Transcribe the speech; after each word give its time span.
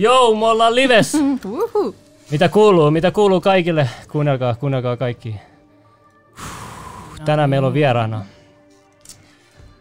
Joo, 0.00 0.34
me 0.34 0.46
ollaan 0.46 0.74
lives! 0.74 1.16
Mitä 2.30 2.48
kuuluu? 2.48 2.90
Mitä 2.90 3.10
kuuluu 3.10 3.40
kaikille? 3.40 3.90
Kuunnelkaa, 4.12 4.54
kuunnelkaa 4.54 4.96
kaikki. 4.96 5.36
Tänään 7.24 7.50
meillä 7.50 7.66
on 7.66 7.74
vieraana. 7.74 8.24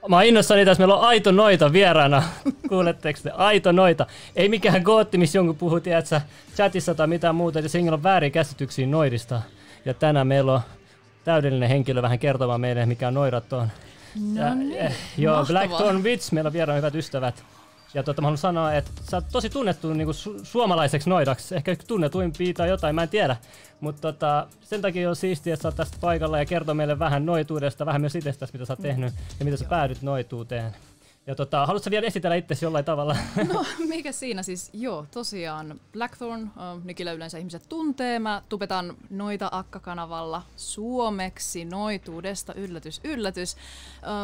Mä 0.08 0.16
oon 0.16 0.26
innossani 0.26 0.66
tässä, 0.66 0.82
meillä 0.82 0.96
on 0.96 1.08
Aito 1.08 1.32
Noita 1.32 1.74
vieraana. 1.74 2.24
Kuuletteko 2.70 3.20
te? 3.24 3.32
Aito 3.32 3.72
Noita. 3.72 4.06
Ei 4.36 4.50
mikään 4.50 4.82
gootti, 4.82 5.18
missä 5.18 5.38
jonkun 5.38 5.56
puhuu, 5.56 5.80
tiedätkö, 5.80 6.22
chatissa 6.56 6.96
tai 6.96 7.08
mitään 7.08 7.36
muuta, 7.36 7.60
että 7.60 7.70
singillä 7.70 7.96
on 7.96 8.04
väärin 8.04 8.32
käsityksiä 8.32 8.88
noidista. 8.88 9.42
Ja 9.86 9.94
tänään 9.94 10.28
meillä 10.28 10.54
on 10.54 10.62
täydellinen 11.24 11.70
henkilö 11.70 12.02
vähän 12.02 12.20
kertomaan 12.20 12.62
meille, 12.62 12.86
mikä 12.86 13.12
noidat 13.12 13.54
on. 13.54 13.68
No 14.34 14.54
niin, 14.54 14.78
eh, 14.78 14.96
joo, 15.18 15.38
mahtavaa. 15.38 15.68
Blackthorn 15.68 16.04
Wits, 16.04 16.32
meillä 16.32 16.48
on 16.48 16.54
vieraana 16.54 16.78
hyvät 16.78 16.96
ystävät. 16.96 17.44
Ja 17.96 18.04
tota, 18.04 18.22
mä 18.22 18.26
haluan 18.26 18.38
sanoa, 18.38 18.74
että 18.74 18.92
sä 19.12 19.18
oot 19.18 19.26
tosi 19.32 19.50
tunnettu 19.50 19.94
niin 19.94 20.08
su- 20.08 20.40
suomalaiseksi 20.44 21.10
noidaksi. 21.10 21.56
Ehkä 21.56 21.76
tunnetuimpia 21.88 22.54
tai 22.54 22.70
jotain, 22.70 22.96
mä 22.96 23.04
en 23.04 23.10
tiedä. 23.10 23.38
Mutta 23.80 24.02
tota, 24.02 24.48
sen 24.62 24.82
takia 24.82 25.10
on 25.10 25.16
siistiä, 25.16 25.54
että 25.54 25.62
sä 25.62 25.68
oot 25.68 25.76
tästä 25.76 25.98
paikalla 26.02 26.40
ja 26.40 26.46
kertoo 26.46 26.76
meille 26.76 27.00
vähän 27.00 27.26
noituudesta, 27.26 27.86
vähän 27.86 28.02
myös 28.02 28.16
itsestäsi, 28.16 28.54
mitä 28.54 28.66
sä 28.66 28.74
oot 28.74 28.82
tehnyt 28.82 29.14
ja 29.40 29.46
miten 29.46 29.58
sä 29.58 29.66
päädyt 29.66 30.02
noituuteen. 30.02 30.76
Ja 31.28 31.36
tota, 31.36 31.66
haluatko 31.66 31.92
vielä 31.92 32.08
esitellä 32.08 32.36
itsesi 32.36 32.66
jollain 32.66 32.86
tavalla? 32.86 33.16
No, 33.54 33.66
mikä 33.88 34.12
siinä 34.12 34.44
siis? 34.44 34.70
Joo, 34.74 35.06
tosiaan 35.12 35.80
Blackthorn, 35.94 36.44
uh, 36.44 36.84
Nikillä 36.84 37.12
yleensä 37.12 37.38
ihmiset 37.38 37.70
tuntee. 37.70 38.20
Mä 38.20 38.42
tupetan 38.50 38.96
Noita 39.10 39.50
Akka-kanavalla 39.52 40.42
suomeksi 40.56 41.66
noituudesta, 41.66 42.54
yllätys, 42.54 43.02
yllätys. 43.04 43.58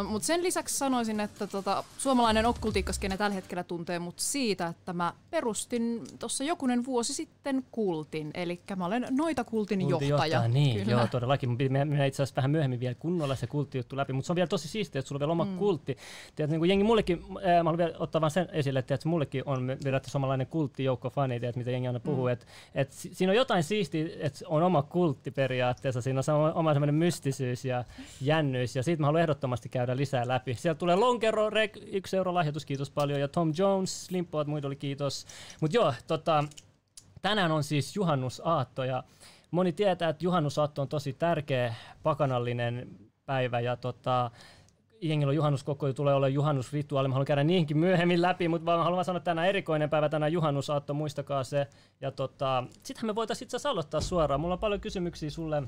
Mutta 0.07 0.25
sen 0.25 0.43
lisäksi 0.43 0.77
sanoisin, 0.77 1.19
että 1.19 1.47
tota, 1.47 1.83
suomalainen 1.97 2.45
okkultiikkaskene 2.45 3.17
tällä 3.17 3.33
hetkellä 3.33 3.63
tuntee 3.63 3.99
mut 3.99 4.19
siitä, 4.19 4.67
että 4.67 4.93
mä 4.93 5.13
perustin 5.29 6.03
tuossa 6.19 6.43
jokunen 6.43 6.85
vuosi 6.85 7.13
sitten 7.13 7.65
kultin. 7.71 8.31
Eli 8.33 8.61
mä 8.75 8.85
olen 8.85 9.07
Noita-kultin 9.09 9.79
Kultin 9.79 10.07
johtaja. 10.07 10.47
Niin, 10.47 10.79
Kyllä. 10.79 10.91
joo, 10.91 11.07
todellakin. 11.07 11.49
Mun 11.49 11.57
mennä 11.69 12.05
itse 12.05 12.23
asiassa 12.23 12.35
vähän 12.35 12.51
myöhemmin 12.51 12.79
vielä 12.79 12.95
kunnolla 12.95 13.35
se 13.35 13.47
kulttijuttu 13.47 13.97
läpi, 13.97 14.13
mutta 14.13 14.27
se 14.27 14.31
on 14.31 14.35
vielä 14.35 14.47
tosi 14.47 14.67
siistiä, 14.67 14.99
että 14.99 15.09
sulla 15.09 15.17
on 15.17 15.19
vielä 15.19 15.31
oma 15.31 15.45
mm. 15.45 15.57
kultti. 15.57 15.97
Tiedät, 16.35 16.49
niin 16.49 16.59
kuin 16.59 16.69
jengi 16.69 16.83
mullekin, 16.91 17.23
ää, 17.43 17.63
mä 17.63 17.69
haluan 17.69 17.77
vielä 17.77 17.93
ottaa 17.99 18.21
vaan 18.21 18.31
sen 18.31 18.49
esille, 18.51 18.79
että 18.79 18.87
tiedät, 18.87 19.05
mullekin 19.05 19.43
on 19.45 19.77
periaatteessa 19.83 20.13
samanlainen 20.13 20.47
kulttijoukko 20.47 21.09
faneja, 21.09 21.39
tiedät, 21.39 21.55
mitä 21.55 21.71
jengi 21.71 21.87
aina 21.87 21.99
puhuu, 21.99 22.25
mm. 22.25 22.31
että 22.31 22.45
et, 22.75 22.91
si- 22.91 23.13
siinä 23.13 23.31
on 23.31 23.37
jotain 23.37 23.63
siistiä, 23.63 24.07
että 24.19 24.39
on 24.47 24.63
oma 24.63 24.81
kultti 24.81 25.31
periaatteessa, 25.31 26.01
siinä 26.01 26.21
on 26.27 26.53
oma 26.53 26.73
semmoinen 26.73 26.95
mystisyys 26.95 27.65
ja 27.65 27.83
jännyys, 28.21 28.75
ja 28.75 28.83
siitä 28.83 29.01
mä 29.01 29.07
haluan 29.07 29.21
ehdottomasti 29.21 29.69
käydä 29.69 29.97
lisää 29.97 30.27
läpi. 30.27 30.53
Sieltä 30.53 30.79
tulee 30.79 30.95
Lonkero, 30.95 31.49
Rek, 31.49 31.77
yksi 31.91 32.17
euro 32.17 32.33
lahjoitus, 32.33 32.65
kiitos 32.65 32.89
paljon, 32.89 33.19
ja 33.19 33.27
Tom 33.27 33.53
Jones, 33.57 34.05
Slimpoat, 34.05 34.47
muidoli, 34.47 34.75
kiitos. 34.75 35.25
Mutta 35.61 35.77
joo, 35.77 35.93
tota, 36.07 36.43
tänään 37.21 37.51
on 37.51 37.63
siis 37.63 37.95
juhannusaatto, 37.95 38.83
ja 38.83 39.03
moni 39.51 39.71
tietää, 39.73 40.09
että 40.09 40.25
juhannusaatto 40.25 40.81
on 40.81 40.87
tosi 40.87 41.13
tärkeä 41.13 41.73
pakanallinen 42.03 42.87
päivä 43.25 43.59
ja 43.59 43.75
tota, 43.75 44.31
jengillä 45.01 45.29
on 45.29 45.35
juhannuskokkoja, 45.35 45.93
tulee 45.93 46.13
olla 46.13 46.27
juhannusrituaali. 46.27 47.07
Mä 47.07 47.13
haluan 47.13 47.25
käydä 47.25 47.43
niihinkin 47.43 47.77
myöhemmin 47.77 48.21
läpi, 48.21 48.47
mutta 48.47 48.65
vaan 48.65 48.83
haluan 48.83 49.05
sanoa, 49.05 49.17
että 49.17 49.31
tänään 49.31 49.47
erikoinen 49.47 49.89
päivä, 49.89 50.09
tänään 50.09 50.33
juhannusaatto, 50.33 50.93
muistakaa 50.93 51.43
se. 51.43 51.67
Ja 52.01 52.11
tota, 52.11 52.63
sittenhän 52.83 53.07
me 53.07 53.15
voitaisiin 53.15 53.45
itse 53.45 53.57
asiassa 53.57 53.69
aloittaa 53.69 54.01
suoraan. 54.01 54.41
Mulla 54.41 54.53
on 54.53 54.59
paljon 54.59 54.81
kysymyksiä 54.81 55.29
sulle, 55.29 55.63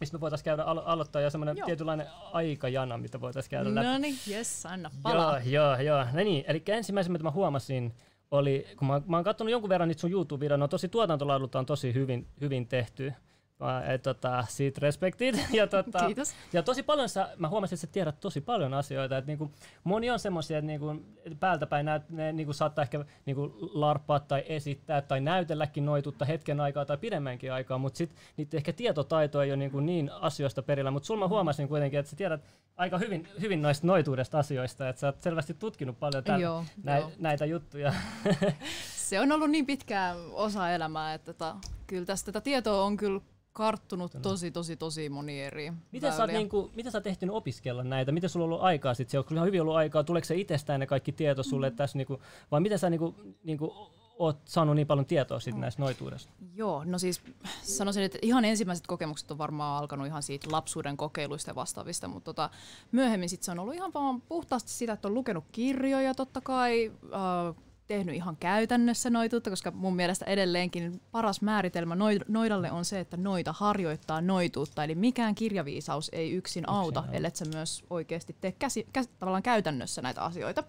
mistä 0.00 0.16
me 0.16 0.20
voitaisiin 0.20 0.44
käydä 0.44 0.62
alo- 0.62 0.82
aloittaa 0.86 1.22
ja 1.22 1.30
semmoinen 1.30 1.56
Joo. 1.56 1.66
tietynlainen 1.66 2.06
aikajana, 2.32 2.98
mitä 2.98 3.20
voitaisiin 3.20 3.50
käydä 3.50 3.74
läpi. 3.74 3.86
No 3.86 3.98
niin, 3.98 4.18
jes, 4.26 4.66
anna 4.66 4.90
palaa. 5.02 5.40
Joo, 5.40 5.76
joo, 5.76 5.80
joo. 5.80 6.04
No 6.12 6.24
niin, 6.24 6.44
eli 6.48 6.62
ensimmäisen, 6.66 7.12
mitä 7.12 7.24
mä 7.24 7.30
huomasin, 7.30 7.94
oli, 8.30 8.66
kun 8.76 8.88
mä, 8.88 9.02
mä 9.06 9.16
oon 9.16 9.24
katsonut 9.24 9.50
jonkun 9.50 9.68
verran 9.68 9.88
niitä 9.88 10.00
sun 10.00 10.12
YouTube-videoita, 10.12 10.56
ne 10.56 10.64
on 10.64 10.70
tosi 10.70 10.88
tuotantolaadulta 10.88 11.58
on 11.58 11.66
tosi 11.66 11.94
hyvin, 11.94 12.26
hyvin 12.40 12.66
tehty. 12.68 13.12
Mä, 13.60 13.84
et, 13.86 14.02
tota, 14.02 14.44
siitä 14.48 14.78
respektit. 14.82 15.36
Ja, 15.52 15.66
tota, 15.66 16.06
Kiitos. 16.06 16.34
ja 16.52 16.62
tosi 16.62 16.82
paljon 16.82 17.08
sä, 17.08 17.28
mä 17.36 17.48
huomasin, 17.48 17.76
että 17.76 17.86
sä 17.86 17.92
tiedät 17.92 18.20
tosi 18.20 18.40
paljon 18.40 18.74
asioita. 18.74 19.18
Että 19.18 19.26
niinku, 19.26 19.50
moni 19.84 20.10
on 20.10 20.18
semmoisia, 20.18 20.58
että 20.58 20.66
niinku, 20.66 20.94
päältä 21.40 21.66
päin 21.66 21.86
näet, 21.86 22.10
ne 22.10 22.32
niinku, 22.32 22.52
saattaa 22.52 22.82
ehkä 22.82 23.04
niinku, 23.26 23.70
larppaa 23.72 24.20
tai 24.20 24.44
esittää 24.46 25.02
tai 25.02 25.20
näytelläkin 25.20 25.84
noitutta 25.84 26.24
hetken 26.24 26.60
aikaa 26.60 26.84
tai 26.84 26.96
pidemmänkin 26.96 27.52
aikaa, 27.52 27.78
mutta 27.78 27.96
sitten 27.96 28.18
niiden 28.36 28.58
ehkä 28.58 28.72
tietotaito 28.72 29.42
ei 29.42 29.50
ole 29.50 29.56
niinku, 29.56 29.80
niin 29.80 30.10
asioista 30.20 30.62
perillä. 30.62 30.90
Mutta 30.90 31.06
sulla 31.06 31.24
mä 31.24 31.28
huomasin 31.28 31.68
kuitenkin, 31.68 32.00
että 32.00 32.10
sä 32.10 32.16
tiedät 32.16 32.40
aika 32.76 32.98
hyvin, 32.98 33.28
hyvin 33.40 33.62
noista 33.62 33.86
noituudesta 33.86 34.38
asioista, 34.38 34.88
että 34.88 35.00
sä 35.00 35.06
oot 35.06 35.20
selvästi 35.20 35.54
tutkinut 35.54 35.98
paljon 35.98 36.24
tämän, 36.24 36.40
Joo, 36.40 36.64
nä, 36.82 36.98
joo. 36.98 37.10
näitä 37.18 37.44
juttuja. 37.44 37.92
Se 39.06 39.20
on 39.20 39.32
ollut 39.32 39.50
niin 39.50 39.66
pitkään 39.66 40.16
osa 40.32 40.70
elämää, 40.70 41.14
että 41.14 41.32
tota, 41.32 41.56
kyllä 41.86 42.06
tästä 42.06 42.32
tätä 42.32 42.44
tietoa 42.44 42.84
on 42.84 42.96
kyllä 42.96 43.20
karttunut 43.56 44.12
tosi, 44.22 44.50
tosi, 44.50 44.76
tosi 44.76 45.08
moni 45.08 45.42
eri 45.42 45.72
Miten 45.92 46.12
sä, 46.12 46.22
oot, 46.22 46.32
niinku, 46.32 46.70
miten 46.74 46.92
sä 46.92 46.98
oot 46.98 47.06
ehtinyt 47.06 47.34
opiskella 47.34 47.84
näitä? 47.84 48.12
Miten 48.12 48.30
sulla 48.30 48.44
on 48.46 48.52
ollut 48.52 48.64
aikaa? 48.64 48.94
Sit? 48.94 49.08
Se 49.10 49.18
on 49.18 49.24
kyllä 49.24 49.38
ihan 49.38 49.46
hyvin 49.46 49.60
ollut 49.60 49.76
aikaa. 49.76 50.04
Tuleeko 50.04 50.24
se 50.24 50.34
itsestään 50.34 50.80
ne 50.80 50.86
kaikki 50.86 51.12
tieto 51.12 51.42
sulle 51.42 51.70
Mm. 51.70 51.76
tässä? 51.76 51.98
Niinku, 51.98 52.22
vai 52.50 52.60
miten 52.60 52.78
sä 52.78 52.90
niinku, 52.90 53.14
niinku, 53.44 53.74
oot 54.18 54.38
saanut 54.44 54.76
niin 54.76 54.86
paljon 54.86 55.06
tietoa 55.06 55.40
sit 55.40 55.56
näistä 55.56 55.82
noituudesta? 55.82 56.32
Joo, 56.54 56.84
no 56.84 56.98
siis 56.98 57.22
sanoisin, 57.62 58.02
että 58.02 58.18
ihan 58.22 58.44
ensimmäiset 58.44 58.86
kokemukset 58.86 59.30
on 59.30 59.38
varmaan 59.38 59.78
alkanut 59.82 60.06
ihan 60.06 60.22
siitä 60.22 60.48
lapsuuden 60.52 60.96
kokeiluista 60.96 61.50
ja 61.50 61.54
vastaavista, 61.54 62.08
mutta 62.08 62.24
tota, 62.24 62.50
myöhemmin 62.92 63.28
sit 63.28 63.42
se 63.42 63.50
on 63.50 63.58
ollut 63.58 63.74
ihan 63.74 63.92
vaan 63.94 64.20
puhtaasti 64.20 64.70
sitä, 64.70 64.92
että 64.92 65.08
on 65.08 65.14
lukenut 65.14 65.44
kirjoja 65.52 66.14
totta 66.14 66.40
kai, 66.40 66.92
äh, 67.14 67.54
tehnyt 67.86 68.14
ihan 68.14 68.36
käytännössä 68.36 69.10
noituutta, 69.10 69.50
koska 69.50 69.70
mun 69.70 69.96
mielestä 69.96 70.24
edelleenkin 70.24 71.00
paras 71.10 71.42
määritelmä 71.42 71.94
noi- 71.94 72.24
noidalle 72.28 72.72
on 72.72 72.84
se, 72.84 73.00
että 73.00 73.16
noita 73.16 73.52
harjoittaa 73.52 74.20
noituutta, 74.20 74.84
eli 74.84 74.94
mikään 74.94 75.34
kirjaviisaus 75.34 76.10
ei 76.12 76.32
yksin 76.32 76.68
auta, 76.68 77.00
auta. 77.00 77.12
ellei 77.12 77.30
sä 77.34 77.44
myös 77.44 77.84
oikeasti 77.90 78.36
tee 78.40 78.52
käsi, 78.52 78.86
käs, 78.92 79.08
tavallaan 79.18 79.42
käytännössä 79.42 80.02
näitä 80.02 80.22
asioita. 80.22 80.64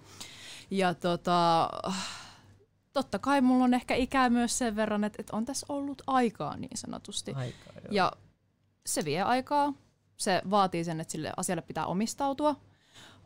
Ja 0.71 0.93
tota, 0.93 1.69
totta 2.93 3.19
kai 3.19 3.41
mulla 3.41 3.63
on 3.63 3.73
ehkä 3.73 3.95
ikää 3.95 4.29
myös 4.29 4.57
sen 4.57 4.75
verran, 4.75 5.03
että, 5.03 5.17
että 5.19 5.35
on 5.35 5.45
tässä 5.45 5.65
ollut 5.69 6.01
aikaa 6.07 6.57
niin 6.57 6.77
sanotusti. 6.77 7.33
Aikaa, 7.33 7.73
joo. 7.75 7.91
Ja 7.91 8.11
se 8.85 9.05
vie 9.05 9.21
aikaa, 9.21 9.73
se 10.17 10.41
vaatii 10.49 10.83
sen, 10.83 10.99
että 10.99 11.11
sille 11.11 11.31
asialle 11.37 11.61
pitää 11.61 11.85
omistautua. 11.85 12.55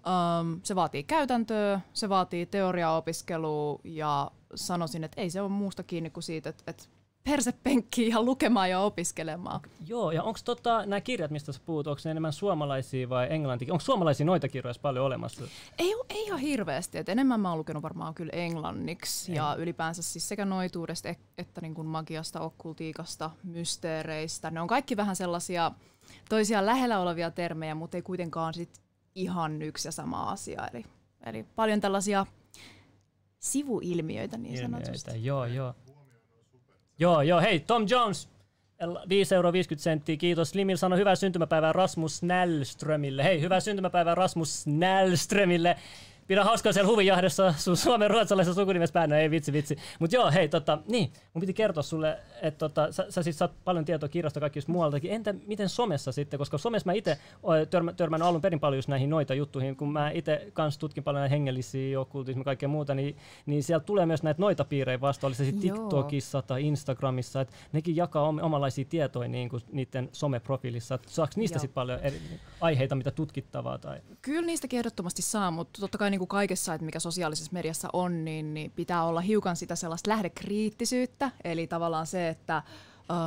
Um, 0.06 0.60
se 0.64 0.76
vaatii 0.76 1.04
käytäntöä, 1.04 1.82
se 1.94 2.10
vaatii 2.10 2.46
teoriaopiskelua 2.46 3.80
ja 3.84 4.32
sanoisin, 4.56 5.04
että 5.04 5.22
ei 5.22 5.30
se 5.30 5.42
ole 5.42 5.50
muusta 5.50 5.84
kiinni 5.84 6.10
kuin 6.10 6.24
siitä, 6.24 6.50
että, 6.50 6.64
että 6.68 6.84
perse 7.24 7.52
penkkii 7.64 8.08
ihan 8.08 8.26
lukemaan 8.26 8.70
ja 8.70 8.80
opiskelemaan. 8.80 9.60
Joo, 9.88 10.12
ja 10.12 10.24
onko 10.24 10.40
tota, 10.46 10.86
nämä 10.86 11.02
kirjat, 11.02 11.32
mistä 11.32 11.52
sä 11.52 11.62
puhut, 11.66 11.88
onko 11.88 12.02
ne 12.06 12.12
enemmän 12.12 12.34
suomalaisia 12.34 13.10
vai 13.10 13.28
englantia? 13.30 13.74
Onko 13.74 13.84
suomalaisia 13.84 14.26
noita 14.26 14.48
kirjoja 14.48 14.74
paljon 14.82 15.06
olemassa? 15.06 15.44
Ei, 15.80 15.96
ei 16.10 16.24
ihan 16.26 16.40
hirveästi, 16.40 16.98
että 16.98 17.12
enemmän 17.12 17.40
mä 17.40 17.50
oon 17.50 17.58
lukenut 17.58 17.84
varmaan 17.84 18.14
kyllä 18.14 18.32
englanniksi 18.34 19.32
Ei. 19.32 19.36
ja 19.36 19.56
ylipäänsä 19.58 20.02
siis 20.02 20.30
sekä 20.30 20.46
noituudesta 20.46 21.10
et- 21.10 21.20
että 21.38 21.62
niin 21.62 21.74
kuin 21.74 21.88
magiasta, 21.88 22.40
okkultiikasta, 22.40 23.32
mysteereistä. 23.44 24.52
Ne 24.52 24.62
on 24.62 24.68
kaikki 24.68 24.98
vähän 24.98 25.16
sellaisia 25.16 25.72
toisiaan 26.30 26.66
lähellä 26.66 27.00
olevia 27.00 27.32
termejä, 27.32 27.76
mutta 27.76 27.98
ei 27.98 28.02
kuitenkaan 28.02 28.54
sit 28.54 28.81
ihan 29.16 29.62
yksi 29.62 29.88
ja 29.88 29.92
sama 29.92 30.24
asia. 30.24 30.68
Eli, 30.74 30.86
eli 31.26 31.46
paljon 31.56 31.82
tällaisia 31.82 32.26
sivuilmiöitä 33.40 34.38
niin 34.38 34.58
sanotusti. 34.58 35.12
Ilmiöitä, 35.12 35.28
joo, 35.28 35.46
joo. 35.46 35.74
Joo, 37.00 37.22
joo, 37.22 37.42
hei, 37.42 37.60
Tom 37.60 37.86
Jones, 37.90 38.30
5 39.10 39.36
euroa 39.36 39.54
50 39.54 39.84
senttiä, 39.84 40.18
kiitos. 40.18 40.56
Limil 40.56 40.78
sanoi 40.78 41.00
hyvää 41.00 41.16
syntymäpäivää 41.16 41.74
Rasmus 41.74 42.24
Nälströmille. 42.24 43.24
Hei, 43.24 43.42
hyvää 43.42 43.60
syntymäpäivää 43.60 44.16
Rasmus 44.16 44.68
Nälströmille. 44.68 45.78
Pidä 46.32 46.44
hauskaa 46.44 46.74
siellä 46.74 46.92
huvijahdessa 46.92 47.54
sun 47.58 47.78
suomen 47.78 48.10
ruotsalaisessa 48.10 48.62
sukunimessä 48.62 48.94
päin. 48.94 49.10
No 49.10 49.16
ei 49.16 49.32
vitsi, 49.32 49.54
vitsi. 49.54 49.78
Mut 50.00 50.12
joo, 50.12 50.32
hei, 50.32 50.50
tota, 50.50 50.78
niin, 50.88 51.12
mun 51.34 51.40
piti 51.40 51.54
kertoa 51.54 51.84
sulle, 51.84 52.20
että 52.42 52.58
tota, 52.58 52.92
sä, 52.92 53.06
sä 53.10 53.24
siis 53.24 53.38
saat 53.38 53.52
paljon 53.64 53.86
tietoa 53.86 54.10
kirjasta 54.10 54.40
kaikki 54.40 54.58
just 54.58 54.68
muualtakin. 54.68 55.12
Entä 55.12 55.34
miten 55.48 55.70
somessa 55.70 56.12
sitten, 56.12 56.38
koska 56.38 56.58
somessa 56.58 56.90
mä 56.90 56.94
itse 56.94 57.18
törmä, 57.70 57.94
törmännyt 57.94 58.28
alun 58.28 58.42
perin 58.42 58.60
paljon 58.60 58.78
just 58.78 58.88
näihin 58.90 59.10
noita 59.10 59.34
juttuihin, 59.34 59.76
kun 59.76 59.92
mä 59.92 60.10
itse 60.10 60.48
kanssa 60.54 60.80
tutkin 60.80 61.04
paljon 61.04 61.22
näitä 61.22 61.36
hengellisiä, 61.36 62.00
okkultismia 62.00 62.42
ja 62.42 62.46
kaikkea 62.46 62.70
muuta, 62.70 62.96
niin, 62.96 63.18
niin 63.46 63.64
sieltä 63.64 63.86
tulee 63.86 64.06
myös 64.06 64.24
näitä 64.24 64.42
noita 64.42 64.66
piirejä 64.66 65.02
vasta, 65.02 65.28
oli 65.28 65.36
se 65.36 65.46
sitten. 65.46 65.62
TikTokissa 65.62 66.42
tai 66.42 66.68
Instagramissa, 66.68 67.42
että 67.42 67.56
nekin 67.72 67.96
jakaa 67.96 68.28
om- 68.28 68.40
omanlaisia 68.42 68.86
tietoja 68.86 69.30
niin 69.30 69.50
kuin 69.50 69.62
niiden 69.72 70.10
someprofiilissa. 70.12 71.00
Saako 71.08 71.34
niistä 71.36 71.60
sitten 71.60 71.76
paljon 71.76 72.00
eri 72.00 72.22
aiheita, 72.62 72.96
mitä 72.96 73.12
tutkittavaa? 73.12 73.78
Tai... 73.78 74.02
Kyllä 74.22 74.46
niistäkin 74.46 74.78
ehdottomasti 74.78 75.22
saa, 75.22 75.52
mutta 75.52 75.82
totta 75.82 75.98
kai 75.98 76.10
niin 76.10 76.21
kuin 76.22 76.28
kaikessa, 76.28 76.74
että 76.74 76.86
mikä 76.86 77.00
sosiaalisessa 77.00 77.54
mediassa 77.54 77.90
on, 77.94 78.26
niin, 78.26 78.54
niin 78.54 78.72
pitää 78.72 79.04
olla 79.04 79.22
hiukan 79.22 79.56
sitä 79.56 79.76
sellaista 79.76 80.10
lähdekriittisyyttä. 80.10 81.32
Eli 81.44 81.68
tavallaan 81.68 82.08
se, 82.08 82.30
että 82.30 82.64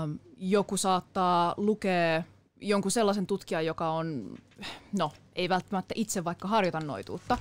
um, 0.05 0.19
joku 0.37 0.77
saattaa 0.77 1.55
lukea 1.57 2.23
jonkun 2.61 2.91
sellaisen 2.91 3.27
tutkijan, 3.27 3.67
joka 3.67 3.91
on, 3.91 4.35
no, 4.99 5.13
ei 5.35 5.49
välttämättä 5.49 5.95
itse 5.97 6.25
vaikka 6.25 6.49
harjoita 6.49 6.81
noituutta. 6.81 7.39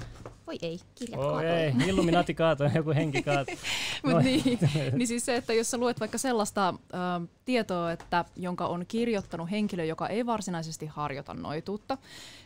Voi 0.47 0.53
Oi 0.53 0.59
ei, 0.61 0.79
kirjat 0.95 1.19
Oi 1.21 1.31
kaatoi. 1.31 1.50
ei, 1.50 1.73
Illuminati 1.88 2.33
kaatoi, 2.33 2.69
joku 2.75 2.89
henki 2.89 3.23
kaatoi. 3.23 3.55
Mut 4.03 4.13
No. 4.13 4.19
niin, 4.19 4.59
niin 4.94 5.07
siis 5.07 5.25
se, 5.25 5.35
että 5.35 5.53
jos 5.53 5.71
sä 5.71 5.77
luet 5.77 6.00
vaikka 6.00 6.17
sellaista 6.17 6.69
ö, 6.69 7.27
tietoa, 7.45 7.91
että, 7.91 8.25
jonka 8.35 8.67
on 8.67 8.85
kirjoittanut 8.88 9.51
henkilö, 9.51 9.85
joka 9.85 10.07
ei 10.07 10.25
varsinaisesti 10.25 10.85
harjoita 10.85 11.33
noituutta, 11.33 11.97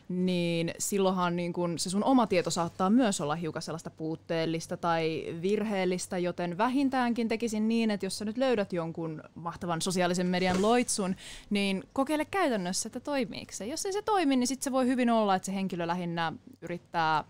niin 0.10 0.74
silloinhan 0.80 1.36
niin 1.36 1.54
kun 1.54 1.80
se 1.80 1.90
sun 1.90 2.04
oma 2.04 2.28
tieto 2.28 2.50
saattaa 2.50 2.90
myös 2.90 3.22
olla 3.22 3.36
hiukan 3.36 3.62
sellaista 3.62 3.90
puutteellista 3.90 4.78
tai 4.78 5.36
virheellistä, 5.42 6.18
joten 6.18 6.58
vähintäänkin 6.58 7.28
tekisin 7.28 7.68
niin, 7.68 7.92
että 7.92 8.06
jos 8.06 8.18
sä 8.18 8.26
nyt 8.26 8.38
löydät 8.38 8.74
jonkun 8.74 9.24
mahtavan 9.36 9.82
sosiaalisen 9.82 10.28
median 10.28 10.62
loitsun, 10.62 11.16
niin 11.50 11.84
kokeile 11.94 12.26
käytännössä, 12.26 12.88
että 12.88 13.00
toimiiko 13.00 13.52
se. 13.52 13.66
Jos 13.66 13.86
ei 13.86 13.94
se 13.94 14.02
toimi, 14.02 14.36
niin 14.36 14.48
sitten 14.48 14.64
se 14.64 14.72
voi 14.72 14.88
hyvin 14.88 15.10
olla, 15.10 15.36
että 15.36 15.46
se 15.46 15.54
henkilö 15.54 15.88
lähinnä 15.88 16.34
yrittää 16.62 17.24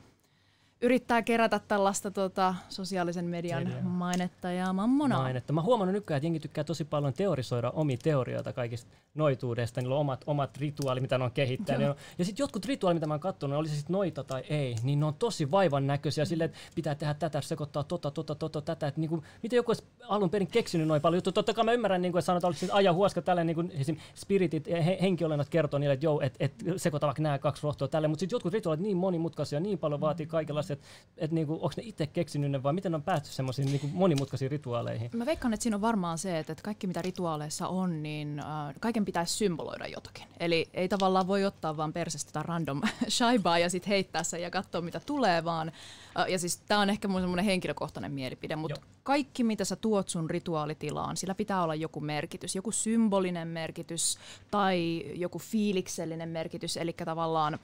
yrittää 0.81 1.21
kerätä 1.21 1.59
tällaista 1.68 2.12
tota, 2.12 2.56
sosiaalisen 2.69 3.25
median 3.25 3.63
Mediaa. 3.63 3.83
mainetta 3.83 4.51
ja 4.51 4.74
mammonaa. 4.74 5.21
Mainetta. 5.21 5.53
Mä 5.53 5.62
huomannut 5.62 5.94
nykyään, 5.94 6.18
että 6.18 6.25
jengi 6.25 6.39
tykkää 6.39 6.63
tosi 6.63 6.85
paljon 6.85 7.13
teorisoida 7.13 7.69
omia 7.69 7.97
teorioita 8.03 8.53
kaikista 8.53 8.91
noituudesta. 9.15 9.81
Niillä 9.81 9.95
on 9.95 10.01
omat, 10.01 10.24
omat 10.27 10.57
rituaalit, 10.57 11.01
mitä 11.01 11.18
ne 11.18 11.24
on 11.24 11.31
kehittänyt. 11.31 11.88
Joo. 11.88 11.95
Ja 12.18 12.25
sitten 12.25 12.44
jotkut 12.44 12.65
rituaalit, 12.65 12.95
mitä 12.95 13.07
mä 13.07 13.13
oon 13.13 13.19
katsonut, 13.19 13.59
oli 13.59 13.68
se 13.68 13.75
sitten 13.75 13.94
noita 13.94 14.24
tai 14.24 14.44
ei, 14.50 14.75
niin 14.83 15.00
ne 15.00 15.06
on 15.06 15.13
tosi 15.13 15.51
vaivan 15.51 15.88
näköisiä 15.88 16.25
silleen, 16.25 16.50
että 16.50 16.59
pitää 16.75 16.95
tehdä 16.95 17.13
tätä, 17.13 17.41
sekoittaa 17.41 17.83
tota, 17.83 18.12
tota, 18.12 18.35
tota, 18.35 18.62
tätä. 18.62 18.88
Että 18.88 19.00
niinku, 19.00 19.24
miten 19.44 19.57
joku 19.57 19.69
olisi 19.69 19.83
alun 20.07 20.29
perin 20.29 20.47
keksinyt 20.47 20.88
noin 20.88 21.01
paljon 21.01 21.18
juttuja. 21.18 21.33
Totta 21.33 21.53
kai 21.53 21.65
mä 21.65 21.74
ymmärrän, 21.74 22.01
niinku, 22.01 22.18
että 22.18 22.25
sanotaan, 22.25 22.53
että 22.63 22.75
aja 22.75 22.94
huoska 22.94 23.21
niin 23.44 23.56
kuin 23.56 23.71
esim. 23.75 23.97
spiritit 24.15 24.68
ja 24.68 24.81
he, 24.81 24.97
henkiolennot 25.01 25.50
kertoo 25.50 25.79
niille, 25.79 25.94
että 25.94 26.06
joo, 26.06 26.21
että 26.21 26.38
et, 26.39 26.53
sekoita 26.77 27.07
vaikka 27.07 27.24
nämä 27.24 27.39
kaksi 27.39 27.63
rohtoa 27.63 27.88
tälle. 27.88 28.07
Mutta 28.07 28.19
sitten 28.19 28.35
jotkut 28.35 28.53
rituaalit 28.53 28.81
niin 28.81 28.97
monimutkaisia, 28.97 29.59
niin 29.59 29.79
paljon 29.79 30.01
vaatii 30.01 30.25
kaikenlaista, 30.25 30.67
että 30.74 30.88
et, 31.18 31.31
niinku, 31.31 31.54
onko 31.54 31.72
ne 31.78 31.84
itse 31.86 32.08
keksinyt 32.08 32.52
ne 32.52 32.64
vai 32.64 32.74
miten 32.74 32.92
ne 32.92 32.96
on 32.96 33.04
päästy 33.04 33.30
semmoisiin 33.30 33.68
niinku, 33.68 33.88
monimutkaisiin 33.88 34.52
rituaaleihin. 34.52 35.10
Mä 35.14 35.25
veikkaan, 35.25 35.54
että 35.54 35.64
siinä 35.64 35.78
on 35.78 35.81
varmaan 35.81 36.18
se, 36.18 36.40
että 36.40 36.52
että 36.52 36.64
kaikki 36.64 36.88
mitä 36.88 37.02
rituaaleissa 37.02 37.68
on, 37.68 38.04
niin 38.04 38.40
äh, 38.40 38.75
kaiken 38.80 39.06
pitäisi 39.06 39.34
symboloida 39.34 39.88
jotakin. 39.88 40.28
Eli 40.40 40.69
ei 40.74 40.88
tavallaan 40.88 41.28
voi 41.28 41.46
ottaa 41.46 41.78
vaan 41.78 41.94
persestä 41.94 42.31
tai 42.31 42.44
random 42.44 42.81
shaibaa 43.10 43.60
ja 43.60 43.69
sitten 43.69 43.90
heittää 43.90 44.24
sen 44.24 44.42
ja 44.42 44.52
katsoa 44.52 44.81
mitä 44.81 45.00
tulee, 45.00 45.44
vaan 45.44 45.72
äh, 46.19 46.30
ja 46.30 46.40
siis 46.40 46.58
tämä 46.58 46.81
on 46.81 46.90
ehkä 46.90 47.08
mun 47.08 47.22
semmoinen 47.22 47.46
henkilökohtainen 47.46 48.12
mielipide, 48.12 48.56
mutta 48.56 48.81
kaikki 49.04 49.44
mitä 49.44 49.66
sä 49.66 49.75
tuot 49.75 50.10
sun 50.10 50.30
rituaalitilaan, 50.30 51.18
sillä 51.18 51.36
pitää 51.36 51.63
olla 51.63 51.75
joku 51.75 52.00
merkitys, 52.00 52.56
joku 52.56 52.72
symbolinen 52.72 53.48
merkitys 53.48 54.18
tai 54.52 55.04
joku 55.16 55.40
fiiliksellinen 55.40 56.30
merkitys, 56.30 56.78
eli 56.78 56.94
tavallaan 56.94 57.60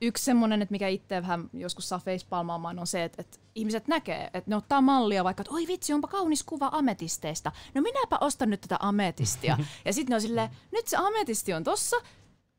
yksi 0.00 0.24
semmoinen, 0.24 0.62
että 0.62 0.72
mikä 0.72 0.88
itse 0.88 1.22
vähän 1.22 1.50
joskus 1.52 1.88
saa 1.88 1.98
facepalmaamaan, 1.98 2.78
on 2.78 2.86
se, 2.86 3.04
että, 3.04 3.22
että 3.22 3.38
ihmiset 3.54 3.88
näkee, 3.88 4.30
että 4.34 4.50
ne 4.50 4.56
ottaa 4.56 4.80
mallia 4.80 5.24
vaikka, 5.24 5.40
että 5.40 5.54
oi 5.54 5.66
vitsi, 5.66 5.92
onpa 5.92 6.08
kaunis 6.08 6.42
kuva 6.42 6.68
ametisteista. 6.72 7.52
No 7.74 7.82
minäpä 7.82 8.18
ostan 8.20 8.50
nyt 8.50 8.60
tätä 8.60 8.76
ametistia. 8.80 9.58
ja 9.84 9.92
sitten 9.92 10.10
ne 10.10 10.14
on 10.14 10.20
silleen, 10.20 10.50
nyt 10.72 10.88
se 10.88 10.96
ametisti 10.96 11.54
on 11.54 11.64
tossa, 11.64 11.96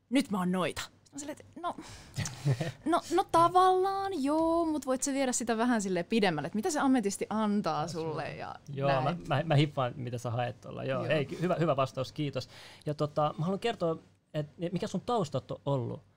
nyt 0.10 0.32
mä 0.32 0.40
oon 0.40 0.52
noita. 0.52 0.82
Silleen, 1.18 1.38
että 1.40 1.62
no, 1.62 1.76
no, 2.86 3.02
no 3.16 3.26
tavallaan 3.32 4.24
joo, 4.24 4.66
mutta 4.66 4.86
voit 4.86 5.04
sä 5.04 5.14
viedä 5.14 5.32
sitä 5.32 5.58
vähän 5.58 5.82
sille 5.82 6.04
pidemmälle, 6.04 6.46
että 6.46 6.56
mitä 6.56 6.72
se 6.72 6.80
ametisti 6.80 7.28
antaa 7.30 7.88
sulle 7.88 8.36
ja 8.36 8.56
Joo, 8.74 8.90
näin. 8.90 9.04
mä, 9.04 9.16
mä, 9.28 9.44
mä 9.46 9.56
hippaan, 9.56 9.94
mitä 9.96 10.18
sä 10.18 10.30
haet 10.30 10.62
tuolla. 10.62 10.84
Joo, 10.84 11.06
Joo. 11.06 11.14
Ei, 11.14 11.28
hyvä, 11.42 11.56
hyvä 11.60 11.76
vastaus, 11.76 12.12
kiitos. 12.12 12.50
Ja 12.86 12.94
tota, 12.94 13.36
mä 13.38 13.46
haluan 13.46 13.60
kertoa, 13.60 13.98
että 14.34 14.54
mikä 14.72 14.88
sun 14.88 15.02
taustat 15.02 15.52
on 15.52 15.58
ollut 15.66 16.11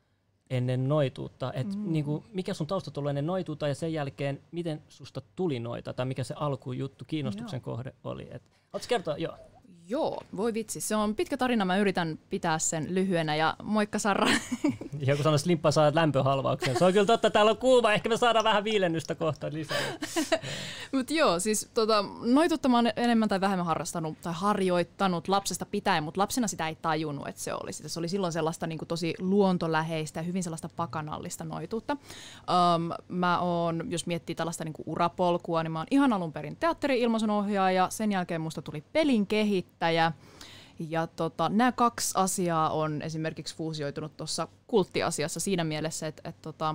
ennen 0.50 0.88
noituutta. 0.88 1.52
Et 1.52 1.75
mm. 1.75 1.93
niinku, 1.93 2.25
mikä 2.32 2.55
sun 2.55 2.67
taustat 2.67 2.99
on 2.99 3.08
ennen 3.08 3.26
noituutta 3.26 3.69
ja 3.69 3.75
sen 3.75 3.93
jälkeen, 3.93 4.41
miten 4.52 4.82
susta 4.88 5.23
tuli 5.37 5.61
noita, 5.61 5.93
tai 5.93 6.06
mikä 6.06 6.25
se 6.25 6.35
alkujuttu, 6.37 7.05
kiinnostuksen 7.05 7.62
Joo. 7.67 7.76
kohde 7.76 7.93
oli. 8.05 8.29
Et, 8.31 8.43
Haluatko 8.73 8.88
kertoa? 8.88 9.17
Joo. 9.17 9.35
Joo, 9.88 10.22
voi 10.36 10.54
vitsi. 10.54 10.81
Se 10.81 10.96
on 10.96 11.14
pitkä 11.14 11.36
tarina, 11.36 11.64
mä 11.64 11.76
yritän 11.76 12.19
pitää 12.31 12.58
sen 12.58 12.94
lyhyenä 12.94 13.36
ja 13.36 13.56
moikka 13.62 13.98
Sarra. 13.98 14.26
Joku 15.06 15.22
sanoi, 15.22 15.36
että 15.36 15.48
limppa 15.48 15.70
saa 15.70 15.92
lämpöhalvauksen. 15.94 16.78
Se 16.78 16.84
on 16.84 16.92
kyllä 16.92 17.06
totta, 17.06 17.31
täällä 17.31 17.50
on 17.50 17.56
kuuma. 17.56 17.92
Ehkä 17.92 18.08
me 18.08 18.16
saadaan 18.16 18.44
vähän 18.44 18.64
viilennystä 18.64 19.14
kohta 19.14 19.46
lisää. 19.52 19.78
Mutta 20.92 21.14
joo, 21.14 21.40
siis 21.40 21.70
tota, 21.75 22.04
noitutta 22.22 22.69
mä 22.69 22.76
oon 22.76 22.90
enemmän 22.96 23.28
tai 23.28 23.40
vähemmän 23.40 23.66
harrastanut 23.66 24.20
tai 24.22 24.32
harjoittanut 24.36 25.28
lapsesta 25.28 25.66
pitäen, 25.66 26.04
mutta 26.04 26.20
lapsena 26.20 26.48
sitä 26.48 26.69
ei 26.69 26.76
tajunnut, 26.82 27.28
että 27.28 27.40
se 27.40 27.54
oli 27.54 27.72
sitä. 27.72 27.88
Se 27.88 27.98
oli 27.98 28.08
silloin 28.08 28.32
sellaista 28.32 28.66
niin 28.66 28.78
kuin, 28.78 28.88
tosi 28.88 29.14
luontoläheistä 29.19 30.20
ja 30.20 30.25
hyvin 30.25 30.42
sellaista 30.42 30.69
pakanallista 30.76 31.44
noituutta. 31.44 31.92
Um, 31.96 32.90
mä 33.08 33.38
oon, 33.38 33.84
jos 33.88 34.06
miettii 34.06 34.34
tällaista 34.34 34.64
niin 34.64 34.72
kuin 34.72 34.84
urapolkua, 34.86 35.62
niin 35.62 35.72
mä 35.72 35.78
oon 35.78 35.86
ihan 35.90 36.12
alun 36.12 36.32
perin 36.32 36.56
teatteri-ilmaisun 36.56 37.31
ohjaaja, 37.31 37.86
sen 37.90 38.12
jälkeen 38.12 38.40
musta 38.40 38.62
tuli 38.62 38.84
pelin 38.92 39.26
kehittäjä. 39.26 39.73
Ja 40.78 41.06
tota, 41.06 41.48
nämä 41.48 41.72
kaksi 41.72 42.12
asiaa 42.14 42.70
on 42.70 43.02
esimerkiksi 43.02 43.56
fuusioitunut 43.56 44.16
tuossa 44.16 44.48
kulttiasiassa 44.66 45.40
siinä 45.40 45.64
mielessä, 45.64 46.06
että, 46.06 46.28
että 46.28 46.42
tota, 46.42 46.74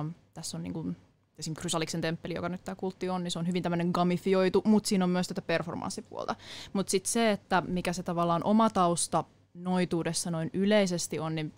um, 0.00 0.12
tässä 0.34 0.56
on 0.56 0.62
niin 0.62 0.72
kuin 0.72 0.96
esim. 1.38 1.54
Chrysaliksen 1.54 2.00
temppeli, 2.00 2.34
joka 2.34 2.48
nyt 2.48 2.64
tämä 2.64 2.76
kultti 2.76 3.08
on, 3.08 3.24
niin 3.24 3.30
se 3.30 3.38
on 3.38 3.46
hyvin 3.46 3.62
tämmöinen 3.62 3.90
gamifioitu, 3.92 4.62
mutta 4.64 4.88
siinä 4.88 5.04
on 5.04 5.10
myös 5.10 5.28
tätä 5.28 5.42
performanssipuolta. 5.42 6.36
Mutta 6.72 6.90
sitten 6.90 7.12
se, 7.12 7.30
että 7.30 7.62
mikä 7.66 7.92
se 7.92 8.02
tavallaan 8.02 8.44
oma 8.44 8.70
tausta 8.70 9.24
noituudessa 9.54 10.30
noin 10.30 10.50
yleisesti 10.52 11.18
on, 11.18 11.34
niin 11.34 11.52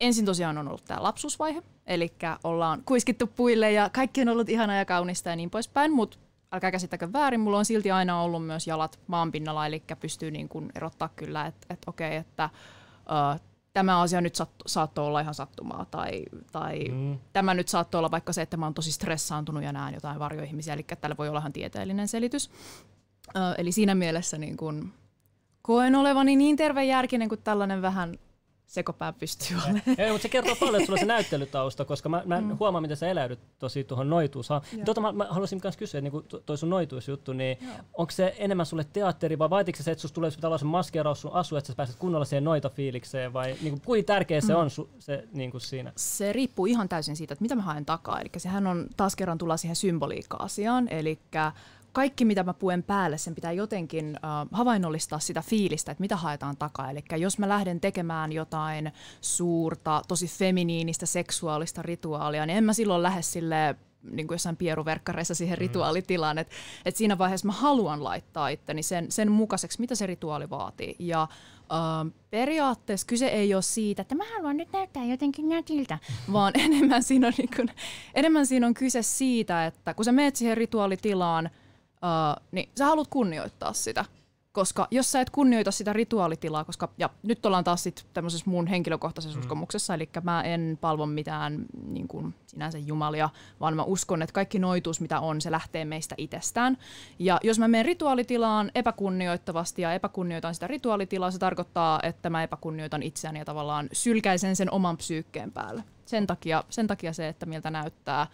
ensin 0.00 0.24
tosiaan 0.24 0.58
on 0.58 0.68
ollut 0.68 0.84
tämä 0.84 1.02
lapsuusvaihe, 1.02 1.62
eli 1.86 2.12
ollaan 2.44 2.82
kuiskittu 2.84 3.26
puille 3.26 3.72
ja 3.72 3.90
kaikki 3.90 4.22
on 4.22 4.28
ollut 4.28 4.48
ihanaa 4.48 4.76
ja 4.76 4.84
kaunista 4.84 5.30
ja 5.30 5.36
niin 5.36 5.50
poispäin, 5.50 5.92
mutta 5.92 6.18
älkää 6.52 6.70
käsittäkö 6.70 7.12
väärin, 7.12 7.40
mulla 7.40 7.58
on 7.58 7.64
silti 7.64 7.90
aina 7.90 8.22
ollut 8.22 8.46
myös 8.46 8.66
jalat 8.66 8.98
maanpinnalla, 9.06 9.66
eli 9.66 9.82
pystyy 10.00 10.30
niin 10.30 10.48
kuin 10.48 10.72
erottaa 10.74 11.08
kyllä, 11.16 11.46
että 11.46 11.66
et 11.70 11.78
okei, 11.86 12.16
että 12.16 12.50
ö, 13.34 13.38
tämä 13.72 14.00
asia 14.00 14.20
nyt 14.20 14.34
sattu, 14.34 14.64
saattoi 14.66 15.06
olla 15.06 15.20
ihan 15.20 15.34
sattumaa, 15.34 15.86
tai, 15.90 16.22
tai 16.52 16.84
Mm. 16.88 17.18
tämä 17.32 17.54
nyt 17.54 17.68
saattoi 17.68 17.98
olla 17.98 18.10
vaikka 18.10 18.32
se, 18.32 18.42
että 18.42 18.56
mä 18.56 18.66
oon 18.66 18.74
tosi 18.74 18.92
stressaantunut 18.92 19.62
ja 19.62 19.72
näen 19.72 19.94
jotain 19.94 20.18
varjoihmisiä, 20.18 20.74
eli 20.74 20.86
tällä 21.00 21.16
voi 21.18 21.28
olla 21.28 21.38
ihan 21.38 21.52
tieteellinen 21.52 22.08
selitys. 22.08 22.50
Ö, 23.36 23.40
eli 23.58 23.72
siinä 23.72 23.94
mielessä 23.94 24.38
niin 24.38 24.56
kun 24.56 24.92
koen 25.62 25.94
olevani 25.94 26.36
niin 26.36 26.56
tervejärkinen 26.56 27.28
kuin 27.28 27.40
tällainen 27.44 27.82
vähän 27.82 28.18
sekopää 28.66 29.12
pystyy 29.12 29.56
olemaan. 29.64 29.82
Ei, 29.98 30.10
mutta 30.10 30.22
se 30.22 30.28
kertoo 30.28 30.56
paljon, 30.56 30.74
että 30.76 30.86
sulla 30.86 30.96
on 30.96 31.00
se 31.00 31.06
näyttelytausta, 31.16 31.84
koska 31.84 32.08
mä, 32.08 32.22
mä 32.26 32.40
mm. 32.40 32.56
huomaan, 32.60 32.82
miten 32.82 32.96
sä 32.96 33.08
eläydyt 33.08 33.38
tosi 33.58 33.84
tuohon 33.84 34.10
noituusaan. 34.10 34.62
Joo. 34.72 34.84
Tota 34.84 35.00
mä, 35.00 35.12
mä 35.12 35.26
haluaisin 35.30 35.60
myös 35.62 35.76
kysyä, 35.76 35.98
että 35.98 36.10
niinku 36.10 36.22
toi 36.46 36.58
sun 36.58 36.70
noituusjuttu, 36.70 37.32
niin 37.32 37.58
Joo. 37.60 37.72
onko 37.94 38.10
se 38.10 38.34
enemmän 38.38 38.66
sulle 38.66 38.86
teatteri 38.92 39.38
vai 39.38 39.50
vaatiko 39.50 39.82
se, 39.82 39.90
että 39.90 40.02
susta 40.02 40.14
tulee 40.14 40.30
pitää 40.30 40.48
olla 40.48 40.58
se 40.58 40.64
maskeeraus 40.64 41.20
sun 41.20 41.32
asu, 41.32 41.56
että 41.56 41.68
sä 41.68 41.76
pääset 41.76 41.96
kunnolla 41.96 42.24
siihen 42.24 42.44
noita 42.44 42.68
fiilikseen 42.68 43.32
vai 43.32 43.56
niinku, 43.62 43.80
kuinka 43.84 44.06
tärkeä 44.06 44.40
se 44.40 44.52
Mm. 44.52 44.58
on 44.60 44.70
su, 44.70 44.90
se, 44.98 45.28
niinku 45.32 45.58
siinä? 45.60 45.92
Se 45.96 46.32
riippuu 46.32 46.66
ihan 46.66 46.88
täysin 46.88 47.16
siitä, 47.16 47.32
että 47.32 47.42
mitä 47.42 47.54
mä 47.54 47.62
haen 47.62 47.84
takaa. 47.84 48.20
Eli 48.20 48.30
sehän 48.36 48.66
on 48.66 48.86
taas 48.96 49.16
kerran 49.16 49.38
tulla 49.38 49.56
siihen 49.56 49.76
symboliikka-asiaan. 49.76 50.88
Eli 50.88 51.18
kaikki, 51.92 52.24
mitä 52.24 52.42
mä 52.42 52.54
puen 52.54 52.82
päälle, 52.82 53.18
sen 53.18 53.34
pitää 53.34 53.52
jotenkin 53.52 54.16
äh, 54.16 54.48
havainnollistaa 54.52 55.18
sitä 55.18 55.42
fiilistä, 55.42 55.92
että 55.92 56.00
mitä 56.02 56.16
haetaan 56.16 56.56
takaa. 56.56 56.90
Eli 56.90 57.04
jos 57.16 57.38
mä 57.38 57.48
lähden 57.48 57.80
tekemään 57.80 58.32
jotain 58.32 58.92
suurta, 59.20 60.02
tosi 60.08 60.26
feminiinistä, 60.26 61.06
seksuaalista 61.06 61.82
rituaalia, 61.82 62.46
niin 62.46 62.56
en 62.56 62.64
mä 62.64 62.72
silloin 62.72 63.02
lähde 63.02 63.22
sille 63.22 63.76
niin 64.10 64.26
kuin 64.26 64.34
jossain 64.34 64.56
pieruverkkareissa 64.56 65.34
siihen 65.34 65.58
rituaalitilaan, 65.58 66.38
että 66.38 66.54
et 66.84 66.96
siinä 66.96 67.18
vaiheessa 67.18 67.46
mä 67.46 67.52
haluan 67.52 68.04
laittaa 68.04 68.48
itteni 68.48 68.82
sen, 68.82 69.12
sen 69.12 69.32
mukaiseksi, 69.32 69.80
mitä 69.80 69.94
se 69.94 70.06
rituaali 70.06 70.50
vaatii. 70.50 70.96
Ja 70.98 71.28
ähm, 71.72 72.08
periaatteessa 72.30 73.06
kyse 73.06 73.26
ei 73.26 73.54
ole 73.54 73.62
siitä, 73.62 74.02
että 74.02 74.14
mä 74.14 74.24
haluan 74.34 74.56
nyt 74.56 74.72
näyttää 74.72 75.04
jotenkin 75.04 75.48
nätiltä, 75.48 75.98
vaan 76.32 76.52
enemmän 76.56 77.02
siinä 77.02 77.26
on, 77.26 77.32
niin 77.38 77.50
kuin, 77.56 77.70
enemmän 78.14 78.46
siinä 78.46 78.66
on 78.66 78.74
kyse 78.74 79.02
siitä, 79.02 79.66
että 79.66 79.94
kun 79.94 80.04
sä 80.04 80.12
meet 80.12 80.36
siihen 80.36 80.56
rituaalitilaan, 80.56 81.50
äh, 82.04 82.44
niin 82.52 82.68
sä 82.78 82.84
haluat 82.84 83.08
kunnioittaa 83.08 83.72
sitä. 83.72 84.04
Koska 84.52 84.88
jos 84.90 85.12
sä 85.12 85.20
et 85.20 85.30
kunnioita 85.30 85.70
sitä 85.70 85.92
rituaalitilaa, 85.92 86.64
koska, 86.64 86.88
ja 86.98 87.10
nyt 87.22 87.46
ollaan 87.46 87.64
taas 87.64 87.82
sitten 87.82 88.04
tämmöisessä 88.14 88.50
mun 88.50 88.66
henkilökohtaisessa 88.66 89.38
mm. 89.38 89.40
uskomuksessa, 89.40 89.94
eli 89.94 90.08
mä 90.22 90.42
en 90.42 90.78
palvo 90.80 91.06
mitään 91.06 91.66
niin 91.86 92.08
kuin 92.08 92.34
sinänsä 92.46 92.78
jumalia, 92.78 93.30
vaan 93.60 93.76
mä 93.76 93.82
uskon, 93.82 94.22
että 94.22 94.32
kaikki 94.32 94.58
noituus, 94.58 95.00
mitä 95.00 95.20
on, 95.20 95.40
se 95.40 95.50
lähtee 95.50 95.84
meistä 95.84 96.14
itsestään. 96.18 96.78
Ja 97.18 97.40
jos 97.42 97.58
mä 97.58 97.68
menen 97.68 97.84
rituaalitilaan 97.84 98.70
epäkunnioittavasti 98.74 99.82
ja 99.82 99.94
epäkunnioitan 99.94 100.54
sitä 100.54 100.66
rituaalitilaa, 100.66 101.30
se 101.30 101.38
tarkoittaa, 101.38 102.00
että 102.02 102.30
mä 102.30 102.42
epäkunnioitan 102.42 103.02
itseäni 103.02 103.38
ja 103.38 103.44
tavallaan 103.44 103.88
sylkäisen 103.92 104.56
sen 104.56 104.70
oman 104.70 104.96
psyykkeen 104.96 105.52
päälle. 105.52 105.84
Sen 106.06 106.26
takia, 106.26 106.64
sen 106.70 106.86
takia 106.86 107.12
se, 107.12 107.28
että 107.28 107.46
miltä 107.46 107.70
näyttää, 107.70 108.26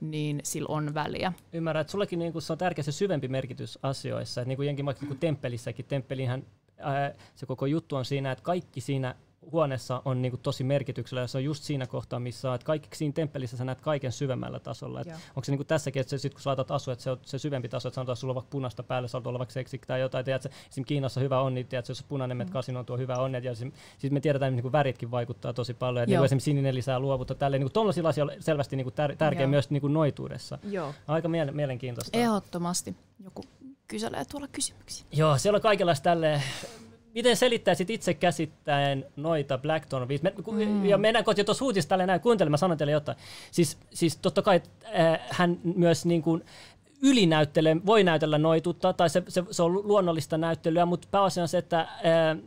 niin 0.00 0.40
sillä 0.44 0.66
on 0.68 0.94
väliä. 0.94 1.32
Ymmärrän, 1.52 1.80
että 1.80 1.90
sullekin 1.90 2.18
niinku, 2.18 2.40
se 2.40 2.52
on 2.52 2.58
tärkeä 2.58 2.84
se 2.84 2.92
syvempi 2.92 3.28
merkitys 3.28 3.78
asioissa. 3.82 4.40
Et 4.40 4.48
niinku 4.48 4.62
jenkin 4.62 4.86
vaikka 4.86 5.02
niinku 5.02 5.18
temppelissäkin, 5.20 5.84
temppelihän 5.84 6.46
se 7.34 7.46
koko 7.46 7.66
juttu 7.66 7.96
on 7.96 8.04
siinä, 8.04 8.32
että 8.32 8.44
kaikki 8.44 8.80
siinä 8.80 9.14
huoneessa 9.52 10.02
on 10.04 10.22
niin 10.22 10.32
kuin 10.32 10.40
tosi 10.40 10.64
merkityksellä 10.64 11.20
ja 11.20 11.26
se 11.26 11.38
on 11.38 11.44
just 11.44 11.64
siinä 11.64 11.86
kohtaa, 11.86 12.20
missä 12.20 12.50
olet 12.50 12.64
kaikki 12.64 12.96
siinä 12.96 13.12
temppelissä 13.12 13.56
sä 13.56 13.64
näet 13.64 13.80
kaiken 13.80 14.12
syvemmällä 14.12 14.60
tasolla. 14.60 15.00
Et 15.00 15.06
onko 15.06 15.44
se 15.44 15.52
niin 15.52 15.58
kuin 15.58 15.66
tässäkin, 15.66 16.00
että 16.00 16.18
sit 16.18 16.34
kun 16.34 16.42
sä 16.42 16.50
laitat 16.50 16.70
asua, 16.70 16.92
että 16.92 17.02
se 17.02 17.10
on 17.10 17.18
se 17.22 17.38
syvempi 17.38 17.68
taso, 17.68 17.88
että 17.88 17.94
sanotaan, 17.94 18.12
että 18.12 18.20
sulla 18.20 18.32
on 18.32 18.34
vaikka 18.34 18.50
punaista 18.50 18.82
päällä, 18.82 19.08
sä 19.08 19.18
olla 19.24 19.38
vaikka 19.38 19.52
seksik 19.52 19.86
tai 19.86 20.00
jotain, 20.00 20.24
tiedätkö, 20.24 20.48
esimerkiksi 20.48 20.82
Kiinassa 20.84 21.20
hyvä 21.20 21.40
onni, 21.40 21.64
tiedätkö, 21.64 21.90
jos 21.90 22.02
punainen 22.02 22.36
met 22.36 22.48
mm. 22.48 22.52
kasinoon 22.52 22.86
tuo 22.86 22.96
hyvä 22.96 23.14
onni, 23.14 23.44
ja 23.44 23.54
siis 23.54 24.10
me 24.10 24.20
tiedetään, 24.20 24.48
että 24.48 24.56
niin 24.56 24.62
kuin 24.62 24.72
väritkin 24.72 25.10
vaikuttaa 25.10 25.52
tosi 25.52 25.74
paljon, 25.74 26.02
että 26.02 26.16
niin 26.16 26.24
esimerkiksi 26.24 26.44
sininen 26.44 26.74
lisää 26.74 26.98
luovuutta, 26.98 27.34
tälleen, 27.34 27.60
niin 27.60 27.70
kuin 27.72 27.88
asioilla 28.08 28.32
on 28.32 28.42
selvästi 28.42 28.76
niin 28.76 28.84
kuin 28.84 28.94
tär- 28.94 29.16
tärkeä 29.16 29.42
Joo. 29.42 29.50
myös 29.50 29.70
niin 29.70 29.80
kuin 29.80 29.92
noituudessa. 29.92 30.58
Joo. 30.62 30.94
Aika 31.08 31.28
mielenkiintoista. 31.52 32.18
Ehdottomasti. 32.18 32.96
Joku 33.24 33.42
kyselee 33.88 34.24
tuolla 34.24 34.48
kysymyksiä. 34.48 35.06
Joo, 35.12 35.38
siellä 35.38 35.56
on 35.56 35.62
kaikenlaista 35.62 36.04
tälle 36.04 36.42
miten 37.14 37.36
selittäisit 37.36 37.90
itse 37.90 38.14
käsittäen 38.14 39.06
noita 39.16 39.58
Blackthorn 39.58 40.08
Me, 40.22 40.32
mm. 40.64 40.86
Ja 40.86 40.98
mennään 40.98 41.24
kohti 41.24 41.44
tuossa 41.44 41.64
huutista 41.64 41.88
tälle 41.88 42.06
näin, 42.06 42.20
kuuntele, 42.20 42.50
mä 42.50 42.56
sanon 42.56 42.78
teille 42.78 42.92
jotain. 42.92 43.18
Siis, 43.50 43.78
siis 43.90 44.16
totta 44.16 44.42
kai 44.42 44.60
äh, 44.98 45.20
hän 45.30 45.58
myös 45.64 46.06
niin 46.06 46.22
kuin, 46.22 46.44
ylinäyttelee, 47.02 47.76
voi 47.86 48.04
näytellä 48.04 48.38
noitutta, 48.38 48.92
tai 48.92 49.10
se, 49.10 49.22
se, 49.28 49.42
se 49.50 49.62
on 49.62 49.72
luonnollista 49.88 50.38
näyttelyä, 50.38 50.86
mutta 50.86 51.08
pääasia 51.10 51.42
on 51.42 51.48
se, 51.48 51.58
että 51.58 51.80
äh, 51.80 51.88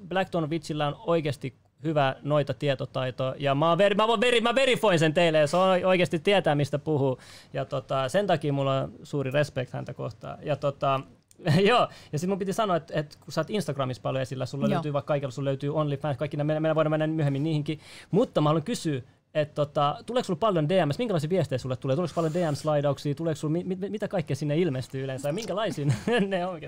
Blackthorn 0.07 0.50
Witchillä 0.50 0.88
on 0.88 0.95
oikeasti 1.05 1.53
hyvä 1.83 2.15
noita 2.24 2.53
tietotaito, 2.53 3.36
ja 3.38 3.55
mä, 3.55 3.77
ver, 3.77 3.95
mä, 3.95 4.07
veri, 4.07 4.41
mä 4.41 4.55
verifoin 4.55 5.00
sen 5.00 5.13
teille, 5.13 5.38
ja 5.38 5.47
se 5.47 5.57
on 5.57 5.86
oikeasti 5.86 6.19
tietää, 6.19 6.55
mistä 6.55 6.79
puhuu, 6.79 7.19
ja 7.53 7.65
tota, 7.65 8.09
sen 8.09 8.27
takia 8.27 8.53
mulla 8.53 8.81
on 8.81 8.91
suuri 9.03 9.31
respekt 9.31 9.74
häntä 9.74 9.93
kohtaan. 9.93 10.38
Ja 10.41 10.55
tota, 10.55 11.00
Joo, 11.70 11.88
ja 12.12 12.20
sitten 12.20 12.29
mun 12.29 12.39
piti 12.39 12.53
sanoa, 12.53 12.75
että, 12.75 12.94
että 13.00 13.17
kun 13.20 13.34
sä 13.34 13.41
oot 13.41 13.50
Instagramissa 13.50 14.01
paljon 14.01 14.22
esillä, 14.22 14.46
sulla 14.46 14.65
Joo. 14.65 14.74
löytyy 14.74 14.94
vaikka 14.94 15.08
kaikilla, 15.08 15.32
sulla 15.32 15.48
löytyy 15.48 15.75
OnlyFans, 15.75 16.17
kaikki 16.17 16.38
nämä, 16.38 16.60
meidän 16.60 16.75
voidaan 16.75 16.91
mennä 16.91 17.08
myöhemmin 17.08 17.44
niihinkin, 17.44 17.79
mutta 18.12 18.41
mä 18.41 18.50
haluan 18.50 18.63
kysyä, 18.63 19.01
että 19.34 19.56
tota, 19.56 19.98
tuleeko 20.06 20.25
sulla 20.25 20.39
paljon 20.39 20.70
DMS, 20.70 20.98
minkälaisia 20.98 21.29
viestejä 21.29 21.60
sulle 21.60 21.75
tulee, 21.75 21.96
tuleeko 21.96 22.13
paljon 22.15 22.34
DM-slaidauksia, 22.34 23.15
tuleeko 23.15 23.36
sulla, 23.36 23.51
mit, 23.51 23.67
mit, 23.67 23.79
mitä 23.79 24.08
kaikkea 24.08 24.36
sinne 24.36 24.58
ilmestyy 24.58 25.03
yleensä 25.03 25.29
ja 25.29 25.34
minkälaisia 25.34 25.86
ne 26.27 26.46
on? 26.46 26.62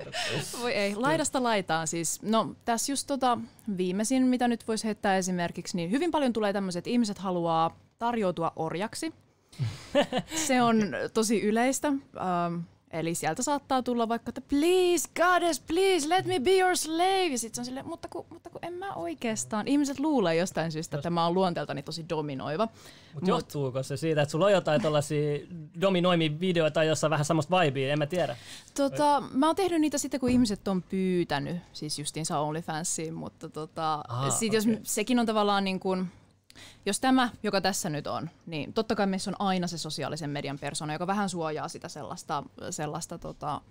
Voi 0.61 0.73
ei, 0.73 0.95
laidasta 0.95 1.43
laitaan 1.43 1.87
siis. 1.87 2.21
No 2.21 2.55
tässä 2.65 2.91
just 2.91 3.07
tota, 3.07 3.37
viimeisin, 3.77 4.23
mitä 4.23 4.47
nyt 4.47 4.67
voisi 4.67 4.85
heittää 4.85 5.17
esimerkiksi, 5.17 5.77
niin 5.77 5.91
hyvin 5.91 6.11
paljon 6.11 6.33
tulee 6.33 6.53
tämmöiset, 6.53 6.79
että 6.79 6.89
ihmiset 6.89 7.17
haluaa 7.17 7.79
tarjoutua 7.99 8.51
orjaksi. 8.55 9.13
Se 10.47 10.61
on 10.61 10.81
tosi 11.13 11.41
yleistä. 11.41 11.87
Um, 11.87 12.63
Eli 12.91 13.15
sieltä 13.15 13.43
saattaa 13.43 13.83
tulla 13.83 14.09
vaikka, 14.09 14.29
että 14.29 14.41
please 14.41 15.09
goddess, 15.15 15.59
please 15.59 16.09
let 16.09 16.25
me 16.25 16.39
be 16.39 16.57
your 16.57 16.77
slave. 16.77 17.27
Ja 17.27 17.37
sitten 17.37 17.55
se 17.55 17.61
on 17.61 17.65
silleen, 17.65 17.87
mutta 17.87 18.07
kun, 18.07 18.25
mutta 18.29 18.49
kun 18.49 18.59
en 18.61 18.73
mä 18.73 18.93
oikeastaan. 18.93 19.67
Ihmiset 19.67 19.99
luulee 19.99 20.35
jostain 20.35 20.71
syystä, 20.71 20.97
että 20.97 21.09
mä 21.09 21.25
oon 21.25 21.33
luonteeltani 21.33 21.83
tosi 21.83 22.05
dominoiva. 22.09 22.65
Mut 22.65 23.13
Mut 23.13 23.27
johtuuko 23.27 23.83
se 23.83 23.97
siitä, 23.97 24.21
että 24.21 24.31
sulla 24.31 24.45
on 24.45 24.51
jotain 24.51 24.81
tällaisia 24.81 25.39
dominoimia 25.81 26.39
videoita, 26.39 26.83
jossa 26.83 27.07
on 27.07 27.11
vähän 27.11 27.25
samasta 27.25 27.59
vibea, 27.59 27.93
en 27.93 27.99
mä 27.99 28.05
tiedä. 28.05 28.35
Tota, 28.75 29.23
mä 29.31 29.45
oon 29.45 29.55
tehnyt 29.55 29.81
niitä 29.81 29.97
sitten, 29.97 30.19
kun 30.19 30.29
ihmiset 30.29 30.67
on 30.67 30.81
pyytänyt, 30.81 31.57
siis 31.73 31.99
justiinsa 31.99 32.39
OnlyFansiin, 32.39 33.13
mutta 33.13 33.49
tota, 33.49 34.03
ah, 34.07 34.37
sit 34.37 34.49
okay. 34.49 34.71
jos 34.71 34.79
sekin 34.83 35.19
on 35.19 35.25
tavallaan 35.25 35.63
niin 35.63 35.79
kuin, 35.79 36.07
jos 36.85 36.99
tämä, 36.99 37.29
joka 37.43 37.61
tässä 37.61 37.89
nyt 37.89 38.07
on, 38.07 38.29
niin 38.45 38.73
totta 38.73 38.95
kai 38.95 39.07
meissä 39.07 39.31
on 39.31 39.35
aina 39.47 39.67
se 39.67 39.77
sosiaalisen 39.77 40.29
median 40.29 40.59
persona, 40.59 40.93
joka 40.93 41.07
vähän 41.07 41.29
suojaa 41.29 41.67
sitä 41.67 41.89
sellaista, 41.89 42.43
sellaista 42.69 43.17
tota, 43.17 43.61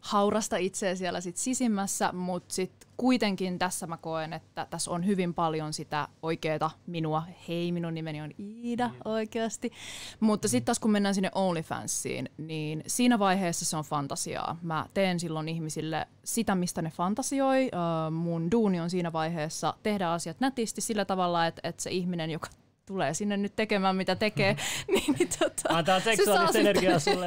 haurasta 0.00 0.56
itseä 0.56 0.94
siellä 0.94 1.20
sit 1.20 1.36
sisimmässä, 1.36 2.12
mutta 2.12 2.54
sitten 2.54 2.90
kuitenkin 2.96 3.58
tässä 3.58 3.86
mä 3.86 3.96
koen, 3.96 4.32
että 4.32 4.66
tässä 4.70 4.90
on 4.90 5.06
hyvin 5.06 5.34
paljon 5.34 5.72
sitä 5.72 6.08
oikeaa 6.22 6.70
minua. 6.86 7.22
Hei, 7.48 7.72
minun 7.72 7.94
nimeni 7.94 8.22
on 8.22 8.30
Iida 8.38 8.88
mm. 8.88 8.94
oikeasti. 9.04 9.72
Mutta 10.20 10.48
sitten 10.48 10.66
taas 10.66 10.78
kun 10.78 10.90
mennään 10.90 11.14
sinne 11.14 11.30
OnlyFansiin, 11.34 12.28
niin 12.38 12.82
siinä 12.86 13.18
vaiheessa 13.18 13.64
se 13.64 13.76
on 13.76 13.84
fantasiaa. 13.84 14.56
Mä 14.62 14.86
teen 14.94 15.20
silloin 15.20 15.48
ihmisille 15.48 16.06
sitä, 16.24 16.54
mistä 16.54 16.82
ne 16.82 16.90
fantasioi. 16.90 17.70
Mun 18.10 18.50
duuni 18.50 18.80
on 18.80 18.90
siinä 18.90 19.12
vaiheessa 19.12 19.74
tehdä 19.82 20.10
asiat 20.10 20.40
nätisti 20.40 20.80
sillä 20.80 21.04
tavalla, 21.04 21.46
että, 21.46 21.60
että 21.68 21.82
se 21.82 21.90
ihminen, 21.90 22.30
joka 22.30 22.48
tulee 22.90 23.14
sinne 23.14 23.36
nyt 23.36 23.56
tekemään 23.56 23.96
mitä 23.96 24.16
tekee. 24.16 24.56
niin, 24.94 25.14
niin, 25.18 25.28
tota, 25.38 25.68
Antaa 25.68 26.00
seksuaalista 26.00 26.52
se 26.52 26.60
energiaa 26.60 26.98
sulle. 26.98 27.26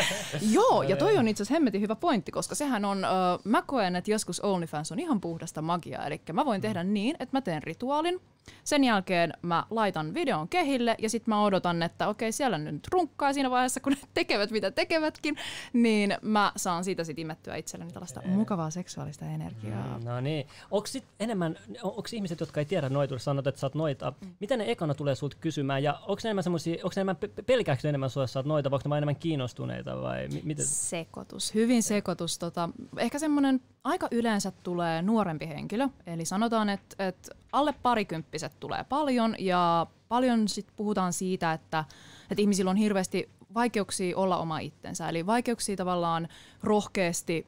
Joo, 0.56 0.82
ja 0.82 0.96
toi 0.96 1.18
on 1.18 1.28
itse 1.28 1.42
asiassa 1.42 1.54
hemmetin 1.54 1.80
hyvä 1.80 1.96
pointti, 1.96 2.32
koska 2.32 2.54
sehän 2.54 2.84
on, 2.84 2.98
uh, 2.98 3.40
mä 3.44 3.62
koen, 3.62 3.96
että 3.96 4.10
joskus 4.10 4.40
OnlyFans 4.40 4.92
on 4.92 4.98
ihan 4.98 5.20
puhdasta 5.20 5.62
magiaa. 5.62 6.06
Eli 6.06 6.20
mä 6.32 6.44
voin 6.44 6.60
tehdä 6.60 6.84
niin, 6.84 7.16
että 7.20 7.36
mä 7.36 7.40
teen 7.40 7.62
rituaalin, 7.62 8.20
sen 8.64 8.84
jälkeen 8.84 9.32
mä 9.42 9.64
laitan 9.70 10.14
videon 10.14 10.48
kehille 10.48 10.96
ja 10.98 11.10
sitten 11.10 11.34
mä 11.34 11.44
odotan, 11.44 11.82
että 11.82 12.08
okei, 12.08 12.32
siellä 12.32 12.58
nyt 12.58 12.88
runkkaa 12.92 13.32
siinä 13.32 13.50
vaiheessa, 13.50 13.80
kun 13.80 13.92
ne 13.92 13.98
tekevät 14.14 14.50
mitä 14.50 14.70
tekevätkin, 14.70 15.36
niin 15.72 16.16
mä 16.22 16.52
saan 16.56 16.84
siitä 16.84 17.04
sitten 17.04 17.22
imettyä 17.22 17.56
itselleni 17.56 17.92
tällaista 17.92 18.22
mukavaa 18.26 18.70
seksuaalista 18.70 19.24
energiaa. 19.24 19.98
Mm, 19.98 20.04
no 20.04 20.20
niin. 20.20 20.46
Onko 20.70 20.88
enemmän, 21.20 21.56
onko 21.82 22.08
ihmiset, 22.12 22.40
jotka 22.40 22.60
ei 22.60 22.66
tiedä 22.66 22.88
noita, 22.88 23.18
sanot, 23.18 23.46
että 23.46 23.60
sä 23.60 23.66
oot 23.66 23.74
noita, 23.74 24.12
mm. 24.20 24.34
miten 24.40 24.58
ne 24.58 24.70
ekana 24.70 24.94
tulee 24.94 25.14
sulta 25.14 25.36
kysymään 25.40 25.82
ja 25.82 25.92
onko 25.92 26.20
ne 26.24 26.28
enemmän 26.28 26.44
semmoisia, 26.44 26.74
onko 26.74 26.92
ne 26.96 27.00
enemmän, 27.00 27.16
pelkääkö 27.46 27.88
enemmän 27.88 28.10
sua, 28.10 28.24
että 28.24 28.42
noita, 28.44 28.70
vai 28.70 28.76
onko 28.76 28.88
ne 28.88 28.96
enemmän 28.96 29.16
kiinnostuneita 29.16 30.02
vai 30.02 30.28
miten? 30.42 30.66
Sekoitus, 30.66 31.54
hyvin 31.54 31.82
sekoitus. 31.82 32.38
Tota, 32.38 32.68
ehkä 32.98 33.18
semmoinen 33.18 33.60
aika 33.84 34.08
yleensä 34.10 34.52
tulee 34.62 35.02
nuorempi 35.02 35.48
henkilö, 35.48 35.88
eli 36.06 36.24
sanotaan, 36.24 36.68
että, 36.68 37.08
että 37.08 37.34
alle 37.52 37.74
parikymppiset 37.82 38.52
tulee 38.60 38.84
paljon 38.84 39.34
ja 39.38 39.86
paljon 40.08 40.48
sit 40.48 40.66
puhutaan 40.76 41.12
siitä, 41.12 41.52
että, 41.52 41.84
että 42.30 42.42
ihmisillä 42.42 42.70
on 42.70 42.76
hirveästi 42.76 43.30
vaikeuksia 43.54 44.16
olla 44.16 44.36
oma 44.36 44.58
itsensä, 44.58 45.08
eli 45.08 45.26
vaikeuksia 45.26 45.76
tavallaan 45.76 46.28
rohkeasti 46.62 47.46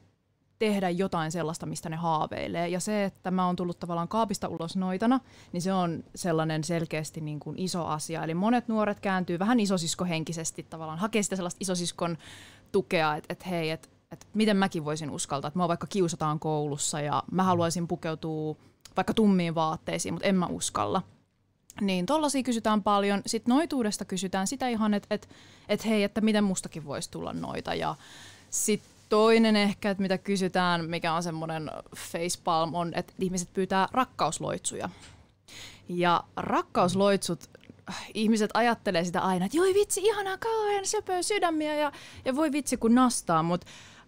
tehdä 0.59 0.89
jotain 0.89 1.31
sellaista, 1.31 1.65
mistä 1.65 1.89
ne 1.89 1.95
haaveilee. 1.95 2.67
Ja 2.67 2.79
se, 2.79 3.03
että 3.03 3.31
mä 3.31 3.45
oon 3.45 3.55
tullut 3.55 3.79
tavallaan 3.79 4.07
kaapista 4.07 4.47
ulos 4.47 4.75
noitana, 4.75 5.19
niin 5.51 5.61
se 5.61 5.73
on 5.73 6.03
sellainen 6.15 6.63
selkeästi 6.63 7.21
niin 7.21 7.39
kuin 7.39 7.59
iso 7.59 7.85
asia. 7.85 8.23
Eli 8.23 8.33
monet 8.33 8.67
nuoret 8.67 8.99
kääntyy 8.99 9.39
vähän 9.39 9.59
isosiskohenkisesti 9.59 10.63
tavallaan, 10.63 10.99
hakee 10.99 11.23
sitä 11.23 11.35
sellaista 11.35 11.57
isosiskon 11.61 12.17
tukea, 12.71 13.15
että 13.15 13.33
et 13.33 13.45
hei, 13.45 13.69
että 13.69 13.89
et 14.11 14.27
miten 14.33 14.57
mäkin 14.57 14.85
voisin 14.85 15.11
uskaltaa, 15.11 15.47
että 15.47 15.59
mä 15.59 15.67
vaikka 15.67 15.87
kiusataan 15.87 16.39
koulussa 16.39 17.01
ja 17.01 17.23
mä 17.31 17.43
haluaisin 17.43 17.87
pukeutua 17.87 18.55
vaikka 18.97 19.13
tummiin 19.13 19.55
vaatteisiin, 19.55 20.13
mutta 20.13 20.27
en 20.27 20.35
mä 20.35 20.45
uskalla. 20.45 21.01
Niin 21.81 22.05
tollaisia 22.05 22.43
kysytään 22.43 22.83
paljon. 22.83 23.21
Sitten 23.25 23.55
noituudesta 23.55 24.05
kysytään 24.05 24.47
sitä 24.47 24.67
ihan, 24.67 24.93
että 24.93 25.15
et, 25.15 25.29
et 25.69 25.85
hei, 25.85 26.03
että 26.03 26.21
miten 26.21 26.43
mustakin 26.43 26.85
voisi 26.85 27.11
tulla 27.11 27.33
noita. 27.33 27.73
Ja 27.73 27.95
sitten 28.49 28.91
toinen 29.09 29.55
ehkä, 29.55 29.89
että 29.89 30.01
mitä 30.01 30.17
kysytään, 30.17 30.89
mikä 30.89 31.13
on 31.13 31.23
semmoinen 31.23 31.71
facepalm, 31.97 32.73
on, 32.73 32.93
että 32.95 33.13
ihmiset 33.19 33.53
pyytää 33.53 33.87
rakkausloitsuja. 33.91 34.89
Ja 35.89 36.23
rakkausloitsut, 36.35 37.49
ihmiset 38.13 38.51
ajattelee 38.53 39.03
sitä 39.03 39.21
aina, 39.21 39.45
että 39.45 39.57
joi 39.57 39.73
vitsi, 39.73 40.01
ihanaa 40.01 40.37
kauhean 40.37 40.85
söpöä 40.85 41.21
sydämiä 41.21 41.75
ja, 41.75 41.91
ja 42.25 42.35
voi 42.35 42.51
vitsi 42.51 42.77
kun 42.77 42.95
nastaa, 42.95 43.43
mutta 43.43 43.67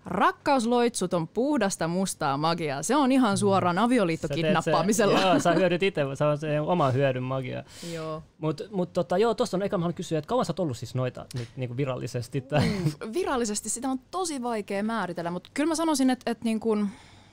Rakkausloitsut 0.10 1.14
on 1.14 1.28
puhdasta 1.28 1.88
mustaa 1.88 2.38
magiaa. 2.38 2.84
Se 2.84 2.96
on 2.96 3.12
ihan 3.12 3.38
suoraan 3.38 3.76
mm. 3.76 3.84
avioliittokidnappaamisella. 3.84 5.22
joo, 5.22 5.40
sä 5.40 5.52
hyödyt 5.52 5.84
itse, 5.84 6.02
se 6.14 6.24
on 6.24 6.38
se 6.38 6.60
oma 6.62 6.92
hyödyn 6.92 7.24
magia. 7.24 7.64
Joo. 7.94 8.24
Mutta 8.38 8.64
mut, 8.72 8.94
tota, 8.94 9.18
joo, 9.18 9.34
tuossa 9.34 9.58
on 9.58 9.64
eka 9.64 9.78
mä 9.78 9.94
kysyä, 9.94 10.20
että 10.20 10.28
kauan 10.28 10.46
sä 10.46 10.52
oot 10.52 10.60
ollut 10.60 10.78
siis 10.78 10.96
noita 10.96 11.26
nyt 11.34 11.48
niin 11.56 11.78
virallisesti? 11.78 12.44
Mm, 12.52 13.14
virallisesti 13.14 13.70
sitä 13.70 13.90
on 13.90 14.00
tosi 14.12 14.44
vaikea 14.44 14.84
määritellä, 14.84 15.32
mutta 15.32 15.50
kyllä 15.54 15.68
mä 15.68 15.76
sanoisin, 15.76 16.10
että, 16.10 16.32
että 16.32 16.46
niin 16.46 16.60
kuin, 16.60 16.90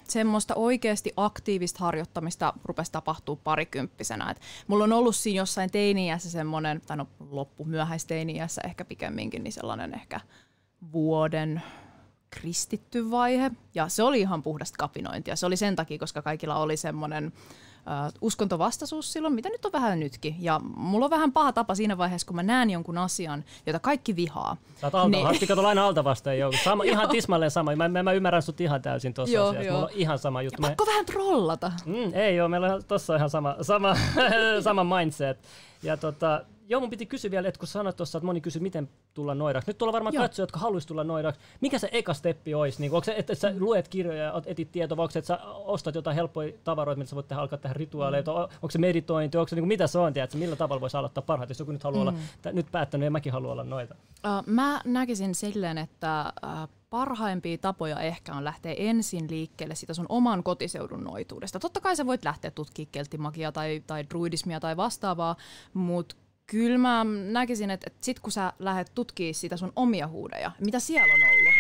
semmoista 0.09 0.54
oikeasti 0.54 1.12
aktiivista 1.16 1.78
harjoittamista 1.80 2.52
rupesi 2.64 2.92
tapahtuu 2.92 3.37
parikymppisenä. 3.37 4.30
Et 4.30 4.40
mulla 4.66 4.85
on 4.85 4.92
ollut 4.92 5.16
siinä 5.16 5.38
jossain 5.38 5.71
teiniässä 5.71 6.30
semmoinen, 6.30 6.80
tai 6.87 6.97
no 6.97 7.06
loppu 7.30 7.64
myöhäisteiniässä 7.64 8.62
ehkä 8.64 8.85
pikemminkin, 8.85 9.45
niin 9.45 9.52
sellainen 9.52 9.95
ehkä 9.95 10.21
vuoden 10.92 11.62
kristitty 12.40 13.10
vaihe. 13.10 13.50
Ja 13.74 13.88
se 13.88 14.02
oli 14.02 14.20
ihan 14.20 14.42
puhdasta 14.42 14.76
kapinointia. 14.78 15.36
Se 15.36 15.46
oli 15.46 15.56
sen 15.56 15.76
takia, 15.76 15.98
koska 15.98 16.22
kaikilla 16.22 16.56
oli 16.56 16.76
semmoinen 16.76 17.26
uh, 17.26 18.12
uskontovastaisuus 18.20 19.12
silloin, 19.12 19.34
mitä 19.34 19.48
nyt 19.48 19.64
on 19.64 19.72
vähän 19.72 20.00
nytkin. 20.00 20.36
Ja 20.38 20.60
mulla 20.76 21.06
on 21.06 21.10
vähän 21.10 21.32
paha 21.32 21.52
tapa 21.52 21.74
siinä 21.74 21.98
vaiheessa, 21.98 22.26
kun 22.26 22.36
mä 22.36 22.42
näen 22.42 22.70
jonkun 22.70 22.98
asian, 22.98 23.44
jota 23.66 23.78
kaikki 23.78 24.16
vihaa. 24.16 24.56
Sä 24.80 24.86
oot 24.86 24.94
alta, 24.94 25.08
niin... 25.08 25.48
kato 25.48 25.66
aina 25.66 25.86
alta 25.86 26.04
vastaan 26.04 26.38
jo. 26.38 26.50
Sama, 26.64 26.84
ihan 26.92 27.08
tismalleen 27.08 27.50
sama. 27.50 27.76
Mä, 27.76 27.88
mä, 27.88 28.02
mä 28.02 28.12
ymmärrän 28.12 28.42
sut 28.42 28.60
ihan 28.60 28.82
täysin 28.82 29.14
tuossa 29.14 29.34
joo, 29.34 29.48
asiassa. 29.48 29.66
Joo. 29.66 29.74
Mulla 29.74 29.86
on 29.86 29.92
ihan 29.94 30.18
sama 30.18 30.42
juttu. 30.42 30.62
Ja 30.62 30.68
pakko 30.68 30.86
vähän 30.86 31.06
trollata. 31.06 31.72
Mm, 31.86 32.14
ei 32.14 32.36
joo, 32.36 32.48
meillä 32.48 32.74
on 32.74 32.84
tossa 32.84 33.16
ihan 33.16 33.30
sama, 33.30 33.56
sama, 33.62 33.96
sama 34.64 34.98
mindset. 34.98 35.38
Ja 35.82 35.96
tota, 35.96 36.44
Joo, 36.68 36.80
mun 36.80 36.90
piti 36.90 37.06
kysyä 37.06 37.30
vielä, 37.30 37.49
että 37.49 37.58
kun 37.58 37.68
sanoit 37.68 37.96
tuossa, 37.96 38.18
että 38.18 38.26
moni 38.26 38.40
kysyy, 38.40 38.62
miten 38.62 38.88
tulla 39.14 39.35
noidaksi. 39.35 39.70
Nyt 39.70 39.78
tuolla 39.78 39.92
varmaan 39.92 40.14
Joo. 40.14 40.25
katsoja, 40.25 40.42
jotka 40.42 40.58
haluaisi 40.58 40.88
tulla 40.88 41.04
noidaksi. 41.04 41.40
Mikä 41.61 41.78
se 41.78 41.88
eka 41.92 42.14
steppi 42.14 42.54
olisi? 42.54 42.80
Niin, 42.80 42.92
onko 42.92 43.04
se, 43.04 43.14
että 43.16 43.35
sä 43.35 43.54
luet 43.58 43.88
kirjoja 43.88 44.23
ja 44.23 44.42
etit 44.46 44.73
tietoa, 44.73 44.96
vai 44.96 45.04
onko 45.04 45.11
se, 45.11 45.18
että 45.18 45.26
sä 45.26 45.38
ostat 45.44 45.94
jotain 45.94 46.14
helppoja 46.14 46.52
tavaroita, 46.64 46.99
mitä 46.99 47.11
sä 47.11 47.16
voit 47.16 47.28
tehdä, 47.28 47.42
alkaa 47.42 47.58
tehdä 47.58 47.75
rituaaleja? 47.75 48.23
Mm. 48.23 48.28
Onko 48.32 48.70
se 48.70 48.78
meditointi? 48.78 49.38
Onko 49.38 49.49
se, 49.49 49.56
niin 49.56 49.62
kuin, 49.62 49.68
mitä 49.68 49.87
se 49.87 49.99
on? 49.99 50.12
Tiedätkö, 50.12 50.38
millä 50.38 50.56
tavalla 50.56 50.80
voisi 50.80 50.96
aloittaa 50.96 51.23
parhaiten? 51.23 51.50
Jos 51.50 51.58
joku 51.58 51.73
nyt 51.73 51.85
haluaa 51.85 52.04
mm. 52.04 52.08
olla, 52.08 52.52
nyt 52.52 52.66
päättänyt, 52.73 53.04
ja 53.04 53.11
mäkin 53.11 53.32
haluan 53.32 53.52
olla 53.52 53.64
noita. 53.64 53.94
Uh, 54.25 54.46
mä 54.46 54.80
näkisin 54.85 55.35
silleen, 55.35 55.78
että 55.78 56.32
uh, 56.46 56.68
parhaimpia 56.90 57.58
tapoja 57.58 58.00
ehkä 58.00 58.35
on 58.35 58.44
lähteä 58.44 58.75
ensin 58.78 59.30
liikkeelle 59.30 59.75
sitä 59.75 59.94
sun 59.94 60.06
oman 60.08 60.42
kotiseudun 60.42 61.04
noituudesta. 61.04 61.61
Totta 61.61 61.80
kai 61.80 61.96
sä 61.96 62.06
voit 62.06 62.25
lähteä 62.25 62.50
tutkimaan 62.50 62.88
kelttimagiaa 62.92 63.52
tai, 63.52 63.82
tai 63.87 64.04
druidismia 64.11 64.61
tai 64.61 64.76
vastaavaa, 64.76 65.37
mutta 65.75 66.16
kyllä 66.46 66.78
mä 66.78 67.06
näkisin, 67.30 67.70
että, 67.70 67.86
että 67.86 68.04
sit 68.04 68.20
kun 68.20 68.32
sä 68.32 68.52
lähdet 68.58 68.92
tutkimaan 68.94 69.34
sitä 69.34 69.56
sun 69.56 69.72
omia 69.76 70.08
huudeja, 70.08 70.52
mitä 70.60 70.80
siellä 70.80 71.14
on 71.14 71.22
ollut, 71.22 71.54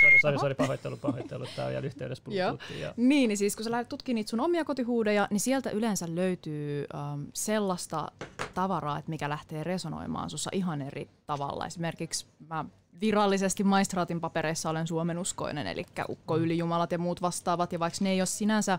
Sori, 0.00 0.18
sori, 0.20 0.38
sori, 0.38 0.54
pahoittelu, 0.54 0.96
pahoittelu. 0.96 1.46
Tämä 1.56 1.66
on 1.66 1.72
vielä 1.72 1.86
yhteydessä 1.86 2.24
puhuttiin. 2.48 2.80
Ja... 2.80 2.94
Niin, 2.96 3.28
niin 3.28 3.38
siis 3.38 3.56
kun 3.56 3.64
sä 3.64 3.70
lähdet 3.70 3.88
tutkimaan 3.88 4.14
niitä 4.14 4.30
sun 4.30 4.40
omia 4.40 4.64
kotihuudeja, 4.64 5.28
niin 5.30 5.40
sieltä 5.40 5.70
yleensä 5.70 6.06
löytyy 6.14 6.86
um, 7.12 7.26
sellaista 7.34 8.12
tavaraa, 8.54 8.98
että 8.98 9.10
mikä 9.10 9.28
lähtee 9.28 9.64
resonoimaan 9.64 10.30
sussa 10.30 10.50
ihan 10.52 10.82
eri 10.82 11.08
tavalla. 11.26 11.66
Esimerkiksi 11.66 12.26
mä 12.48 12.64
virallisesti 13.00 13.64
maistraatin 13.64 14.20
papereissa 14.20 14.70
olen 14.70 14.86
suomenuskoinen, 14.86 15.66
eli 15.66 15.84
ukko 16.08 16.36
ylijumalat 16.36 16.92
ja 16.92 16.98
muut 16.98 17.22
vastaavat, 17.22 17.72
ja 17.72 17.78
vaikka 17.78 17.98
ne 18.00 18.10
ei 18.10 18.20
ole 18.20 18.26
sinänsä 18.26 18.78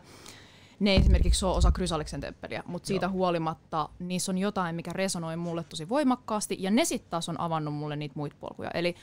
ne 0.80 0.92
ei 0.92 0.98
esimerkiksi 0.98 1.46
ole 1.46 1.56
osa 1.56 1.72
Krysaliksen 1.72 2.22
temppeliä, 2.22 2.64
mutta 2.66 2.88
siitä 2.88 3.06
Joo. 3.06 3.12
huolimatta 3.12 3.90
niissä 4.00 4.32
on 4.32 4.38
jotain, 4.38 4.76
mikä 4.76 4.94
resonoi 4.94 5.36
mulle 5.36 5.64
tosi 5.64 5.90
voimakkaasti, 5.90 6.58
ja 6.60 6.72
ne 6.72 6.86
sitten 6.86 7.10
taas 7.10 7.30
on 7.30 7.40
avannut 7.40 7.74
mulle 7.74 7.96
niitä 7.96 8.14
muita 8.16 8.36
polkuja. 8.40 8.72
Eli 8.74 8.96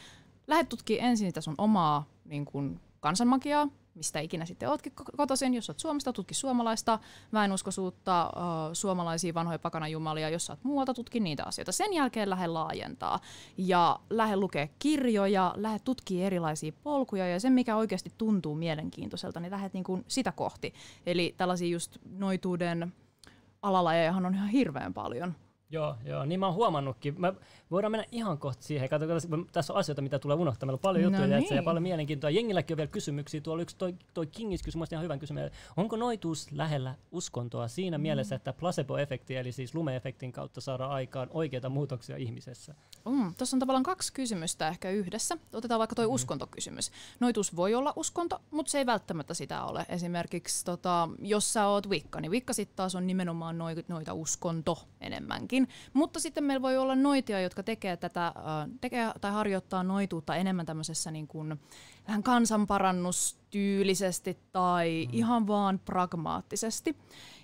lähdet 0.46 0.68
tutkimaan 0.68 1.10
ensin 1.10 1.28
sitä 1.28 1.40
sun 1.40 1.54
omaa 1.58 2.06
niin 2.24 2.44
kun, 2.44 2.80
kansanmagiaa, 3.00 3.68
mistä 3.96 4.20
ikinä 4.20 4.44
sitten 4.44 4.68
ootkin 4.68 4.92
ko- 5.00 5.16
kotoisin, 5.16 5.54
jos 5.54 5.70
oot 5.70 5.78
Suomesta, 5.78 6.12
tutki 6.12 6.34
suomalaista 6.34 6.98
väenuskoisuutta, 7.32 8.32
suomalaisia 8.72 9.34
vanhoja 9.34 9.58
pakanajumalia, 9.58 10.30
jos 10.30 10.50
oot 10.50 10.64
muualta, 10.64 10.94
tutki 10.94 11.20
niitä 11.20 11.44
asioita. 11.44 11.72
Sen 11.72 11.92
jälkeen 11.92 12.30
lähde 12.30 12.46
laajentaa 12.46 13.20
ja 13.58 14.00
lähde 14.10 14.36
lukea 14.36 14.68
kirjoja, 14.78 15.54
lähde 15.56 15.78
tutkia 15.78 16.26
erilaisia 16.26 16.72
polkuja 16.82 17.28
ja 17.28 17.40
sen, 17.40 17.52
mikä 17.52 17.76
oikeasti 17.76 18.12
tuntuu 18.18 18.54
mielenkiintoiselta, 18.54 19.40
niin 19.40 19.50
lähdet 19.50 19.72
niin 19.74 19.84
sitä 20.08 20.32
kohti. 20.32 20.74
Eli 21.06 21.34
tällaisia 21.36 21.68
just 21.68 21.96
noituuden 22.10 22.92
alalajejahan 23.62 24.26
on 24.26 24.34
ihan 24.34 24.48
hirveän 24.48 24.94
paljon. 24.94 25.34
Joo, 25.70 25.96
joo, 26.04 26.24
niin 26.24 26.40
mä 26.40 26.46
oon 26.46 26.54
huomannutkin. 26.54 27.14
Mä 27.20 27.32
voidaan 27.70 27.90
mennä 27.90 28.06
ihan 28.12 28.38
kohta 28.38 28.62
siihen. 28.62 28.88
Kato, 28.88 29.06
kato, 29.06 29.44
tässä 29.52 29.72
on 29.72 29.78
asioita, 29.78 30.02
mitä 30.02 30.18
tulee 30.18 30.36
unohtaa. 30.36 30.66
Meillä 30.66 30.76
on 30.76 30.80
paljon 30.80 31.12
No 31.12 31.18
juttuja 31.18 31.36
no 31.36 31.40
niin. 31.40 31.56
ja 31.56 31.62
paljon 31.62 31.82
mielenkiintoa. 31.82 32.30
Jengilläkin 32.30 32.74
on 32.74 32.76
vielä 32.76 32.90
kysymyksiä. 32.90 33.40
Tuolla 33.40 33.62
yksi 33.62 33.76
toi, 33.76 33.94
toi 34.14 34.26
Kingis 34.26 34.62
kysyi 34.62 34.82
ihan 34.92 35.02
hyvän 35.04 35.18
kysymyksen. 35.18 35.50
Onko 35.76 35.96
noituus 35.96 36.52
lähellä 36.52 36.94
uskontoa 37.12 37.68
siinä 37.68 37.98
mm. 37.98 38.02
mielessä, 38.02 38.34
että 38.34 38.52
placebo-efekti, 38.52 39.36
eli 39.36 39.52
siis 39.52 39.74
lumeefektin 39.74 40.32
kautta 40.32 40.60
saadaan 40.60 40.90
aikaan 40.90 41.28
oikeita 41.30 41.68
muutoksia 41.68 42.16
ihmisessä? 42.16 42.74
Mm, 43.04 43.34
Tuossa 43.38 43.56
on 43.56 43.60
tavallaan 43.60 43.82
kaksi 43.82 44.12
kysymystä 44.12 44.68
ehkä 44.68 44.90
yhdessä. 44.90 45.38
Otetaan 45.52 45.78
vaikka 45.78 45.94
tuo 45.94 46.04
mm. 46.04 46.14
uskontokysymys. 46.14 46.90
Noitus 47.20 47.56
voi 47.56 47.74
olla 47.74 47.92
uskonto, 47.96 48.40
mutta 48.50 48.70
se 48.70 48.78
ei 48.78 48.86
välttämättä 48.86 49.34
sitä 49.34 49.64
ole. 49.64 49.86
Esimerkiksi 49.88 50.64
tota, 50.64 51.08
jos 51.18 51.52
sä 51.52 51.66
oot 51.66 51.88
Wicca, 51.88 52.20
niin 52.20 52.32
Wicca 52.32 52.52
sitten 52.52 52.76
taas 52.76 52.94
on 52.94 53.06
nimenomaan 53.06 53.58
noi- 53.58 53.84
noita 53.88 54.14
uskonto 54.14 54.78
enemmänkin. 55.00 55.55
Mutta 55.92 56.20
sitten 56.20 56.44
meillä 56.44 56.62
voi 56.62 56.78
olla 56.78 56.94
noitia, 56.94 57.40
jotka 57.40 57.62
tekee 57.62 57.96
tätä, 57.96 58.26
äh, 58.26 58.34
tekee 58.80 59.12
tai 59.20 59.32
harjoittaa 59.32 59.82
noituutta 59.82 60.36
enemmän 60.36 60.66
tämmöisessä 60.66 61.10
niin 61.10 61.26
kuin, 61.26 61.60
vähän 62.08 62.22
kansanparannustyylisesti 62.22 64.38
tai 64.52 65.06
mm. 65.06 65.12
ihan 65.18 65.46
vaan 65.46 65.78
pragmaattisesti. 65.78 66.96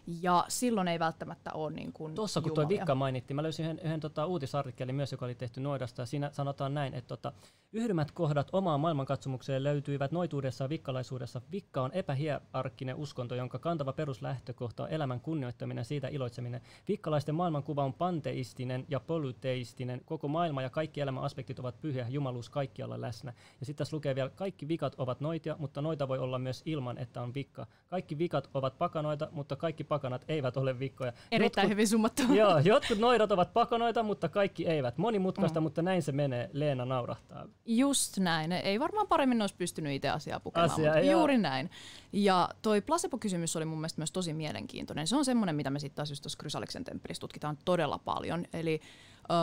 Ja 0.07 0.45
silloin 0.49 0.89
ei 0.89 0.99
välttämättä 0.99 1.51
ole 1.55 1.73
niin 1.73 1.93
kuin 1.93 2.15
Tuossa 2.15 2.41
kun 2.41 2.55
tuo 2.55 2.69
vikka 2.69 2.95
mainittiin, 2.95 3.37
mä 3.37 3.43
löysin 3.43 3.67
yhden, 3.67 3.79
yhden 3.85 4.01
tota, 4.01 4.27
uutisartikkelin 4.27 4.95
myös, 4.95 5.13
joka 5.13 5.25
oli 5.25 5.35
tehty 5.35 5.61
Noidasta, 5.61 6.03
ja 6.03 6.07
siinä 6.07 6.31
sanotaan 6.33 6.75
näin, 6.75 6.95
että 6.95 7.09
tota, 7.09 7.33
yhdymät 7.73 8.11
kohdat 8.11 8.49
omaan 8.53 8.81
maailmankatsomukseen 8.81 9.65
löytyivät 9.65 10.13
noituudessa 10.13 10.65
ja 10.65 10.69
vikkalaisuudessa. 10.69 11.41
Vikka 11.53 11.83
on 11.83 11.93
epähierarkkinen 11.93 12.97
uskonto, 12.97 13.35
jonka 13.35 13.59
kantava 13.59 13.93
peruslähtökohta 13.93 14.83
on 14.83 14.89
elämän 14.89 15.21
kunnioittaminen 15.21 15.81
ja 15.81 15.85
siitä 15.85 16.09
iloitseminen. 16.09 16.61
Vikkalaisten 16.89 17.35
maailmankuva 17.35 17.85
on 17.85 17.95
panteistinen 17.95 18.87
ja 18.89 19.01
polyteistinen. 19.01 20.01
Koko 20.05 20.29
maailma 20.29 20.63
ja 20.63 20.71
kaikki 20.71 21.01
elämän 21.01 21.25
aspektit 21.25 21.59
ovat 21.59 21.81
pyhiä, 21.81 22.07
jumaluus 22.09 22.51
kaikkialla 22.51 23.01
läsnä. 23.01 23.33
Ja 23.61 23.67
sitten 23.67 23.79
tässä 23.79 23.97
lukee 23.97 24.15
vielä, 24.15 24.31
kaikki 24.31 24.69
vikat 24.69 24.95
ovat 24.99 25.21
noitia, 25.21 25.57
mutta 25.59 25.83
noita 25.83 26.09
voi 26.09 26.19
olla 26.19 26.39
myös 26.39 26.63
ilman, 26.67 26.99
että 26.99 27.23
on 27.23 27.35
vikka. 27.35 27.67
Kaikki 27.89 28.19
vikat 28.19 28.51
ovat 28.55 28.79
pakanoita, 28.79 29.29
mutta 29.33 29.57
kaikki 29.57 29.85
pakanat 29.93 30.25
eivät 30.29 30.57
ole 30.57 30.79
vikkoja. 30.79 31.13
Erittäin 31.31 31.67
Jotkut- 31.67 31.71
hyvin 31.71 31.89
summattu. 31.89 32.23
Joo, 32.35 32.59
jotkut 32.59 32.99
noidat 32.99 33.33
ovat 33.33 33.53
pakanoita, 33.53 34.03
mutta 34.03 34.29
kaikki 34.29 34.67
eivät. 34.67 34.99
Monimutkaista, 34.99 35.61
mm. 35.61 35.63
mutta 35.63 35.83
näin 35.83 36.03
se 36.03 36.13
menee. 36.13 36.51
Leena 36.53 36.85
naurahtaa. 36.85 37.47
Just 37.67 38.19
näin. 38.19 38.53
Ei 38.53 38.81
varmaan 38.81 39.07
paremmin 39.07 39.41
olisi 39.41 39.55
pystynyt 39.59 39.93
itse 39.93 40.09
asiaa 40.09 40.41
pukemaan, 40.41 40.71
Asia, 40.71 40.85
mutta 40.85 40.99
joo. 40.99 41.19
juuri 41.19 41.39
näin. 41.39 41.71
Ja 42.13 42.49
toi 42.63 42.81
placebo-kysymys 42.81 43.57
oli 43.57 43.65
mun 43.65 43.79
mielestä 43.79 44.01
myös 44.01 44.13
tosi 44.13 44.35
mielenkiintoinen. 44.35 45.07
Se 45.07 45.17
on 45.17 45.25
semmoinen, 45.25 45.57
mitä 45.57 45.71
me 45.71 45.79
sitten 45.79 45.97
taas 45.97 46.11
just 46.11 46.23
tuossa 46.23 46.39
Krysaliksen 46.39 46.85
temppelissä 46.85 47.21
tutkitaan 47.21 47.59
todella 47.65 47.99
paljon. 47.99 48.45
Eli 48.53 48.81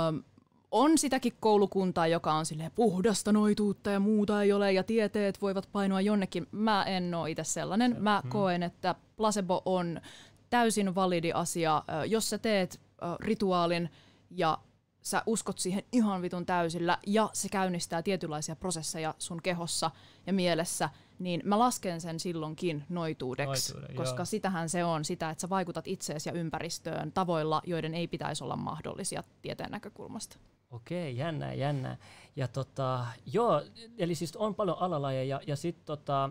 öm, 0.09 0.23
on 0.71 0.97
sitäkin 0.97 1.33
koulukuntaa, 1.39 2.07
joka 2.07 2.33
on 2.33 2.45
silleen 2.45 2.71
puhdasta 2.71 3.31
noituutta 3.31 3.89
ja 3.89 3.99
muuta 3.99 4.43
ei 4.43 4.53
ole 4.53 4.71
ja 4.71 4.83
tieteet 4.83 5.41
voivat 5.41 5.69
painua 5.71 6.01
jonnekin. 6.01 6.47
Mä 6.51 6.83
en 6.83 7.13
ole 7.13 7.31
itse 7.31 7.43
sellainen. 7.43 7.95
Mä 7.99 8.21
koen, 8.29 8.63
että 8.63 8.95
placebo 9.17 9.62
on 9.65 10.01
täysin 10.49 10.95
validi 10.95 11.31
asia. 11.31 11.83
Jos 12.07 12.29
sä 12.29 12.38
teet 12.38 12.81
rituaalin 13.19 13.89
ja 14.29 14.57
sä 15.01 15.23
uskot 15.25 15.59
siihen 15.59 15.83
ihan 15.91 16.21
vitun 16.21 16.45
täysillä 16.45 16.97
ja 17.07 17.29
se 17.33 17.49
käynnistää 17.49 18.01
tietynlaisia 18.01 18.55
prosesseja 18.55 19.15
sun 19.17 19.41
kehossa 19.41 19.91
ja 20.27 20.33
mielessä, 20.33 20.89
niin 21.19 21.41
mä 21.45 21.59
lasken 21.59 22.01
sen 22.01 22.19
silloinkin 22.19 22.83
noituudeksi, 22.89 23.73
Noituuden, 23.73 23.95
koska 23.95 24.19
joo. 24.19 24.25
sitähän 24.25 24.69
se 24.69 24.83
on, 24.83 25.05
sitä, 25.05 25.29
että 25.29 25.41
sä 25.41 25.49
vaikutat 25.49 25.88
itseesi 25.88 26.29
ja 26.29 26.33
ympäristöön 26.33 27.12
tavoilla, 27.12 27.62
joiden 27.65 27.93
ei 27.93 28.07
pitäisi 28.07 28.43
olla 28.43 28.55
mahdollisia 28.55 29.23
tieteen 29.41 29.71
näkökulmasta. 29.71 30.38
Okei, 30.71 31.17
jännää, 31.17 31.53
jännää. 31.53 31.97
Ja 32.35 32.47
tota, 32.47 33.05
joo, 33.33 33.62
eli 33.97 34.15
siis 34.15 34.35
on 34.35 34.55
paljon 34.55 34.77
alalajeja 34.79 35.39
ja 35.47 35.55
sitten 35.55 35.85
tota, 35.85 36.29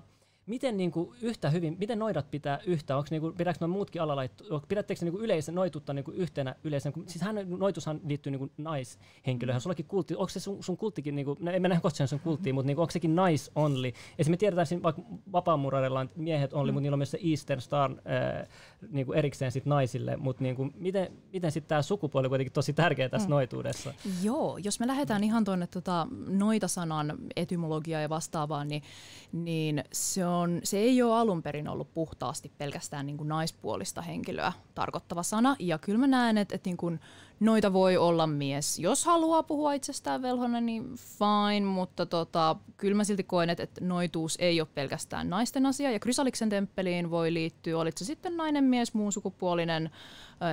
miten 0.48 0.76
niinku 0.76 1.14
yhtä 1.22 1.50
hyvin, 1.50 1.76
miten 1.80 1.98
noidat 1.98 2.30
pitää 2.30 2.60
yhtä, 2.66 2.96
onko 2.96 3.08
niinku, 3.10 3.32
pidätkö 3.32 3.66
nuo 3.66 3.74
muutkin 3.74 4.02
alalajit, 4.02 4.32
pidättekö 4.68 5.04
niinku 5.04 5.18
yleisen 5.18 5.54
noituutta 5.54 5.92
niinku 5.92 6.10
yhtenä 6.10 6.54
yleisen, 6.64 6.92
kun- 6.92 7.08
siis 7.08 7.22
hän, 7.22 7.36
noitushan 7.58 8.00
liittyy 8.04 8.32
niinku 8.32 8.50
naishenkilöihin, 8.56 9.60
sullakin 9.60 9.86
kultti, 9.86 10.14
onko 10.14 10.28
se 10.28 10.40
sun, 10.40 10.62
sun 10.62 10.76
kulttikin, 10.76 11.14
niinku, 11.14 11.36
no 11.40 11.50
ei 11.50 11.60
mennä 11.60 11.80
kohta 11.80 12.06
sun 12.06 12.20
kulttiin, 12.20 12.54
mutta 12.54 12.66
niinku, 12.66 12.82
onko 12.82 12.90
sekin 12.90 13.16
nice 13.16 13.50
only, 13.54 13.88
esimerkiksi 13.88 14.30
me 14.30 14.36
tiedetään 14.36 14.66
siinä 14.66 14.82
vaikka 14.82 15.02
vapaamurarilla 15.32 16.00
on 16.00 16.10
miehet 16.16 16.52
only, 16.52 16.70
mm. 16.70 16.74
mutta 16.74 16.82
niillä 16.82 16.94
on 16.94 16.98
myös 16.98 17.10
se 17.10 17.18
Eastern 17.30 17.60
Star 17.60 17.90
ää, 18.04 18.46
niinku 18.90 19.12
erikseen 19.12 19.52
sit 19.52 19.66
naisille, 19.66 20.16
mutta 20.16 20.42
niinku, 20.42 20.70
miten, 20.74 21.12
miten 21.32 21.52
sitten 21.52 21.68
tämä 21.68 21.82
sukupuoli 21.82 22.26
on 22.26 22.30
kuitenkin 22.30 22.52
tosi 22.52 22.72
tärkeä 22.72 23.08
tässä 23.08 23.28
mm. 23.28 23.30
noituudessa? 23.30 23.94
Joo, 24.22 24.58
jos 24.58 24.80
me 24.80 24.86
lähdetään 24.86 25.24
ihan 25.24 25.44
tuonne 25.44 25.66
tota, 25.66 26.06
noita-sanan 26.28 27.18
etymologiaa 27.36 28.00
ja 28.00 28.08
vastaavaan, 28.08 28.68
niin, 28.68 28.82
niin 29.32 29.84
se, 29.92 30.26
on, 30.26 30.37
se 30.64 30.78
ei 30.78 31.02
ole 31.02 31.14
alun 31.14 31.42
perin 31.42 31.68
ollut 31.68 31.94
puhtaasti 31.94 32.52
pelkästään 32.58 33.06
niin 33.06 33.16
kuin 33.16 33.28
naispuolista 33.28 34.02
henkilöä 34.02 34.52
tarkoittava 34.74 35.22
sana. 35.22 35.56
Ja 35.58 35.78
kyllä 35.78 35.98
mä 35.98 36.06
näen, 36.06 36.38
että, 36.38 36.54
että 36.54 36.68
niin 36.68 36.76
kuin 36.76 37.00
noita 37.40 37.72
voi 37.72 37.96
olla 37.96 38.26
mies. 38.26 38.78
Jos 38.78 39.04
haluaa 39.04 39.42
puhua 39.42 39.72
itsestään 39.72 40.22
velhona, 40.22 40.60
niin 40.60 40.84
fine, 40.96 41.66
mutta 41.66 42.06
tota, 42.06 42.56
kyllä 42.76 42.96
mä 42.96 43.04
silti 43.04 43.24
koen, 43.24 43.50
että, 43.50 43.66
noituus 43.80 44.36
ei 44.40 44.60
ole 44.60 44.68
pelkästään 44.74 45.30
naisten 45.30 45.66
asia. 45.66 45.90
Ja 45.90 45.98
Krysaliksen 45.98 46.48
temppeliin 46.48 47.10
voi 47.10 47.34
liittyä, 47.34 47.78
olit 47.78 47.98
se 47.98 48.04
sitten 48.04 48.36
nainen, 48.36 48.64
mies, 48.64 48.94
muun 48.94 49.12
sukupuolinen, 49.12 49.90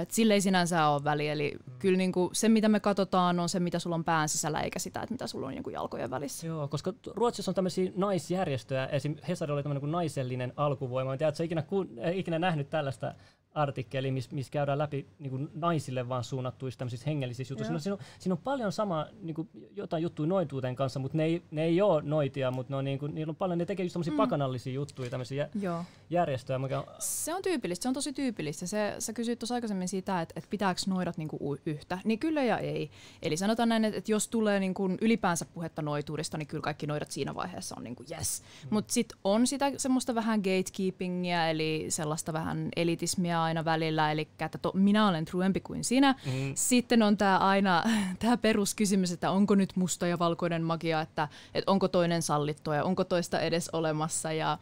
että 0.02 0.16
sille 0.16 0.34
ei 0.34 0.42
sinänsä 0.42 0.88
ole 0.88 1.04
väliä. 1.04 1.34
Eli 1.34 1.52
mm. 1.66 1.74
kyllä 1.80 1.98
niin 1.98 2.12
kuin 2.12 2.30
se, 2.34 2.50
mitä 2.50 2.70
me 2.70 2.80
katsotaan, 2.80 3.40
on 3.40 3.50
se, 3.50 3.60
mitä 3.60 3.80
sulla 3.80 3.96
on 3.96 4.04
pään 4.04 4.30
sisällä, 4.30 4.62
eikä 4.62 4.80
sitä, 4.80 5.02
että 5.02 5.14
mitä 5.14 5.28
sulla 5.28 5.48
on 5.48 5.54
niin 5.54 5.64
jalkojen 5.72 6.10
välissä. 6.10 6.48
Joo, 6.48 6.68
koska 6.68 6.94
Ruotsissa 7.16 7.52
on 7.52 7.56
tämmöisiä 7.56 7.92
naisjärjestöjä, 7.96 8.86
esim. 8.86 9.16
Hesari 9.28 9.54
oli 9.54 9.64
tämmöinen 9.64 9.80
kuin 9.80 9.92
naisellinen 9.92 10.54
alkuvoima. 10.56 11.14
En 11.14 11.18
tiedä, 11.18 11.34
ikinä, 11.44 11.62
ku, 11.62 11.86
äh, 12.06 12.18
ikinä 12.18 12.40
nähnyt 12.40 12.70
tällaista 12.70 13.14
artikkeli, 13.56 14.12
missä 14.12 14.36
mis 14.36 14.50
käydään 14.50 14.78
läpi 14.78 15.08
niin 15.20 15.30
kuin 15.30 15.50
naisille 15.54 16.10
vaan 16.10 16.24
suunnattuista 16.24 16.80
tämmöisistä 16.80 17.10
hengellisissä 17.10 17.52
jutuissa. 17.52 17.80
Siinä 17.80 17.94
on, 17.94 18.00
siinä 18.20 18.34
on 18.34 18.42
paljon 18.44 18.72
sama 18.72 19.06
niin 19.22 19.36
kuin 19.36 19.50
jotain 19.76 20.04
juttuja 20.04 20.28
noituuteen 20.28 20.76
kanssa, 20.76 21.00
mutta 21.00 21.18
ne 21.18 21.24
ei, 21.24 21.42
ne 21.52 21.64
ei 21.64 21.82
ole 21.82 22.02
noitia, 22.02 22.52
mutta 22.52 22.74
ne 22.74 22.78
on, 22.78 22.86
niin 22.86 23.00
kuin, 23.00 23.16
niillä 23.16 23.32
on 23.32 23.36
paljon, 23.36 23.58
ne 23.58 23.66
tekee 23.66 23.86
just 23.86 23.94
tämmöisiä 23.94 24.14
mm. 24.14 24.18
pakanallisia 24.18 24.74
juttuja, 24.74 25.10
tämmöisiä 25.10 25.50
Joo. 25.62 25.84
järjestöjä. 26.10 26.60
Mikä 26.60 26.80
on... 26.80 26.86
Se 27.00 27.34
on 27.34 27.42
tyypillistä, 27.42 27.84
se 27.84 27.88
on 27.88 27.94
tosi 27.94 28.14
tyypillistä. 28.14 28.68
Se, 28.68 28.96
sä 29.00 29.14
kysyit 29.14 29.40
tuossa 29.40 29.56
aikaisemmin 29.56 29.88
sitä, 29.88 30.22
että, 30.22 30.34
että 30.38 30.50
pitääkö 30.50 30.82
noidat 30.88 31.18
niin 31.18 31.28
kuin 31.28 31.60
yhtä, 31.66 32.00
niin 32.04 32.20
kyllä 32.20 32.44
ja 32.44 32.58
ei. 32.58 32.90
Eli 33.22 33.38
sanotaan 33.38 33.70
näin, 33.70 33.86
että, 33.86 33.98
että 33.98 34.12
jos 34.12 34.28
tulee 34.28 34.60
niin 34.60 34.74
kuin 34.74 34.98
ylipäänsä 35.02 35.46
puhetta 35.46 35.82
noituudesta, 35.82 36.38
niin 36.38 36.48
kyllä 36.48 36.62
kaikki 36.62 36.88
noidat 36.88 37.12
siinä 37.12 37.36
vaiheessa 37.36 37.76
on 37.78 37.84
niin 37.84 37.96
kuin 37.96 38.08
yes. 38.12 38.42
Mm. 38.42 38.68
Mutta 38.72 38.94
sitten 38.94 39.18
on 39.24 39.48
sitä 39.48 39.72
semmoista 39.78 40.16
vähän 40.16 40.40
gatekeepingia, 40.40 41.50
eli 41.50 41.86
sellaista 41.90 42.34
vähän 42.34 42.70
elitismia 42.76 43.45
aina 43.46 43.66
välillä, 43.66 44.12
eli 44.12 44.28
että 44.40 44.58
to, 44.58 44.72
minä 44.74 45.08
olen 45.08 45.26
truempi 45.26 45.60
kuin 45.60 45.84
sinä. 45.84 46.16
Mm. 46.26 46.52
Sitten 46.56 47.04
on 47.04 47.18
tämä 47.18 47.38
aina 47.38 47.84
tämä 48.20 48.38
peruskysymys, 48.38 49.12
että 49.12 49.32
onko 49.32 49.56
nyt 49.56 49.76
musta 49.76 50.08
ja 50.08 50.20
valkoinen 50.20 50.64
magia, 50.64 51.02
että, 51.02 51.28
että 51.54 51.72
onko 51.72 51.88
toinen 51.88 52.22
sallittua 52.22 52.76
ja 52.76 52.84
onko 52.84 53.04
toista 53.04 53.40
edes 53.40 53.70
olemassa 53.70 54.32
ja 54.32 54.58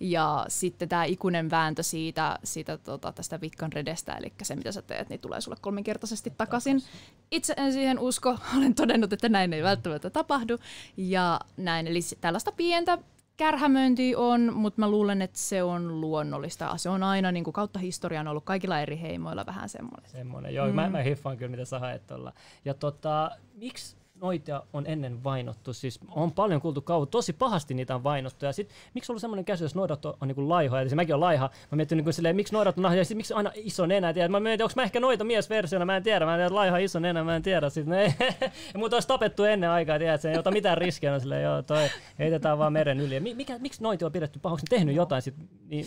ja 0.00 0.46
sitten 0.48 0.88
tämä 0.88 1.04
ikuinen 1.04 1.50
vääntö 1.50 1.82
siitä, 1.82 2.38
siitä 2.44 2.78
tota, 2.78 3.12
tästä 3.12 3.40
vikkan 3.40 3.72
redestä, 3.72 4.12
eli 4.12 4.32
se 4.42 4.56
mitä 4.56 4.72
sä 4.72 4.82
teet, 4.82 5.08
niin 5.08 5.20
tulee 5.20 5.40
sulle 5.40 5.56
kolminkertaisesti 5.60 6.32
takaisin. 6.38 6.82
Itse 7.30 7.54
en 7.56 7.72
siihen 7.72 7.98
usko, 7.98 8.38
olen 8.56 8.74
todennut, 8.74 9.12
että 9.12 9.28
näin 9.28 9.52
ei 9.52 9.62
välttämättä 9.62 10.10
tapahdu. 10.10 10.58
Ja 10.96 11.40
näin, 11.56 11.86
eli 11.86 12.00
tällaista 12.20 12.52
pientä 12.52 12.98
kärhämöinti 13.40 14.16
on, 14.16 14.54
mutta 14.54 14.80
mä 14.80 14.90
luulen, 14.90 15.22
että 15.22 15.38
se 15.38 15.62
on 15.62 16.00
luonnollista. 16.00 16.76
Se 16.76 16.88
on 16.88 17.02
aina 17.02 17.32
niin 17.32 17.44
kuin 17.44 17.54
kautta 17.54 17.78
historian 17.78 18.28
ollut 18.28 18.44
kaikilla 18.44 18.80
eri 18.80 19.00
heimoilla 19.00 19.46
vähän 19.46 19.68
semmoinen. 19.68 20.10
Semmoinen, 20.10 20.54
joo. 20.54 20.68
Mm. 20.68 20.74
Mä, 20.74 20.88
mä 20.88 21.02
hiffaan 21.02 21.36
kyllä, 21.36 21.50
mitä 21.50 21.64
sä 21.64 21.78
haet 21.78 22.06
tuolla. 22.06 22.32
Ja 22.64 22.74
tota, 22.74 23.30
miksi 23.54 23.96
noita 24.20 24.66
on 24.72 24.86
ennen 24.86 25.24
vainottu. 25.24 25.72
Siis 25.72 26.00
on 26.10 26.32
paljon 26.32 26.60
kuultu 26.60 26.82
kauan, 26.82 27.08
tosi 27.08 27.32
pahasti 27.32 27.74
niitä 27.74 27.94
on 27.94 28.04
vainottu. 28.04 28.44
Ja 28.44 28.52
sit, 28.52 28.70
miksi 28.94 29.12
on 29.12 29.14
ollut 29.14 29.20
semmoinen 29.20 29.44
käsitys, 29.44 29.70
että 29.70 29.78
noidat 29.78 30.04
on, 30.04 30.14
on 30.20 30.28
niin 30.28 30.48
laihoja, 30.48 30.82
ja 30.82 30.96
mäkin 30.96 31.14
olen 31.14 31.20
laiha. 31.20 31.50
Mä 31.70 31.76
mietin 31.76 31.98
niin 31.98 32.12
silleen, 32.12 32.36
miksi 32.36 32.52
noidat 32.52 32.78
on 32.78 32.98
ja 32.98 33.04
sit, 33.04 33.16
miksi 33.16 33.34
aina 33.34 33.52
iso 33.54 33.86
nenä. 33.86 34.12
Tiedä. 34.12 34.28
Mä 34.28 34.40
mietin, 34.40 34.64
onko 34.64 34.72
mä 34.76 34.82
ehkä 34.82 35.00
noita 35.00 35.24
miesversiona, 35.24 35.84
mä 35.84 35.96
en 35.96 36.02
tiedä. 36.02 36.24
Mä 36.24 36.34
en 36.34 36.38
tiedä, 36.38 36.54
laiha 36.54 36.78
iso 36.78 36.98
nenä, 36.98 37.24
mä 37.24 37.36
en 37.36 37.42
tiedä. 37.42 37.70
Sit, 37.70 37.86
ne, 37.86 38.14
ja 38.72 38.78
muuta 38.78 38.96
olisi 38.96 39.08
tapettu 39.08 39.44
ennen 39.44 39.70
aikaa, 39.70 39.98
tiedä, 39.98 40.14
että 40.14 40.22
se 40.22 40.30
ei 40.30 40.38
ota 40.38 40.50
mitään 40.50 40.78
riskiä. 40.78 41.12
No, 41.12 41.20
silleen, 41.20 41.42
joo, 41.42 41.62
toi, 41.62 41.88
heitetään 42.18 42.58
vaan 42.58 42.72
meren 42.72 43.00
yli. 43.00 43.14
Ja 43.14 43.20
mikä, 43.20 43.58
miksi 43.58 43.82
noita 43.82 44.06
on 44.06 44.12
pidetty 44.12 44.38
pahoiksi? 44.38 44.66
tehnyt 44.70 44.96
jotain 44.96 45.22
sit, 45.22 45.34
niin, 45.68 45.86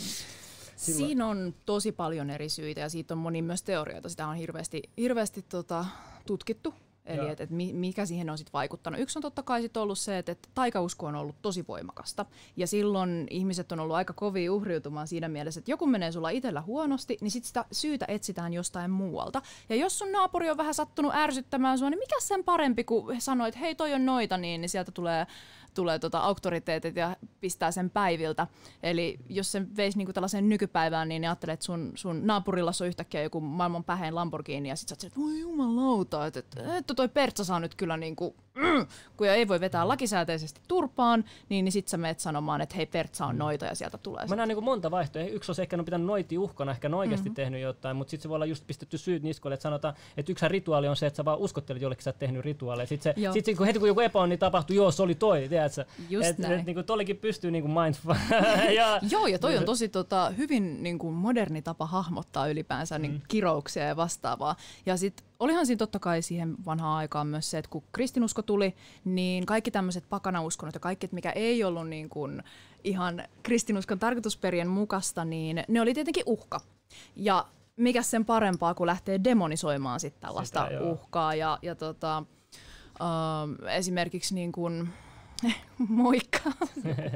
Silloin. 0.75 1.05
Siinä 1.05 1.27
on 1.27 1.53
tosi 1.65 1.91
paljon 1.91 2.29
eri 2.29 2.49
syitä 2.49 2.81
ja 2.81 2.89
siitä 2.89 3.13
on 3.13 3.17
moni 3.17 3.41
myös 3.41 3.63
teorioita. 3.63 4.09
Sitä 4.09 4.27
on 4.27 4.35
hirveästi, 4.35 4.81
hirveästi 4.97 5.41
tota, 5.41 5.85
tutkittu 6.25 6.73
Eli 7.05 7.29
että 7.29 7.43
et 7.43 7.49
mikä 7.73 8.05
siihen 8.05 8.29
on 8.29 8.37
sitten 8.37 8.53
vaikuttanut. 8.53 8.99
Yksi 8.99 9.17
on 9.17 9.21
totta 9.21 9.43
kai 9.43 9.61
sit 9.61 9.77
ollut 9.77 9.99
se, 9.99 10.17
että 10.17 10.31
et 10.31 10.49
taikausko 10.53 11.05
on 11.05 11.15
ollut 11.15 11.35
tosi 11.41 11.65
voimakasta. 11.67 12.25
Ja 12.57 12.67
silloin 12.67 13.27
ihmiset 13.29 13.71
on 13.71 13.79
ollut 13.79 13.95
aika 13.95 14.13
kovia 14.13 14.53
uhriutumaan 14.53 15.07
siinä 15.07 15.27
mielessä, 15.27 15.59
että 15.59 15.71
joku 15.71 15.85
menee 15.87 16.11
sulla 16.11 16.29
itsellä 16.29 16.61
huonosti, 16.61 17.17
niin 17.21 17.31
sitten 17.31 17.47
sitä 17.47 17.65
syytä 17.71 18.05
etsitään 18.07 18.53
jostain 18.53 18.91
muualta. 18.91 19.41
Ja 19.69 19.75
jos 19.75 19.99
sun 19.99 20.11
naapuri 20.11 20.49
on 20.49 20.57
vähän 20.57 20.73
sattunut 20.73 21.15
ärsyttämään 21.15 21.79
sua, 21.79 21.89
niin 21.89 21.99
mikä 21.99 22.15
sen 22.19 22.43
parempi 22.43 22.83
kuin 22.83 23.21
sanoit, 23.21 23.47
että 23.47 23.59
hei 23.59 23.75
toi 23.75 23.93
on 23.93 24.05
noita, 24.05 24.37
niin, 24.37 24.61
niin 24.61 24.69
sieltä 24.69 24.91
tulee 24.91 25.27
tulee 25.73 25.99
tota 25.99 26.19
auktoriteetit 26.19 26.95
ja 26.95 27.15
pistää 27.39 27.71
sen 27.71 27.89
päiviltä. 27.89 28.47
Eli 28.83 29.19
jos 29.29 29.51
se 29.51 29.61
veisi 29.77 29.97
niinku 29.97 30.13
tällaiseen 30.13 30.49
nykypäivään, 30.49 31.09
niin 31.09 31.23
ajattelet, 31.23 31.53
että 31.53 31.65
sun, 31.65 31.91
sun 31.95 32.27
naapurilla 32.27 32.71
on 32.81 32.87
yhtäkkiä 32.87 33.21
joku 33.21 33.39
maailman 33.41 33.83
pähein 33.83 34.15
Lamborghini 34.15 34.69
ja 34.69 34.75
sit 34.75 34.89
sä 34.89 34.95
että 35.07 35.19
voi 35.19 35.39
jumalauta, 35.39 36.25
että, 36.25 36.39
että, 36.77 36.93
toi 36.93 37.09
Pertsa 37.09 37.43
saa 37.43 37.59
nyt 37.59 37.75
kyllä 37.75 37.97
niinku, 37.97 38.35
mm, 38.53 38.87
kun 39.17 39.27
ei 39.27 39.47
voi 39.47 39.59
vetää 39.59 39.87
lakisääteisesti 39.87 40.61
turpaan, 40.67 41.23
niin, 41.49 41.65
niin 41.65 41.71
sit 41.71 41.87
sä 41.87 41.97
menet 41.97 42.19
sanomaan, 42.19 42.61
että 42.61 42.75
hei 42.75 42.85
Pertsa 42.85 43.25
on 43.25 43.37
noita 43.37 43.65
ja 43.65 43.75
sieltä 43.75 43.97
tulee. 43.97 44.25
Mä 44.27 44.35
näen 44.35 44.47
niinku 44.47 44.61
monta 44.61 44.91
vaihtoehtoa. 44.91 45.35
Yksi 45.35 45.51
on 45.51 45.55
ehkä 45.61 45.77
on 45.77 45.85
pitänyt 45.85 46.07
noiti 46.07 46.37
uhkana, 46.37 46.71
ehkä 46.71 46.89
ne 46.89 46.95
oikeasti 46.95 47.29
mm-hmm. 47.29 47.35
tehnyt 47.35 47.61
jotain, 47.61 47.97
mutta 47.97 48.11
sitten 48.11 48.23
se 48.23 48.29
voi 48.29 48.35
olla 48.35 48.45
just 48.45 48.67
pistetty 48.67 48.97
syyt 48.97 49.23
niskoille, 49.23 49.53
että 49.53 49.63
sanotaan, 49.63 49.93
että 50.17 50.31
yksi 50.31 50.47
rituaali 50.47 50.87
on 50.87 50.95
se, 50.95 51.07
että 51.07 51.17
sä 51.17 51.25
vaan 51.25 51.39
uskottelet 51.39 51.81
jollekin, 51.81 52.03
sä 52.03 52.09
oot 52.09 52.19
tehnyt 52.19 52.45
rituaaleja. 52.45 52.87
Sitten 52.87 53.13
sit, 53.33 53.57
kun 53.57 53.65
heti 53.65 53.79
kun 53.79 53.87
joku 53.87 53.99
epäon, 53.99 54.29
niin 54.29 54.39
tapahtuu, 54.39 54.75
joo, 54.75 54.91
se 54.91 55.03
oli 55.03 55.15
toi, 55.15 55.49
tiedätkö? 55.69 55.93
Just 56.09 56.29
et, 56.29 56.37
näin. 56.37 56.59
Et, 56.59 56.65
niin 56.65 56.73
kuin, 56.73 56.85
tollekin 56.85 57.17
pystyy 57.17 57.51
niin 57.51 57.63
kuin 57.63 57.73
mindful. 57.73 58.13
ja, 58.79 58.99
Joo, 59.09 59.27
ja 59.27 59.39
toi 59.39 59.57
on 59.57 59.65
tosi 59.65 59.89
tota, 59.89 60.29
hyvin 60.29 60.83
niin 60.83 60.99
kuin 60.99 61.13
moderni 61.13 61.61
tapa 61.61 61.85
hahmottaa 61.85 62.47
ylipäänsä 62.47 62.99
niin 62.99 63.11
mm. 63.11 63.21
kirouksia 63.27 63.83
ja 63.83 63.95
vastaavaa. 63.95 64.55
Ja 64.85 64.97
sitten 64.97 65.25
olihan 65.39 65.65
siinä 65.65 65.77
totta 65.77 65.99
kai 65.99 66.21
siihen 66.21 66.55
vanhaan 66.65 66.97
aikaan 66.97 67.27
myös 67.27 67.51
se, 67.51 67.57
että 67.57 67.69
kun 67.69 67.83
kristinusko 67.91 68.41
tuli, 68.41 68.75
niin 69.05 69.45
kaikki 69.45 69.71
tämmöiset 69.71 70.03
pakanauskonnot 70.09 70.73
ja 70.73 70.79
kaikki, 70.79 71.09
mikä 71.11 71.31
ei 71.31 71.63
ollut 71.63 71.89
niin 71.89 72.09
kuin 72.09 72.43
ihan 72.83 73.23
kristinuskon 73.43 73.99
tarkoitusperien 73.99 74.67
mukaista, 74.67 75.25
niin 75.25 75.63
ne 75.67 75.81
oli 75.81 75.93
tietenkin 75.93 76.23
uhka. 76.25 76.61
Ja 77.15 77.45
mikä 77.75 78.01
sen 78.01 78.25
parempaa, 78.25 78.73
kun 78.73 78.87
lähtee 78.87 79.19
demonisoimaan 79.23 79.99
sitten 79.99 80.21
tällaista 80.21 80.67
Sitä, 80.67 80.81
uhkaa. 80.81 81.35
Ja, 81.35 81.59
ja 81.61 81.75
tota, 81.75 82.23
uh, 82.99 83.69
esimerkiksi 83.69 84.35
niin 84.35 84.51
kuin, 84.51 84.89
Moikka. 85.89 86.51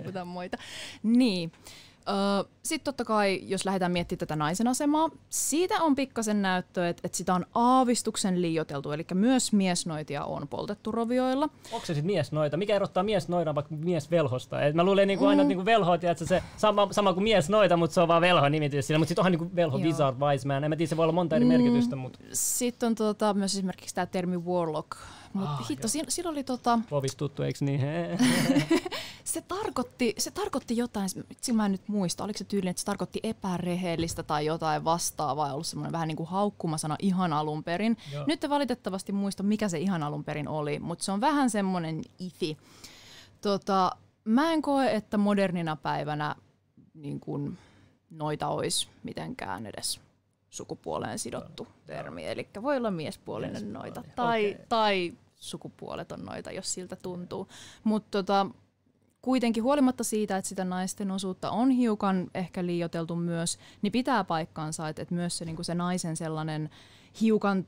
Puhutaan 0.03 0.27
moita. 0.27 0.57
Niin. 1.03 1.51
Sitten 2.63 2.85
totta 2.85 3.05
kai, 3.05 3.39
jos 3.43 3.65
lähdetään 3.65 3.91
miettimään 3.91 4.19
tätä 4.19 4.35
naisen 4.35 4.67
asemaa, 4.67 5.09
siitä 5.29 5.75
on 5.81 5.95
pikkasen 5.95 6.41
näyttö, 6.41 6.89
että, 6.89 7.01
että 7.03 7.17
sitä 7.17 7.33
on 7.33 7.45
aavistuksen 7.55 8.41
liioteltu, 8.41 8.91
eli 8.91 9.05
myös 9.13 9.53
miesnoitia 9.53 10.25
on 10.25 10.47
poltettu 10.47 10.91
rovioilla. 10.91 11.49
Onko 11.71 11.85
se 11.85 11.93
sitten 11.93 12.05
miesnoita? 12.05 12.57
Mikä 12.57 12.75
erottaa 12.75 13.03
miesnoidan 13.03 13.55
vaikka 13.55 13.75
miesvelhosta? 13.75 14.61
Et 14.61 14.75
mä 14.75 14.83
luulen 14.83 15.07
niinku 15.07 15.25
aina 15.25 15.43
mm. 15.43 15.47
niinku 15.47 15.65
velho, 15.65 15.93
että 15.93 16.25
se 16.25 16.43
sama, 16.57 16.87
sama 16.91 17.13
kuin 17.13 17.23
miesnoita, 17.23 17.77
mutta 17.77 17.93
se 17.93 18.01
on 18.01 18.07
vaan 18.07 18.21
velho 18.21 18.49
nimitys 18.49 18.87
siinä. 18.87 18.99
Mutta 18.99 19.09
sitten 19.09 19.21
onhan 19.21 19.31
niinku 19.31 19.55
velho, 19.55 19.77
Joo. 19.77 19.87
wizard, 19.87 20.15
wise 20.19 20.47
man. 20.47 20.63
En 20.63 20.71
mä 20.71 20.75
tiedä, 20.75 20.89
se 20.89 20.97
voi 20.97 21.03
olla 21.03 21.13
monta 21.13 21.35
eri 21.35 21.45
mm. 21.45 21.51
merkitystä. 21.51 21.95
Mutta... 21.95 22.19
Sitten 22.33 22.87
on 22.87 22.95
tota, 22.95 23.33
myös 23.33 23.53
esimerkiksi 23.53 23.95
tämä 23.95 24.05
termi 24.05 24.37
warlock, 24.37 24.91
mutta 25.33 25.49
ah, 25.49 25.69
hitto, 25.69 25.87
siinä, 25.87 26.09
siinä 26.09 26.29
oli 26.29 26.43
tota... 26.43 26.79
Povis 26.89 27.15
tuttu, 27.15 27.43
eikö 27.43 27.65
niin? 27.65 27.81
se, 29.23 29.41
tarkoitti, 29.41 30.15
se 30.17 30.31
tarkoitti 30.31 30.77
jotain, 30.77 31.09
mä 31.53 31.65
en 31.65 31.71
nyt 31.71 31.87
muista, 31.87 32.23
oliko 32.23 32.37
se 32.37 32.43
tyyli, 32.43 32.69
että 32.69 32.79
se 32.79 32.85
tarkoitti 32.85 33.19
epärehellistä 33.23 34.23
tai 34.23 34.45
jotain 34.45 34.83
vastaavaa, 34.83 35.53
ollut 35.53 35.67
semmoinen 35.67 35.91
vähän 35.91 36.07
niin 36.07 36.15
kuin 36.15 36.29
haukkumasana 36.29 36.95
ihan 36.99 37.33
alun 37.33 37.63
perin. 37.63 37.97
Joo. 38.13 38.23
Nyt 38.27 38.39
te 38.39 38.49
valitettavasti 38.49 39.11
muista, 39.11 39.43
mikä 39.43 39.69
se 39.69 39.79
ihan 39.79 40.03
alun 40.03 40.23
perin 40.23 40.47
oli, 40.47 40.79
mutta 40.79 41.03
se 41.05 41.11
on 41.11 41.21
vähän 41.21 41.49
semmoinen 41.49 42.01
ifi. 42.19 42.57
Tota, 43.41 43.91
mä 44.23 44.53
en 44.53 44.61
koe, 44.61 44.95
että 44.95 45.17
modernina 45.17 45.75
päivänä 45.75 46.35
niin 46.93 47.19
kuin 47.19 47.57
noita 48.09 48.47
olisi 48.47 48.87
mitenkään 49.03 49.65
edes 49.65 49.99
sukupuoleen 50.57 51.19
sidottu 51.19 51.67
termi. 51.85 52.27
Eli 52.27 52.49
voi 52.61 52.77
olla 52.77 52.91
miespuolinen, 52.91 53.51
miespuolinen. 53.51 53.93
noita 53.95 54.03
tai, 54.15 54.51
okay. 54.51 54.65
tai 54.69 55.13
sukupuoleton 55.35 56.25
noita, 56.25 56.51
jos 56.51 56.73
siltä 56.73 56.95
tuntuu. 56.95 57.47
Mutta 57.83 58.09
tota, 58.11 58.47
kuitenkin 59.21 59.63
huolimatta 59.63 60.03
siitä, 60.03 60.37
että 60.37 60.49
sitä 60.49 60.65
naisten 60.65 61.11
osuutta 61.11 61.51
on 61.51 61.69
hiukan 61.69 62.27
ehkä 62.33 62.65
liioteltu 62.65 63.15
myös, 63.15 63.57
niin 63.81 63.91
pitää 63.91 64.23
paikkaansa, 64.23 64.89
että, 64.89 65.01
että 65.01 65.15
myös 65.15 65.37
se, 65.37 65.45
niin 65.45 65.65
se 65.65 65.75
naisen 65.75 66.17
sellainen 66.17 66.69
hiukan 67.21 67.65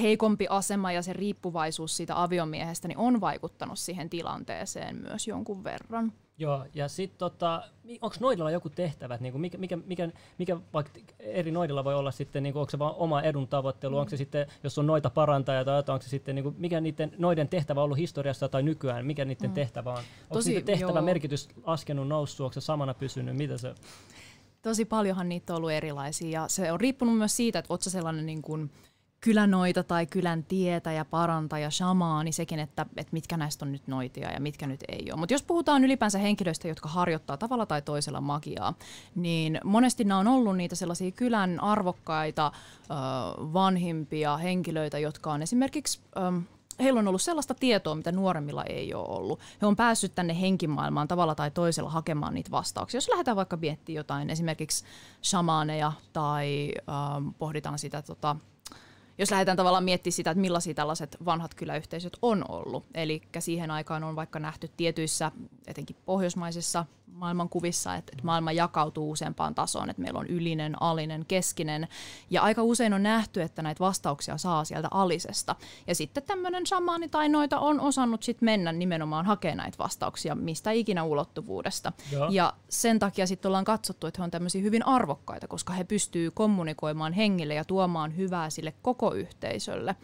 heikompi 0.00 0.46
asema 0.50 0.92
ja 0.92 1.02
se 1.02 1.12
riippuvaisuus 1.12 1.96
siitä 1.96 2.22
aviomiehestä 2.22 2.88
niin 2.88 2.98
on 2.98 3.20
vaikuttanut 3.20 3.78
siihen 3.78 4.10
tilanteeseen 4.10 4.96
myös 4.96 5.28
jonkun 5.28 5.64
verran. 5.64 6.12
Joo, 6.40 6.66
ja 6.74 6.88
sitten 6.88 7.18
tota, 7.18 7.62
onko 8.00 8.16
noidilla 8.20 8.50
joku 8.50 8.68
tehtävä, 8.68 9.16
niin 9.20 9.40
mikä, 9.40 9.58
mikä, 9.58 9.76
mikä, 9.76 10.08
mikä 10.38 10.56
vaikka 10.72 10.92
eri 11.18 11.50
noidilla 11.50 11.84
voi 11.84 11.94
olla 11.94 12.10
sitten, 12.10 12.42
niin 12.42 12.52
kuin, 12.52 12.60
onko 12.60 12.70
se 12.70 12.78
vaan 12.78 12.94
oma 12.94 13.22
edun 13.22 13.48
tavoittelu, 13.48 13.94
mm. 13.94 14.00
onko 14.00 14.10
se 14.10 14.16
sitten, 14.16 14.46
jos 14.62 14.78
on 14.78 14.86
noita 14.86 15.10
parantaja 15.10 15.64
tai 15.64 15.76
jotain, 15.76 15.94
onko 15.94 16.02
se 16.02 16.08
sitten, 16.08 16.34
niin 16.34 16.42
kuin, 16.42 16.54
mikä 16.58 16.80
niiden 16.80 17.12
noiden 17.18 17.48
tehtävä 17.48 17.80
on 17.80 17.84
ollut 17.84 17.98
historiassa 17.98 18.48
tai 18.48 18.62
nykyään, 18.62 19.06
mikä 19.06 19.24
niiden 19.24 19.50
mm. 19.50 19.54
tehtävä 19.54 19.90
on? 19.90 20.02
Onko 20.30 20.42
niiden 20.46 20.64
tehtävä 20.64 20.98
joo. 20.98 21.02
merkitys 21.02 21.48
laskenut, 21.66 22.08
noussut, 22.08 22.44
onko 22.44 22.52
se 22.52 22.60
samana 22.60 22.94
pysynyt, 22.94 23.36
mitä 23.36 23.58
se 23.58 23.74
Tosi 24.62 24.84
paljonhan 24.84 25.28
niitä 25.28 25.52
on 25.52 25.56
ollut 25.56 25.70
erilaisia 25.70 26.40
ja 26.40 26.48
se 26.48 26.72
on 26.72 26.80
riippunut 26.80 27.18
myös 27.18 27.36
siitä, 27.36 27.58
että 27.58 27.72
oletko 27.72 27.90
sellainen 27.90 28.26
niin 28.26 28.42
kuin, 28.42 28.70
kylänoita 29.20 29.82
tai 29.82 30.06
kylän 30.06 30.44
tietäjä, 30.44 31.04
parantaja, 31.04 31.70
shamaani, 31.70 32.32
sekin, 32.32 32.58
että, 32.58 32.86
että 32.96 33.12
mitkä 33.12 33.36
näistä 33.36 33.64
on 33.64 33.72
nyt 33.72 33.86
noitia 33.86 34.32
ja 34.32 34.40
mitkä 34.40 34.66
nyt 34.66 34.80
ei 34.88 35.12
ole. 35.12 35.20
Mutta 35.20 35.34
jos 35.34 35.42
puhutaan 35.42 35.84
ylipäänsä 35.84 36.18
henkilöistä, 36.18 36.68
jotka 36.68 36.88
harjoittaa 36.88 37.36
tavalla 37.36 37.66
tai 37.66 37.82
toisella 37.82 38.20
magiaa, 38.20 38.74
niin 39.14 39.60
monesti 39.64 40.04
nämä 40.04 40.20
on 40.20 40.28
ollut 40.28 40.56
niitä 40.56 40.74
sellaisia 40.74 41.10
kylän 41.10 41.60
arvokkaita, 41.62 42.52
vanhimpia 43.52 44.36
henkilöitä, 44.36 44.98
jotka 44.98 45.32
on 45.32 45.42
esimerkiksi 45.42 46.00
heillä 46.80 47.00
on 47.00 47.08
ollut 47.08 47.22
sellaista 47.22 47.54
tietoa, 47.54 47.94
mitä 47.94 48.12
nuoremmilla 48.12 48.64
ei 48.64 48.94
ole 48.94 49.08
ollut. 49.08 49.40
He 49.62 49.66
on 49.66 49.76
päässyt 49.76 50.14
tänne 50.14 50.40
henkimaailmaan 50.40 51.08
tavalla 51.08 51.34
tai 51.34 51.50
toisella 51.50 51.90
hakemaan 51.90 52.34
niitä 52.34 52.50
vastauksia. 52.50 52.98
Jos 52.98 53.08
lähdetään 53.08 53.36
vaikka 53.36 53.56
miettimään 53.56 53.96
jotain, 53.96 54.30
esimerkiksi 54.30 54.84
shamaaneja 55.24 55.92
tai 56.12 56.72
ähm, 56.88 57.28
pohditaan 57.38 57.78
sitä 57.78 58.02
tota, 58.02 58.36
jos 59.18 59.30
lähdetään 59.30 59.56
tavallaan 59.56 59.84
miettimään 59.84 60.12
sitä, 60.12 60.30
että 60.30 60.40
millaisia 60.40 60.74
tällaiset 60.74 61.16
vanhat 61.24 61.54
kyläyhteisöt 61.54 62.16
on 62.22 62.44
ollut. 62.48 62.84
Eli 62.94 63.22
siihen 63.38 63.70
aikaan 63.70 64.04
on 64.04 64.16
vaikka 64.16 64.38
nähty 64.38 64.70
tietyissä, 64.76 65.32
etenkin 65.66 65.96
pohjoismaisissa 66.06 66.86
maailmankuvissa, 67.12 67.94
että, 67.94 68.12
että 68.12 68.24
maailma 68.24 68.52
jakautuu 68.52 69.10
useampaan 69.10 69.54
tasoon, 69.54 69.90
että 69.90 70.02
meillä 70.02 70.20
on 70.20 70.26
ylinen, 70.26 70.82
alinen, 70.82 71.24
keskinen. 71.28 71.88
Ja 72.30 72.42
aika 72.42 72.62
usein 72.62 72.94
on 72.94 73.02
nähty, 73.02 73.42
että 73.42 73.62
näitä 73.62 73.80
vastauksia 73.80 74.38
saa 74.38 74.64
sieltä 74.64 74.88
alisesta. 74.90 75.56
Ja 75.86 75.94
sitten 75.94 76.22
tämmöinen 76.22 76.66
shamaani 76.66 77.08
tai 77.08 77.28
noita 77.28 77.58
on 77.58 77.80
osannut 77.80 78.22
sitten 78.22 78.46
mennä 78.46 78.72
nimenomaan 78.72 79.26
hakemaan 79.26 79.58
näitä 79.58 79.78
vastauksia 79.78 80.34
mistä 80.34 80.70
ikinä 80.70 81.04
ulottuvuudesta. 81.04 81.92
Joo. 82.12 82.28
Ja 82.30 82.54
sen 82.68 82.98
takia 82.98 83.26
sitten 83.26 83.48
ollaan 83.48 83.64
katsottu, 83.64 84.06
että 84.06 84.20
he 84.20 84.24
on 84.24 84.30
tämmöisiä 84.30 84.62
hyvin 84.62 84.86
arvokkaita, 84.86 85.48
koska 85.48 85.72
he 85.72 85.84
pystyy 85.84 86.30
kommunikoimaan 86.30 87.12
hengille 87.12 87.54
ja 87.54 87.64
tuomaan 87.64 88.16
hyvää 88.16 88.50
sille 88.50 88.74
koko 88.82 89.12
yhteisölle. 89.12 89.96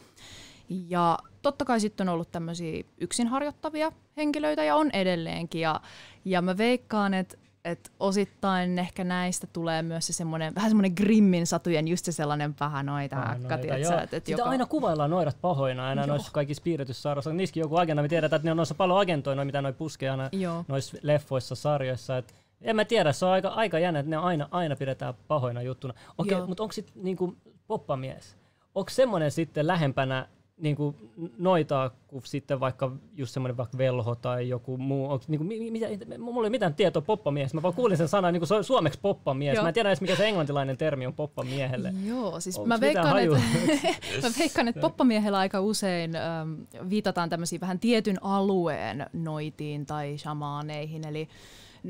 Ja 0.68 1.18
totta 1.42 1.64
kai 1.64 1.80
sitten 1.80 2.08
on 2.08 2.14
ollut 2.14 2.30
tämmöisiä 2.32 2.84
yksin 3.00 3.26
harjoittavia 3.26 3.92
henkilöitä 4.16 4.64
ja 4.64 4.76
on 4.76 4.90
edelleenkin. 4.92 5.60
Ja, 5.60 5.80
ja 6.24 6.42
mä 6.42 6.56
veikkaan, 6.56 7.14
että 7.14 7.36
et 7.64 7.92
osittain 8.00 8.78
ehkä 8.78 9.04
näistä 9.04 9.46
tulee 9.46 9.82
myös 9.82 10.06
se 10.06 10.12
semmoinen, 10.12 10.54
vähän 10.54 10.70
semmoinen 10.70 10.92
Grimmin 10.96 11.46
satujen, 11.46 11.88
just 11.88 12.04
se 12.04 12.12
sellainen 12.12 12.54
noita 12.82 13.22
akka, 13.22 13.58
tiedätkö, 13.58 14.00
et, 14.02 14.14
et 14.14 14.26
Sitä 14.26 14.40
joka... 14.40 14.50
aina 14.50 14.66
kuvaillaan 14.66 15.10
noidat 15.10 15.36
pahoina 15.40 15.86
aina 15.86 16.02
joo. 16.02 16.08
noissa 16.08 16.32
kaikissa 16.32 16.62
piirretyssarjoissa. 16.62 17.32
Niissäkin 17.32 17.60
joku 17.60 17.76
agenda, 17.76 18.02
me 18.02 18.08
tiedetään, 18.08 18.38
että 18.38 18.46
ne 18.46 18.50
on 18.50 18.56
noissa 18.56 18.74
paljon 18.74 19.00
agentoja, 19.00 19.44
mitä 19.44 19.62
noi 19.62 19.72
puskee 19.72 20.10
aina 20.10 20.28
joo. 20.32 20.64
noissa 20.68 20.96
leffoissa, 21.02 21.54
sarjoissa. 21.54 22.18
Et 22.18 22.34
en 22.62 22.76
mä 22.76 22.84
tiedä, 22.84 23.12
se 23.12 23.26
on 23.26 23.32
aika, 23.32 23.48
aika 23.48 23.78
jännä, 23.78 24.00
että 24.00 24.10
ne 24.10 24.16
aina, 24.16 24.48
aina 24.50 24.76
pidetään 24.76 25.14
pahoina 25.28 25.62
juttuna. 25.62 25.94
Okei, 26.18 26.34
okay, 26.34 26.48
mutta 26.48 26.62
onko 26.62 26.72
sitten 26.72 27.04
niinku 27.04 27.36
poppamies? 27.66 28.36
Onko 28.74 28.90
semmoinen 28.90 29.30
sitten 29.30 29.66
lähempänä 29.66 30.26
niin 30.56 30.76
kuin 30.76 30.96
noitaa 31.38 31.90
kuin 32.06 32.22
sitten 32.26 32.60
vaikka 32.60 32.92
just 33.16 33.34
semmoinen 33.34 33.56
vaikka 33.56 33.78
velho 33.78 34.14
tai 34.14 34.48
joku 34.48 34.76
muu. 34.76 35.10
Onko, 35.10 35.24
niin 35.28 35.38
kuin, 35.38 35.72
mitä, 35.72 35.86
mulla 36.18 36.36
ei 36.36 36.40
ole 36.40 36.50
mitään 36.50 36.74
tietoa 36.74 37.02
poppamies. 37.02 37.54
Mä 37.54 37.62
vaan 37.62 37.74
kuulin 37.74 37.96
sen 37.96 38.08
sanan 38.08 38.32
niin 38.32 38.42
kuin 38.48 38.64
suomeksi 38.64 38.98
poppamies. 39.02 39.54
Joo. 39.54 39.62
Mä 39.62 39.68
en 39.68 39.74
tiedä 39.74 39.88
edes 39.88 40.00
mikä 40.00 40.16
se 40.16 40.26
englantilainen 40.26 40.76
termi 40.76 41.06
on 41.06 41.14
poppamiehelle. 41.14 41.92
Joo, 42.06 42.40
siis 42.40 42.58
Onks 42.58 42.68
mä 42.68 42.80
veikkaan, 42.80 43.18
että, 43.18 43.36
mä 44.22 44.28
veikkaan, 44.38 44.68
että 44.68 44.80
poppamiehellä 44.80 45.38
aika 45.38 45.60
usein 45.60 46.16
ähm, 46.16 46.54
viitataan 46.90 47.30
tämmöisiin 47.30 47.60
vähän 47.60 47.80
tietyn 47.80 48.24
alueen 48.24 49.06
noitiin 49.12 49.86
tai 49.86 50.18
shamaaneihin. 50.18 51.06
Eli 51.06 51.28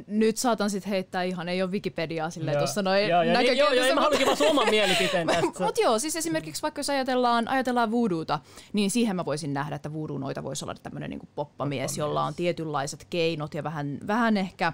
nyt 0.06 0.36
saatan 0.36 0.70
sitten 0.70 0.90
heittää 0.90 1.22
ihan, 1.22 1.48
ei 1.48 1.62
ole 1.62 1.70
Wikipediaa 1.70 2.30
silleen 2.30 2.58
tuossa 2.58 2.82
noin 2.82 3.08
joo, 3.08 3.22
joo, 3.22 3.38
niin, 3.38 3.56
joo, 3.56 3.72
joo, 3.72 3.94
mä 3.94 4.00
haluankin 4.00 4.26
vaan 4.26 4.50
oman 4.50 4.70
mielipiteen 4.70 5.26
tästä. 5.42 5.64
Mutta 5.64 5.80
joo, 5.80 5.98
siis 5.98 6.16
esimerkiksi 6.16 6.62
vaikka 6.62 6.78
jos 6.78 6.90
ajatellaan, 6.90 7.48
ajatellaan 7.48 7.90
voodoota, 7.90 8.40
niin 8.72 8.90
siihen 8.90 9.16
mä 9.16 9.24
voisin 9.24 9.54
nähdä, 9.54 9.76
että 9.76 9.92
voodoo 9.92 10.18
noita 10.18 10.42
voisi 10.42 10.64
olla 10.64 10.74
tämmöinen 10.74 11.10
niin 11.10 11.18
poppamies, 11.18 11.36
poppamies, 11.36 11.98
jolla 11.98 12.24
on 12.24 12.34
tietynlaiset 12.34 13.06
keinot 13.10 13.54
ja 13.54 13.64
vähän, 13.64 13.98
vähän 14.06 14.36
ehkä 14.36 14.72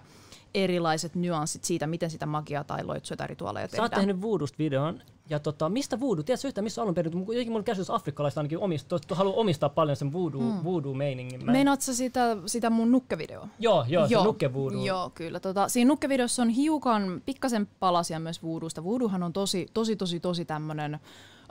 erilaiset 0.54 1.14
nyanssit 1.14 1.64
siitä, 1.64 1.86
miten 1.86 2.10
sitä 2.10 2.26
magiaa 2.26 2.64
tai 2.64 2.84
loitsuja 2.84 3.16
tai 3.16 3.26
rituaaleja 3.26 3.68
tehdään. 3.68 3.90
Sä 3.90 3.96
oot 3.96 4.00
tehnyt 4.00 4.20
voodoosta 4.20 4.58
videon, 4.58 5.02
ja 5.30 5.40
tota, 5.40 5.68
mistä 5.68 6.00
voodoo? 6.00 6.22
Tiedätkö 6.22 6.48
yhtään, 6.48 6.64
missä 6.64 6.82
alun 6.82 6.94
perin? 6.94 7.12
Jotenkin 7.12 7.52
mun 7.52 7.64
käsitys 7.64 7.90
afrikkalaista 7.90 8.40
ainakin 8.40 8.58
omista, 8.58 8.98
haluaa 9.10 9.36
omistaa 9.36 9.68
paljon 9.68 9.96
sen 9.96 10.12
voodoo, 10.12 10.40
mm. 10.40 10.64
voodoo-meiningin. 10.64 11.44
Meinaat 11.44 11.80
sä 11.80 11.94
sitä, 11.94 12.36
sitä 12.46 12.70
mun 12.70 12.92
nukkevideoa? 12.92 13.48
Joo, 13.58 13.84
joo, 13.88 14.06
joo. 14.06 14.22
se 14.22 14.26
nukke 14.26 14.54
voodoo. 14.54 14.84
Joo, 14.84 15.10
kyllä. 15.14 15.40
Tota, 15.40 15.68
siinä 15.68 15.88
nukkevideossa 15.88 16.42
on 16.42 16.48
hiukan 16.48 17.22
pikkasen 17.26 17.68
palasia 17.80 18.20
myös 18.20 18.42
voodoosta. 18.42 18.84
Voodoohan 18.84 19.22
on 19.22 19.32
tosi, 19.32 19.66
tosi, 19.74 19.96
tosi, 19.96 20.20
tosi 20.20 20.44
tämmönen... 20.44 21.00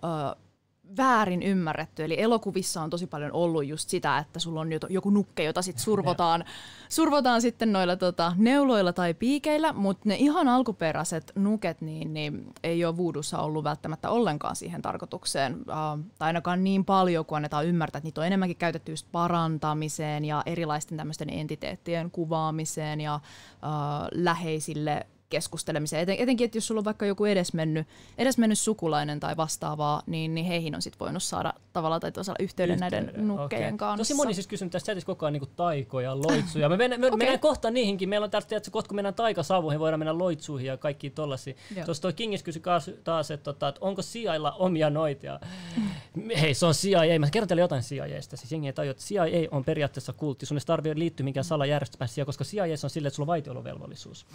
Uh, 0.03 0.48
väärin 0.97 1.43
ymmärretty. 1.43 2.04
Eli 2.04 2.21
elokuvissa 2.21 2.82
on 2.82 2.89
tosi 2.89 3.08
paljon 3.08 3.32
ollut 3.32 3.65
just 3.65 3.89
sitä, 3.89 4.17
että 4.17 4.39
sulla 4.39 4.62
on 4.62 4.69
joku 4.89 5.10
nukke, 5.10 5.43
jota 5.43 5.62
sitten 5.62 5.84
survotaan, 5.84 6.45
survotaan 6.89 7.41
sitten 7.41 7.71
noilla 7.71 7.95
tota, 7.95 8.34
neuloilla 8.38 8.93
tai 8.93 9.13
piikeillä, 9.13 9.73
mutta 9.73 10.10
ne 10.10 10.15
ihan 10.15 10.47
alkuperäiset 10.47 11.32
nuket 11.36 11.82
niin, 11.82 12.13
niin 12.13 12.54
ei 12.63 12.86
ole 12.86 12.97
vuudussa 12.97 13.39
ollut 13.39 13.63
välttämättä 13.63 14.10
ollenkaan 14.10 14.56
siihen 14.56 14.82
tarkoitukseen. 14.82 15.56
Uh, 15.56 16.06
tai 16.17 16.28
ainakaan 16.28 16.63
niin 16.63 16.86
paljon, 16.86 17.25
kun 17.25 17.36
annetaan 17.36 17.65
ymmärtää, 17.65 17.97
että 17.99 18.08
niitä 18.08 18.21
on 18.21 18.28
enemmänkin 18.28 18.58
käytetty 18.58 18.91
just 18.91 19.08
parantamiseen 19.12 20.25
ja 20.25 20.43
erilaisten 20.45 20.97
tämmöisten 20.97 21.30
entiteettien 21.30 22.12
kuvaamiseen 22.12 23.02
ja 23.02 23.15
uh, 23.15 24.08
läheisille 24.12 25.06
keskustelemiseen. 25.29 26.01
Eten, 26.01 26.15
etenkin, 26.19 26.45
että 26.45 26.57
jos 26.57 26.67
sulla 26.67 26.79
on 26.79 26.85
vaikka 26.85 27.05
joku 27.05 27.25
edesmennyt, 27.25 27.87
edesmennyt 28.17 28.59
sukulainen 28.59 29.19
tai 29.19 29.37
vastaavaa, 29.37 30.03
niin, 30.07 30.35
niin 30.35 30.45
heihin 30.45 30.75
on 30.75 30.81
sitten 30.81 30.99
voinut 30.99 31.23
saada 31.23 31.53
tavallaan 31.73 32.01
tai 32.01 32.11
toisella 32.11 32.35
yhteyden, 32.39 32.73
yhteyden 32.73 33.05
näiden 33.05 33.27
nukkejen 33.27 33.73
okay. 33.73 33.77
kanssa. 33.77 33.97
Tosi 33.97 34.13
moni 34.13 34.33
siis 34.33 34.47
kysynyt 34.47 34.71
tässä 34.71 34.85
chatissa 34.85 35.05
koko 35.05 35.25
ajan 35.25 35.33
niin 35.33 35.49
taikoja, 35.55 36.19
loitsuja. 36.19 36.69
Me 36.69 36.77
mennään, 36.77 37.01
me, 37.01 37.07
okay. 37.07 37.17
mennään 37.17 37.39
kohta 37.39 37.71
niihinkin. 37.71 38.09
Meillä 38.09 38.25
on 38.25 38.31
tästä, 38.31 38.57
että 38.57 38.71
kohta 38.71 38.87
kun 38.87 38.95
mennään 38.95 39.13
taikasavuihin, 39.13 39.79
voidaan 39.79 39.99
mennä 39.99 40.17
loitsuihin 40.17 40.67
ja 40.67 40.77
kaikki 40.77 41.09
tollasia. 41.09 41.53
Tuossa 41.85 42.01
toi 42.01 42.13
Kingis 42.13 42.43
kysyi 42.43 42.61
taas, 43.03 43.31
että, 43.31 43.43
tota, 43.43 43.67
että 43.67 43.81
onko 43.81 44.01
sijailla 44.01 44.51
omia 44.51 44.89
noitia. 44.89 45.39
Hei, 46.41 46.53
se 46.53 46.65
on 46.65 46.73
CIA. 46.73 47.19
Mä 47.19 47.29
kerron 47.29 47.47
teille 47.47 47.61
jotain 47.61 47.83
CIAstä. 47.83 48.37
Siis 48.37 48.51
jengi 48.51 48.67
ei 48.67 48.73
tajua, 48.73 48.91
että 48.91 49.03
CIA 49.03 49.47
on 49.51 49.65
periaatteessa 49.65 50.13
kultti. 50.13 50.45
Sun 50.45 50.57
ei 50.57 50.61
tarvitse 50.65 50.99
liittyä 50.99 51.23
minkään 51.23 51.43
salajärjestelmään 51.43 52.09
koska 52.25 52.43
CIA 52.43 52.63
on 52.83 52.89
sille, 52.89 53.07
että 53.07 53.15
sulla 53.15 53.23
on 53.23 53.27
vaitiolovelvollisuus. 53.27 54.25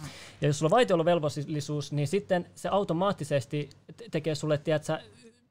Ja 0.41 0.47
jos 0.47 0.59
sulla 0.59 0.67
on 0.67 0.77
vaitiolovelvollisuus, 0.85 1.91
niin 1.91 2.07
sitten 2.07 2.45
se 2.55 2.69
automaattisesti 2.69 3.69
tekee 4.11 4.35
sulle, 4.35 4.57
tiedätkö, 4.57 4.99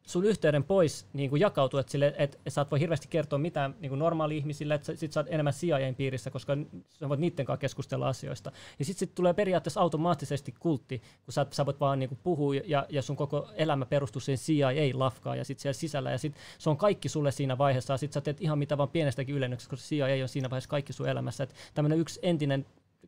sun 0.06 0.24
yhteyden 0.24 0.64
pois 0.64 1.06
niin 1.12 1.30
kuin 1.30 1.40
jakautuu, 1.40 1.80
että, 1.80 1.92
sille, 1.92 2.14
että 2.18 2.38
sä 2.48 2.60
et 2.60 2.70
voi 2.70 2.80
hirveästi 2.80 3.08
kertoa 3.08 3.38
mitään 3.38 3.74
niin 3.80 3.88
kuin 3.88 3.98
normaali-ihmisille, 3.98 4.74
että 4.74 4.96
sit 4.96 5.12
sä 5.12 5.20
oot 5.20 5.26
enemmän 5.30 5.52
CIAn 5.52 5.94
piirissä, 5.94 6.30
koska 6.30 6.56
sä 6.90 7.08
voit 7.08 7.20
niiden 7.20 7.46
kanssa 7.46 7.60
keskustella 7.60 8.08
asioista. 8.08 8.52
Ja 8.78 8.84
sitten 8.84 8.98
sit 8.98 9.14
tulee 9.14 9.34
periaatteessa 9.34 9.80
automaattisesti 9.80 10.54
kultti, 10.58 11.02
kun 11.24 11.32
sä, 11.32 11.46
sä 11.50 11.66
voit 11.66 11.80
vaan 11.80 11.98
niin 11.98 12.08
kuin 12.08 12.18
puhua 12.22 12.54
ja, 12.54 12.86
ja 12.88 13.02
sun 13.02 13.16
koko 13.16 13.50
elämä 13.54 13.86
perustuu 13.86 14.20
siihen 14.20 14.44
CIA-lafkaan 14.44 15.38
ja 15.38 15.44
sitten 15.44 15.62
siellä 15.62 15.78
sisällä. 15.78 16.10
Ja 16.10 16.18
sitten 16.18 16.42
se 16.58 16.70
on 16.70 16.76
kaikki 16.76 17.08
sulle 17.08 17.32
siinä 17.32 17.58
vaiheessa 17.58 17.94
ja 17.94 17.98
sitten 17.98 18.14
sä 18.14 18.20
teet 18.20 18.40
ihan 18.40 18.58
mitä 18.58 18.78
vaan 18.78 18.88
pienestäkin 18.88 19.34
ylennyksestä, 19.34 19.70
koska 19.70 19.86
CIA 19.86 20.22
on 20.22 20.28
siinä 20.28 20.50
vaiheessa 20.50 20.70
kaikki 20.70 20.92
sun 20.92 21.08
elämässä. 21.08 21.46
Tämmöinen 21.74 21.98
yksi 21.98 22.20
entinen 22.22 22.66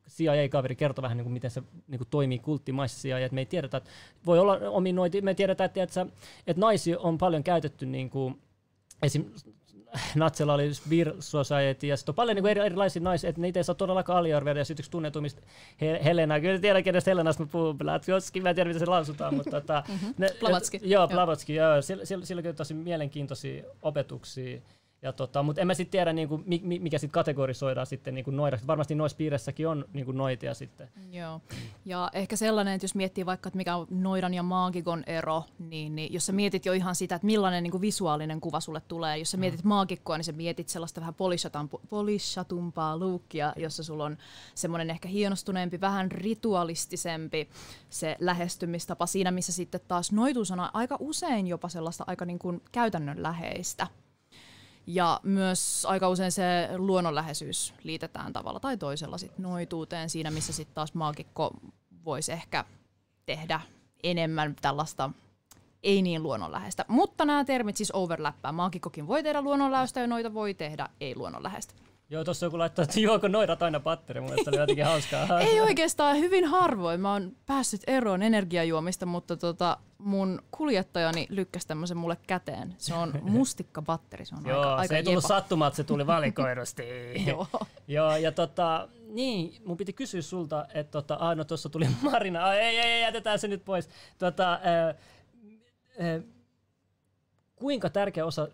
CIA-kaveri 0.09 0.77
kertoi 0.77 1.03
vähän, 1.03 1.16
niin 1.16 1.25
kuin, 1.25 1.33
miten 1.33 1.51
se 1.51 1.62
niin 1.88 1.99
kuin, 1.99 2.09
toimii 2.11 2.38
kulttimaissa 2.38 3.03
CIA, 3.03 3.19
että 3.19 3.35
me 3.35 3.40
ei 3.40 3.47
tiedetä, 3.47 3.77
että 3.77 3.90
voi 4.27 4.38
olla 4.38 4.59
ominoiti, 4.71 5.21
me 5.21 5.35
tiedetään, 5.35 5.66
että, 5.66 5.83
että, 5.83 6.07
että 6.47 6.61
naisia 6.61 6.99
on 6.99 7.19
paljon 7.19 7.45
käytetty 7.45 7.87
niin 7.87 8.11
kuin, 8.11 8.40
esim. 9.03 9.25
Natsella 10.14 10.55
oli 10.55 10.71
Beer 10.88 11.14
Society, 11.21 11.87
ja 11.87 11.97
sitten 11.97 12.12
on 12.12 12.16
paljon 12.16 12.35
niin 12.37 12.47
eri, 12.47 12.61
erilaisia 12.61 13.03
naisia, 13.03 13.31
että 13.31 13.40
niitä 13.40 13.61
ei 13.61 13.64
saa 13.64 13.75
todellakaan 13.75 14.19
aliarvioida, 14.19 14.61
ja 14.61 14.64
sitten 14.64 14.83
yksi 14.83 14.90
tunnetumista 14.90 15.42
He- 15.81 16.01
Helena, 16.05 16.40
kyllä 16.40 16.59
tiedän, 16.59 16.85
kenestä 16.85 17.11
Helenasta 17.11 17.42
mä 17.42 17.49
puhun, 17.53 17.79
Blavatski, 17.79 18.40
mä 18.40 18.49
en 18.49 18.55
tiedä, 18.55 18.69
miten 18.69 18.81
se 18.81 18.87
lausutaan, 18.87 19.35
mutta 19.35 19.51
tota, 19.51 19.85
mm-hmm. 19.88 20.14
ne, 20.19 20.29
Blavatski. 20.40 20.81
Joo, 20.83 21.09
Blavatski, 21.09 21.55
joo, 21.55 21.83
sillä, 21.83 22.05
sillä, 22.05 22.25
sillä 22.25 22.42
on 22.49 22.55
tosi 22.55 22.75
mielenkiintoisia 22.75 23.64
opetuksia, 23.83 24.61
ja 25.03 25.13
tota, 25.13 25.43
mutta 25.43 25.61
en 25.61 25.67
mä 25.67 25.75
sitten 25.75 25.91
tiedä, 25.91 26.13
niinku, 26.13 26.43
mikä 26.65 26.99
sitten 26.99 27.15
kategorisoidaan 27.15 27.87
sitten 27.87 28.15
niinku 28.15 28.31
noidaksi. 28.31 28.67
Varmasti 28.67 28.95
noissa 28.95 29.17
piirissäkin 29.17 29.69
on 29.69 29.85
niinku 29.93 30.13
noitia 30.13 30.55
sitten. 30.55 30.89
Joo. 31.13 31.41
Ja 31.85 32.11
ehkä 32.13 32.37
sellainen, 32.37 32.75
että 32.75 32.85
jos 32.85 32.95
miettii 32.95 33.27
vaikka, 33.27 33.49
että 33.49 33.57
mikä 33.57 33.77
on 33.77 33.87
noidan 33.91 34.35
ja 34.35 34.43
maagikon 34.43 35.05
ero, 35.07 35.45
niin, 35.59 35.97
niin 35.97 36.13
jos 36.13 36.27
sä 36.27 36.33
mietit 36.33 36.67
jo 36.67 36.73
ihan 36.73 36.95
sitä, 36.95 37.15
että 37.15 37.27
millainen 37.27 37.63
niinku 37.63 37.81
visuaalinen 37.81 38.41
kuva 38.41 38.61
sulle 38.61 38.81
tulee. 38.89 39.19
Jos 39.19 39.31
sä 39.31 39.37
mietit 39.37 39.65
mm. 39.65 39.69
maagikkoa, 39.69 40.17
niin 40.17 40.25
sä 40.25 40.33
mietit 40.33 40.69
sellaista 40.69 41.01
vähän 41.01 41.15
polishatumpaa 41.89 42.97
luukkia, 42.97 43.53
jossa 43.57 43.83
sulla 43.83 44.05
on 44.05 44.17
semmoinen 44.55 44.91
ehkä 44.91 45.09
hienostuneempi, 45.09 45.81
vähän 45.81 46.13
ritualistisempi 46.13 47.49
se 47.91 48.17
lähestymistapa 48.21 49.07
siinä, 49.07 49.31
missä 49.31 49.53
sitten 49.53 49.81
taas 49.89 50.13
noituus 50.13 50.51
on 50.51 50.61
aika 50.73 50.97
usein 51.01 51.47
jopa 51.47 51.69
sellaista 51.69 52.05
aika 52.07 52.25
niin 52.25 52.39
kuin 52.39 52.63
käytännönläheistä. 52.73 53.87
Ja 54.87 55.20
myös 55.22 55.87
aika 55.88 56.09
usein 56.09 56.33
se 56.33 56.68
luonnonläheisyys 56.77 57.75
liitetään 57.83 58.33
tavalla 58.33 58.61
tai 58.61 58.77
toisella 58.77 59.18
sit 59.18 59.38
noituuteen 59.38 60.11
siinä, 60.11 60.31
missä 60.31 60.53
sitten 60.53 60.75
taas 60.75 60.94
maagikko 60.94 61.51
voisi 62.05 62.33
ehkä 62.33 62.64
tehdä 63.27 63.61
enemmän 64.03 64.57
tällaista 64.62 65.11
ei 65.83 66.03
niin 66.03 66.22
luonnonläheistä. 66.22 66.85
Mutta 66.88 67.25
nämä 67.25 67.44
termit 67.44 67.77
siis 67.77 67.92
overlappaa. 67.94 68.53
Maagikkokin 68.53 69.07
voi 69.07 69.22
tehdä 69.22 69.42
luonnonläheistä 69.42 70.01
ja 70.01 70.07
noita 70.07 70.35
voi 70.35 70.55
tehdä 70.55 70.88
ei 71.01 71.16
luonnonläheistä. 71.16 71.75
Joo, 72.11 72.25
tuossa 72.25 72.47
joku 72.47 72.59
laittaa, 72.59 72.83
että 72.83 73.01
juoko 73.01 73.29
noidat 73.29 73.62
aina 73.62 73.81
patteri, 73.81 74.21
mun 74.21 74.31
mielestä 74.31 74.51
oli 74.51 74.59
jotenkin 74.59 74.85
hauskaa. 74.85 75.40
Ei 75.40 75.61
oikeastaan, 75.61 76.16
hyvin 76.16 76.45
harvoin. 76.45 77.01
Mä 77.01 77.12
oon 77.12 77.33
päässyt 77.47 77.81
eroon 77.87 78.23
energiajuomista, 78.23 79.07
mutta 79.07 79.37
tota, 79.37 79.77
mun 79.99 80.42
kuljettajani 80.51 81.27
lykkäsi 81.31 81.66
tämmöisen 81.69 81.97
mulle 81.97 82.16
käteen. 82.27 82.75
Se 82.79 82.95
on 82.95 83.12
mustikkabatteri, 83.23 84.25
se 84.25 84.35
on 84.35 84.47
Joo, 84.47 84.61
aika, 84.61 84.75
aika 84.75 84.88
se 84.88 84.97
ei 84.97 85.03
tullut 85.03 85.25
jepa. 85.25 85.29
sattumaan, 85.35 85.69
että 85.69 85.77
se 85.77 85.85
tuli 85.85 86.07
valikoidusti. 86.16 86.83
Joo. 87.27 87.47
Joo, 87.88 88.16
ja 88.16 88.33
tota, 88.33 88.88
niin, 89.09 89.62
mun 89.64 89.77
piti 89.77 89.92
kysyä 89.92 90.23
sulta, 90.23 90.66
että 90.75 90.92
tota, 90.92 91.14
aina 91.14 91.45
tuossa 91.45 91.69
tuli 91.69 91.87
Marina, 92.03 92.45
ai, 92.45 92.59
ei, 92.59 92.79
ei, 92.79 92.90
ei, 92.90 93.03
jätetään 93.03 93.38
se 93.38 93.49
nyt 93.49 93.64
pois. 93.64 93.88
Tota, 94.19 94.61
ää, 94.62 94.95
ää, 96.01 96.21
kuinka 97.57 97.90
tärkeä 97.90 98.27
osa 98.27 98.49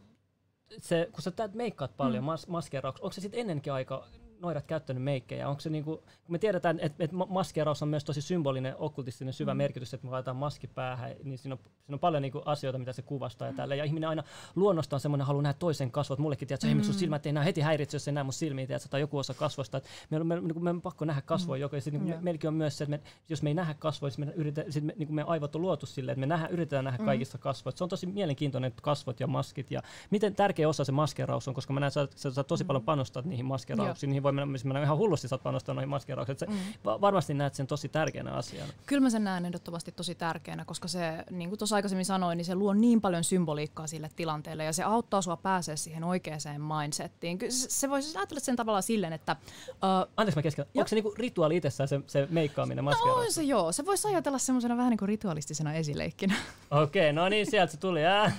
se, 0.81 1.09
kun 1.13 1.23
sä 1.23 1.31
täät 1.31 1.55
meikkaat 1.55 1.97
paljon, 1.97 2.25
mm. 2.25 2.27
mas, 2.27 2.49
maskeerauksia, 2.49 3.05
onko 3.05 3.13
se 3.13 3.21
sitten 3.21 3.41
ennenkin 3.41 3.73
aika 3.73 4.09
noidat 4.43 4.67
käyttänyt 4.67 5.03
meikkejä? 5.03 5.49
Onko 5.49 5.61
se 5.61 5.71
niinku, 5.71 5.97
kun 5.97 6.33
me 6.33 6.39
tiedetään, 6.39 6.81
että 6.81 7.05
et 7.05 7.11
maskeeraus 7.13 7.83
on 7.83 7.89
myös 7.89 8.05
tosi 8.05 8.23
symbolinen, 8.23 8.75
okkultistinen, 8.79 9.35
syvä 9.35 9.55
mm. 9.55 9.59
merkitys, 9.59 9.95
että 9.95 10.07
me 10.07 10.11
laitetaan 10.11 10.37
maski 10.37 10.67
päähän, 10.67 11.15
niin 11.25 11.39
siinä 11.39 11.55
on, 11.55 11.59
siinä 11.59 11.95
on 11.95 11.99
paljon 11.99 12.23
niinku 12.23 12.43
asioita, 12.45 12.79
mitä 12.79 12.93
se 12.93 13.03
kuvastaa 13.03 13.49
ja 13.49 13.55
tällä. 13.55 13.75
Ja 13.75 13.85
ihminen 13.85 14.09
aina 14.09 14.23
luonnostaan 14.55 15.01
semmoinen 15.01 15.27
haluaa 15.27 15.43
nähdä 15.43 15.59
toisen 15.59 15.91
kasvot. 15.91 16.19
Mullekin, 16.19 16.49
tiedätkö, 16.49 16.67
mm. 16.67 16.77
miksi 16.77 16.91
sun 16.93 17.01
silmät 17.01 17.27
ei 17.27 17.33
näe 17.33 17.45
heti 17.45 17.61
häiritse, 17.61 17.95
jos 17.95 18.09
ei 18.09 18.15
näe 18.15 18.25
mun 18.25 18.33
silmiä, 18.33 18.67
tiedätkö, 18.67 18.89
tai 18.89 19.01
joku 19.01 19.19
osa 19.19 19.35
kasvosta. 19.35 19.81
Meillä 20.11 20.23
on, 20.23 20.29
me, 20.29 20.41
niinku, 20.41 20.61
me 20.61 20.71
on 20.71 20.83
pakko 20.83 21.05
nähdä 21.05 21.23
kasvoja 21.23 21.59
mm. 21.59 21.63
joko, 21.63 21.77
ja 21.77 21.83
sit, 21.83 21.93
niinku, 21.93 22.09
Joo. 22.09 22.21
me, 22.21 22.39
on 22.49 22.55
myös 22.55 22.79
se, 22.79 22.85
että 22.85 22.91
me, 22.91 23.01
jos 23.29 23.43
me 23.43 23.51
ei 23.51 23.55
nähdä 23.55 23.75
kasvoja, 23.75 24.11
sit 24.11 24.19
me, 24.19 24.33
yritetään, 24.35 24.73
sit 24.73 24.85
me, 24.85 24.95
niinku 24.97 25.15
meidän 25.15 25.29
aivot 25.29 25.57
on 25.57 25.63
luotu 25.63 25.87
silleen, 25.87 26.13
että 26.13 26.21
me 26.21 26.27
nähdä, 26.27 26.49
yritetään 26.49 26.85
nähdä 26.85 27.03
Mm. 27.03 27.07
kaikista 27.07 27.39
kasvoista. 27.39 27.79
Se 27.79 27.85
on 27.85 27.91
tosi 27.91 28.07
mielenkiintoinen 28.07 28.73
kasvot 28.83 29.21
ja 29.21 29.27
maskit 29.27 29.71
ja 29.71 29.83
miten 30.11 30.35
tärkeä 30.35 30.69
osa 30.69 30.85
se 30.85 30.93
maskeraus 30.93 31.49
on, 31.49 31.55
koska 31.55 31.73
mä 31.73 31.81
näen, 31.81 31.89
että 31.89 32.17
sä, 32.17 32.31
sä, 32.31 32.35
sä 32.35 32.45
tosi 32.45 32.65
paljon 32.65 32.85
panostat 32.85 33.25
niihin 33.25 33.45
maskerauksiin, 33.45 34.11
niihin 34.11 34.23
voi 34.23 34.32
mennä, 34.33 34.47
missä 34.53 34.68
mennä 34.68 34.83
ihan 34.83 34.99
hullusti 34.99 35.29
sä 35.29 35.35
oot 35.35 35.42
panostanut 35.42 35.88
noihin 35.88 36.37
Se, 36.38 36.47
Mm. 36.47 36.55
va- 36.85 37.01
varmasti 37.01 37.35
näet 37.35 37.55
sen 37.55 37.66
tosi 37.66 37.88
tärkeänä 37.88 38.33
asiana. 38.33 38.73
Kyllä 38.87 39.03
mä 39.03 39.11
sen 39.11 39.25
näen 39.25 39.45
ehdottomasti 39.45 39.92
tosi 39.92 40.14
tärkeänä, 40.14 40.64
koska 40.64 40.88
se, 40.88 41.25
niin 41.31 41.49
kuin 41.49 41.59
tuossa 41.59 41.77
aikaisemmin 41.77 42.05
sanoin, 42.05 42.37
niin 42.37 42.45
se 42.45 42.55
luo 42.55 42.75
niin 42.75 43.01
paljon 43.01 43.25
symboliikkaa 43.25 43.87
sille 43.87 44.11
tilanteelle 44.16 44.64
ja 44.64 44.73
se 44.73 44.83
auttaa 44.83 45.23
sua 45.23 45.37
pääsee 45.37 45.77
siihen 45.77 46.05
oikeaan 46.05 46.40
mindsettiin. 46.81 47.38
Kyllä 47.38 47.53
se, 47.53 47.90
voisi 47.90 48.18
ajatella 48.18 48.40
sen 48.40 48.57
tavallaan 48.57 48.83
silleen, 48.83 49.12
että 49.12 49.37
uh, 49.68 50.12
Anteeksi 50.16 50.38
mä 50.38 50.42
keskellä. 50.42 50.71
Onko 50.75 50.88
se 50.88 50.97
niinku 50.97 51.14
rituaali 51.16 51.57
itsessään 51.57 51.88
se, 51.88 52.01
se 52.07 52.27
meikkaaminen, 52.31 52.85
maskeraus? 52.85 53.16
no, 53.18 53.25
on 53.25 53.33
se 53.33 53.42
joo, 53.42 53.73
se 53.73 53.87
voisi 53.87 54.09
ajatella 54.09 54.38
semmoisena 54.38 54.77
vähän 54.77 54.90
niin 54.90 54.99
kuin 54.99 55.09
ritualistisena 55.09 55.75
esileikkinä. 55.75 56.35
Okei, 56.71 57.03
okay, 57.11 57.12
no 57.12 57.29
niin, 57.29 57.51
sieltä 57.51 57.73
se 57.73 57.79
tuli. 57.79 58.05
Ää. 58.05 58.33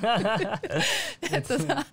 tota, 1.47 1.85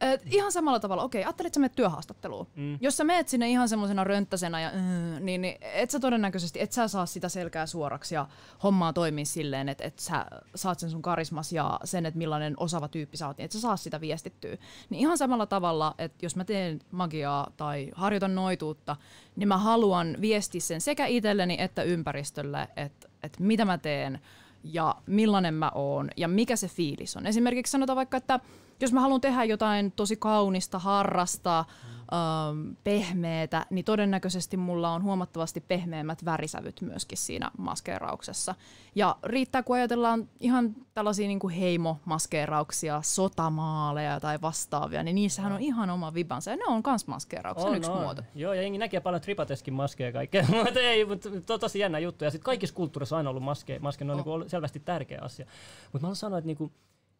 et 0.00 0.22
ihan 0.26 0.52
samalla 0.52 0.80
tavalla, 0.80 1.02
okei, 1.02 1.24
ajattelit, 1.24 1.46
että 1.46 1.54
sä 1.56 1.60
menet 1.60 1.74
työhaastatteluun. 1.74 2.46
Mm. 2.56 2.78
Jos 2.80 2.96
sä 2.96 3.04
meet 3.04 3.28
sinne 3.28 3.39
ihan 3.48 3.68
semmoisena 3.68 4.04
rönttäsenä, 4.04 4.60
ja, 4.60 4.70
mm, 4.74 5.24
niin, 5.24 5.42
niin 5.42 5.56
et 5.60 5.90
sä 5.90 6.00
todennäköisesti, 6.00 6.60
et 6.60 6.72
sä 6.72 6.88
saa 6.88 7.06
sitä 7.06 7.28
selkää 7.28 7.66
suoraksi 7.66 8.14
ja 8.14 8.26
hommaa 8.62 8.92
toimii 8.92 9.24
silleen, 9.24 9.68
että 9.68 9.84
et 9.84 9.98
sä 9.98 10.26
saat 10.54 10.78
sen 10.78 10.90
sun 10.90 11.02
karismas 11.02 11.52
ja 11.52 11.80
sen, 11.84 12.06
että 12.06 12.18
millainen 12.18 12.54
osaava 12.56 12.88
tyyppi 12.88 13.16
sä 13.16 13.26
oot, 13.26 13.38
niin 13.38 13.44
et 13.44 13.52
sä 13.52 13.60
saa 13.60 13.76
sitä 13.76 14.00
viestittyä. 14.00 14.56
Niin 14.90 15.00
ihan 15.00 15.18
samalla 15.18 15.46
tavalla, 15.46 15.94
että 15.98 16.18
jos 16.22 16.36
mä 16.36 16.44
teen 16.44 16.80
magiaa 16.90 17.50
tai 17.56 17.90
harjoitan 17.94 18.34
noituutta, 18.34 18.96
niin 19.36 19.48
mä 19.48 19.58
haluan 19.58 20.16
viestiä 20.20 20.60
sen 20.60 20.80
sekä 20.80 21.06
itselleni 21.06 21.56
että 21.58 21.82
ympäristölle, 21.82 22.68
että, 22.76 23.08
että 23.22 23.42
mitä 23.42 23.64
mä 23.64 23.78
teen, 23.78 24.20
ja 24.64 24.96
millainen 25.06 25.54
mä 25.54 25.72
oon 25.74 26.10
ja 26.16 26.28
mikä 26.28 26.56
se 26.56 26.68
fiilis 26.68 27.16
on. 27.16 27.26
Esimerkiksi 27.26 27.70
sanotaan 27.70 27.96
vaikka, 27.96 28.16
että 28.16 28.40
jos 28.80 28.92
mä 28.92 29.00
haluan 29.00 29.20
tehdä 29.20 29.44
jotain 29.44 29.92
tosi 29.92 30.16
kaunista, 30.16 30.78
harrasta, 30.78 31.64
ähm, 32.12 32.72
pehmeätä, 32.84 33.66
niin 33.70 33.84
todennäköisesti 33.84 34.56
mulla 34.56 34.90
on 34.94 35.02
huomattavasti 35.02 35.60
pehmeämmät 35.60 36.24
värisävyt 36.24 36.80
myöskin 36.80 37.18
siinä 37.18 37.50
maskeerauksessa. 37.58 38.54
Ja 38.94 39.16
riittää, 39.24 39.62
kun 39.62 39.76
ajatellaan 39.76 40.28
ihan 40.40 40.74
tällaisia 40.94 41.26
niin 41.26 41.38
kuin 41.38 41.54
heimomaskeerauksia, 41.54 43.02
sotamaaleja 43.02 44.20
tai 44.20 44.38
vastaavia, 44.42 45.02
niin 45.02 45.14
niissähän 45.14 45.52
on 45.52 45.60
ihan 45.60 45.90
oma 45.90 46.14
vibansa. 46.14 46.50
Ja 46.50 46.56
ne 46.56 46.64
on 46.68 46.82
kans 46.82 47.06
maskeerauksen 47.06 47.74
yksi 47.74 47.90
muoto. 47.90 48.22
Joo, 48.34 48.52
ja 48.52 48.62
jengi 48.62 48.78
näkee 48.78 49.00
paljon 49.00 49.20
tripateskin 49.22 49.74
maskeja 49.74 50.08
ja 50.08 50.12
kaikkea, 50.12 50.44
mutta 50.64 50.80
ei, 50.80 51.04
mutta 51.04 51.28
to, 51.46 51.58
tosi 51.58 51.78
jännä 51.78 51.98
juttu. 51.98 52.24
Ja 52.24 52.30
sitten 52.30 52.44
kaikissa 52.44 52.76
kulttuurissa 52.76 53.16
on 53.16 53.18
aina 53.18 53.30
ollut 53.30 53.42
maske, 53.42 53.78
maske 53.78 54.04
ne 54.04 54.12
on 54.12 54.14
Oh. 54.14 54.18
niinku 54.18 54.32
ollut 54.32 54.48
selvästi 54.48 54.80
tärkeä 54.80 55.18
asia. 55.22 55.46
Mutta 55.84 55.98
mä 55.98 56.00
haluan 56.00 56.16
sanoa, 56.16 56.38
että 56.38 56.46
niinku, 56.46 56.72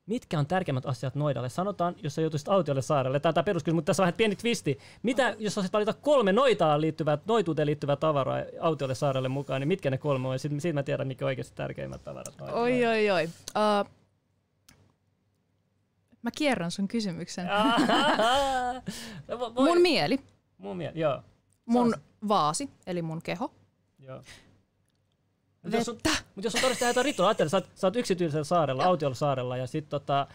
mitkä 0.06 0.38
on 0.38 0.46
tärkeimmät 0.46 0.86
asiat 0.86 1.14
noidalle? 1.14 1.48
Sanotaan, 1.48 1.94
jos 2.02 2.14
sä 2.14 2.20
joutuisit 2.20 2.48
autiolle 2.48 2.82
saarelle, 2.82 3.20
tämä 3.20 3.30
on 3.30 3.34
tämä 3.34 3.44
peruskysymys, 3.44 3.74
mutta 3.76 3.86
tässä 3.86 4.02
on 4.02 4.04
vähän 4.04 4.14
pieni 4.16 4.36
twisti. 4.36 4.78
Mitä, 5.02 5.36
jos 5.38 5.54
saisit 5.54 5.72
valita 5.72 5.92
kolme 5.92 6.32
noitaan 6.32 6.80
liittyvää, 6.80 7.18
noituuteen 7.26 7.66
liittyvää 7.66 7.96
tavaraa 7.96 8.42
autiolle 8.60 8.94
saarelle 8.94 9.28
mukaan, 9.28 9.60
niin 9.60 9.68
mitkä 9.68 9.90
ne 9.90 9.98
kolme 9.98 10.28
on? 10.28 10.38
Sitten 10.38 10.60
siitä 10.60 10.74
mä 10.74 10.82
tiedän, 10.82 11.06
mikä 11.06 11.24
on 11.24 11.26
oikeasti 11.26 11.56
tärkeimmät 11.56 12.04
tavarat. 12.04 12.34
noille. 12.38 12.58
Oi, 12.60 12.86
oi, 12.86 13.10
oi. 13.10 13.24
Uh, 13.24 13.90
mä 16.22 16.30
kierrän 16.36 16.70
sun 16.70 16.88
kysymyksen. 16.88 17.46
No, 19.28 19.36
vo- 19.36 19.54
voi- 19.54 19.64
Mun 19.68 19.80
mieli, 19.80 20.18
mun 20.58 20.76
mielestä, 20.76 21.00
joo. 21.00 21.22
mun 21.66 21.94
vaasi, 22.28 22.70
eli 22.86 23.02
mun 23.02 23.22
keho, 23.22 23.54
joo. 23.98 24.22
Mut 25.62 25.72
jos, 25.72 25.84
sun, 25.84 25.98
mut 26.34 26.44
jos 26.44 26.54
on 26.54 26.60
todella 26.60 26.86
jotain 26.88 27.04
rituaalia, 27.04 27.28
ajattele, 27.28 27.48
sä, 27.48 27.58
oot- 27.58 27.68
sä 27.74 27.86
oot 27.86 27.96
yksityisellä 27.96 28.44
saarella, 28.44 28.84
autiolla 28.84 29.14
saarella, 29.14 29.56
ja 29.56 29.66
sit 29.66 29.88
tota, 29.88 30.26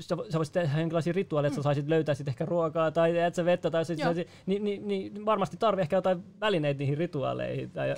sä, 0.00 0.16
sä 0.30 0.38
voisit 0.38 0.52
tehdä 0.52 0.78
jonkinlaisia 0.78 1.12
rituaaleja, 1.12 1.48
että 1.48 1.56
sä 1.56 1.62
saisit 1.62 1.88
löytää 1.88 2.14
sit 2.14 2.28
ehkä 2.28 2.44
ruokaa 2.44 2.90
tai 2.90 3.18
et 3.18 3.34
sä 3.34 3.44
vettä, 3.44 3.70
tai 3.70 3.84
sit, 3.84 3.98
Mm. 3.98 4.04
Saisit, 4.04 4.28
niin, 4.46 4.64
niin, 4.64 4.88
niin, 4.88 5.26
varmasti 5.26 5.56
tarvii 5.56 5.82
ehkä 5.82 5.96
jotain 5.96 6.24
välineitä 6.40 6.78
niihin 6.78 6.98
rituaaleihin. 6.98 7.70
Tai, 7.70 7.94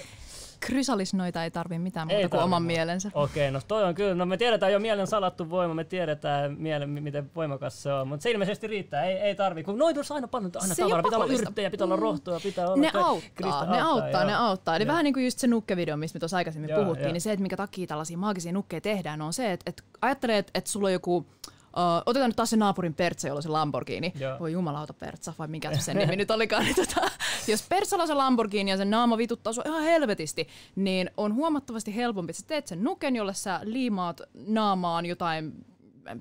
Krysalisnoita 0.66 1.44
ei 1.44 1.51
tarvi 1.51 1.79
mitään 1.79 2.11
Ei 2.11 2.16
muuta 2.16 2.29
kuin 2.29 2.38
tarvi 2.38 2.44
oman 2.44 2.62
mielensä. 2.62 3.11
Okei, 3.14 3.51
no 3.51 3.61
toi 3.68 3.85
on 3.85 3.94
kyllä, 3.94 4.14
no 4.14 4.27
me 4.27 4.37
tiedetään 4.37 4.72
jo 4.72 4.79
mielen 4.79 5.07
salattu 5.07 5.51
voima, 5.51 5.75
me 5.75 5.85
tiedetään 5.85 6.57
mielen, 6.59 6.90
mi- 6.90 7.01
miten 7.01 7.31
voimakas 7.37 7.83
se 7.83 7.92
on, 7.92 8.09
mutta 8.09 8.22
se 8.22 8.31
ilmeisesti 8.31 8.66
riittää, 8.66 9.05
ei, 9.05 9.16
ei 9.18 9.35
tarvi, 9.35 9.62
kun 9.62 9.79
noin 9.79 9.96
aina 10.14 10.29
paljon 10.29 10.51
aina 10.55 10.75
Se 10.75 10.83
ei 10.83 10.88
tavaraa, 10.88 11.03
pitää 11.03 11.16
olla 11.16 11.25
pakollista. 11.25 11.48
yrttejä, 11.48 11.70
pitää 11.70 11.85
olla 11.85 11.96
Mm. 11.96 12.03
rohtoa, 12.03 12.40
pitää 12.40 12.66
olla... 12.66 12.77
Ne 12.77 12.90
ka- 12.90 13.01
auttaa, 13.01 13.31
Krista 13.35 13.66
ne 13.66 13.81
auttaa, 13.81 14.20
joo. 14.20 14.25
ne 14.31 14.35
auttaa. 14.35 14.77
Eli 14.77 14.85
Joo. 14.85 14.88
vähän 14.90 15.05
niin 15.05 15.14
kuin 15.14 15.25
just 15.25 15.38
se 15.38 15.46
nukkevideo, 15.46 15.96
mistä 15.96 16.16
me 16.16 16.20
tuossa 16.20 16.37
aikaisemmin 16.37 16.70
Joo, 16.70 16.83
puhuttiin, 16.83 17.05
joo. 17.05 17.12
niin 17.12 17.20
se, 17.20 17.33
että 17.33 17.42
mikä 17.42 17.57
takia 17.57 17.87
tällaisia 17.87 18.18
maagisia 18.18 18.53
nukkeja 18.53 18.81
tehdään, 18.81 19.22
on 19.22 19.33
se, 19.33 19.53
että, 19.53 19.64
että 19.70 19.83
ajattelee, 20.03 20.38
että, 20.38 20.51
että 20.55 20.70
sulla 20.70 20.87
on 20.88 20.92
joku 20.92 21.27
Uh, 21.76 22.02
otetaan 22.06 22.28
nyt 22.28 22.37
taas 22.37 22.50
se 22.50 22.56
naapurin 22.56 22.94
Pertsa, 22.94 23.28
jolla 23.28 23.38
on 23.38 23.42
se 23.42 23.48
Lamborghini. 23.48 24.12
Joo. 24.20 24.38
Voi 24.38 24.52
jumalauta 24.52 24.92
Pertsa, 24.92 25.32
vai 25.38 25.48
mikä 25.48 25.74
se 25.74 25.80
sen 25.80 25.96
nimi 25.96 26.16
nyt 26.16 26.30
olikaan. 26.30 26.64
Niin 26.72 26.76
tota, 26.76 27.11
jos 27.48 27.62
Pertsalla 27.68 28.02
on 28.02 28.08
se 28.08 28.14
Lamborghini 28.14 28.70
ja 28.70 28.76
se 28.76 28.85
naama 28.85 29.18
vituttaa 29.18 29.52
sua 29.52 29.64
ihan 29.66 29.82
helvetisti, 29.82 30.48
niin 30.76 31.11
on 31.16 31.35
huomattavasti 31.35 31.96
helpompi, 31.96 32.30
että 32.30 32.40
sä 32.40 32.46
teet 32.46 32.66
sen 32.66 32.85
nuken, 32.85 33.16
jolle 33.16 33.35
sä 33.35 33.61
liimaat 33.62 34.20
naamaan 34.46 35.06
jotain 35.06 35.52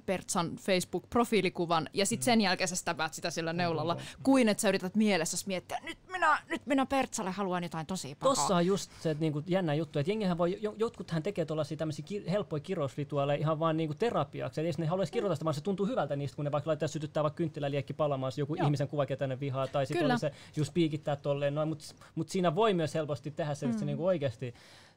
Pertsan 0.06 0.56
Facebook-profiilikuvan 0.56 1.89
ja 1.94 2.06
sitten 2.06 2.26
sen 2.26 2.41
jälkeen 2.41 2.67
sä 2.67 2.76
stäpäät 2.76 3.13
sitä 3.13 3.30
sillä 3.30 3.54
neulalla, 3.54 3.98
kuin 4.24 4.50
että 4.50 4.62
sä 4.62 4.70
yrität 4.70 4.96
mielessäsi 4.96 5.48
miettiä, 5.48 5.80
nyt 5.84 5.98
minä, 6.12 6.39
nyt 6.50 6.65
minä 6.65 6.86
Pertsalle 6.86 7.32
haluan 7.32 7.63
jotain 7.63 7.86
tosi 7.86 8.15
pahaa. 8.15 8.36
Tossa 8.36 8.56
on 8.56 8.65
just 8.65 8.91
se 9.00 9.12
että 9.12 9.22
niinku 9.22 9.44
jännä 9.48 9.74
juttu, 9.74 10.00
että 10.00 10.12
jengihän 10.12 10.38
voi, 10.38 10.58
jo- 10.62 10.76
jotkuthan 10.78 11.24
tekee 11.24 11.46
tuollaisia 11.46 11.78
tämmöisiä 11.78 12.06
ki- 12.06 12.24
helppoja 12.32 12.60
kirousrituaaleja 12.60 13.39
ihan 13.39 13.60
vaan 13.60 13.78
niinku 13.78 13.94
terapiaksi. 13.94 14.62
Eli 14.62 14.67
jos 14.67 14.78
ne 14.78 14.86
haluaisi 14.86 15.13
kirjoittaa 15.13 15.36
sitä, 15.36 15.46
vaan 15.46 15.54
se 15.54 15.62
tuntuu 15.62 15.86
hyvältä 15.86 16.15
niistä, 16.15 16.36
kun 16.36 16.46
ne 16.46 16.52
vaikka 16.52 16.70
laittaa 16.70 16.88
sytyttää 16.88 17.24
vaikka 17.24 17.38
kynttiläliekki 17.38 17.94
palamaan, 17.94 18.32
joku 18.38 18.56
Joo. 18.56 18.65
ihmisen 18.65 18.88
kuva, 18.88 19.06
ketä 19.06 19.28
ne 19.28 19.39
vihaa, 19.39 19.67
tai 19.67 19.86
sitten 19.86 20.20
se 20.20 20.32
just 20.56 20.74
piikittää 20.74 21.15
tolleen 21.15 21.56
noin, 21.56 21.70
mutta 21.70 21.86
mut 22.15 22.30
siinä 22.30 22.56
voi 22.56 22.74
myös 22.74 22.94
helposti 22.94 23.32
tehdä 23.32 23.56
se, 23.56 23.65
että 23.65 23.80
se 23.80 23.86
niinku 23.86 24.06
oikeasti 24.06 24.54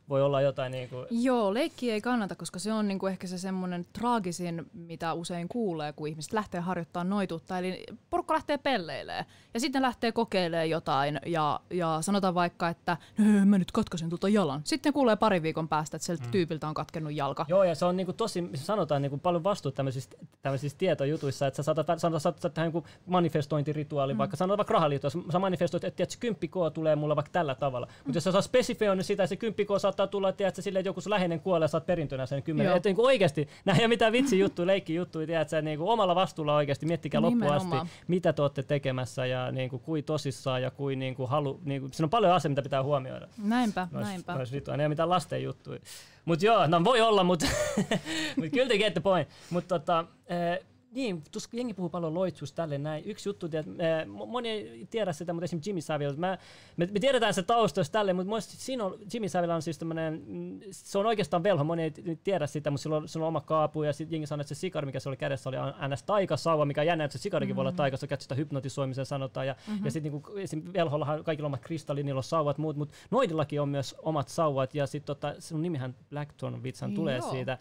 voi 0.08 0.22
olla 0.22 0.40
jotain 0.40 0.72
niinku, 0.72 0.96
Joo, 1.10 1.54
leikki 1.54 1.90
ei 1.90 2.00
kannata, 2.00 2.34
koska 2.34 2.58
se 2.58 2.72
on 2.72 2.88
niinku 2.88 3.06
ehkä 3.06 3.26
se 3.26 3.38
semmoinen 3.38 3.86
traagisin, 3.92 4.70
mitä 4.72 5.12
usein 5.12 5.48
kuulee, 5.48 5.92
kun 5.92 6.08
ihmiset 6.08 6.32
lähtee 6.32 6.60
harjoittamaan 6.60 7.10
noituutta. 7.10 7.58
Eli 7.58 7.84
porukka 8.10 8.34
lähtee 8.34 8.58
pelleilee 8.58 9.26
ja 9.54 9.60
sitten 9.60 9.82
lähtee 9.82 10.12
kokeilemaan 10.12 10.70
jotain 10.70 11.20
ja, 11.26 11.60
ja 11.70 11.98
sanotaan 12.00 12.34
vaikka, 12.34 12.68
että 12.68 12.96
"Nö, 13.18 13.44
mä 13.44 13.58
nyt 13.58 13.72
katkaisen 13.72 14.08
tuota 14.08 14.28
jalan. 14.28 14.60
Sitten 14.64 14.92
kuulee 14.92 15.16
parin 15.16 15.42
viikon 15.42 15.68
päästä, 15.68 15.96
että 15.96 16.06
sieltä 16.06 16.24
tyypiltä 16.30 16.68
on 16.68 16.74
katkennut 16.74 17.12
jalka. 17.12 17.46
Joo, 17.48 17.64
ja 17.64 17.74
se 17.74 17.84
on 17.84 17.96
niinku 17.96 18.12
tosi, 18.12 18.40
missä 18.40 18.66
sanotaan 18.66 19.02
niinku 19.02 19.18
paljon 19.18 19.44
vastuuta 19.44 19.76
tämmöisissä, 19.76 20.10
tämmöisissä 20.42 20.78
tietojutuissa, 20.78 21.46
että 21.46 21.56
sä 21.56 21.62
saatat, 21.62 21.98
sanotaan, 22.00 22.20
saatat 22.20 22.54
tehdä 22.54 22.68
joku 22.68 22.84
manifestointirituaali, 23.06 24.14
mm. 24.14 24.18
vaikka 24.18 24.36
sanotaan 24.36 24.58
vaikka 24.58 24.74
rahaliitossa, 24.74 25.18
sä 25.32 25.38
manifestoit, 25.38 25.84
että, 25.84 26.02
että 26.02 26.12
se 26.12 26.18
10 26.18 26.48
K 26.48 26.74
tulee 26.74 26.96
mulle 26.96 27.16
vaikka 27.16 27.32
tällä 27.32 27.54
tavalla. 27.54 27.86
Mm. 27.86 27.92
Mutta 28.04 28.16
jos 28.16 28.24
sä 28.24 28.32
saa 28.32 28.42
spesifioinut 28.42 29.06
sitä, 29.06 29.26
se 29.26 29.36
10 29.36 29.66
K 29.66 29.80
saattaa 29.94 30.06
tulla, 30.06 30.32
tiedätkö, 30.32 30.62
silleen, 30.62 30.80
että 30.80 30.88
joku 30.88 31.00
sun 31.00 31.10
läheinen 31.10 31.40
kuolee, 31.40 31.68
saat 31.68 31.86
perintönä 31.86 32.26
sen 32.26 32.42
10. 32.42 32.70
Joo. 32.70 32.76
Että 32.76 32.88
niinku 32.88 33.04
oikeasti, 33.04 33.48
nämä 33.64 33.78
ei 33.78 33.82
ole 33.82 33.88
mitään 33.88 34.12
vitsi 34.12 34.38
juttuja, 34.38 34.66
leikki 34.66 34.94
juttuja, 34.94 35.26
tiedätkö, 35.26 35.62
niinku 35.62 35.90
omalla 35.90 36.14
vastuulla 36.14 36.56
oikeasti, 36.56 36.86
miettikää 36.86 37.22
loppuun 37.22 37.52
asti, 37.52 37.76
mitä 38.08 38.32
te 38.32 38.42
olette 38.42 38.62
tekemässä 38.62 39.26
ja 39.26 39.52
niinku, 39.52 39.78
kuin 39.78 40.04
tosissaan 40.04 40.62
ja 40.62 40.70
kuin 40.70 40.98
niinku, 40.98 41.26
halu, 41.26 41.60
niinku, 41.64 41.88
siinä 41.92 42.06
on 42.06 42.10
paljon 42.10 42.32
asioita, 42.32 42.48
mitä 42.48 42.62
pitää 42.62 42.82
huomioida. 42.82 43.28
Näinpä, 43.44 43.88
Nois, 43.90 44.06
näinpä. 44.06 44.34
nois 44.34 44.52
vittu, 44.52 44.70
ne 44.70 44.76
ei 44.76 44.82
ole 44.82 44.88
mitään 44.88 45.10
lasten 45.10 45.42
juttuja. 45.42 45.80
Mut 46.24 46.42
joo, 46.42 46.66
no 46.66 46.84
voi 46.84 47.00
olla, 47.00 47.24
mut, 47.24 47.42
mut 48.36 48.46
kyllä 48.52 48.68
te 48.68 48.78
get 48.78 48.94
the 48.94 49.00
point. 49.00 49.28
Mut 49.50 49.68
tota, 49.68 50.04
eh, 50.26 50.66
niin, 50.94 51.22
tus, 51.32 51.48
jengi 51.52 51.74
puhuu 51.74 51.88
paljon 51.88 52.14
loitsusta 52.14 52.56
tälle 52.56 52.78
näin. 52.78 53.04
Yksi 53.04 53.28
juttu, 53.28 53.46
että 53.46 54.06
moni 54.06 54.48
ei 54.48 54.86
tiedä 54.90 55.12
sitä, 55.12 55.32
mutta 55.32 55.44
esimerkiksi 55.44 55.70
Jimmy 55.70 55.80
Savile, 55.80 56.16
mä, 56.16 56.38
me, 56.76 56.88
me, 56.92 57.00
tiedetään 57.00 57.34
se 57.34 57.42
taustoista 57.42 57.92
tälle, 57.92 58.12
mutta 58.12 58.28
mielestäni 58.28 58.58
siinä 58.58 58.84
on, 58.84 58.98
Jimmy 59.12 59.28
Savile 59.28 59.54
on 59.54 59.62
siis 59.62 59.78
tämmöinen, 59.78 60.22
mm, 60.26 60.60
se 60.70 60.98
on 60.98 61.06
oikeastaan 61.06 61.42
velho, 61.42 61.64
moni 61.64 61.82
ei 61.82 62.18
tiedä 62.24 62.46
sitä, 62.46 62.70
mutta 62.70 62.82
sillä 62.82 62.96
on, 62.96 63.08
sillä 63.08 63.24
on 63.24 63.28
oma 63.28 63.40
kaapu 63.40 63.82
ja 63.82 63.92
sitten 63.92 64.14
jengi 64.14 64.26
sanoo, 64.26 64.40
että 64.40 64.54
se 64.54 64.60
sikari, 64.60 64.86
mikä 64.86 65.00
se 65.00 65.08
oli 65.08 65.16
kädessä, 65.16 65.50
oli 65.50 65.56
ns. 65.88 66.02
taikasauva, 66.02 66.64
mikä 66.64 66.80
on 66.80 66.86
jännä, 66.86 67.04
että 67.04 67.18
se 67.18 67.22
sikarikin 67.22 67.50
mm-hmm. 67.50 67.56
voi 67.56 67.62
olla 67.62 67.70
mm. 67.70 67.76
taikassa, 67.76 68.06
että 68.10 68.22
sitä 68.22 68.34
hypnotisoimisen 68.34 69.06
sanotaan. 69.06 69.46
Ja, 69.46 69.56
mm-hmm. 69.68 69.84
ja 69.84 69.90
sitten 69.90 70.12
niin 70.12 70.72
velhollahan 70.72 71.24
kaikilla 71.24 71.46
on 71.46 71.50
omat 71.50 71.62
kristalli, 71.62 72.02
niillä 72.02 72.18
on 72.18 72.24
sauvat 72.24 72.58
muut, 72.58 72.76
mutta 72.76 72.94
noidillakin 73.10 73.60
on 73.60 73.68
myös 73.68 73.94
omat 74.02 74.28
sauvat 74.28 74.74
ja 74.74 74.86
sitten 74.86 75.06
tota, 75.06 75.34
sun 75.38 75.62
nimihän 75.62 75.94
Blackthorn 76.10 76.62
Vitsan 76.62 76.94
tulee 76.94 77.18
Joo. 77.18 77.30
siitä 77.30 77.58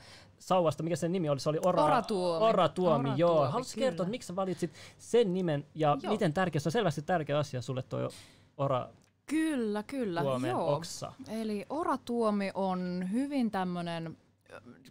sauvasta, 0.48 0.84
mikä 0.84 0.96
sen 0.96 1.12
nimi 1.12 1.30
oli? 1.30 1.40
Se 1.40 1.50
oli 1.50 1.60
Ora, 1.66 1.84
Oratuomi. 1.84 2.46
Oratuomi, 2.46 3.00
Oratuomi 3.00 3.20
joo. 3.20 3.46
Haluaisitko 3.46 3.80
kertoa, 3.80 4.04
että 4.04 4.12
miksi 4.12 4.28
sä 4.28 4.36
valitsit 4.36 4.72
sen 4.98 5.34
nimen 5.34 5.66
ja 5.76 5.98
joo. 6.04 6.12
miten 6.12 6.34
tärkeä, 6.34 6.60
se 6.60 6.68
on 6.68 6.72
selvästi 6.72 7.02
tärkeä 7.02 7.38
asia 7.38 7.62
sulle 7.62 7.82
tuo 7.82 8.10
Ora 8.58 8.90
Kyllä, 9.26 9.84
kyllä. 9.84 10.22
Tuomen 10.22 10.50
joo. 10.50 10.76
oksa. 10.76 11.14
Eli 11.28 11.66
oratuomi 11.70 12.52
on 12.54 13.10
hyvin 13.12 13.52
tämmöinen 13.52 14.18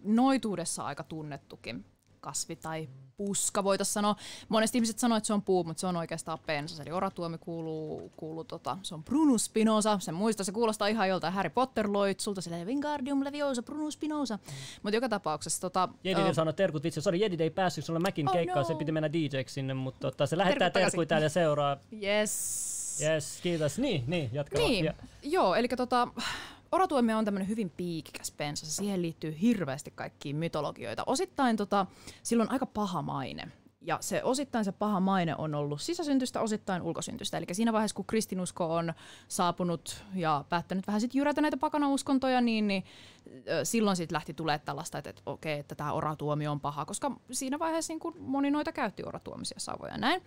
noituudessa 0.03 0.85
aika 0.85 1.03
tunnettukin 1.03 1.85
kasvi 2.23 2.57
tai 2.57 2.89
puska, 3.17 3.65
voitaisiin 3.65 3.93
sanoa. 3.93 4.17
Monesti 4.49 4.79
ihmiset 4.79 4.99
sanoo, 4.99 5.19
että 5.19 5.27
se 5.27 5.33
on 5.33 5.43
puu, 5.43 5.65
mutta 5.65 5.81
se 5.81 5.87
on 5.87 5.97
oikeastaan 5.97 6.39
pensas. 6.47 6.81
Eli 6.81 6.91
oratuomi 6.91 7.39
kuuluu, 7.39 8.13
kuuluu 8.17 8.45
tota, 8.45 8.79
se 8.83 8.95
on 8.95 9.05
Prunus 9.05 9.45
spinosa. 9.45 9.99
Se 9.99 10.13
muista, 10.13 10.45
se 10.45 10.53
kuulostaa 10.53 10.89
ihan 10.89 11.09
joltain 11.09 11.33
Harry 11.33 11.51
Potter 11.51 11.93
loitsulta, 11.93 12.41
se 12.41 12.65
Wingardium 12.65 13.25
leviosa, 13.25 13.63
Prunus 13.63 13.95
spinosa. 13.95 14.37
Mm. 14.37 14.53
Mutta 14.83 14.97
joka 14.97 15.09
tapauksessa... 15.09 15.61
Tota, 15.61 15.89
Jedid 16.05 16.29
uh, 16.29 16.35
sanoi 16.35 16.55
terkut 16.55 16.83
vitsi, 16.83 17.01
sori 17.01 17.21
Jedid 17.21 17.41
ei 17.41 17.51
päässyt, 17.51 17.85
sulla 17.85 18.01
mäkin 18.01 18.29
oh 18.29 18.33
keikkaan, 18.33 18.63
no. 18.63 18.69
se 18.69 18.75
piti 18.75 18.93
mennä 18.93 19.13
DJksi 19.13 19.55
sinne, 19.55 19.75
mutta 19.75 20.11
tota, 20.11 20.27
se 20.27 20.39
lähettää 20.39 20.71
terkkuja 20.71 21.07
täällä 21.07 21.25
ja 21.25 21.31
seuraa. 21.31 21.77
Yes. 22.03 22.73
Yes, 23.01 23.39
kiitos. 23.43 23.79
Niin, 23.79 24.05
niin, 24.07 24.31
jatka 24.33 24.59
Niin, 24.59 24.85
ja. 24.85 24.95
joo, 25.23 25.55
eli 25.55 25.69
tota, 25.69 26.09
Oratuomio 26.73 27.19
on 27.19 27.25
tämmöinen 27.25 27.49
hyvin 27.49 27.71
piikikäs 27.71 28.31
pensa. 28.31 28.67
Siihen 28.67 29.03
liittyy 29.03 29.37
hirveästi 29.41 29.93
kaikkiin 29.95 30.37
mytologioita. 30.37 31.03
Osittain 31.07 31.57
tota, 31.57 31.87
sillä 32.23 32.43
on 32.43 32.53
aika 32.53 32.67
paha 32.67 33.03
maine. 33.03 33.53
Ja 33.81 33.99
se 34.01 34.23
osittain 34.25 34.65
se 34.65 34.73
paha 34.73 35.01
maine 35.01 35.35
on 35.39 35.55
ollut 35.55 35.81
sisäsyntystä, 35.81 36.41
osittain 36.41 36.83
ulkosyntystä. 36.83 37.39
Eli 37.39 37.47
siinä 37.53 37.73
vaiheessa, 37.73 37.95
kun 37.95 38.05
kristinusko 38.07 38.75
on 38.75 38.93
saapunut 39.29 40.05
ja 40.15 40.45
päättänyt 40.49 40.87
vähän 40.87 41.01
sitten 41.01 41.19
jyrätä 41.19 41.41
näitä 41.41 41.57
pakanauskontoja, 41.57 42.41
niin, 42.41 42.69
niin 42.69 42.85
silloin 43.65 43.97
sitten 43.97 44.15
lähti 44.15 44.35
tulee 44.35 44.59
tällaista, 44.59 44.99
että, 44.99 45.11
että 45.11 45.23
okei, 45.27 45.59
että 45.59 45.75
tämä 45.75 45.93
oratuomio 45.93 46.53
on 46.53 46.61
paha, 46.61 46.85
koska 46.85 47.17
siinä 47.31 47.59
vaiheessa 47.59 47.93
niin 47.93 48.01
kuin 48.01 48.15
moni 48.19 48.51
noita 48.51 48.73
käytti 48.73 49.03
oratuomisia 49.07 49.61
savoja 49.61 49.99
näin. 49.99 50.23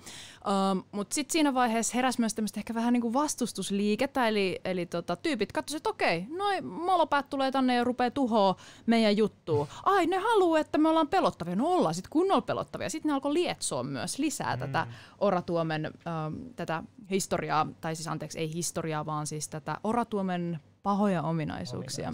Um, 0.72 0.84
Mutta 0.92 1.16
sitten 1.16 1.32
siinä 1.32 1.54
vaiheessa 1.54 1.96
heräsi 1.96 2.20
myös 2.20 2.34
tämmöistä 2.34 2.60
ehkä 2.60 2.74
vähän 2.74 2.94
niin 2.94 3.02
kuin 3.02 3.14
vastustusliikettä, 3.14 4.28
eli, 4.28 4.60
eli 4.66 4.86
tota, 4.86 5.16
tyypit 5.16 5.52
katsoivat, 5.52 5.80
että 5.80 5.90
okei, 5.90 6.26
noin 6.30 6.66
molopäät 6.66 7.30
tulee 7.30 7.52
tänne 7.52 7.76
ja 7.76 7.84
rupeaa 7.84 8.12
tuhoa 8.12 8.56
meidän 8.86 9.18
juttua. 9.18 9.68
Ai, 9.84 10.08
ne 10.08 10.18
haluaa, 10.18 10.60
että 10.60 10.78
me 10.78 10.90
ollaan 10.90 11.08
pelottavia. 11.08 11.56
No 11.56 11.68
ollaan 11.68 11.94
sitten 11.94 12.10
kunnolla 12.10 12.42
pelottavia. 12.42 12.90
Sitten 12.90 13.10
ne 13.10 13.14
alkoi 13.14 13.34
lietsoa 13.34 13.84
myös 13.84 14.20
lisää 14.20 14.56
mm. 14.56 14.60
tätä 14.60 14.88
oratuomen 15.20 15.86
um, 15.86 16.54
tätä 16.56 16.84
historiaa, 17.10 17.68
tai 17.82 17.96
siis 17.96 18.08
anteeksi, 18.08 18.40
ei 18.40 18.54
historiaa, 18.54 19.06
vaan 19.06 19.28
siis 19.28 19.50
tätä 19.50 19.78
oratuomen 19.84 20.60
pahoja 20.86 21.22
ominaisuuksia. 21.22 22.14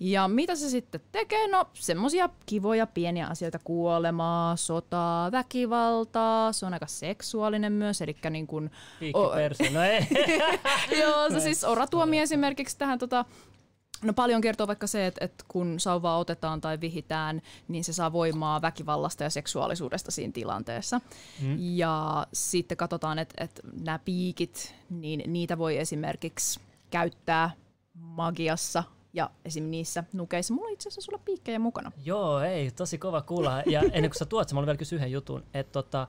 Ja 0.00 0.28
mitä 0.28 0.54
se 0.54 0.70
sitten 0.70 1.00
tekee? 1.12 1.48
No 1.48 1.64
semmoisia 1.74 2.28
kivoja 2.46 2.86
pieniä 2.86 3.26
asioita, 3.26 3.58
kuolemaa, 3.64 4.56
sotaa, 4.56 5.32
väkivaltaa, 5.32 6.52
se 6.52 6.66
on 6.66 6.72
aika 6.72 6.86
seksuaalinen 6.86 7.72
myös, 7.72 8.02
eli 8.02 8.16
niin 8.30 8.46
kuin... 8.46 8.70
O- 9.14 9.32
no 9.72 9.82
ei. 9.82 10.06
Joo, 11.00 11.30
se 11.30 11.40
siis 11.40 11.64
oratuomi 11.64 12.18
esimerkiksi 12.18 12.78
tähän 12.78 12.98
tota, 12.98 13.24
No 14.04 14.12
paljon 14.12 14.40
kertoo 14.40 14.66
vaikka 14.66 14.86
se, 14.86 15.06
että, 15.06 15.24
että 15.24 15.44
kun 15.48 15.80
sauvaa 15.80 16.18
otetaan 16.18 16.60
tai 16.60 16.80
vihitään, 16.80 17.42
niin 17.68 17.84
se 17.84 17.92
saa 17.92 18.12
voimaa 18.12 18.62
väkivallasta 18.62 19.24
ja 19.24 19.30
seksuaalisuudesta 19.30 20.10
siinä 20.10 20.32
tilanteessa. 20.32 21.00
Mm. 21.42 21.56
Ja 21.58 22.26
sitten 22.32 22.76
katsotaan, 22.76 23.18
että, 23.18 23.44
että 23.44 23.62
nämä 23.80 23.98
piikit, 23.98 24.74
niin 24.90 25.32
niitä 25.32 25.58
voi 25.58 25.78
esimerkiksi 25.78 26.60
käyttää 26.90 27.50
magiassa 28.00 28.84
ja 29.12 29.30
esim. 29.44 29.64
niissä 29.64 30.04
nukeissa. 30.12 30.54
Mulla 30.54 30.66
on 30.66 30.72
itse 30.72 30.88
asiassa 30.88 31.06
sulla 31.06 31.22
piikkejä 31.24 31.58
mukana. 31.58 31.92
Joo, 32.04 32.40
ei, 32.40 32.70
tosi 32.70 32.98
kova 32.98 33.22
kuulla. 33.22 33.62
Ja 33.66 33.80
ennen 33.80 34.10
kuin 34.10 34.18
sä 34.18 34.26
tuot, 34.26 34.52
mä 34.52 34.60
vielä 34.60 34.76
kysyä 34.76 34.96
yhden 34.96 35.12
jutun, 35.12 35.44
että 35.54 35.72
tota, 35.72 36.06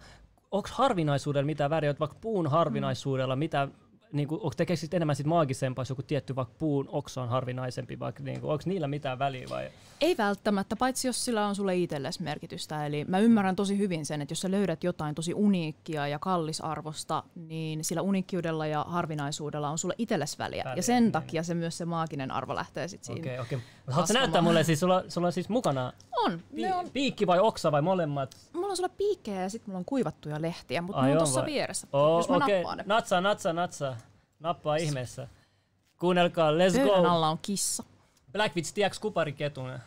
onko 0.52 0.70
harvinaisuudella 0.72 1.46
mitä 1.46 1.70
väriä, 1.70 1.96
vaikka 2.00 2.18
puun 2.22 2.48
harvinaisuudella, 2.48 3.36
mitä 3.36 3.68
niin 4.12 4.28
kuin, 4.28 4.42
onko 4.42 4.54
tekee 4.58 4.76
enemmän 4.94 5.16
sit 5.16 5.26
maagisempaa, 5.26 5.82
jos 5.82 5.90
joku 5.90 6.04
tietty 6.04 6.36
vaikka 6.36 6.56
puun 6.60 6.90
oksa 6.92 7.22
on 7.22 7.30
harvinaisempi, 7.30 8.00
vaikka 8.00 8.24
niin 8.24 8.42
kuin, 8.42 8.52
onko 8.52 8.64
niillä 8.66 8.88
mitään 8.88 9.20
väliä 9.20 9.48
vai? 9.50 9.70
Ei 10.02 10.18
välttämättä, 10.18 10.76
paitsi 10.76 11.08
jos 11.08 11.26
sillä 11.26 11.48
on 11.48 11.56
sulle 11.56 11.76
itsellesi 11.76 12.24
merkitystä. 12.24 12.86
Eli 12.86 13.06
mä 13.06 13.20
ymmärrän 13.20 13.56
tosi 13.56 13.78
hyvin 13.78 14.06
sen, 14.06 14.22
että 14.22 14.32
jos 14.32 14.40
sä 14.40 14.52
löydät 14.52 14.84
jotain 14.84 15.16
tosi 15.16 15.34
uniikkia 15.34 16.08
ja 16.08 16.20
kallisarvosta, 16.20 17.24
niin 17.36 17.84
sillä 17.84 18.02
uniikkiudella 18.02 18.68
ja 18.68 18.86
harvinaisuudella 18.88 19.70
on 19.70 19.78
sulle 19.78 19.96
itsellesi 19.98 20.38
väliä. 20.38 20.64
väliä 20.64 20.76
ja 20.76 20.84
sen 20.84 21.04
niin. 21.04 21.12
takia 21.12 21.44
se 21.44 21.54
myös 21.54 21.78
se 21.78 21.86
maaginen 21.86 22.32
arvo 22.32 22.56
lähtee 22.56 22.88
sitten 22.88 23.06
siinä 23.06 23.22
Okei, 23.22 23.40
okei. 23.40 23.60
Haluatko 23.88 24.14
näyttää 24.14 24.42
mulle, 24.42 24.64
siis 24.64 24.80
sulla, 24.80 25.04
sulla 25.08 25.28
on 25.28 25.34
siis 25.34 25.50
mukana 25.50 25.94
on, 26.26 26.42
pi- 26.56 26.72
on. 26.72 26.90
piikki 26.94 27.28
vai 27.28 27.40
oksa 27.40 27.72
vai 27.72 27.82
molemmat? 27.82 28.38
Mulla 28.54 28.68
on 28.68 28.76
sulla 28.76 28.90
piikkejä 28.90 29.42
ja 29.42 29.50
sitten 29.50 29.70
mulla 29.70 29.80
on 29.80 29.86
kuivattuja 29.86 30.42
lehtiä, 30.42 30.82
mutta 30.82 31.02
ne 31.02 31.12
on 31.12 31.18
tuossa 31.18 31.46
vieressä, 31.46 31.88
oh, 31.94 32.20
jos 32.20 32.30
mä 32.30 32.36
okay. 32.36 32.56
nappaan 32.56 32.78
ne. 32.78 32.84
Natsa, 32.88 33.22
natsa, 33.22 33.54
natsa. 33.54 33.96
Nappaa 34.40 34.76
ihmeessä. 34.76 35.28
Kuunnelkaa, 36.00 36.52
let's 36.52 36.56
Pöydän 36.72 36.88
go. 36.88 36.94
Pöydän 36.94 37.12
alla 37.12 37.30
on 37.30 37.40
kissa. 37.42 37.84
Blackwitch, 38.32 38.74
tiedätkö 38.74 39.00
kupariketun? 39.02 39.80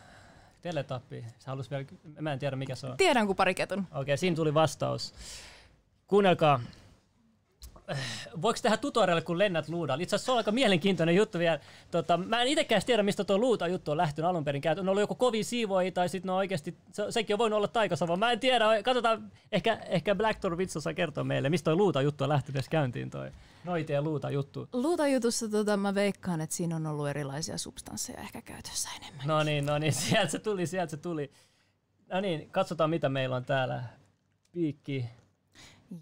Teletappi. 0.61 1.25
Sä 1.39 1.51
halus 1.51 1.71
vielä, 1.71 1.85
mä 2.19 2.33
en 2.33 2.39
tiedä 2.39 2.55
mikä 2.55 2.75
se 2.75 2.87
on. 2.87 2.97
Tiedän 2.97 3.27
kupariketun. 3.27 3.79
Okei, 3.79 4.01
okay, 4.01 4.17
siinä 4.17 4.35
tuli 4.35 4.53
vastaus. 4.53 5.13
Kuunnelkaa. 6.07 6.59
Voiko 8.41 8.59
tehdä 8.61 8.77
tutorialle, 8.77 9.21
kun 9.21 9.37
lennät 9.37 9.69
luudalla? 9.69 10.03
Itse 10.03 10.15
asiassa 10.15 10.25
se 10.25 10.31
on 10.31 10.37
aika 10.37 10.51
mielenkiintoinen 10.51 11.15
juttu 11.15 11.39
vielä. 11.39 11.59
Tota, 11.91 12.17
mä 12.17 12.41
en 12.41 12.47
itsekään 12.47 12.81
tiedä, 12.85 13.03
mistä 13.03 13.23
tuo 13.23 13.37
luuta 13.37 13.67
juttu 13.67 13.91
on 13.91 13.97
lähtenyt 13.97 14.29
alun 14.29 14.43
perin. 14.43 14.61
On 14.79 14.89
ollut 14.89 15.01
joku 15.01 15.15
kovin 15.15 15.45
siivoja 15.45 15.91
tai 15.91 16.09
sitten 16.09 16.27
no 16.27 16.35
oikeasti, 16.35 16.77
se, 16.91 17.05
sekin 17.09 17.33
on 17.33 17.37
voinut 17.37 17.57
olla 17.57 17.67
taikasava. 17.67 18.17
Mä 18.17 18.31
en 18.31 18.39
tiedä, 18.39 18.83
katsotaan, 18.83 19.31
ehkä, 19.51 19.79
ehkä 19.87 20.15
Black 20.15 20.43
Door 20.43 20.57
Vitsu 20.57 20.81
saa 20.81 20.93
kertoa 20.93 21.23
meille, 21.23 21.49
mistä 21.49 21.71
tuo 21.71 21.75
luuta 21.75 22.01
juttu 22.01 22.23
on 22.23 22.29
lähtenyt 22.29 22.69
käyntiin 22.69 23.09
toi. 23.09 23.31
Noite 23.63 23.93
ja 23.93 24.01
luuta 24.01 24.29
juttu. 24.29 24.69
Luuta 24.73 25.07
jutussa 25.07 25.49
tota, 25.49 25.77
mä 25.77 25.95
veikkaan, 25.95 26.41
että 26.41 26.55
siinä 26.55 26.75
on 26.75 26.87
ollut 26.87 27.07
erilaisia 27.07 27.57
substansseja 27.57 28.21
ehkä 28.21 28.41
käytössä 28.41 28.89
enemmän. 28.97 29.27
No 29.27 29.43
niin, 29.43 29.65
no 29.65 29.77
niin, 29.77 29.93
sieltä 30.03 30.31
se 30.31 30.39
tuli, 30.39 30.67
sieltä 30.67 30.91
se 30.91 30.97
tuli. 30.97 31.31
No 32.13 32.21
niin, 32.21 32.49
katsotaan 32.49 32.89
mitä 32.89 33.09
meillä 33.09 33.35
on 33.35 33.45
täällä. 33.45 33.83
Piikki. 34.51 35.05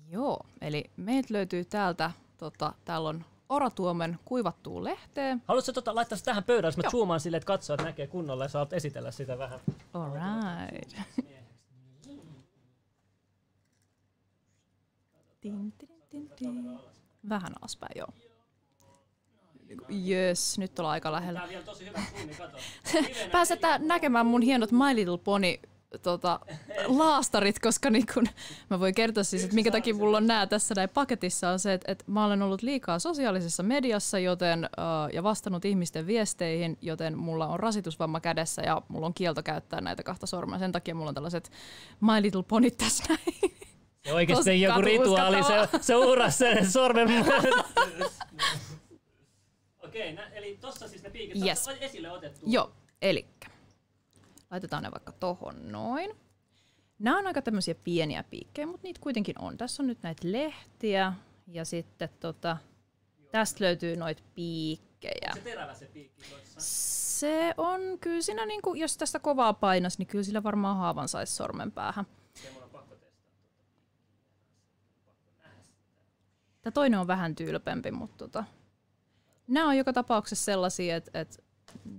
Joo, 0.10 0.46
eli 0.62 0.92
meiltä 0.98 1.34
löytyy 1.34 1.66
täältä, 1.66 2.12
tota, 2.38 2.74
täällä 2.86 3.10
on 3.10 3.26
oratuomen 3.50 4.20
kuivattuu 4.26 4.84
lehteen. 4.84 5.42
Haluatko 5.48 5.72
tota, 5.72 5.96
laittaa 5.96 6.18
se 6.18 6.24
tähän 6.24 6.44
pöydälle, 6.44 6.68
jos 6.68 6.78
mä 6.78 6.92
zoomaan 6.92 7.20
silleen, 7.20 7.38
että 7.38 7.48
katsojat 7.48 7.84
näkee 7.84 8.08
kunnolla 8.08 8.46
ja 8.46 8.50
saat 8.50 8.74
esitellä 8.74 9.12
sitä 9.12 9.38
vähän. 9.38 9.60
Alright. 9.94 10.96
Tin, 15.42 15.74
tin, 15.78 15.90
tin, 16.10 16.30
tin. 16.36 16.80
Vähän 17.30 17.54
alaspäin, 17.62 17.92
joo. 17.96 18.08
Jös, 19.90 20.58
nyt 20.58 20.80
ollaan 20.80 20.94
aika 20.94 21.12
lähellä. 21.12 21.42
Pääsetään 23.32 23.88
näkemään 23.88 24.26
mun 24.26 24.42
hienot 24.42 24.72
My 24.72 24.96
Little 24.96 25.18
Pony 25.18 25.58
tota, 26.02 26.40
laastarit, 26.86 27.60
koska 27.60 27.90
niin 27.90 28.06
kun, 28.14 28.28
mä 28.70 28.80
voin 28.80 28.96
kertoa 28.96 29.24
siis, 29.24 29.44
että 29.44 29.56
minkä 29.56 29.72
takia 29.72 29.96
mulla 29.96 30.18
on 30.18 30.28
nää 30.28 30.48
tässä 30.48 30.76
näin 30.76 30.90
paketissa 30.90 31.50
on 31.50 31.60
se, 31.60 31.74
että, 31.74 31.92
että 31.92 32.06
mä 32.08 32.26
olen 32.26 32.42
ollut 32.42 32.62
liikaa 32.62 33.00
sosiaalisessa 33.00 33.64
mediassa 33.64 34.20
joten, 34.20 34.70
uh, 34.78 35.14
ja 35.14 35.24
vastannut 35.24 35.66
ihmisten 35.66 36.08
viesteihin, 36.08 36.78
joten 36.82 37.18
mulla 37.18 37.48
on 37.48 37.60
rasitusvamma 37.60 38.20
kädessä 38.20 38.62
ja 38.62 38.82
mulla 38.88 39.06
on 39.06 39.14
kielto 39.14 39.44
käyttää 39.44 39.82
näitä 39.82 40.04
kahta 40.04 40.28
sormea. 40.28 40.60
Sen 40.60 40.72
takia 40.72 40.96
mulla 40.96 41.10
on 41.10 41.16
tällaiset 41.16 41.52
My 42.02 42.22
Little 42.22 42.44
Pony 42.44 42.72
tässä 42.72 43.04
näin. 43.10 43.56
Se 44.06 44.14
oikeasti 44.14 44.62
joku 44.62 44.82
rituaali, 44.82 45.44
se, 45.44 45.54
se 45.82 45.96
uuras 45.96 46.38
sen 46.38 46.72
sormen. 46.72 47.10
Okei, 49.84 50.14
okay, 50.14 50.26
eli 50.34 50.58
tossa 50.62 50.88
siis 50.88 51.04
ne 51.04 51.10
piikit 51.10 51.46
yes. 51.46 51.68
esille 51.80 52.12
otettu. 52.12 52.46
Joo, 52.50 52.72
eli 53.02 53.28
Laitetaan 54.52 54.84
ne 54.84 54.92
vaikka 54.92 55.12
tohon 55.12 55.72
noin. 55.72 56.18
Nämä 57.00 57.18
on 57.18 57.28
aika 57.28 57.42
tämmöisiä 57.42 57.76
pieniä 57.76 58.24
piikkejä, 58.24 58.66
mutta 58.68 58.84
niitä 58.84 59.00
kuitenkin 59.02 59.36
on. 59.40 59.58
Tässä 59.58 59.84
on 59.84 59.88
nyt 59.88 60.04
näitä 60.04 60.32
lehtiä 60.32 61.14
ja 61.48 61.66
sitten 61.66 62.10
tota, 62.20 62.58
tästä 63.32 63.64
löytyy 63.64 63.96
noita 63.96 64.24
piikkejä. 64.36 65.32
Onko 65.32 65.36
se 65.36 65.42
terävä 65.42 65.74
se 65.74 65.86
piikki? 65.86 66.24
Se 66.58 67.54
on 67.58 67.82
kyllä 68.02 68.22
siinä, 68.22 68.46
niin 68.46 68.62
kuin, 68.62 68.80
jos 68.80 68.98
tästä 68.98 69.20
kovaa 69.20 69.54
painas, 69.54 70.00
niin 70.00 70.08
kyllä 70.08 70.24
sillä 70.24 70.44
varmaan 70.44 70.78
haavan 70.78 71.08
saisi 71.08 71.36
sormen 71.36 71.72
päähän. 71.72 72.06
Tota 72.62 72.86
Tämä 76.62 76.72
toinen 76.72 77.00
on 77.00 77.08
vähän 77.08 77.36
tyylpempi, 77.36 77.92
mutta 77.92 78.18
tota, 78.18 78.44
nämä 79.48 79.68
on 79.68 79.78
joka 79.78 79.94
tapauksessa 79.94 80.46
sellaisia, 80.46 80.96
että, 80.96 81.20
että 81.20 81.44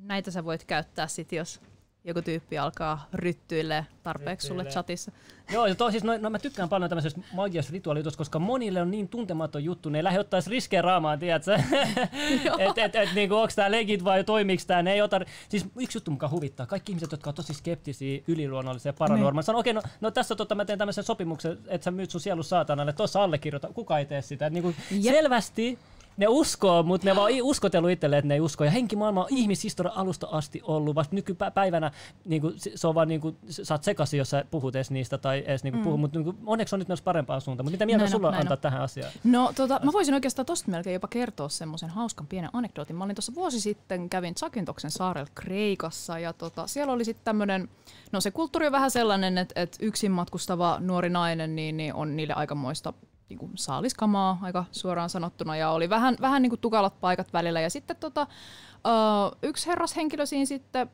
näitä 0.02 0.30
sä 0.30 0.44
voit 0.44 0.64
käyttää 0.64 1.06
sitten, 1.06 1.36
jos 1.36 1.60
joku 2.04 2.22
tyyppi 2.22 2.58
alkaa 2.58 3.06
ryttyille 3.12 3.86
tarpeeksi 4.02 4.46
sulle 4.46 4.64
chatissa. 4.64 5.12
Joo, 5.52 5.66
ja 5.66 5.74
to, 5.74 5.90
siis 5.90 6.04
no, 6.04 6.18
no, 6.18 6.30
mä 6.30 6.38
tykkään 6.38 6.68
paljon 6.68 6.88
tämmöisestä 6.88 7.20
magiasta 7.32 7.72
rituaalijutusta, 7.72 8.18
koska 8.18 8.38
monille 8.38 8.82
on 8.82 8.90
niin 8.90 9.08
tuntematon 9.08 9.64
juttu, 9.64 9.88
ne 9.88 9.98
ei 9.98 10.04
lähde 10.04 10.20
ottaa 10.20 10.40
riskejä 10.46 10.82
raamaan, 10.82 11.18
tiedätkö? 11.18 11.54
että 12.58 12.84
et, 12.84 12.96
et, 12.96 13.08
niinku, 13.14 13.34
onko 13.34 13.52
tämä 13.56 13.70
legit 13.70 14.04
vai 14.04 14.24
toimiks 14.24 14.66
tämä, 14.66 14.82
ne 14.82 14.92
ei 14.92 15.02
ota... 15.02 15.20
Siis 15.48 15.66
yksi 15.78 15.96
juttu 15.96 16.10
mukaan 16.10 16.32
huvittaa, 16.32 16.66
kaikki 16.66 16.92
ihmiset, 16.92 17.12
jotka 17.12 17.30
on 17.30 17.34
tosi 17.34 17.54
skeptisiä, 17.54 18.22
yliluonnollisia 18.28 18.88
ja 18.88 18.94
paranormaalisia, 18.98 19.46
sanoo, 19.46 19.60
okei, 19.60 19.70
okay, 19.70 19.82
no, 19.82 19.96
no, 20.00 20.10
tässä 20.10 20.36
tota, 20.36 20.54
mä 20.54 20.64
teen 20.64 20.78
tämmöisen 20.78 21.04
sopimuksen, 21.04 21.58
että 21.68 21.84
sä 21.84 21.90
myyt 21.90 22.10
sun 22.10 22.20
sielu 22.20 22.42
saatanalle, 22.42 22.92
tuossa 22.92 23.22
allekirjoita, 23.22 23.68
kuka 23.74 23.98
ei 23.98 24.06
tee 24.06 24.22
sitä. 24.22 24.46
Et, 24.46 24.52
niinku, 24.52 24.74
selvästi 25.02 25.78
ne 26.16 26.26
uskoo, 26.28 26.82
mutta 26.82 27.08
ne 27.08 27.16
vaan 27.16 27.32
uskotellut 27.42 27.90
itselleen, 27.90 28.18
että 28.18 28.28
ne 28.28 28.34
ei 28.34 28.40
usko. 28.40 28.64
Ja 28.64 28.70
henkimaailma 28.70 29.20
on 29.22 29.26
ihmishistorian 29.30 29.96
alusta 29.96 30.26
asti 30.32 30.60
ollut. 30.64 30.94
Vasta 30.94 31.14
nykypäivänä 31.14 31.90
niin 32.24 32.42
kuin, 32.42 32.54
se 32.74 32.86
on 32.86 32.94
vaan, 32.94 33.08
niin 33.08 33.20
kuin, 33.20 33.36
sä 33.48 33.74
oot 33.74 33.84
sekaisin, 33.84 34.18
jos 34.18 34.30
sä 34.30 34.44
puhut 34.50 34.76
edes 34.76 34.90
niistä 34.90 35.18
tai 35.18 35.44
edes 35.46 35.64
niin 35.64 35.72
kuin, 35.72 35.80
mm. 35.80 35.84
puhu, 35.84 35.96
mutta 35.96 36.18
niin 36.18 36.24
kuin, 36.24 36.36
onneksi 36.46 36.74
on 36.74 36.78
nyt 36.78 36.88
myös 36.88 37.02
parempaan 37.02 37.40
suuntaan. 37.40 37.64
Mutta 37.64 37.74
mitä 37.74 37.86
mieltä 37.86 38.06
sulla 38.06 38.28
on 38.28 38.34
antaa 38.34 38.56
tähän 38.56 38.82
asiaan? 38.82 39.12
No 39.24 39.52
tota, 39.56 39.80
mä 39.84 39.92
voisin 39.92 40.14
oikeastaan 40.14 40.46
tosta 40.46 40.70
melkein 40.70 40.94
jopa 40.94 41.08
kertoa 41.08 41.48
semmoisen 41.48 41.88
hauskan 41.90 42.26
pienen 42.26 42.50
anekdootin. 42.52 42.96
Mä 42.96 43.04
olin 43.04 43.16
tuossa 43.16 43.34
vuosi 43.34 43.60
sitten, 43.60 44.10
kävin 44.10 44.34
Zakintoksen 44.38 44.90
saarella 44.90 45.30
Kreikassa 45.34 46.18
ja 46.18 46.32
tota, 46.32 46.66
siellä 46.66 46.92
oli 46.92 47.04
sitten 47.04 47.24
tämmöinen, 47.24 47.68
no 48.12 48.20
se 48.20 48.30
kulttuuri 48.30 48.66
on 48.66 48.72
vähän 48.72 48.90
sellainen, 48.90 49.38
että, 49.38 49.60
että 49.60 49.78
yksin 49.80 50.12
matkustava 50.12 50.76
nuori 50.80 51.10
nainen 51.10 51.56
niin, 51.56 51.76
niin 51.76 51.94
on 51.94 52.16
niille 52.16 52.34
aikamoista 52.34 52.92
niin 53.32 53.38
kuin 53.38 53.52
saaliskamaa 53.54 54.38
aika 54.42 54.64
suoraan 54.72 55.10
sanottuna 55.10 55.56
ja 55.56 55.70
oli 55.70 55.90
vähän, 55.90 56.16
vähän 56.20 56.42
niin 56.42 56.50
kuin 56.50 56.60
tukalat 56.60 57.00
paikat 57.00 57.32
välillä. 57.32 57.60
Ja 57.60 57.70
sitten 57.70 57.96
tota, 57.96 58.22
uh, 58.22 59.38
yksi 59.42 59.66
herrashenkilö 59.66 60.26
siinä 60.26 60.44
sitten 60.44 60.90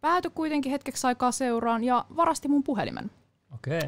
päätyi 0.00 0.30
kuitenkin 0.34 0.72
hetkeksi 0.72 1.06
aikaa 1.06 1.32
seuraan 1.32 1.84
ja 1.84 2.04
varasti 2.16 2.48
mun 2.48 2.62
puhelimen. 2.62 3.10
Okay. 3.54 3.80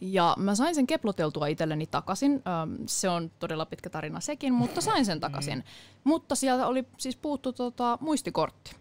Ja 0.00 0.34
mä 0.38 0.54
sain 0.54 0.74
sen 0.74 0.86
keploteltua 0.86 1.46
itselleni 1.46 1.86
takaisin. 1.86 2.42
Se 2.86 3.08
on 3.08 3.30
todella 3.38 3.66
pitkä 3.66 3.90
tarina 3.90 4.20
sekin, 4.20 4.54
mutta 4.54 4.80
sain 4.80 5.04
sen 5.04 5.20
takaisin. 5.20 5.58
Mm. 5.58 5.64
Mutta 6.04 6.34
sieltä 6.34 6.66
oli 6.66 6.84
siis 6.98 7.16
puuttu 7.16 7.52
tota, 7.52 7.98
muistikortti. 8.00 8.76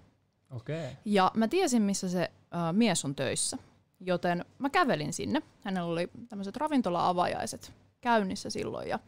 Okay. 0.51 0.83
Ja 1.05 1.31
mä 1.33 1.47
tiesin, 1.47 1.81
missä 1.81 2.09
se 2.09 2.31
uh, 2.41 2.77
mies 2.77 3.05
on 3.05 3.15
töissä. 3.15 3.57
Joten 3.99 4.45
mä 4.59 4.69
kävelin 4.69 5.13
sinne. 5.13 5.41
Hänellä 5.63 5.91
oli 5.91 6.09
tämmöiset 6.29 6.57
ravintola-avajaiset 6.57 7.73
käynnissä 8.01 8.49
silloin. 8.49 8.89
Ja 8.89 8.99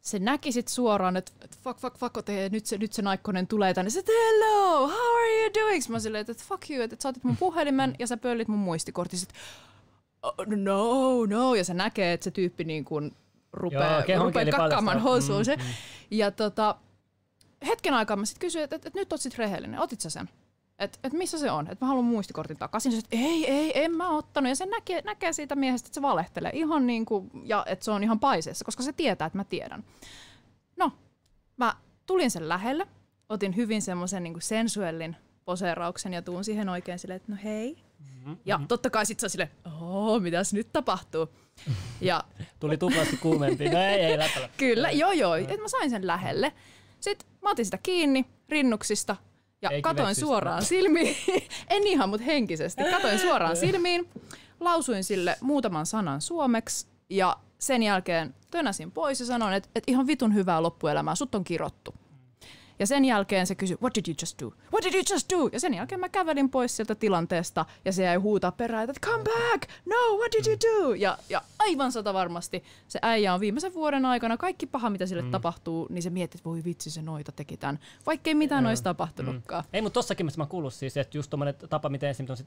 se 0.00 0.18
näki 0.18 0.52
sit 0.52 0.68
suoraan, 0.68 1.16
että 1.16 1.32
et 1.40 1.58
fuck, 1.58 1.80
fuck, 1.80 1.98
fuck, 1.98 2.16
ote, 2.16 2.48
nyt 2.48 2.66
se, 2.66 2.78
nyt 2.78 2.92
se 2.92 3.02
naikkonen 3.02 3.46
tulee 3.46 3.74
tänne. 3.74 3.90
Se 3.90 4.02
hello, 4.08 4.88
how 4.88 5.16
are 5.16 5.42
you 5.42 5.50
doing? 5.54 5.88
Mä 5.88 5.98
silleen, 5.98 6.26
että 6.28 6.44
fuck 6.48 6.70
you, 6.70 6.82
että 6.82 6.94
et 6.94 7.00
sä 7.00 7.08
otit 7.08 7.24
mun 7.24 7.36
puhelimen 7.36 7.94
ja 7.98 8.06
sä 8.06 8.16
pöllit 8.16 8.48
mun 8.48 8.58
muistikortti. 8.58 9.16
Sit, 9.16 9.32
oh, 10.22 10.34
no, 10.46 11.26
no, 11.26 11.54
ja 11.54 11.64
se 11.64 11.74
näkee, 11.74 12.12
että 12.12 12.24
se 12.24 12.30
tyyppi 12.30 12.64
niin 12.64 12.84
kuin 12.84 13.16
rupeaa, 13.52 14.04
Joo, 14.08 14.24
rupeaa 14.24 14.56
kakkaamaan 14.56 15.00
housuun. 15.00 15.44
Mm, 15.56 15.62
mm. 15.62 15.68
Ja 16.10 16.30
tota, 16.30 16.76
hetken 17.66 17.94
aikaa 17.94 18.16
mä 18.16 18.24
sitten 18.24 18.40
kysyin, 18.40 18.64
että 18.64 18.76
et, 18.76 18.86
et 18.86 18.94
nyt 18.94 19.12
oot 19.12 19.20
sit 19.20 19.38
rehellinen, 19.38 19.80
otit 19.80 20.00
sä 20.00 20.10
sen? 20.10 20.28
Että 20.82 20.98
et 21.04 21.12
missä 21.12 21.38
se 21.38 21.50
on, 21.50 21.68
että 21.70 21.84
mä 21.84 21.88
haluan 21.88 22.04
muistikortin 22.04 22.56
takaisin. 22.56 22.92
Sitten, 22.92 23.18
ei, 23.18 23.50
ei, 23.50 23.84
en 23.84 23.92
mä 23.92 24.16
ottanut. 24.16 24.48
Ja 24.48 24.56
se 24.56 24.66
näkee, 24.66 25.02
näkee 25.04 25.32
siitä 25.32 25.56
miehestä, 25.56 25.86
että 25.86 25.94
se 25.94 26.02
valehtelee 26.02 26.50
ihan 26.54 26.86
niin 26.86 27.06
kuin, 27.06 27.30
ja 27.44 27.64
että 27.66 27.84
se 27.84 27.90
on 27.90 28.02
ihan 28.02 28.20
paiseessa, 28.20 28.64
koska 28.64 28.82
se 28.82 28.92
tietää, 28.92 29.26
että 29.26 29.38
mä 29.38 29.44
tiedän. 29.44 29.84
No, 30.76 30.92
mä 31.56 31.74
tulin 32.06 32.30
sen 32.30 32.48
lähelle, 32.48 32.86
otin 33.28 33.56
hyvin 33.56 33.82
semmoisen 33.82 34.22
niin 34.22 34.42
sensuellin 34.42 35.16
poseerauksen 35.44 36.12
ja 36.12 36.22
tuun 36.22 36.44
siihen 36.44 36.68
oikein 36.68 36.98
silleen, 36.98 37.16
että 37.16 37.32
no 37.32 37.38
hei. 37.44 37.78
Mm-hmm. 37.98 38.36
Ja 38.44 38.60
totta 38.68 38.90
kai 38.90 39.06
sit 39.06 39.20
se 39.20 39.26
on 39.26 39.30
silleen, 39.30 39.50
oh, 39.80 40.20
mitäs 40.20 40.52
nyt 40.52 40.68
tapahtuu. 40.72 41.28
Ja, 42.00 42.24
Tuli 42.60 42.78
tuplasti 42.78 43.16
kuumempi. 43.16 43.68
No 43.68 43.78
ei, 43.78 44.00
ei. 44.00 44.18
Kyllä, 44.56 44.90
joo 44.90 45.12
joo. 45.12 45.34
Että 45.34 45.62
mä 45.62 45.68
sain 45.68 45.90
sen 45.90 46.06
lähelle. 46.06 46.52
Sitten 47.00 47.28
mä 47.42 47.50
otin 47.50 47.64
sitä 47.64 47.78
kiinni 47.82 48.26
rinnuksista, 48.48 49.16
ja 49.62 49.70
Ei 49.70 49.82
katoin 49.82 50.14
suoraan 50.14 50.64
silmiin, 50.64 51.16
en 51.70 51.86
ihan, 51.86 52.08
mutta 52.08 52.24
henkisesti, 52.24 52.82
katoin 52.90 53.18
suoraan 53.18 53.56
silmiin, 53.66 54.08
lausuin 54.60 55.04
sille 55.04 55.36
muutaman 55.40 55.86
sanan 55.86 56.20
suomeksi 56.20 56.86
ja 57.10 57.36
sen 57.58 57.82
jälkeen 57.82 58.34
tönäsin 58.50 58.92
pois 58.92 59.20
ja 59.20 59.26
sanoin, 59.26 59.54
että, 59.54 59.68
että 59.74 59.90
ihan 59.90 60.06
vitun 60.06 60.34
hyvää 60.34 60.62
loppuelämää, 60.62 61.14
sut 61.14 61.34
on 61.34 61.44
kirottu. 61.44 61.94
Ja 62.78 62.86
sen 62.86 63.04
jälkeen 63.04 63.46
se 63.46 63.54
kysyi, 63.54 63.76
what 63.82 63.94
did 63.94 64.04
you 64.08 64.14
just 64.20 64.42
do? 64.42 64.46
What 64.46 64.84
did 64.84 64.94
you 64.94 65.02
just 65.10 65.30
do? 65.32 65.48
Ja 65.52 65.60
sen 65.60 65.74
jälkeen 65.74 66.00
mä 66.00 66.08
kävelin 66.08 66.50
pois 66.50 66.76
sieltä 66.76 66.94
tilanteesta 66.94 67.64
ja 67.84 67.92
se 67.92 68.04
jäi 68.04 68.16
huutaa 68.16 68.52
perään, 68.52 68.90
että 68.90 69.08
come 69.08 69.24
back, 69.24 69.70
no, 69.86 70.16
what 70.18 70.32
did 70.32 70.46
you 70.46 70.56
do? 70.60 70.94
Ja, 70.94 71.18
ja 71.28 71.42
aivan 71.62 71.92
sata 71.92 72.14
varmasti 72.14 72.64
se 72.88 72.98
äijä 73.02 73.34
on 73.34 73.40
viimeisen 73.40 73.74
vuoden 73.74 74.04
aikana, 74.04 74.36
kaikki 74.36 74.66
paha 74.66 74.90
mitä 74.90 75.06
sille 75.06 75.22
mm. 75.22 75.30
tapahtuu, 75.30 75.86
niin 75.90 76.02
se 76.02 76.10
miettii, 76.10 76.38
että 76.38 76.50
voi 76.50 76.64
vitsi 76.64 76.90
se 76.90 77.02
noita 77.02 77.32
teki 77.32 77.56
tämän, 77.56 77.78
vaikkei 78.06 78.34
mitään 78.34 78.64
mm. 78.64 78.68
olisi 78.68 78.82
tapahtunutkaan. 78.82 79.64
Mm. 79.64 79.68
Ei, 79.72 79.82
mutta 79.82 79.94
tossakin 79.94 80.26
mä 80.36 80.46
kuullut 80.46 80.74
siis, 80.74 80.96
että 80.96 81.18
just 81.18 81.30
tommonen 81.30 81.54
tapa, 81.70 81.88
miten 81.88 82.10
esimerkiksi 82.10 82.44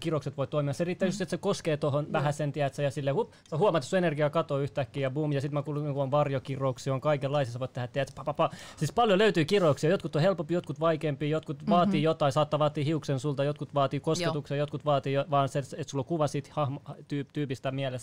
kirokset 0.00 0.36
voi 0.36 0.46
toimia, 0.46 0.72
se 0.72 0.84
riittää 0.84 1.06
mm. 1.06 1.08
just, 1.08 1.20
että 1.20 1.30
se 1.30 1.36
koskee 1.36 1.76
tuohon 1.76 2.04
mm. 2.04 2.12
vähän 2.12 2.32
sen, 2.32 2.52
tiedätkö, 2.52 2.82
ja 2.82 2.90
sille 2.90 3.10
hup, 3.10 3.32
sä 3.50 3.56
huomaat, 3.56 3.84
että 3.84 3.90
sun 3.90 3.98
energia 3.98 4.30
katoo 4.30 4.58
yhtäkkiä 4.58 5.02
ja 5.02 5.10
boom, 5.10 5.32
ja 5.32 5.40
sitten 5.40 5.54
mä 5.54 5.62
kuulun, 5.62 5.88
että 5.88 6.00
on 6.00 6.10
varjokiroksia, 6.10 6.94
on 6.94 7.00
kaikenlaisia, 7.00 7.52
sä 7.52 7.60
voit 7.60 7.72
tehdä, 7.72 7.88
tiedätkö, 7.88 8.14
pa, 8.16 8.24
pa, 8.24 8.32
pa. 8.32 8.50
Siis 8.76 8.92
paljon 8.92 9.18
löytyy 9.18 9.44
kirouksia, 9.44 9.90
jotkut 9.90 10.16
on 10.16 10.22
helpompi, 10.22 10.54
jotkut 10.54 10.80
vaikeampi, 10.80 11.30
jotkut 11.30 11.56
mm-hmm. 11.56 11.70
vaatii 11.70 12.02
jotain, 12.02 12.32
saattaa 12.32 12.58
vaatia 12.58 12.84
hiuksen 12.84 13.20
sulta, 13.20 13.44
jotkut 13.44 13.74
vaatii 13.74 14.00
kosketuksen, 14.00 14.56
Joo. 14.56 14.62
jotkut 14.62 14.84
vaatii 14.84 15.12
jo, 15.12 15.24
vaan 15.30 15.48
se, 15.48 15.58
että 15.58 15.84
sulla 15.86 16.02
on 16.02 16.06
kuva 16.06 16.26
siitä 16.26 16.50
hahmo, 16.52 16.80
tyyp, 17.08 17.28
tyypistä 17.32 17.70
mielessä. 17.70 17.97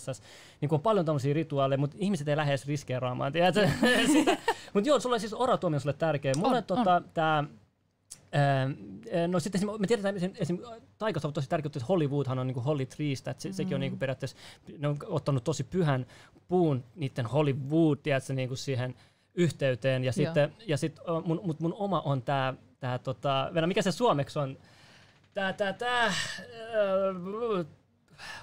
Niin 0.60 0.74
on 0.74 0.80
paljon 0.80 1.06
tämmöisiä 1.06 1.34
rituaaleja, 1.34 1.78
mutta 1.78 1.96
ihmiset 2.00 2.28
ei 2.28 2.36
lähde 2.36 2.50
edes 2.50 2.66
riskeeraamaan, 2.66 3.32
Mutta 4.74 4.88
joo, 4.88 5.00
sulla 5.00 5.14
on 5.14 5.20
siis 5.20 5.34
oratuomio 5.34 5.80
sulle 5.80 5.92
tärkeä. 5.98 6.32
Mulle 6.36 6.56
on, 6.56 6.64
tota, 6.64 7.02
tää, 7.14 7.44
No 9.28 9.40
sitten 9.40 9.60
me 9.78 9.86
tiedetään, 9.86 10.16
että 10.16 10.38
esim. 10.38 10.58
taikassa 10.98 11.28
on 11.28 11.34
tosi 11.34 11.48
tärkeää, 11.48 11.70
että 11.76 11.86
Hollywoodhan 11.88 12.38
on 12.38 12.46
niin 12.46 12.54
kuin 12.54 12.64
Holly 12.64 12.86
Treestä, 12.86 13.30
että 13.30 13.42
se, 13.42 13.48
mm. 13.48 13.52
sekin 13.52 13.74
on 13.74 13.80
niin 13.80 13.92
kuin 13.92 13.98
periaatteessa, 13.98 14.36
ne 14.78 14.88
on 14.88 14.96
ottanut 15.06 15.44
tosi 15.44 15.64
pyhän 15.64 16.06
puun 16.48 16.84
niiden 16.94 17.26
Hollywood, 17.26 17.98
tiedätkö, 18.02 18.32
niin 18.32 18.48
kuin 18.48 18.58
siihen 18.58 18.94
yhteyteen. 19.34 20.04
Ja 20.04 20.12
sitten 20.12 20.52
ja 20.66 20.76
sit, 20.76 21.00
mun, 21.24 21.40
mun, 21.44 21.56
mun 21.58 21.74
oma 21.74 22.00
on 22.00 22.22
tämä, 22.22 22.54
tää, 22.80 22.98
tota, 22.98 23.50
mikä 23.66 23.82
se 23.82 23.92
suomeksi 23.92 24.38
on? 24.38 24.58
Tää, 25.34 25.52
tää, 25.52 25.72
tää, 25.72 26.06
äh, 26.06 26.14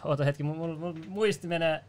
oota 0.03 0.23
hetki, 0.23 0.43
mun, 0.43 0.57
mun, 0.57 0.79
mun 0.79 1.05
muisti 1.07 1.47
menee. 1.47 1.83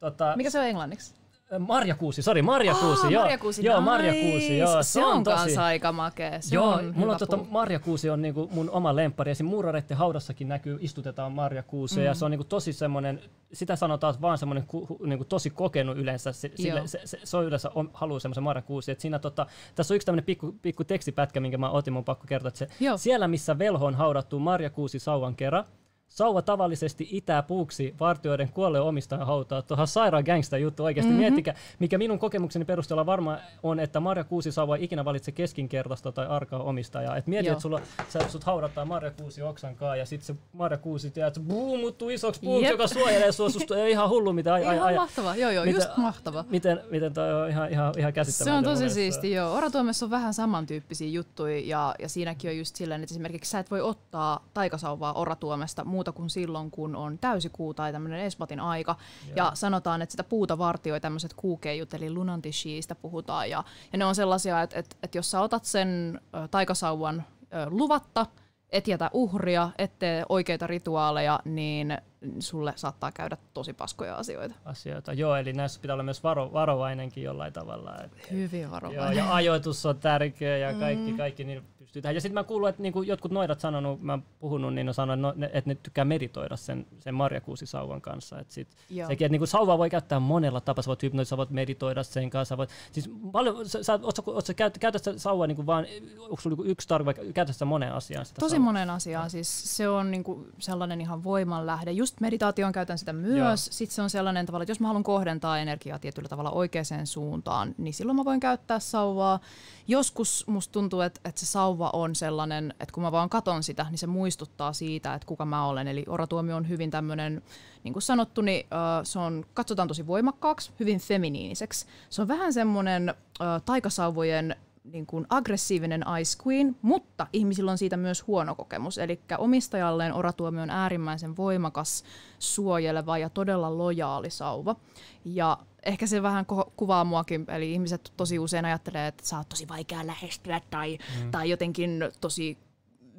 Tota, 0.00 0.32
mikä 0.36 0.50
se 0.50 0.58
on 0.58 0.66
englanniksi? 0.66 1.20
Marjakuusi, 1.58 2.22
sori, 2.22 2.42
Marjakuusi, 2.42 3.06
oh, 3.06 3.12
joo. 3.12 3.22
Marjakuusi, 3.22 3.66
joo, 3.66 3.80
Marjakuusi, 3.80 4.58
joo. 4.58 4.82
Se, 4.82 4.92
se 4.92 5.04
on, 5.04 5.16
on 5.16 5.24
tosi... 5.24 5.56
aika 5.56 5.92
makea. 5.92 6.40
Se 6.40 6.54
joo, 6.54 6.72
on 6.72 6.92
mulla 6.96 7.12
on 7.12 7.18
tota, 7.18 7.36
Marjakuusi 7.36 8.10
on 8.10 8.22
niinku 8.22 8.48
mun 8.52 8.70
oma 8.70 8.96
lemppari. 8.96 9.30
Esim. 9.30 9.46
muurareiden 9.46 9.96
haudassakin 9.96 10.48
näkyy, 10.48 10.78
istutetaan 10.80 11.32
Marjakuusi 11.32 11.96
mm. 11.96 12.04
ja 12.04 12.14
se 12.14 12.24
on 12.24 12.30
niinku 12.30 12.44
tosi 12.44 12.72
semmoinen, 12.72 13.20
sitä 13.52 13.76
sanotaan 13.76 14.14
vaan 14.20 14.38
semmoinen 14.38 14.64
niinku 15.04 15.24
tosi 15.24 15.50
kokenut 15.50 15.98
yleensä. 15.98 16.32
Se, 16.32 16.52
sille, 16.54 16.82
se, 16.86 17.00
se, 17.04 17.18
se, 17.24 17.36
on 17.36 17.44
yleensä 17.44 17.70
on, 17.74 17.90
haluaa 17.94 18.20
semmoisen 18.20 18.44
Marjakuusi. 18.44 18.92
Et 18.92 19.00
siinä 19.00 19.18
tota, 19.18 19.46
tässä 19.74 19.94
on 19.94 19.96
yksi 19.96 20.06
tämmöinen 20.06 20.24
pikku, 20.24 20.54
pikku 20.62 20.84
tekstipätkä, 20.84 21.40
minkä 21.40 21.58
mä 21.58 21.70
otin, 21.70 21.92
mun 21.92 22.04
pakko 22.04 22.26
kertoa, 22.26 22.48
että 22.48 22.58
se, 22.58 22.68
siellä 22.96 23.28
missä 23.28 23.58
velho 23.58 23.86
on 23.86 23.94
haudattu 23.94 24.38
Marjakuusi 24.38 24.98
sauvan 24.98 25.36
kerran, 25.36 25.64
Sauva 26.10 26.42
tavallisesti 26.42 27.08
itää 27.10 27.42
puuksi 27.42 27.94
vartijoiden 28.00 28.48
kuolleen 28.52 28.84
omistajan 28.84 29.26
hautaa. 29.26 29.62
Tuohan 29.62 29.86
sairaan 29.86 30.24
gangsta 30.24 30.58
juttu 30.58 30.84
oikeasti. 30.84 31.10
Mm-hmm. 31.10 31.20
Miettikää, 31.20 31.54
mikä 31.78 31.98
minun 31.98 32.18
kokemukseni 32.18 32.64
perusteella 32.64 33.06
varmaan 33.06 33.38
on, 33.62 33.80
että 33.80 34.00
Marja 34.00 34.24
Kuusi 34.24 34.52
Sauva 34.52 34.76
ei 34.76 34.84
ikinä 34.84 35.04
valitse 35.04 35.32
keskinkertaista 35.32 36.12
tai 36.12 36.26
arkaa 36.26 36.62
omistajaa. 36.62 37.16
Et 37.16 37.26
mieti, 37.26 37.48
että 37.48 37.62
sulla, 37.62 37.80
sä, 38.08 38.18
sut 38.28 38.44
haudattaa 38.44 38.84
Marja 38.84 39.10
Kuusi 39.10 39.42
oksan 39.42 39.76
kanssa 39.76 39.96
ja 39.96 40.06
sitten 40.06 40.26
se 40.26 40.42
Marja 40.52 40.78
Kuusi 40.78 41.10
tiedät, 41.10 41.34
se 41.34 41.40
buu, 41.40 41.78
muuttuu 41.78 42.08
isoksi 42.10 42.40
puuksi, 42.40 42.70
joka 42.70 42.86
suojelee 42.86 43.32
sua. 43.32 43.50
Susta 43.50 43.78
ei 43.78 43.90
ihan 43.90 44.08
hullu, 44.08 44.32
mitä 44.32 44.54
ai, 44.54 44.64
ai, 44.64 44.78
ai, 44.78 44.94
mahtava, 44.94 45.36
joo 45.36 45.50
joo, 45.50 45.64
miten, 45.64 45.82
just 45.82 45.96
mahtava. 45.96 46.44
Miten, 46.48 46.80
miten 46.90 47.14
toi 47.14 47.42
on 47.42 47.50
ihan, 47.50 47.70
ihan, 47.70 47.94
ihan 47.98 48.12
käsittämätöntä. 48.12 48.68
Se 48.68 48.70
on 48.70 48.78
tosi 48.78 48.94
siisti, 48.94 49.32
joo. 49.32 49.54
Oratuomessa 49.54 50.06
on 50.06 50.10
vähän 50.10 50.34
samantyyppisiä 50.34 51.08
juttuja 51.08 51.60
ja, 51.60 51.94
ja 51.98 52.08
siinäkin 52.08 52.50
on 52.50 52.58
just 52.58 52.76
silleen, 52.76 53.02
että 53.02 53.12
esimerkiksi 53.12 53.50
sä 53.50 53.58
et 53.58 53.70
voi 53.70 53.80
ottaa 53.80 54.44
taikasauvaa 54.54 55.12
oratuomesta 55.12 55.84
muuta 56.00 56.12
kuin 56.12 56.30
silloin, 56.30 56.70
kun 56.70 56.96
on 56.96 57.18
täysikuu 57.18 57.74
tai 57.74 57.92
tämmöinen 57.92 58.20
esmatin 58.20 58.60
aika. 58.60 58.96
Yeah. 59.24 59.36
Ja 59.36 59.50
sanotaan, 59.54 60.02
että 60.02 60.10
sitä 60.10 60.24
puuta 60.24 60.58
vartioi 60.58 61.00
tämmöiset 61.00 61.34
kuukeijut, 61.34 61.94
eli 61.94 62.10
lunantishiistä 62.10 62.94
puhutaan. 62.94 63.50
Ja, 63.50 63.64
ja 63.92 63.98
ne 63.98 64.04
on 64.04 64.14
sellaisia, 64.14 64.62
että, 64.62 64.78
että, 64.78 64.96
että 65.02 65.18
jos 65.18 65.30
sä 65.30 65.40
otat 65.40 65.64
sen 65.64 66.20
taikasauvan 66.50 67.24
luvatta, 67.70 68.26
et 68.70 68.88
jätä 68.88 69.10
uhria, 69.12 69.70
ettei 69.78 70.22
oikeita 70.28 70.66
rituaaleja, 70.66 71.40
niin 71.44 71.98
sulle 72.38 72.72
saattaa 72.76 73.12
käydä 73.12 73.36
tosi 73.54 73.72
paskoja 73.72 74.16
asioita. 74.16 74.54
Asioita, 74.64 75.12
joo, 75.12 75.36
eli 75.36 75.52
näissä 75.52 75.80
pitää 75.80 75.94
olla 75.94 76.02
myös 76.02 76.22
varo, 76.22 76.52
varovainenkin 76.52 77.24
jollain 77.24 77.52
tavalla. 77.52 77.96
Et, 78.04 78.30
Hyvin 78.30 78.70
varovainen. 78.70 79.16
Joo, 79.16 79.26
ja 79.26 79.34
ajoitus 79.34 79.86
on 79.86 79.98
tärkeä 79.98 80.56
ja 80.56 80.74
kaikki, 80.74 81.10
mm. 81.10 81.16
kaikki 81.16 81.44
niin 81.44 81.62
pystyy 81.78 82.02
tähän. 82.02 82.14
Ja 82.14 82.20
sitten 82.20 82.34
mä 82.34 82.44
kuulun, 82.44 82.68
että 82.68 82.82
niinku 82.82 83.02
jotkut 83.02 83.32
noidat 83.32 83.60
sanonut, 83.60 84.02
mä 84.02 84.12
oon 84.12 84.22
puhunut, 84.40 84.74
niin 84.74 84.88
on 84.88 84.94
sanonut, 84.94 85.30
että 85.30 85.40
ne, 85.40 85.50
että 85.52 85.70
ne 85.70 85.74
tykkää 85.74 86.04
meditoida 86.04 86.56
sen, 86.56 86.86
sen 86.98 87.14
marjakuusisauvan 87.14 88.00
kanssa. 88.00 88.38
Et 88.38 88.50
sit 88.50 88.68
sekin, 88.88 89.24
että 89.24 89.28
niinku 89.28 89.46
sauvaa 89.46 89.78
voi 89.78 89.90
käyttää 89.90 90.20
monella 90.20 90.60
tapaa. 90.60 90.82
Sä 90.82 90.88
voit 90.88 91.02
hypnoida, 91.02 91.24
sä 91.24 91.36
voit 91.36 91.50
meditoida 91.50 92.02
sen 92.02 92.30
kanssa. 92.30 92.56
Voit, 92.56 92.70
siis 92.92 93.10
paljon, 93.32 93.68
sä, 93.68 93.82
sä, 93.82 93.98
oot, 94.02 94.28
oot, 94.28 94.46
sä 94.46 94.54
käyt, 94.54 94.78
käytät 94.78 95.02
sauvaa 95.16 95.46
niinku 95.46 95.66
vaan, 95.66 95.86
onko 96.18 96.40
sulla 96.40 96.56
niinku 96.56 96.70
yksi 96.70 96.88
tarve, 96.88 97.14
käytät 97.14 97.56
sä 97.56 97.64
moneen 97.64 97.92
asiaan 97.92 98.26
sitä 98.26 98.40
Tosi 98.40 98.50
sauvaa. 98.50 98.64
monen 98.64 98.90
asiaan. 98.90 99.30
Siis 99.30 99.76
se 99.76 99.88
on 99.88 100.10
niinku 100.10 100.46
sellainen 100.58 101.00
ihan 101.00 101.24
voimanlähde. 101.24 101.92
Just 101.92 102.09
meditaation 102.20 102.72
käytän 102.72 102.98
sitä 102.98 103.12
myös. 103.12 103.68
Sitten 103.70 103.94
se 103.94 104.02
on 104.02 104.10
sellainen 104.10 104.46
tavalla, 104.46 104.62
että 104.62 104.70
jos 104.70 104.80
mä 104.80 104.86
haluan 104.86 105.04
kohdentaa 105.04 105.58
energiaa 105.58 105.98
tietyllä 105.98 106.28
tavalla 106.28 106.50
oikeaan 106.50 107.06
suuntaan, 107.06 107.74
niin 107.78 107.94
silloin 107.94 108.16
mä 108.16 108.24
voin 108.24 108.40
käyttää 108.40 108.78
sauvaa. 108.78 109.40
Joskus 109.88 110.44
musta 110.46 110.72
tuntuu, 110.72 111.00
että, 111.00 111.20
että 111.24 111.40
se 111.40 111.46
sauva 111.46 111.90
on 111.92 112.14
sellainen, 112.14 112.74
että 112.80 112.92
kun 112.92 113.02
mä 113.02 113.12
vaan 113.12 113.30
katon 113.30 113.62
sitä, 113.62 113.86
niin 113.90 113.98
se 113.98 114.06
muistuttaa 114.06 114.72
siitä, 114.72 115.14
että 115.14 115.26
kuka 115.26 115.44
mä 115.44 115.66
olen. 115.66 115.88
Eli 115.88 116.04
oratuomio 116.08 116.56
on 116.56 116.68
hyvin 116.68 116.90
tämmöinen, 116.90 117.42
niin 117.84 117.92
kuin 117.92 118.02
sanottu, 118.02 118.40
niin 118.40 118.66
uh, 118.66 119.04
se 119.04 119.18
on, 119.18 119.44
katsotaan 119.54 119.88
tosi 119.88 120.06
voimakkaaksi, 120.06 120.70
hyvin 120.80 121.00
feminiiniseksi. 121.00 121.86
Se 122.10 122.22
on 122.22 122.28
vähän 122.28 122.52
semmoinen 122.52 123.14
uh, 123.40 123.62
taikasauvojen 123.64 124.56
niin 124.84 125.06
kuin 125.06 125.26
aggressiivinen 125.28 126.04
Ice 126.20 126.42
Queen, 126.46 126.76
mutta 126.82 127.26
ihmisillä 127.32 127.70
on 127.70 127.78
siitä 127.78 127.96
myös 127.96 128.26
huono 128.26 128.54
kokemus. 128.54 128.98
Eli 128.98 129.20
omistajalleen 129.38 130.12
oratuomio 130.12 130.62
on 130.62 130.70
äärimmäisen 130.70 131.36
voimakas, 131.36 132.04
suojeleva 132.38 133.18
ja 133.18 133.30
todella 133.30 133.78
lojaali 133.78 134.30
sauva. 134.30 134.76
Ja 135.24 135.58
ehkä 135.82 136.06
se 136.06 136.22
vähän 136.22 136.46
ko- 136.52 136.70
kuvaa 136.76 137.04
muakin, 137.04 137.44
eli 137.48 137.72
ihmiset 137.72 138.12
tosi 138.16 138.38
usein 138.38 138.64
ajattelee, 138.64 139.06
että 139.06 139.26
sä 139.26 139.38
oot 139.38 139.48
tosi 139.48 139.68
vaikea 139.68 140.06
lähestyä 140.06 140.60
tai, 140.70 140.98
mm. 141.22 141.30
tai 141.30 141.50
jotenkin 141.50 142.04
tosi 142.20 142.58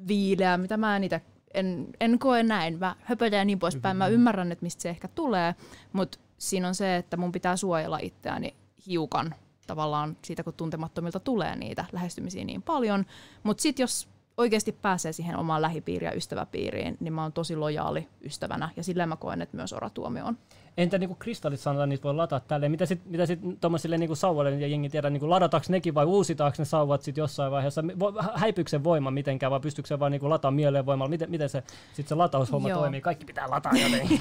viileä, 0.08 0.58
mitä 0.58 0.76
mä 0.76 0.96
en 0.96 1.04
itse 1.04 1.22
en, 1.54 1.86
en 2.00 2.18
koe 2.18 2.42
näin. 2.42 2.78
Mä 2.78 2.96
höpötän 3.00 3.38
ja 3.38 3.44
niin 3.44 3.58
poispäin. 3.58 3.96
Mä 3.96 4.04
mm-hmm. 4.04 4.14
ymmärrän, 4.14 4.52
että 4.52 4.62
mistä 4.62 4.82
se 4.82 4.90
ehkä 4.90 5.08
tulee, 5.08 5.54
mutta 5.92 6.18
siinä 6.38 6.68
on 6.68 6.74
se, 6.74 6.96
että 6.96 7.16
mun 7.16 7.32
pitää 7.32 7.56
suojella 7.56 7.98
itseäni 7.98 8.54
hiukan 8.86 9.34
tavallaan 9.66 10.16
siitä, 10.24 10.42
kun 10.42 10.54
tuntemattomilta 10.54 11.20
tulee 11.20 11.56
niitä 11.56 11.84
lähestymisiä 11.92 12.44
niin 12.44 12.62
paljon. 12.62 13.06
Mutta 13.42 13.62
sitten 13.62 13.82
jos 13.84 14.08
oikeasti 14.36 14.72
pääsee 14.72 15.12
siihen 15.12 15.36
omaan 15.36 15.62
lähipiiriin 15.62 16.06
ja 16.06 16.16
ystäväpiiriin, 16.16 16.96
niin 17.00 17.12
mä 17.12 17.22
oon 17.22 17.32
tosi 17.32 17.56
lojaali 17.56 18.08
ystävänä 18.24 18.68
ja 18.76 18.82
sillä 18.82 19.06
mä 19.06 19.16
koen, 19.16 19.42
että 19.42 19.56
myös 19.56 19.72
oratuomio 19.72 20.26
on. 20.26 20.38
Entä 20.76 20.98
niinku 20.98 21.14
kristallit 21.14 21.60
sanotaan, 21.60 21.88
niitä 21.88 22.02
voi 22.02 22.14
ladata 22.14 22.40
tälleen. 22.48 22.72
Mitä 22.72 22.86
sitten 22.86 23.12
mitä 23.12 23.26
sit 23.26 23.40
tuommoisille 23.60 23.98
niinku 23.98 24.14
sauvalle 24.14 24.50
ja 24.50 24.66
jengi 24.66 24.88
tiedä, 24.88 25.10
niinku 25.10 25.30
ladataanko 25.30 25.66
nekin 25.68 25.94
vai 25.94 26.04
uusitaanko 26.04 26.56
ne 26.58 26.64
sauvat 26.64 27.02
sitten 27.02 27.22
jossain 27.22 27.52
vaiheessa? 27.52 27.84
Häipyykö 28.34 28.70
se 28.70 28.84
voima 28.84 29.10
mitenkään 29.10 29.50
vai 29.50 29.60
pystyykö 29.60 29.88
se 29.88 29.98
vaan 29.98 30.12
niinku 30.12 30.30
lataa 30.30 30.50
mieleen 30.50 30.86
voimalla? 30.86 31.10
Miten, 31.10 31.30
miten 31.30 31.48
se, 31.48 31.62
sit 31.92 32.08
se 32.08 32.14
lataushomma 32.14 32.68
Joo. 32.68 32.80
toimii? 32.80 33.00
Kaikki 33.00 33.24
pitää 33.24 33.50
lataa 33.50 33.72
jotenkin. 33.72 34.20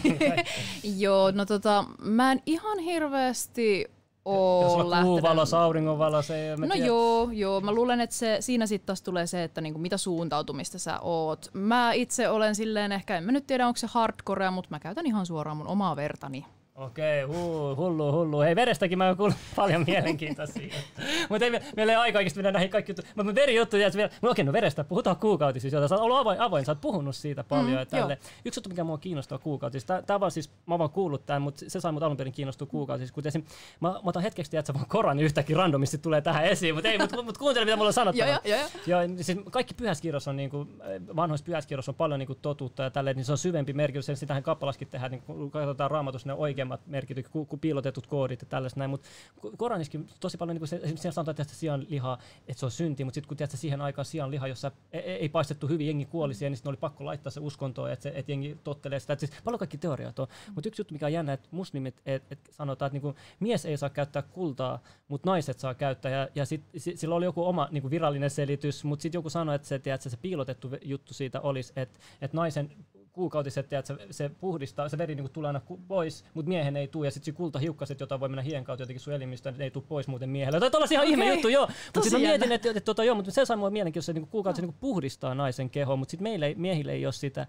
Joo, 1.04 1.32
no 1.32 1.46
tota, 1.46 1.86
mä 2.02 2.32
en 2.32 2.42
ihan 2.46 2.80
hirveästi 2.80 3.92
ole 4.26 4.64
Jos 4.64 4.96
on 4.98 5.04
kuuvalos, 5.04 5.54
auringonvalo, 5.54 6.22
se 6.22 6.50
ei 6.50 6.58
No 6.58 6.68
tiedä. 6.74 6.86
joo, 6.88 7.30
joo, 7.34 7.62
mä 7.62 7.72
luulen, 7.72 8.02
että 8.02 8.16
se, 8.16 8.38
siinä 8.40 8.66
sitten 8.66 8.86
taas 8.88 9.02
tulee 9.02 9.28
se, 9.28 9.44
että 9.44 9.62
niinku, 9.62 9.80
mitä 9.80 9.98
suuntautumista 9.98 10.80
sä 10.80 11.00
oot. 11.00 11.46
Mä 11.54 11.94
itse 11.94 12.30
olen 12.30 12.56
silleen 12.56 12.92
ehkä, 12.92 13.18
en 13.18 13.24
mä 13.24 13.32
nyt 13.32 13.48
tiedä 13.48 13.68
onko 13.68 13.78
se 13.78 13.88
hardcorea, 13.92 14.52
mutta 14.52 14.68
mä 14.72 14.80
käytän 14.80 15.06
ihan 15.06 15.26
suoraan 15.26 15.58
mun 15.58 15.68
omaa 15.68 15.96
vertani 15.96 16.46
Okei, 16.76 17.22
huu, 17.22 17.76
hullu, 17.76 18.12
hullu. 18.12 18.42
Hei, 18.42 18.56
verestäkin 18.56 18.98
mä 18.98 19.08
oon 19.08 19.18
kuullut 19.18 19.38
paljon 19.56 19.84
mielenkiintoisia. 19.88 20.74
Mutta 21.30 21.46
ei, 21.46 21.52
meillä 21.76 21.94
ei 21.94 21.98
aika 21.98 22.20
oikeasti 22.20 22.40
mennä 22.40 22.52
näihin 22.52 22.70
kaikki 22.70 22.92
juttuihin. 22.92 23.14
Mutta 23.16 23.36
veri 23.36 23.56
juttu 23.56 23.78
jää 23.78 23.92
vielä. 23.96 24.12
No 24.22 24.30
okei, 24.30 24.46
no 24.46 24.54
verestä 24.54 24.84
puhutaan 24.84 25.16
kuukautisista. 25.16 25.88
Sä 25.88 25.96
oot 25.96 26.04
ollut 26.04 26.18
avoin, 26.18 26.40
avoin, 26.40 26.66
sä 26.66 26.72
oot 26.72 26.82
puhunut 26.82 27.16
siitä 27.16 27.44
paljon. 27.44 27.68
Mm, 27.68 27.78
ja 27.78 27.86
tälle. 27.86 28.18
Yksi 28.46 28.58
juttu, 28.58 28.70
mikä 28.70 28.84
mua 28.84 28.98
kiinnostaa 28.98 29.38
kuukautisista. 29.38 30.02
Tämä 30.02 30.26
on 30.26 30.32
siis, 30.32 30.50
mä 30.66 30.74
oon 30.74 30.80
vaan 30.80 30.90
kuullut 30.90 31.26
tämän, 31.26 31.42
mutta 31.42 31.66
se 31.68 31.80
sai 31.80 31.92
mut 31.92 32.04
alun 32.04 32.18
perin 32.18 32.34
kiinnostua 32.34 32.68
kuukautisista. 32.68 33.14
Kun 33.14 33.28
esim, 33.28 33.44
mä, 33.80 33.90
mä 33.90 34.00
otan 34.04 34.24
hetkeksi, 34.24 34.58
että 34.58 34.74
vaan 34.74 34.86
koran 34.86 35.18
niin 35.18 35.26
yhtäkkiä 35.26 35.58
randomisti 35.58 35.98
tulee 35.98 36.22
tähän 36.22 36.46
esiin. 36.46 36.76
Mutta 36.76 36.90
ei, 36.90 36.98
mutta 36.98 37.24
mut 37.24 37.38
kuuntele, 37.38 37.66
mitä 37.66 37.76
mulla 37.76 37.90
on 37.90 37.94
sanottava. 37.94 38.30
joo, 38.30 38.40
joo, 38.46 38.60
joo. 38.88 39.02
Ja, 39.02 39.10
siis 39.24 39.38
kaikki 39.52 39.74
pyhäskirjoissa 39.74 40.32
on, 40.32 40.38
niinku, 40.38 40.68
vanhoissa 41.16 41.46
pyhäskirjoissa 41.46 41.92
on 41.92 41.96
paljon 41.96 42.20
niinku, 42.20 42.36
totuutta 42.36 42.84
ja 42.84 42.92
tälleen, 42.92 43.16
niin 43.16 43.26
se 43.26 43.32
on 43.32 43.38
syvempi 43.38 43.74
merkitys. 43.74 44.20
Sitähän 44.20 44.44
kappalaskin 44.44 44.88
tehdään, 44.88 45.12
niin 45.12 45.22
kun 45.22 45.52
katsotaan 45.52 45.92
raamatussa 45.92 46.28
ne 46.28 46.34
oikeimmat 46.62 46.88
merkitykset 46.88 47.34
piilotetut 47.62 48.08
koodit 48.08 48.42
ja 48.42 48.48
tällaista 48.48 48.80
näin, 48.80 48.90
mutta 48.90 49.10
Koraniskin 49.58 50.08
tosi 50.20 50.38
paljon, 50.38 50.56
niin 50.56 50.60
kuin 50.60 50.68
se, 50.68 50.76
esimerkiksi 50.76 51.02
siellä 51.02 51.14
sanotaan, 51.14 51.42
että 51.42 51.54
sian 51.54 51.86
liha, 51.90 52.18
että 52.48 52.60
se 52.60 52.66
on 52.66 52.72
synti, 52.72 53.04
mutta 53.04 53.16
sitten 53.16 53.28
kun 53.28 53.38
tiedät, 53.38 53.52
siihen 53.52 53.82
aikaan 53.82 54.06
sian 54.06 54.32
liha, 54.32 54.48
jossa 54.48 54.72
ei, 54.92 55.00
e, 55.00 55.16
ei 55.16 55.30
paistettu 55.30 55.68
hyvin, 55.68 55.88
jengi 55.88 56.06
kuoli 56.06 56.34
siihen, 56.34 56.52
niin 56.52 56.58
sitten 56.58 56.70
oli 56.70 56.78
pakko 56.78 57.06
laittaa 57.06 57.32
se 57.32 57.40
uskontoon, 57.40 57.92
että, 57.92 58.04
se, 58.04 58.12
että 58.16 58.32
jengi 58.32 58.58
tottelee 58.64 59.00
sitä. 59.00 59.14
Että 59.14 59.26
siis 59.28 59.42
paljon 59.44 59.60
kaikki 59.60 59.78
teoriat 59.78 60.20
on, 60.20 60.28
mutta 60.56 60.68
yksi 60.68 60.82
juttu, 60.82 60.94
mikä 60.94 61.06
on 61.06 61.14
jännä, 61.14 61.34
että 61.34 61.50
muslimit, 61.52 62.02
että 62.06 62.28
et 62.32 62.40
sanotaan, 62.52 62.88
että 62.88 62.94
niin 62.96 63.02
kuin, 63.02 63.16
mies 63.40 63.66
ei 63.66 63.78
saa 63.78 63.90
käyttää 63.90 64.22
kultaa, 64.22 64.80
mutta 65.08 65.30
naiset 65.30 65.60
saa 65.60 65.74
käyttää, 65.74 66.12
ja, 66.12 66.28
ja 66.36 66.46
sit, 66.46 66.64
sit, 66.78 67.00
sillä 67.00 67.16
oli 67.16 67.26
joku 67.26 67.46
oma 67.46 67.68
niin 67.72 67.82
kuin 67.82 67.92
virallinen 67.92 68.30
selitys, 68.30 68.84
mutta 68.84 69.04
sitten 69.04 69.20
joku 69.20 69.30
sanoi, 69.30 69.56
että 69.56 69.68
se, 69.68 69.80
tiedät, 69.80 70.02
se 70.02 70.18
piilotettu 70.18 70.70
juttu 70.82 71.14
siitä 71.14 71.42
olisi, 71.42 71.74
että, 71.76 72.00
että 72.22 72.38
naisen 72.38 72.72
kuukautiset, 73.14 73.74
että 73.74 73.94
se, 73.94 74.08
se 74.12 74.30
puhdistaa, 74.30 74.90
se 74.90 74.98
veri 74.98 75.16
niin 75.16 75.32
tulee 75.32 75.50
aina 75.50 75.62
pois, 75.88 76.26
mutta 76.34 76.50
miehen 76.50 76.78
ei 76.78 76.88
tule, 76.88 77.08
ja 77.08 77.12
sitten 77.12 77.34
se 77.34 77.38
kultahiukkaset, 77.38 78.00
jota 78.00 78.20
voi 78.20 78.30
mennä 78.30 78.42
hien 78.42 78.64
kautta 78.64 78.82
jotenkin 78.82 79.00
sun 79.00 79.14
elimistä, 79.14 79.52
niin 79.52 79.62
ei 79.62 79.72
tule 79.72 79.84
pois 79.88 80.08
muuten 80.08 80.30
miehelle. 80.30 80.60
Tai 80.60 80.72
tällaisia 80.72 81.02
ihan 81.02 81.04
okay. 81.04 81.12
ihme 81.12 81.34
juttu, 81.34 81.48
joo. 81.48 81.68
Mutta 81.68 82.02
sitten 82.02 82.22
mä 82.22 82.28
mietin, 82.28 82.52
että, 82.52 82.70
että, 82.70 82.82
tota, 82.82 83.04
joo, 83.04 83.16
mutta 83.16 83.32
se 83.32 83.46
sai 83.46 83.58
mua 83.58 83.70
mielenkiintoista, 83.70 84.12
että 84.12 84.20
niin 84.20 84.28
kuukausi 84.28 84.62
niin 84.62 84.76
puhdistaa 84.80 85.36
naisen 85.36 85.70
kehoa, 85.70 85.96
mutta 85.96 86.12
sitten 86.12 86.24
meillä 86.24 86.46
ei, 86.46 86.56
miehille 86.56 86.92
ei 86.92 87.06
ole 87.06 87.14
sitä. 87.14 87.48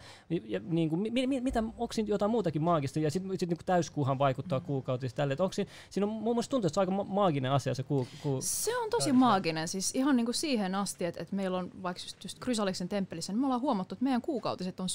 Ja, 0.49 0.61
niin 0.65 0.89
kuin, 0.89 1.01
mi, 1.01 1.27
mi, 1.27 1.41
mitä, 1.41 1.59
onko 1.59 1.93
siinä 1.93 2.09
jotain 2.09 2.31
muutakin 2.31 2.63
maagista, 2.63 2.99
ja 2.99 3.11
sitten 3.11 3.39
sit, 3.39 3.49
niin 3.49 3.59
täyskuuhan 3.67 4.19
vaikuttaa 4.19 4.59
mm. 4.59 4.65
kuukautista 4.65 5.17
tälle, 5.17 5.33
että 5.33 5.45
onko 5.45 5.53
siinä, 5.53 5.71
siinä 5.91 6.07
on 6.07 6.13
muun 6.13 6.37
muassa 6.37 6.51
tuntuu, 6.51 6.67
että 6.67 6.75
se 6.75 6.81
on 6.81 6.93
aika 6.93 7.05
maaginen 7.05 7.53
asia 7.53 7.75
se 7.75 7.83
kuu, 7.83 8.09
kuu, 8.23 8.39
Se 8.43 8.77
on 8.77 8.91
tosi 8.91 9.13
maaginen, 9.13 9.69
siis 9.69 9.95
ihan 9.95 10.17
niin 10.17 10.27
kuin 10.27 10.35
siihen 10.35 10.75
asti, 10.75 11.05
että, 11.05 11.23
että 11.23 11.37
meillä 11.37 11.59
on 11.59 11.71
vaikka 11.83 12.03
just, 12.03 12.25
just 12.25 12.39
Chrysaliksen 12.39 12.89
temppelissä, 12.89 13.33
niin 13.33 13.41
me 13.41 13.47
ollaan 13.47 13.61
huomattu, 13.61 13.95
että 13.95 14.05
meidän 14.05 14.23
kuukautiset 14.23 14.81
on 14.81 14.89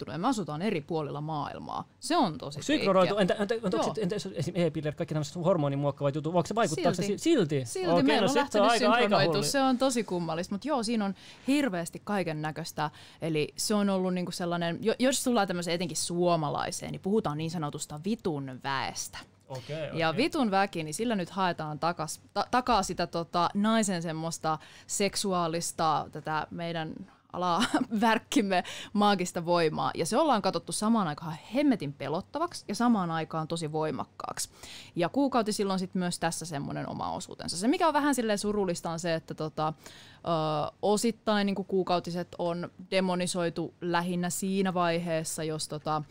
synkronoitunut, 0.00 0.14
ja 0.14 0.18
me 0.18 0.28
asutaan 0.28 0.62
eri 0.62 0.80
puolilla 0.80 1.20
maailmaa. 1.20 1.84
Se 2.00 2.16
on 2.16 2.38
tosi 2.38 2.62
Synkronoitu, 2.62 3.16
entä, 3.16 3.34
entä, 3.34 3.54
entä, 3.54 3.76
onko 3.76 3.94
entä 4.00 4.16
esimerkiksi 4.16 4.52
e-piller, 4.54 4.94
kaikki 4.94 5.14
tämmöiset 5.14 5.44
hormonimuokkavat 5.44 6.14
jutut, 6.14 6.32
voiko 6.32 6.46
se 6.46 6.54
vaikuttaa 6.54 6.94
silti. 6.94 7.18
se 7.18 7.22
silti? 7.22 7.62
Silti 7.64 7.90
okay, 7.90 8.02
meillä 8.02 8.26
no 8.26 8.30
on 8.30 8.36
lähtenyt 8.36 8.70
se 8.78 8.86
aika, 8.86 9.16
aika 9.16 9.42
se 9.42 9.60
on 9.60 9.78
tosi 9.78 10.04
kummallista, 10.04 10.54
mutta 10.54 10.68
joo, 10.68 10.82
siinä 10.82 11.04
on 11.04 11.14
hirveästi 11.46 12.00
kaiken 12.04 12.42
näköistä. 12.42 12.90
Eli 13.22 13.48
se 13.56 13.74
on 13.74 13.90
ollut 13.90 14.14
niinku 14.14 14.32
sellainen, 14.32 14.78
jos 14.98 15.24
tullaan 15.24 15.46
tämmöiseen 15.46 15.74
etenkin 15.74 15.96
suomalaiseen, 15.96 16.92
niin 16.92 17.00
puhutaan 17.00 17.38
niin 17.38 17.50
sanotusta 17.50 18.00
vitun 18.04 18.60
väestä. 18.64 19.18
Okay, 19.48 19.86
okay. 19.86 19.98
Ja 19.98 20.16
vitun 20.16 20.50
väki, 20.50 20.82
niin 20.82 20.94
sillä 20.94 21.16
nyt 21.16 21.30
haetaan 21.30 21.78
takas, 21.78 22.20
ta, 22.34 22.46
takaa 22.50 22.82
sitä 22.82 23.06
tota, 23.06 23.48
naisen 23.54 24.02
semmoista 24.02 24.58
seksuaalista, 24.86 26.06
tätä 26.12 26.46
meidän 26.50 26.94
alaa 27.32 27.62
värkkimme 28.00 28.64
maagista 28.92 29.46
voimaa. 29.46 29.90
Ja 29.94 30.06
se 30.06 30.18
ollaan 30.18 30.42
katsottu 30.42 30.72
samaan 30.72 31.08
aikaan 31.08 31.36
hemmetin 31.54 31.92
pelottavaksi 31.92 32.64
ja 32.68 32.74
samaan 32.74 33.10
aikaan 33.10 33.48
tosi 33.48 33.72
voimakkaaksi. 33.72 34.48
Ja 34.96 35.08
kuukauti 35.08 35.52
silloin 35.52 35.78
sitten 35.78 36.00
myös 36.00 36.18
tässä 36.18 36.46
semmoinen 36.46 36.88
oma 36.88 37.12
osuutensa. 37.12 37.56
Se 37.56 37.68
mikä 37.68 37.88
on 37.88 37.94
vähän 37.94 38.14
silleen 38.14 38.38
surullista 38.38 38.90
on 38.90 38.98
se, 38.98 39.14
että 39.14 39.34
tota, 39.34 39.68
ö, 39.68 40.72
osittain 40.82 41.46
niin 41.46 41.54
kuukautiset 41.54 42.28
on 42.38 42.70
demonisoitu 42.90 43.74
lähinnä 43.80 44.30
siinä 44.30 44.74
vaiheessa, 44.74 45.44
jos 45.44 45.68
tota, 45.68 46.02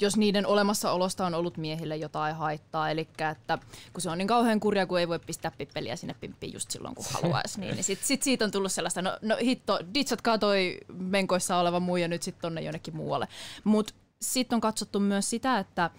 Jos 0.00 0.16
niiden 0.16 0.46
olemassaolosta 0.46 1.26
on 1.26 1.34
ollut 1.34 1.56
miehille 1.56 1.96
jotain 1.96 2.36
haittaa, 2.36 2.90
eli 2.90 3.08
että 3.30 3.58
kun 3.92 4.02
se 4.02 4.10
on 4.10 4.18
niin 4.18 4.28
kauhean 4.28 4.60
kurja, 4.60 4.86
kun 4.86 4.98
ei 4.98 5.08
voi 5.08 5.18
pistää 5.18 5.50
pippeliä 5.58 5.96
sinne 5.96 6.14
pimppiin 6.20 6.52
just 6.52 6.70
silloin, 6.70 6.94
kun 6.94 7.04
haluaisi, 7.10 7.60
niin, 7.60 7.74
niin 7.74 7.84
sitten 7.84 8.06
sit 8.06 8.22
siitä 8.22 8.44
on 8.44 8.50
tullut 8.50 8.72
sellaista, 8.72 9.02
no, 9.02 9.18
no 9.22 9.36
hitto, 9.40 9.78
ditsatkaa 9.94 10.38
toi 10.38 10.78
menkoissa 10.92 11.56
oleva 11.56 11.80
muu 11.80 11.96
ja 11.96 12.08
nyt 12.08 12.22
sitten 12.22 12.42
tonne 12.42 12.60
jonnekin 12.60 12.96
muualle. 12.96 13.28
Mutta 13.64 13.94
sitten 14.20 14.56
on 14.56 14.60
katsottu 14.60 15.00
myös 15.00 15.30
sitä, 15.30 15.58
että, 15.58 15.90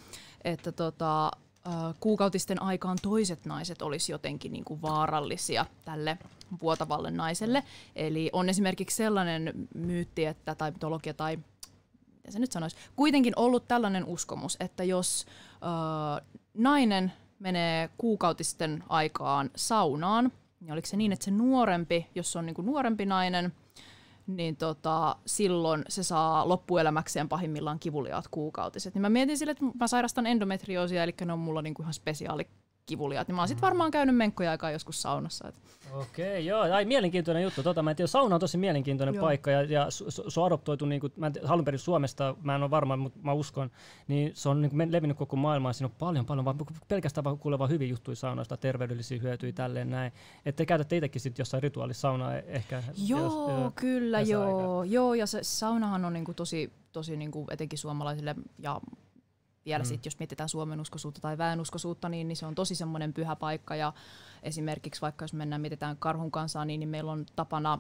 että 0.44 0.72
tota, 0.72 1.32
kuukautisten 2.00 2.62
aikaan 2.62 2.98
toiset 3.02 3.46
naiset 3.46 3.82
olisi 3.82 4.12
jotenkin 4.12 4.52
niin 4.52 4.66
kuin 4.66 4.82
vaarallisia 4.82 5.66
tälle 5.86 6.18
vuotavalle 6.62 7.12
naiselle. 7.12 7.64
Eli 7.96 8.30
on 8.34 8.50
esimerkiksi 8.50 8.96
sellainen 8.96 9.54
myytti, 9.76 10.26
että, 10.26 10.56
tai 10.56 10.72
mitologia 10.72 11.14
tai 11.14 11.40
mitä 12.24 12.32
se 12.32 12.40
nyt 12.40 12.52
sanoisi, 12.52 12.76
kuitenkin 12.96 13.34
ollut 13.36 13.68
tällainen 13.68 14.06
uskomus, 14.06 14.58
että 14.60 14.84
jos 14.84 15.26
äh, 15.54 16.28
nainen 16.54 17.12
menee 17.40 17.90
kuukautisten 17.98 18.84
aikaan 18.90 19.50
saunaan, 19.56 20.32
niin 20.60 20.72
oliko 20.72 20.88
se 20.88 20.98
niin, 20.98 21.12
että 21.12 21.26
se 21.26 21.32
nuorempi, 21.32 22.08
jos 22.16 22.32
se 22.32 22.40
on 22.40 22.46
niin 22.46 22.54
kuin 22.54 22.66
nuorempi 22.66 23.06
nainen, 23.06 23.54
niin 24.28 24.56
tota, 24.56 25.16
silloin 25.26 25.84
se 25.90 26.04
saa 26.04 26.50
loppuelämäkseen 26.50 27.30
pahimmillaan 27.30 27.80
kivuliaat 27.80 28.28
kuukautiset. 28.32 28.94
Niin 28.94 29.02
mä 29.02 29.10
mietin 29.10 29.38
sille, 29.38 29.52
että 29.52 29.66
mä 29.80 29.88
sairastan 29.88 30.26
endometrioosia, 30.26 31.04
eli 31.04 31.14
ne 31.26 31.34
on 31.34 31.40
mulla 31.40 31.62
niinku 31.62 31.82
ihan 31.82 31.94
spesiaali 31.94 32.48
kivuliaat, 32.86 33.28
niin 33.28 33.36
mä 33.36 33.42
oon 33.42 33.48
sit 33.48 33.62
varmaan 33.62 33.92
käynyt 33.92 34.16
menkkoja 34.16 34.52
aikaa 34.52 34.72
joskus 34.72 35.02
saunassa. 35.02 35.48
Et. 35.48 35.56
Okei, 35.94 36.32
okay, 36.32 36.40
joo, 36.40 36.62
ai 36.62 36.86
mielenkiintoinen 36.86 37.44
juttu. 37.44 37.64
Tota, 37.64 37.84
mä 37.84 37.90
en 37.90 37.96
tiedä, 37.96 38.08
sauna 38.08 38.36
on 38.36 38.40
tosi 38.40 38.58
mielenkiintoinen 38.58 39.16
joo. 39.16 39.26
paikka 39.26 39.52
ja, 39.52 39.64
ja 39.64 39.88
se 40.30 40.40
on 40.40 40.46
adoptoitu, 40.46 40.86
niin 40.86 41.02
kuin, 41.02 41.14
mä 41.16 41.28
en 41.28 41.34
alun 41.48 41.66
perin 41.66 41.80
Suomesta, 41.80 42.36
mä 42.42 42.56
en 42.56 42.64
ole 42.64 42.72
varma, 42.72 42.98
mutta 42.98 43.20
mä 43.22 43.34
uskon, 43.34 43.72
niin 44.08 44.32
se 44.36 44.50
on 44.50 44.62
niin 44.62 44.70
kuin, 44.70 44.92
levinnyt 44.92 45.18
koko 45.18 45.36
maailmaan. 45.36 45.74
Siinä 45.74 45.88
on 45.88 45.96
paljon, 46.00 46.26
paljon, 46.26 46.46
vaan 46.46 46.58
pelkästään 46.88 47.24
vaan 47.24 47.38
kuuleva 47.38 47.68
hyviä 47.68 47.88
juttuja 47.88 48.16
saunoista, 48.16 48.58
terveydellisiä 48.58 49.20
hyötyjä, 49.22 49.52
tälleen 49.52 49.90
näin. 49.90 50.12
Että 50.46 50.58
te 50.58 50.66
käytätte 50.66 50.98
itsekin 50.98 51.22
sitten 51.22 51.42
jossain 51.42 51.64
rituaalisaunaa 51.64 52.36
ehkä. 52.36 52.84
Joo, 53.08 53.20
jos, 53.20 53.34
jo, 53.34 53.72
kyllä 53.76 54.22
joo. 54.22 54.84
Joo, 54.84 55.14
ja 55.14 55.28
se 55.28 55.40
saunahan 55.42 56.06
on 56.06 56.14
niin 56.14 56.26
kuin 56.26 56.36
tosi, 56.36 56.74
tosi 56.92 57.18
niin 57.18 57.32
kuin 57.32 57.48
etenkin 57.52 57.80
suomalaisille 57.80 58.36
ja 58.60 58.82
vielä 59.66 59.84
mm. 59.84 59.88
sit, 59.88 60.06
jos 60.06 60.20
mietitään 60.20 60.50
Suomen 60.50 60.80
uskosuutta 60.80 61.22
tai 61.22 61.38
väenuskosuutta, 61.38 62.10
niin, 62.10 62.28
niin 62.28 62.36
se 62.36 62.46
on 62.46 62.56
tosi 62.56 62.76
semmoinen 62.76 63.14
pyhä 63.14 63.36
paikka. 63.36 63.76
Ja 63.76 63.94
esimerkiksi 64.44 65.02
vaikka 65.02 65.24
jos 65.24 65.34
mennään 65.34 65.62
mietitään 65.62 65.98
karhun 65.98 66.32
kanssa, 66.32 66.66
niin, 66.66 66.80
niin 66.80 66.90
meillä 66.90 67.12
on 67.12 67.26
tapana, 67.36 67.80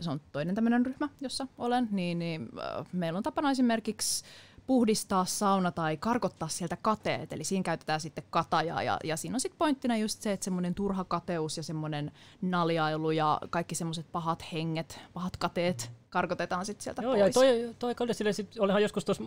se 0.00 0.10
on 0.10 0.20
toinen 0.32 0.54
tämmöinen 0.54 0.86
ryhmä, 0.86 1.08
jossa 1.20 1.46
olen, 1.58 1.88
niin, 1.90 2.18
niin 2.18 2.48
äh, 2.58 2.86
meillä 2.92 3.16
on 3.16 3.22
tapana 3.22 3.50
esimerkiksi 3.50 4.24
puhdistaa 4.66 5.24
sauna 5.24 5.70
tai 5.70 5.96
karkottaa 5.96 6.48
sieltä 6.48 6.76
kateet, 6.82 7.32
eli 7.32 7.44
siinä 7.44 7.62
käytetään 7.62 8.00
sitten 8.00 8.24
katajaa 8.30 8.82
ja, 8.82 8.98
ja 9.04 9.16
siinä 9.16 9.36
on 9.36 9.40
sitten 9.40 9.58
pointtina 9.58 9.96
just 9.96 10.22
se, 10.22 10.32
että 10.32 10.44
semmoinen 10.44 10.74
turha 10.74 11.04
kateus 11.04 11.56
ja 11.56 11.62
semmoinen 11.62 12.12
naljailu 12.42 13.10
ja 13.10 13.40
kaikki 13.50 13.74
semmoiset 13.74 14.12
pahat 14.12 14.44
henget, 14.52 15.00
pahat 15.12 15.36
kateet 15.36 16.01
karkotetaan 16.12 16.66
sitten 16.66 16.84
sieltä 16.84 17.02
Joo, 17.02 17.12
pois. 17.12 17.26
Ja 17.26 17.32
toi, 17.32 17.74
toi 17.78 17.94
oli 18.00 18.14
sille, 18.14 18.32
sit, 18.32 18.48
olihan 18.58 18.82
joskus 18.82 19.04
tuossa 19.04 19.24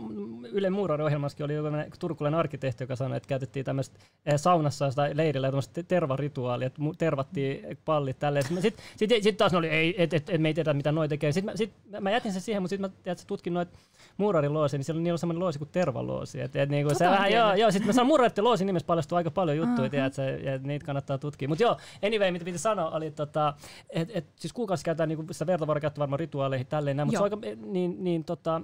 Yle 0.52 0.70
Muurari-ohjelmassakin 0.70 1.46
oli 1.46 1.54
joku 1.54 1.70
turkulainen 2.00 2.40
arkkitehti, 2.40 2.84
joka 2.84 2.96
sanoi, 2.96 3.18
että 3.18 3.28
käytettiin 3.28 3.66
tämmöistä 3.66 4.00
eh, 4.26 4.34
saunassa 4.38 4.92
tai 4.96 5.18
leirillä 5.18 5.48
tämmöistä 5.48 5.84
tervarituaalia, 5.84 6.68
että 6.68 6.82
tervattiin 6.98 7.78
pallit 7.86 8.20
tälleen. 8.20 8.44
Sitten 8.44 8.62
sit, 8.62 8.78
sit, 8.98 9.24
sit 9.24 9.38
taas 9.38 9.52
ne 9.52 9.58
oli, 9.58 9.70
ei, 9.70 10.04
et, 10.04 10.14
et, 10.14 10.30
et, 10.30 10.42
me 10.42 10.48
ei 10.48 10.54
tiedä 10.54 10.74
mitä 10.74 10.92
noi 10.92 11.08
tekee. 11.08 11.32
Sitten 11.32 11.54
mä, 11.54 11.58
sit, 11.58 11.74
mä 12.00 12.12
jätin 12.12 12.34
sen 12.34 12.42
siihen, 12.42 12.62
mutta 12.64 12.70
sitten 12.70 12.92
mä 12.92 12.98
tiedät, 13.04 13.24
tutkin 13.28 13.54
noita 13.54 13.78
muurarin 14.18 14.54
loosia, 14.54 14.78
niin 14.78 14.86
siellä, 14.86 15.02
niillä 15.02 15.16
on 15.16 15.20
semmoinen 15.20 15.40
loosi 15.40 15.60
kuin 15.60 15.70
tervaloosi. 15.72 16.42
Et, 16.42 16.56
et, 16.56 16.70
niinku, 16.70 16.96
se 16.96 17.06
vähän, 17.06 17.32
joo, 17.32 17.54
joo, 17.54 17.72
sitten 17.72 17.88
mä 17.88 17.94
sanon 17.94 18.08
muurarin 18.08 18.32
loosin 18.38 18.66
nimessä 18.66 18.88
paljastuu 18.88 19.16
aika 19.16 19.32
paljon 19.32 19.58
juttuja, 19.58 19.86
uh-huh. 19.86 19.92
tiedät, 19.92 20.18
ja 20.44 20.58
niitä 20.58 20.86
kannattaa 20.86 21.18
tutkia. 21.18 21.48
Mutta 21.48 21.64
joo, 21.64 21.78
anyway, 22.04 22.32
mitä 22.32 22.46
piti 22.46 22.58
sanoa, 22.58 22.90
oli, 22.90 23.12
tota, 23.12 23.54
että 23.90 24.14
et, 24.18 24.26
siis 24.36 24.54
kuukausi 24.54 24.86
käytetään 24.86 25.10
niinku, 25.10 25.26
sitä 25.32 25.48
verta 25.48 25.68
varmaan 25.68 26.20
rituaaleihin 26.20 26.68
tälleen, 26.76 26.98
mutta 26.98 27.18
se 27.18 27.24
on 27.24 27.44
aika, 27.44 27.66
niin, 27.66 28.04
niin 28.04 28.24
tota, 28.24 28.62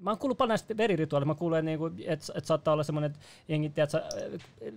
mä 0.00 0.10
oon 0.10 0.18
kuullut 0.18 0.38
paljon 0.38 0.48
näistä 0.48 0.76
verirituaaleista. 0.76 1.34
Mä 1.34 1.38
kuulen, 1.38 1.64
niinku, 1.64 1.90
että 2.06 2.32
et 2.34 2.44
saattaa 2.44 2.72
olla 2.72 2.82
semmoinen, 2.82 3.10
että 3.10 3.20
jengi 3.48 3.68
tiedät, 3.68 3.90
sä, 3.90 4.02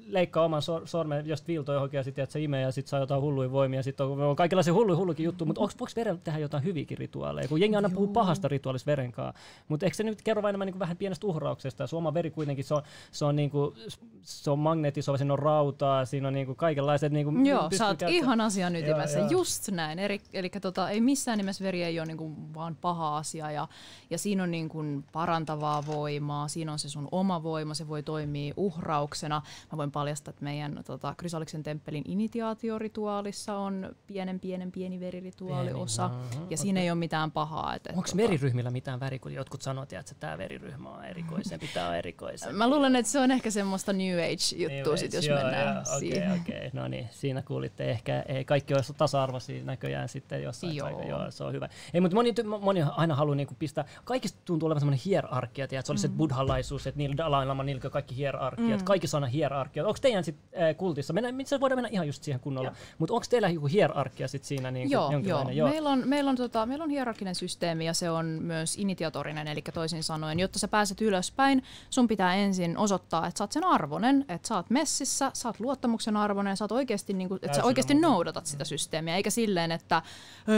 leikkaa 0.07 0.45
oman 0.45 0.61
sor- 0.61 0.87
sormen 0.87 1.27
just 1.27 1.47
viiltoja 1.47 1.75
johonkin 1.75 1.97
ja 1.97 2.03
sitten 2.03 2.27
se 2.27 2.41
imee 2.41 2.61
ja 2.61 2.71
sitten 2.71 2.89
saa 2.89 2.99
jotain 2.99 3.21
hulluja 3.21 3.51
voimia. 3.51 3.83
Sitten 3.83 4.05
on, 4.05 4.21
on 4.21 4.35
kaikenlaisia 4.35 4.73
hulluja 4.73 4.97
hullukin 4.97 5.23
juttuja, 5.23 5.45
mutta 5.45 5.61
onko 5.61 5.73
voiko 5.79 5.91
verellä 5.95 6.19
tehdä 6.23 6.39
jotain 6.39 6.63
hyviäkin 6.63 6.97
rituaaleja? 6.97 7.47
Kun 7.47 7.61
jengi 7.61 7.75
aina 7.75 7.89
puhuu 7.89 8.07
pahasta 8.07 8.47
rituaalista 8.47 8.91
verenkaan. 8.91 9.33
Mutta 9.67 9.85
eikö 9.85 9.95
se 9.97 10.03
nyt 10.03 10.21
kerro 10.21 10.41
vain 10.41 10.51
enemmän 10.51 10.65
niin 10.65 10.79
vähän 10.79 10.97
pienestä 10.97 11.27
uhrauksesta? 11.27 11.87
Se 11.87 11.95
oma 11.95 12.13
veri 12.13 12.31
kuitenkin, 12.31 12.65
se 12.65 12.73
on, 12.73 12.81
se 13.11 13.25
on, 13.25 13.35
niinku, 13.35 13.75
se 14.21 14.51
on 14.51 14.59
magneetisova, 14.59 15.17
siinä 15.17 15.33
on 15.33 15.39
rautaa, 15.39 16.05
siinä 16.05 16.27
on 16.27 16.33
niinku 16.33 16.55
kaikenlaiset... 16.55 17.11
Niinku, 17.11 17.31
Joo, 17.43 17.69
sä 17.77 17.87
oot 17.87 17.97
käyttämään. 17.97 18.13
ihan 18.13 18.41
asian 18.41 18.75
ytimessä, 18.75 19.19
joo, 19.19 19.29
just 19.29 19.71
näin. 19.71 19.99
Eli, 19.99 20.21
eli 20.33 20.49
tota, 20.49 20.89
ei 20.89 21.01
missään 21.01 21.37
nimessä 21.37 21.63
veri 21.63 21.83
ei 21.83 21.99
ole 21.99 22.05
niinku 22.05 22.35
vaan 22.53 22.77
paha 22.81 23.17
asia 23.17 23.51
ja, 23.51 23.67
ja 24.09 24.17
siinä 24.17 24.43
on 24.43 24.51
niinku 24.51 24.83
parantavaa 25.11 25.85
voimaa, 25.85 26.47
siinä 26.47 26.71
on 26.71 26.79
se 26.79 26.89
sun 26.89 27.07
oma 27.11 27.43
voima, 27.43 27.73
se 27.73 27.87
voi 27.87 28.03
toimia 28.03 28.53
uhrauksena. 28.57 29.41
Mä 29.71 29.77
voin 29.77 29.91
paljastaa, 29.91 30.29
että 30.29 30.43
meidän 30.43 30.81
tota, 30.85 31.15
Krysaliksen 31.17 31.63
temppelin 31.63 32.03
initiaatiorituaalissa 32.05 33.55
on 33.55 33.95
pienen 34.07 34.39
pienen 34.39 34.71
pieni 34.71 34.99
verirituaaliosa, 34.99 36.09
pieni, 36.09 36.45
ja 36.49 36.57
siinä 36.57 36.77
okay. 36.77 36.83
ei 36.83 36.91
ole 36.91 36.99
mitään 36.99 37.31
pahaa. 37.31 37.75
Et, 37.75 37.87
Onko 37.87 38.01
tota... 38.01 38.17
veriryhmillä 38.17 38.71
mitään 38.71 38.99
väri, 38.99 39.19
kun 39.19 39.33
jotkut 39.33 39.61
sanovat, 39.61 39.93
että 39.93 40.15
tämä 40.19 40.37
veriryhmä 40.37 40.89
on 40.89 41.05
erikoisempi, 41.05 41.69
tämä 41.73 41.87
on 41.87 41.95
erikoisempi? 41.95 42.55
Mä 42.55 42.69
luulen, 42.69 42.95
että 42.95 43.11
se 43.11 43.19
on 43.19 43.31
ehkä 43.31 43.51
semmoista 43.51 43.93
New 43.93 44.19
Age-juttua, 44.19 44.97
sit, 44.97 45.13
jos 45.13 45.25
joo, 45.25 45.37
mennään 45.37 45.75
joo, 45.75 45.99
siihen. 45.99 46.41
Okei, 46.41 46.67
okay, 46.67 46.69
no 46.73 46.87
niin, 46.87 47.07
siinä 47.11 47.41
kuulitte 47.41 47.91
ehkä, 47.91 48.23
ei 48.27 48.45
kaikki 48.45 48.73
olisi 48.73 48.93
tasa-arvoisia 48.93 49.63
näköjään 49.63 50.09
sitten 50.09 50.43
jossain 50.43 50.75
joo. 50.75 50.87
paikassa. 50.87 51.09
Joo, 51.09 51.31
se 51.31 51.43
on 51.43 51.53
hyvä. 51.53 51.69
Ei, 51.93 52.01
mutta 52.01 52.15
moni, 52.15 52.33
moni 52.61 52.81
aina 52.81 53.15
haluaa 53.15 53.35
niinku 53.35 53.55
pistää, 53.59 53.85
kaikista 54.03 54.39
tuntuu 54.45 54.67
olevan 54.67 54.81
semmoinen 54.81 55.00
hierarkia, 55.05 55.63
että 55.63 55.81
se 55.83 55.91
oli 55.91 55.97
mm. 55.97 56.01
se 56.01 56.09
buddhalaisuus, 56.09 56.87
että 56.87 56.97
niillä 56.97 57.17
Dalai 57.17 57.45
Lama, 57.45 57.63
niillä 57.63 57.89
kaikki 57.89 58.15
hierarkiat, 58.15 58.79
mm. 58.79 58.85
kaikki 58.85 59.07
sana 59.07 59.27
hierarkia. 59.27 59.87
Onko 59.87 59.97
teidän 60.01 60.23
sit, 60.23 60.35
äh, 60.61 60.77
kultissa, 60.77 61.13
mennään, 61.13 61.35
se 61.45 61.59
voidaan 61.59 61.77
mennä 61.77 61.89
ihan 61.91 62.07
just 62.07 62.23
siihen 62.23 62.39
kunnolla, 62.39 62.71
mutta 62.97 63.13
onko 63.13 63.25
teillä 63.29 63.49
joku 63.49 63.67
hierarkia 63.67 64.27
sit 64.27 64.43
siinä? 64.43 64.71
Niin 64.71 64.91
joo, 64.91 65.11
joo. 65.11 65.49
joo. 65.49 65.69
Meillä, 65.69 65.89
on, 65.89 66.03
meillä, 66.05 66.29
on, 66.29 66.35
tota, 66.35 66.65
meillä 66.65 66.83
on 66.83 66.89
hierarkinen 66.89 67.35
systeemi 67.35 67.85
ja 67.85 67.93
se 67.93 68.09
on 68.09 68.25
myös 68.25 68.77
initiatorinen, 68.77 69.47
eli 69.47 69.61
toisin 69.73 70.03
sanoen, 70.03 70.39
jotta 70.39 70.59
sä 70.59 70.67
pääset 70.67 71.01
ylöspäin, 71.01 71.63
sun 71.89 72.07
pitää 72.07 72.35
ensin 72.35 72.77
osoittaa, 72.77 73.27
että 73.27 73.37
sä 73.37 73.43
oot 73.43 73.51
sen 73.51 73.63
arvonen, 73.63 74.25
että 74.29 74.47
sä 74.47 74.55
oot 74.55 74.69
messissä, 74.69 75.31
sä 75.33 75.49
oot 75.49 75.59
luottamuksen 75.59 76.17
arvonen, 76.17 76.57
sä 76.57 76.63
oot 76.63 76.71
oikeasti, 76.71 77.13
niin 77.13 77.27
kuin, 77.27 77.39
että 77.43 77.57
sä 77.57 77.63
oikeasti 77.63 77.93
noudatat 77.93 78.45
sitä 78.45 78.65
systeemiä, 78.65 79.15
eikä 79.15 79.29
silleen, 79.29 79.71
että 79.71 80.01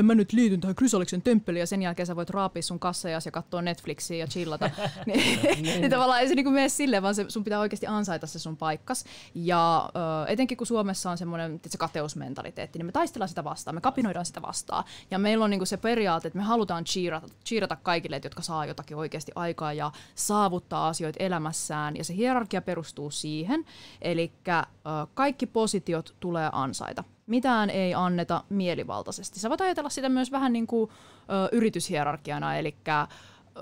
mä 0.03 0.15
nyt 0.15 0.33
liityn 0.33 0.61
tähän 0.61 0.75
Krysaliksen 0.75 1.21
temppeliin 1.21 1.59
ja 1.59 1.67
sen 1.67 1.81
jälkeen 1.81 2.07
sä 2.07 2.15
voit 2.15 2.29
raapia 2.29 2.61
sun 2.61 2.79
kassajas 2.79 3.25
ja 3.25 3.31
katsoa 3.31 3.61
Netflixiä 3.61 4.17
ja 4.17 4.27
chillata. 4.43 4.69
niin, 5.05 5.39
niin. 5.43 5.81
niin 5.81 5.91
tavallaan 5.91 6.21
ei 6.21 6.27
se 6.27 6.35
niinku 6.35 6.51
mene 6.51 6.69
silleen, 6.69 7.03
vaan 7.03 7.15
se, 7.15 7.25
sun 7.27 7.43
pitää 7.43 7.59
oikeasti 7.59 7.87
ansaita 7.87 8.27
se 8.27 8.39
sun 8.39 8.57
paikkas. 8.57 9.05
Ja 9.35 9.89
ö, 9.95 10.31
etenkin 10.31 10.57
kun 10.57 10.67
Suomessa 10.67 11.11
on 11.11 11.17
semmoinen 11.17 11.59
se 11.67 11.77
kateusmentaliteetti, 11.77 12.79
niin 12.79 12.85
me 12.85 12.91
taistellaan 12.91 13.29
sitä 13.29 13.43
vastaan, 13.43 13.75
me 13.75 13.81
kapinoidaan 13.81 14.25
sitä 14.25 14.41
vastaan. 14.41 14.83
Ja 15.11 15.19
meillä 15.19 15.43
on 15.43 15.49
niinku 15.49 15.65
se 15.65 15.77
periaate, 15.77 16.27
että 16.27 16.39
me 16.39 16.43
halutaan 16.43 16.83
cheerata, 16.83 17.27
cheerata 17.45 17.75
kaikille, 17.75 18.21
jotka 18.23 18.41
saa 18.41 18.65
jotakin 18.65 18.97
oikeasti 18.97 19.31
aikaa 19.35 19.73
ja 19.73 19.91
saavuttaa 20.15 20.87
asioita 20.87 21.23
elämässään. 21.23 21.97
Ja 21.97 22.03
se 22.03 22.15
hierarkia 22.15 22.61
perustuu 22.61 23.11
siihen, 23.11 23.65
eli 24.01 24.31
kaikki 25.13 25.45
positiot 25.45 26.15
tulee 26.19 26.49
ansaita 26.51 27.03
mitään 27.27 27.69
ei 27.69 27.93
anneta 27.93 28.43
mielivaltaisesti. 28.49 29.39
Sä 29.39 29.49
voit 29.49 29.61
ajatella 29.61 29.89
sitä 29.89 30.09
myös 30.09 30.31
vähän 30.31 30.53
niin 30.53 30.67
kuin 30.67 30.89
ö, 30.89 31.49
yrityshierarkiana, 31.51 32.57
eli 32.57 32.75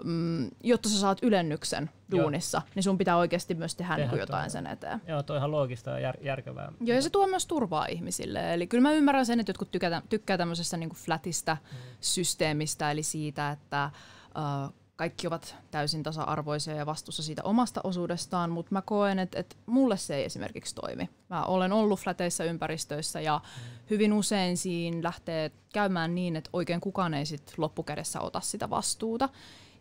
mm, 0.04 0.50
jotta 0.64 0.90
sä 0.90 1.00
saat 1.00 1.18
ylennyksen 1.22 1.90
duunissa, 2.12 2.58
Joo. 2.58 2.72
niin 2.76 2.84
sun 2.84 2.98
pitää 2.98 3.18
oikeasti 3.18 3.56
myös 3.56 3.76
tehdä, 3.76 3.96
tehdä 3.96 4.12
niin 4.12 4.20
jotain 4.20 4.44
tuo. 4.44 4.50
sen 4.50 4.68
eteen. 4.68 5.02
Joo, 5.08 5.24
toi 5.24 5.38
ihan 5.38 5.52
loogista 5.52 5.90
ja 5.90 6.00
jär, 6.00 6.18
järkevää. 6.22 6.72
Joo, 6.82 6.96
ja 6.96 7.02
se 7.02 7.10
tuo 7.10 7.28
myös 7.28 7.46
turvaa 7.46 7.86
ihmisille. 7.86 8.54
Eli 8.54 8.68
kyllä 8.68 8.82
mä 8.82 8.94
ymmärrän 8.94 9.26
sen, 9.26 9.40
että 9.40 9.50
jotkut 9.50 9.72
tykkää, 9.72 10.02
tykkää 10.10 10.38
tämmöisestä 10.38 10.78
niin 10.78 10.90
kuin 10.90 11.00
flatista 11.00 11.58
mm. 11.72 11.78
systeemistä, 12.02 12.92
eli 12.92 13.04
siitä, 13.04 13.52
että 13.52 13.92
uh, 14.26 14.74
kaikki 15.02 15.28
ovat 15.28 15.56
täysin 15.72 16.04
tasa-arvoisia 16.04 16.76
ja 16.76 16.86
vastuussa 16.86 17.24
siitä 17.24 17.44
omasta 17.44 17.82
osuudestaan, 17.84 18.50
mutta 18.50 18.72
mä 18.72 18.82
koen, 18.82 19.20
että, 19.20 19.40
että 19.40 19.56
mulle 19.66 19.98
se 19.98 20.16
ei 20.16 20.26
esimerkiksi 20.26 20.76
toimi. 20.76 21.10
Mä 21.30 21.44
olen 21.44 21.72
ollut 21.72 22.00
flateissa 22.00 22.44
ympäristöissä 22.44 23.22
ja 23.22 23.42
mm. 23.44 23.80
hyvin 23.90 24.14
usein 24.14 24.58
siinä 24.58 25.04
lähtee 25.04 25.52
käymään 25.74 26.16
niin, 26.16 26.36
että 26.36 26.50
oikein 26.54 26.82
kukaan 26.82 27.14
ei 27.14 27.26
sit 27.26 27.54
loppukädessä 27.58 28.20
ota 28.20 28.40
sitä 28.40 28.70
vastuuta. 28.70 29.30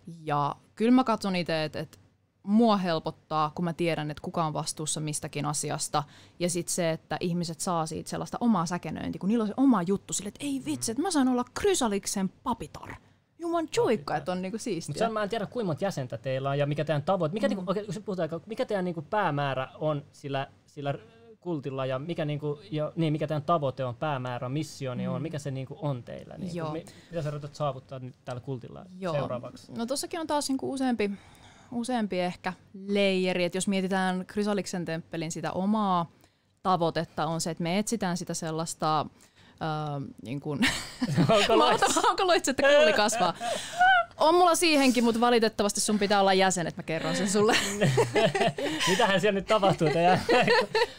Ja 0.07 0.57
kyllä 0.75 0.91
mä 0.91 1.05
katson 1.05 1.37
itse, 1.37 1.65
että, 1.65 1.79
että 1.79 1.99
mua 2.43 2.77
helpottaa, 2.77 3.53
kun 3.55 3.65
mä 3.65 3.73
tiedän, 3.73 4.11
että 4.11 4.23
kuka 4.23 4.45
on 4.45 4.53
vastuussa 4.53 5.01
mistäkin 5.01 5.47
asiasta. 5.47 6.03
Ja 6.39 6.51
sitten 6.51 6.75
se, 6.75 6.91
että 6.91 7.17
ihmiset 7.21 7.61
saa 7.61 7.87
siitä 7.87 8.11
sellaista 8.11 8.39
omaa 8.41 8.67
säkenöintiä, 8.67 9.19
kun 9.19 9.29
niillä 9.29 9.43
on 9.43 9.49
se 9.49 9.55
oma 9.57 9.83
juttu 9.83 10.13
sille, 10.13 10.29
että 10.29 10.45
ei 10.47 10.63
vitsi, 10.65 10.93
että 10.93 11.03
mä 11.03 11.11
saan 11.11 11.29
olla 11.29 11.45
Krysaliksen 11.55 12.29
papitar. 12.43 12.95
Juman 13.39 13.69
chuikka, 13.69 14.17
että 14.17 14.33
on 14.33 14.43
niinku 14.43 14.59
siistiä. 14.59 14.93
Mutta 14.93 15.13
mä 15.13 15.23
en 15.23 15.29
tiedä, 15.29 15.47
kuinka 15.47 15.67
monta 15.67 15.85
jäsentä 15.85 16.19
teillä 16.19 16.51
on 16.51 16.59
ja 16.59 16.67
mikä 16.67 16.85
teidän 16.85 17.03
tavoite, 17.03 17.33
mikä, 17.33 17.49
mm. 17.49 17.57
niinku, 17.57 17.71
okay, 17.71 17.85
puhutaan, 18.05 18.29
mikä 18.47 18.67
teidän 18.67 18.85
niinku 18.85 19.03
päämäärä 19.03 19.69
on 19.79 20.03
sillä, 20.13 20.47
sillä 20.67 20.95
kultilla 21.41 21.87
ja 21.87 21.99
mikä, 21.99 22.25
niinku, 22.25 22.61
jo, 22.71 22.93
niin, 22.97 23.13
mikä 23.13 23.27
teidän 23.27 23.43
tavoite 23.43 23.85
on, 23.85 23.97
päämäärä, 23.97 24.49
missioni 24.49 25.07
mm. 25.07 25.15
on, 25.15 25.23
mikä 25.23 25.39
se 25.39 25.51
niinku 25.51 25.79
on 25.83 26.03
teillä? 26.03 26.39
Niinku, 26.39 26.57
Joo. 26.57 26.73
Mi, 26.73 26.85
mitä 27.11 27.23
sä 27.23 27.29
yrität 27.29 27.55
saavuttaa 27.55 27.99
nyt 27.99 28.15
tällä 28.25 28.41
kultilla 28.41 28.85
Joo. 28.99 29.15
seuraavaksi? 29.15 29.73
No 29.73 29.87
tossakin 29.87 30.21
on 30.21 30.27
taas 30.27 30.49
niinku 30.49 30.73
useampi, 30.73 31.11
useampi 31.73 32.21
ehkä 32.21 32.53
leijeri, 32.75 33.45
että 33.45 33.57
jos 33.57 33.69
mietitään 33.69 34.27
Krysaliksen 34.27 34.85
temppelin 34.85 35.33
sitä 35.33 35.53
omaa 35.53 36.11
tavoitetta 36.63 37.27
on 37.27 37.41
se, 37.41 37.51
että 37.51 37.63
me 37.63 37.79
etsitään 37.79 38.17
sitä 38.17 38.35
sellaista 38.35 39.07
Uh, 39.61 40.15
niin 40.23 40.41
kun, 40.41 40.61
onko 42.11 42.27
loitsi, 42.27 42.51
että 42.51 42.63
kulli 42.63 42.93
kasvaa. 42.93 43.35
On 44.17 44.35
mulla 44.35 44.55
siihenkin, 44.55 45.05
mutta 45.05 45.21
valitettavasti 45.21 45.81
sun 45.81 45.99
pitää 45.99 46.21
olla 46.21 46.35
jäsen, 46.35 46.67
että 46.67 46.79
mä 46.79 46.83
kerron 46.83 47.17
sen 47.17 47.31
sulle. 47.31 47.57
Mitähän 48.89 49.21
siellä 49.21 49.39
nyt 49.41 49.47
tapahtuu? 49.47 49.89
Teidän? 49.91 50.21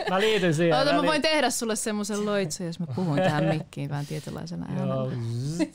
mä 0.09 0.19
liityn 0.19 0.53
siihen. 0.53 0.79
Ota, 0.79 0.93
mä 0.93 1.03
voin 1.03 1.21
tehdä 1.21 1.49
sulle 1.49 1.75
semmoisen 1.75 2.25
loitsen, 2.25 2.67
jos 2.67 2.79
mä 2.79 2.85
puhun 2.95 3.17
tähän 3.17 3.43
mikkiin 3.43 3.89
vähän 3.89 4.05
tietynlaisena 4.05 4.65
äänellä. 4.69 4.95
Joo, 4.95 5.11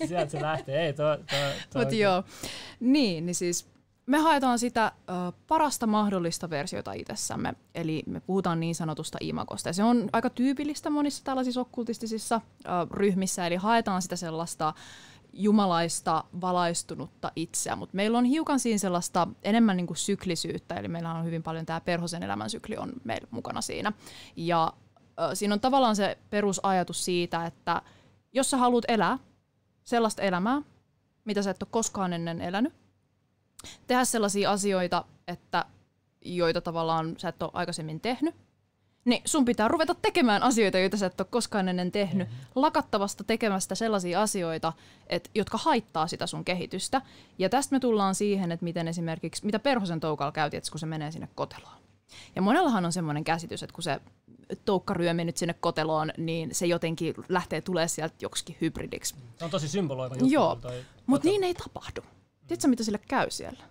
sieltä 0.06 0.30
se 0.30 0.42
lähtee. 0.42 0.86
Ei, 0.86 0.92
to, 0.92 1.16
to, 1.16 1.36
to, 1.72 1.78
Mut 1.78 1.92
joo. 1.92 2.22
Niin, 2.80 3.26
niin 3.26 3.34
siis 3.34 3.66
me 4.06 4.18
haetaan 4.18 4.58
sitä 4.58 4.86
ö, 4.86 5.12
parasta 5.46 5.86
mahdollista 5.86 6.50
versiota 6.50 6.92
itsessämme, 6.92 7.54
eli 7.74 8.02
me 8.06 8.20
puhutaan 8.20 8.60
niin 8.60 8.74
sanotusta 8.74 9.18
imakosta. 9.20 9.68
Ja 9.68 9.72
se 9.72 9.84
on 9.84 10.08
aika 10.12 10.30
tyypillistä 10.30 10.90
monissa 10.90 11.24
tällaisissa 11.24 11.60
okkultistisissa 11.60 12.40
ö, 12.64 12.68
ryhmissä, 12.90 13.46
eli 13.46 13.56
haetaan 13.56 14.02
sitä 14.02 14.16
sellaista 14.16 14.74
jumalaista 15.32 16.24
valaistunutta 16.40 17.32
itseä, 17.36 17.76
mutta 17.76 17.96
meillä 17.96 18.18
on 18.18 18.24
hiukan 18.24 18.60
siinä 18.60 18.78
sellaista 18.78 19.28
enemmän 19.42 19.76
niin 19.76 19.86
kuin 19.86 19.96
syklisyyttä, 19.96 20.74
eli 20.74 20.88
meillä 20.88 21.14
on 21.14 21.24
hyvin 21.24 21.42
paljon 21.42 21.66
tämä 21.66 21.80
perhosen 21.80 22.22
elämän 22.22 22.50
sykli 22.50 22.76
on 22.76 22.92
meillä 23.04 23.28
mukana 23.30 23.60
siinä. 23.60 23.92
Ja 24.36 24.72
ö, 25.00 25.34
siinä 25.34 25.54
on 25.54 25.60
tavallaan 25.60 25.96
se 25.96 26.18
perusajatus 26.30 27.04
siitä, 27.04 27.46
että 27.46 27.82
jos 28.32 28.50
sä 28.50 28.56
haluat 28.56 28.84
elää 28.88 29.18
sellaista 29.84 30.22
elämää, 30.22 30.62
mitä 31.24 31.42
sä 31.42 31.50
et 31.50 31.62
ole 31.62 31.68
koskaan 31.70 32.12
ennen 32.12 32.40
elänyt, 32.40 32.85
tehdä 33.86 34.04
sellaisia 34.04 34.50
asioita, 34.50 35.04
että 35.28 35.64
joita 36.24 36.60
tavallaan 36.60 37.14
sä 37.18 37.28
et 37.28 37.42
ole 37.42 37.50
aikaisemmin 37.54 38.00
tehnyt, 38.00 38.34
niin 39.04 39.22
sun 39.24 39.44
pitää 39.44 39.68
ruveta 39.68 39.94
tekemään 39.94 40.42
asioita, 40.42 40.78
joita 40.78 40.96
sä 40.96 41.06
et 41.06 41.20
ole 41.20 41.28
koskaan 41.30 41.68
ennen 41.68 41.92
tehnyt, 41.92 42.28
mm-hmm. 42.28 42.46
lakattavasta 42.54 43.24
tekemästä 43.24 43.74
sellaisia 43.74 44.22
asioita, 44.22 44.72
et, 45.06 45.30
jotka 45.34 45.58
haittaa 45.58 46.06
sitä 46.06 46.26
sun 46.26 46.44
kehitystä. 46.44 47.02
Ja 47.38 47.48
tästä 47.48 47.74
me 47.76 47.80
tullaan 47.80 48.14
siihen, 48.14 48.52
että 48.52 48.64
miten 48.64 48.88
esimerkiksi, 48.88 49.46
mitä 49.46 49.58
Perhosen 49.58 50.00
toukalla 50.00 50.32
käytiin, 50.32 50.58
että 50.58 50.70
kun 50.70 50.80
se 50.80 50.86
menee 50.86 51.10
sinne 51.10 51.28
koteloon. 51.34 51.76
Ja 52.36 52.42
monellahan 52.42 52.84
on 52.84 52.92
semmoinen 52.92 53.24
käsitys, 53.24 53.62
että 53.62 53.74
kun 53.74 53.82
se 53.82 54.00
toukka 54.64 54.94
ryömi 54.94 55.24
nyt 55.24 55.36
sinne 55.36 55.54
koteloon, 55.54 56.12
niin 56.16 56.54
se 56.54 56.66
jotenkin 56.66 57.14
lähtee 57.28 57.60
tulee 57.60 57.88
sieltä 57.88 58.14
joksikin 58.22 58.56
hybridiksi. 58.60 59.14
Se 59.38 59.44
on 59.44 59.50
tosi 59.50 59.68
symboloiva 59.68 60.14
juttu. 60.14 60.28
Joo, 60.28 60.60
mutta 61.06 61.28
niin 61.28 61.44
ei 61.44 61.54
tapahdu. 61.54 62.00
Tiedätkö, 62.46 62.68
mitä 62.68 62.84
sille 62.84 63.00
käy 63.08 63.30
siellä? 63.30 63.64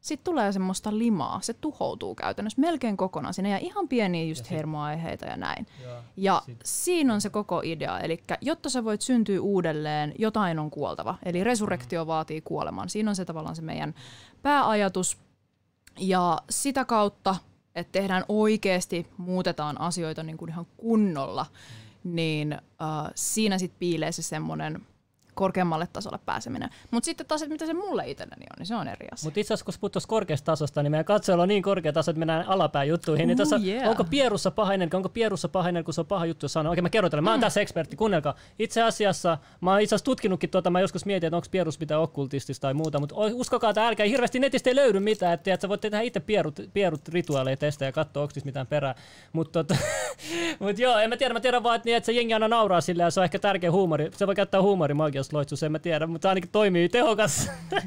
Sitten 0.00 0.24
tulee 0.24 0.52
semmoista 0.52 0.98
limaa, 0.98 1.40
se 1.42 1.52
tuhoutuu 1.52 2.14
käytännössä 2.14 2.60
melkein 2.60 2.96
kokonaan. 2.96 3.34
Siinä 3.34 3.48
ja 3.48 3.58
ihan 3.58 3.88
pieniä 3.88 4.24
just 4.24 4.50
ja 4.50 4.56
hermoaiheita 4.56 5.26
ja 5.26 5.36
näin. 5.36 5.66
Ja, 5.82 6.02
ja 6.16 6.42
sit. 6.46 6.58
siinä 6.64 7.14
on 7.14 7.20
se 7.20 7.30
koko 7.30 7.62
idea. 7.64 8.00
Eli 8.00 8.22
jotta 8.40 8.70
sä 8.70 8.84
voit 8.84 9.00
syntyä 9.00 9.40
uudelleen, 9.40 10.14
jotain 10.18 10.58
on 10.58 10.70
kuoltava. 10.70 11.18
Eli 11.22 11.44
resurrektio 11.44 12.04
mm. 12.04 12.06
vaatii 12.06 12.40
kuoleman. 12.40 12.88
Siinä 12.88 13.10
on 13.10 13.16
se 13.16 13.24
tavallaan 13.24 13.56
se 13.56 13.62
meidän 13.62 13.94
pääajatus. 14.42 15.18
Ja 15.98 16.38
sitä 16.50 16.84
kautta, 16.84 17.36
että 17.74 17.92
tehdään 17.92 18.24
oikeasti, 18.28 19.06
muutetaan 19.16 19.80
asioita 19.80 20.22
niin 20.22 20.36
kuin 20.36 20.48
ihan 20.48 20.66
kunnolla, 20.76 21.46
mm. 22.04 22.14
niin 22.14 22.58
uh, 22.62 23.10
siinä 23.14 23.58
sitten 23.58 23.78
piilee 23.78 24.12
se 24.12 24.22
semmoinen 24.22 24.86
korkeammalle 25.38 25.88
tasolle 25.92 26.18
pääseminen. 26.26 26.70
Mutta 26.90 27.04
sitten 27.04 27.26
taas, 27.26 27.42
että 27.42 27.52
mitä 27.52 27.66
se 27.66 27.74
mulle 27.74 28.10
itselleni 28.10 28.46
on, 28.50 28.58
niin 28.58 28.66
se 28.66 28.74
on 28.74 28.88
eri 28.88 29.06
asia. 29.12 29.26
Mutta 29.26 29.40
itse 29.40 29.54
asiassa, 29.54 29.64
kun 29.64 29.74
puhutaan 29.80 30.02
korkeasta 30.08 30.46
tasosta, 30.46 30.82
niin 30.82 30.90
meidän 30.90 31.04
katsojalla 31.04 31.42
on 31.42 31.48
niin 31.48 31.62
korkea 31.62 31.92
taso, 31.92 32.10
että 32.10 32.18
mennään 32.18 32.48
alapään 32.48 32.88
juttuihin. 32.88 33.28
Niin 33.28 33.42
uh, 33.42 33.60
niin 33.60 33.76
yeah. 33.76 33.90
onko 33.90 34.04
pierussa 34.04 34.50
pahainen, 34.50 34.90
onko 34.92 35.08
pierussa 35.08 35.48
pahainen, 35.48 35.84
kun 35.84 35.94
se 35.94 36.00
on 36.00 36.06
paha 36.06 36.26
juttu, 36.26 36.44
jos 36.44 36.52
sanoo, 36.52 36.72
okei 36.72 36.82
mä 36.82 36.90
kerron 36.90 37.10
teille, 37.10 37.22
mä 37.22 37.30
oon 37.30 37.40
mm. 37.40 37.42
tässä 37.42 37.60
ekspertti, 37.60 37.96
kuunnelkaa. 37.96 38.34
Itse 38.58 38.82
asiassa, 38.82 39.38
mä 39.60 39.70
oon 39.70 39.80
itse 39.80 39.94
asiassa 39.94 40.04
tutkinutkin 40.04 40.50
tuota, 40.50 40.70
mä 40.70 40.80
joskus 40.80 41.04
mietin, 41.04 41.26
että 41.26 41.36
onko 41.36 41.48
pierus 41.50 41.80
mitään 41.80 42.00
okkultistista 42.00 42.62
tai 42.62 42.74
muuta, 42.74 43.00
mutta 43.00 43.14
uskokaa, 43.16 43.70
että 43.70 43.86
älkää 43.86 44.06
hirveästi 44.06 44.38
netistä 44.38 44.70
ei 44.70 44.76
löydy 44.76 45.00
mitään, 45.00 45.34
että, 45.34 45.54
että 45.54 45.64
sä 45.64 45.68
voit 45.68 45.80
tehdä 45.80 46.00
itse 46.00 46.20
pierut, 46.20 46.60
pierut 46.72 47.08
rituaaleja 47.08 47.56
testejä 47.56 47.88
ja 47.88 47.92
katsoa, 47.92 48.22
onko 48.22 48.34
mitään 48.44 48.66
perää. 48.66 48.94
Mutta 49.32 49.64
tota, 49.64 49.80
mut 50.60 50.78
joo, 50.78 50.98
en 50.98 51.10
mä 51.10 51.16
tiedä, 51.16 51.34
mä 51.34 51.40
tiedän 51.40 51.62
vaan, 51.62 51.76
että, 51.76 51.86
niin, 51.86 51.96
että 51.96 52.06
se 52.06 52.12
jengi 52.12 52.34
aina 52.34 52.48
nauraa 52.48 52.80
sille 52.80 53.02
ja 53.02 53.10
se 53.10 53.20
on 53.20 53.24
ehkä 53.24 53.38
tärkeä 53.38 53.72
huumori. 53.72 54.10
Se 54.16 54.26
voi 54.26 54.34
käyttää 54.34 54.62
huumorimagiasta 55.28 55.36
loitsuus, 55.36 55.62
en 55.62 55.72
mä 55.72 55.78
tiedä, 55.78 56.06
mutta 56.06 56.28
ainakin 56.28 56.50
toimii 56.50 56.88
tehokas. 56.88 57.50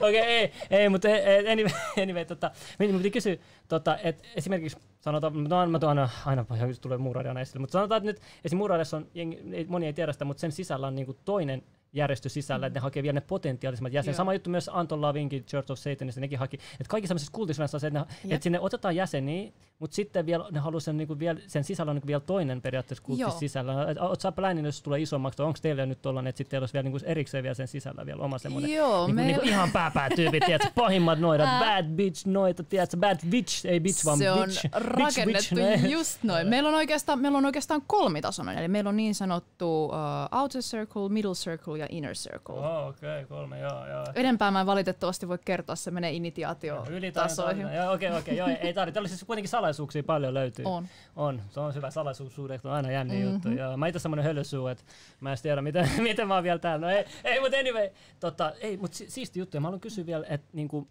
Okei, 0.00 0.20
okay, 0.20 0.30
ei, 0.30 0.52
ei, 0.70 0.88
mutta 0.88 1.08
anyway, 1.52 1.72
anyway 2.02 2.24
tota, 2.24 2.50
minun 2.78 2.96
piti 2.96 3.10
kysyä, 3.10 3.36
tota, 3.68 3.98
että 3.98 4.24
esimerkiksi 4.36 4.78
sanotaan, 5.00 5.36
mä 5.70 5.78
tuon, 5.78 5.98
aina, 5.98 6.08
aina 6.26 6.44
tulee 6.80 6.98
muuraria 6.98 7.40
esille, 7.40 7.60
mutta 7.60 7.72
sanotaan, 7.72 7.98
että 7.98 8.06
nyt 8.06 8.16
esimerkiksi 8.16 8.56
muuraidessa 8.56 8.96
on, 8.96 9.06
jengi, 9.14 9.66
moni 9.68 9.86
ei 9.86 9.92
tiedä 9.92 10.12
sitä, 10.12 10.24
mutta 10.24 10.40
sen 10.40 10.52
sisällä 10.52 10.86
on 10.86 10.94
niinku 10.94 11.16
toinen 11.24 11.62
järjestys 11.94 12.34
sisällä, 12.34 12.66
että 12.66 12.80
ne 12.80 12.82
hakee 12.82 13.02
vielä 13.02 13.14
ne 13.14 13.20
potentiaalisimmat 13.20 13.92
jäsenet. 13.92 14.16
Sama 14.16 14.32
juttu 14.32 14.50
myös 14.50 14.70
Anton 14.72 15.02
Lavinkin 15.02 15.44
Church 15.44 15.72
of 15.72 15.78
Satanista, 15.78 16.20
nekin 16.20 16.38
haki. 16.38 16.56
Että 16.56 16.88
kaikki 16.88 17.08
sellaiset 17.08 17.30
kultismessa 17.32 17.76
että, 17.76 17.90
ne, 17.90 18.34
että 18.34 18.44
sinne 18.44 18.60
otetaan 18.60 18.96
jäseniä, 18.96 19.52
mutta 19.78 19.94
sitten 19.94 20.26
vielä 20.26 20.48
ne 20.50 20.60
haluaa 20.60 20.80
sen, 20.80 20.96
niinku 20.96 21.18
vielä, 21.18 21.40
sen 21.46 21.64
sisällä 21.64 21.90
on 21.90 21.96
niinku 21.96 22.06
vielä 22.06 22.20
toinen 22.20 22.62
periaatteessa 22.62 23.04
kultis 23.04 23.38
sisällä. 23.38 23.74
Oletko 23.86 24.16
sä 24.20 24.32
pläninen, 24.32 24.64
jos 24.64 24.82
tulee 24.82 25.00
isommaksi, 25.00 25.42
onko 25.42 25.58
teillä 25.62 25.86
nyt 25.86 26.02
tollainen, 26.02 26.28
että 26.28 26.38
sitten 26.38 26.60
olisi 26.60 26.72
vielä 26.72 26.82
niinku 26.82 26.98
erikseen 27.04 27.42
vielä 27.42 27.54
sen 27.54 27.68
sisällä 27.68 28.06
vielä 28.06 28.22
oma 28.22 28.38
semmoinen 28.38 28.72
Joo, 28.72 29.06
niinku, 29.06 29.22
niinku 29.22 29.40
ihan 29.48 29.70
pääpäätyypit, 29.70 30.44
tiedätkö, 30.46 30.68
pahimmat 30.74 31.18
noita, 31.18 31.44
bad 31.44 31.84
bitch 31.84 32.26
noita, 32.26 32.62
tiedätkö, 32.62 32.96
bad 32.96 33.18
bitch, 33.30 33.66
ei 33.66 33.80
bitch 33.80 34.04
vaan 34.04 34.18
Se 34.18 34.30
on 34.30 34.48
bitch. 34.48 34.68
rakennettu 34.72 35.54
bitch, 35.54 35.72
bitch, 35.72 35.90
just 35.90 36.22
noin. 36.22 36.46
Meillä 36.46 36.68
on 36.68 36.74
oikeastaan, 36.74 37.18
meillä 37.18 37.38
on 37.38 37.46
oikeastaan 37.46 37.82
kolmitasoinen, 37.86 38.58
eli 38.58 38.68
meillä 38.68 38.88
on 38.88 38.96
niin 38.96 39.14
sanottu 39.14 39.84
uh, 39.84 39.92
outer 40.40 40.62
circle, 40.62 41.08
middle 41.08 41.34
circle 41.34 41.78
ja 41.78 41.83
inner 41.90 42.14
circle. 42.14 42.54
Oh, 42.54 42.88
okei, 42.88 43.22
okay, 43.22 43.26
kolme, 43.26 43.58
joo, 43.58 43.86
joo. 43.88 44.04
Enempää 44.14 44.50
mä 44.50 44.60
en 44.60 44.66
valitettavasti 44.66 45.28
voi 45.28 45.38
kertoa, 45.44 45.76
se 45.76 45.90
menee 45.90 46.12
initiaatiotasoihin. 46.12 47.66
Okei, 47.66 47.86
okei, 47.92 48.18
okay, 48.18 48.34
joo, 48.34 48.48
ei 48.48 48.74
tarvitse. 48.74 48.94
Tällaisia 48.94 49.16
siis 49.16 49.26
kuitenkin 49.26 49.48
salaisuuksia 49.48 50.02
paljon 50.02 50.34
löytyy. 50.34 50.64
On. 50.64 50.88
On, 51.16 51.42
se 51.50 51.60
on 51.60 51.74
hyvä. 51.74 51.90
Salaisuudet 51.90 52.64
on 52.64 52.72
aina 52.72 52.90
jänni 52.90 53.14
mm-hmm. 53.14 53.32
juttu. 53.32 53.48
Ja 53.48 53.76
mä 53.76 53.86
itse 53.86 53.98
semmoinen 53.98 54.24
hölösuu, 54.24 54.66
että 54.66 54.84
mä 55.20 55.32
en 55.32 55.38
tiedä, 55.42 55.62
miten, 55.62 55.90
miten 56.02 56.28
mä 56.28 56.34
oon 56.34 56.44
vielä 56.44 56.58
täällä. 56.58 56.86
No 56.86 56.92
ei, 56.92 57.04
ei 57.24 57.40
mutta 57.40 57.56
anyway, 57.58 57.90
tota, 58.20 58.52
ei, 58.60 58.76
mutta 58.76 58.96
si- 58.96 59.10
siisti 59.10 59.38
juttu. 59.38 59.56
Ja 59.56 59.60
mä 59.60 59.66
haluan 59.66 59.80
kysyä 59.80 60.06
vielä, 60.06 60.26
että 60.28 60.48
niinku, 60.52 60.88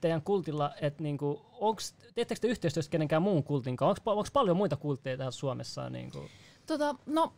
teidän 0.00 0.22
kultilla, 0.22 0.74
että 0.80 1.02
niinku, 1.02 1.46
onks, 1.52 1.94
teettekö 2.14 2.40
te 2.40 2.48
yhteistyössä 2.48 2.90
kenenkään 2.90 3.22
muun 3.22 3.42
kultin 3.42 3.76
kanssa? 3.76 4.02
Onko 4.06 4.28
paljon 4.32 4.56
muita 4.56 4.76
kultteja 4.76 5.16
täällä 5.16 5.30
Suomessa? 5.30 5.90
Niinku? 5.90 6.18
Tota, 6.66 6.94
no 7.06 7.32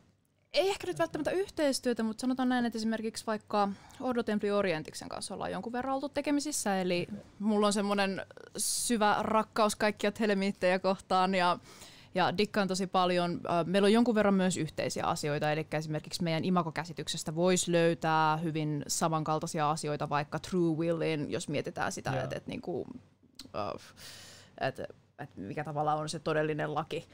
ei 0.54 0.68
ehkä 0.68 0.86
nyt 0.86 0.98
välttämättä 0.98 1.30
yhteistyötä, 1.30 2.02
mutta 2.02 2.20
sanotaan 2.20 2.48
näin, 2.48 2.64
että 2.64 2.78
esimerkiksi 2.78 3.26
vaikka 3.26 3.68
Ordo 4.00 4.22
Templi 4.22 4.50
Orientiksen 4.50 5.08
kanssa 5.08 5.34
ollaan 5.34 5.50
jonkun 5.52 5.72
verran 5.72 5.94
oltu 5.94 6.08
tekemisissä, 6.08 6.80
eli 6.80 7.06
mulla 7.38 7.66
on 7.66 7.72
semmoinen 7.72 8.26
syvä 8.56 9.16
rakkaus 9.20 9.76
kaikkia 9.76 10.12
telemiittejä 10.12 10.78
kohtaan 10.78 11.34
ja 11.34 11.58
ja 12.16 12.38
dikkaan 12.38 12.68
tosi 12.68 12.86
paljon. 12.86 13.40
Meillä 13.66 13.86
on 13.86 13.92
jonkun 13.92 14.14
verran 14.14 14.34
myös 14.34 14.56
yhteisiä 14.56 15.04
asioita, 15.06 15.52
eli 15.52 15.66
esimerkiksi 15.72 16.22
meidän 16.22 16.44
imakokäsityksestä 16.44 17.34
voisi 17.34 17.72
löytää 17.72 18.36
hyvin 18.36 18.84
samankaltaisia 18.86 19.70
asioita 19.70 20.08
vaikka 20.08 20.38
True 20.38 20.76
Willin, 20.76 21.30
jos 21.30 21.48
mietitään 21.48 21.92
sitä, 21.92 22.10
yeah. 22.10 22.24
että 22.24 22.36
et, 22.36 22.46
niinku, 22.46 22.86
et, 24.60 24.80
et 25.18 25.36
mikä 25.36 25.64
tavalla 25.64 25.94
on 25.94 26.08
se 26.08 26.18
todellinen 26.18 26.74
laki 26.74 27.08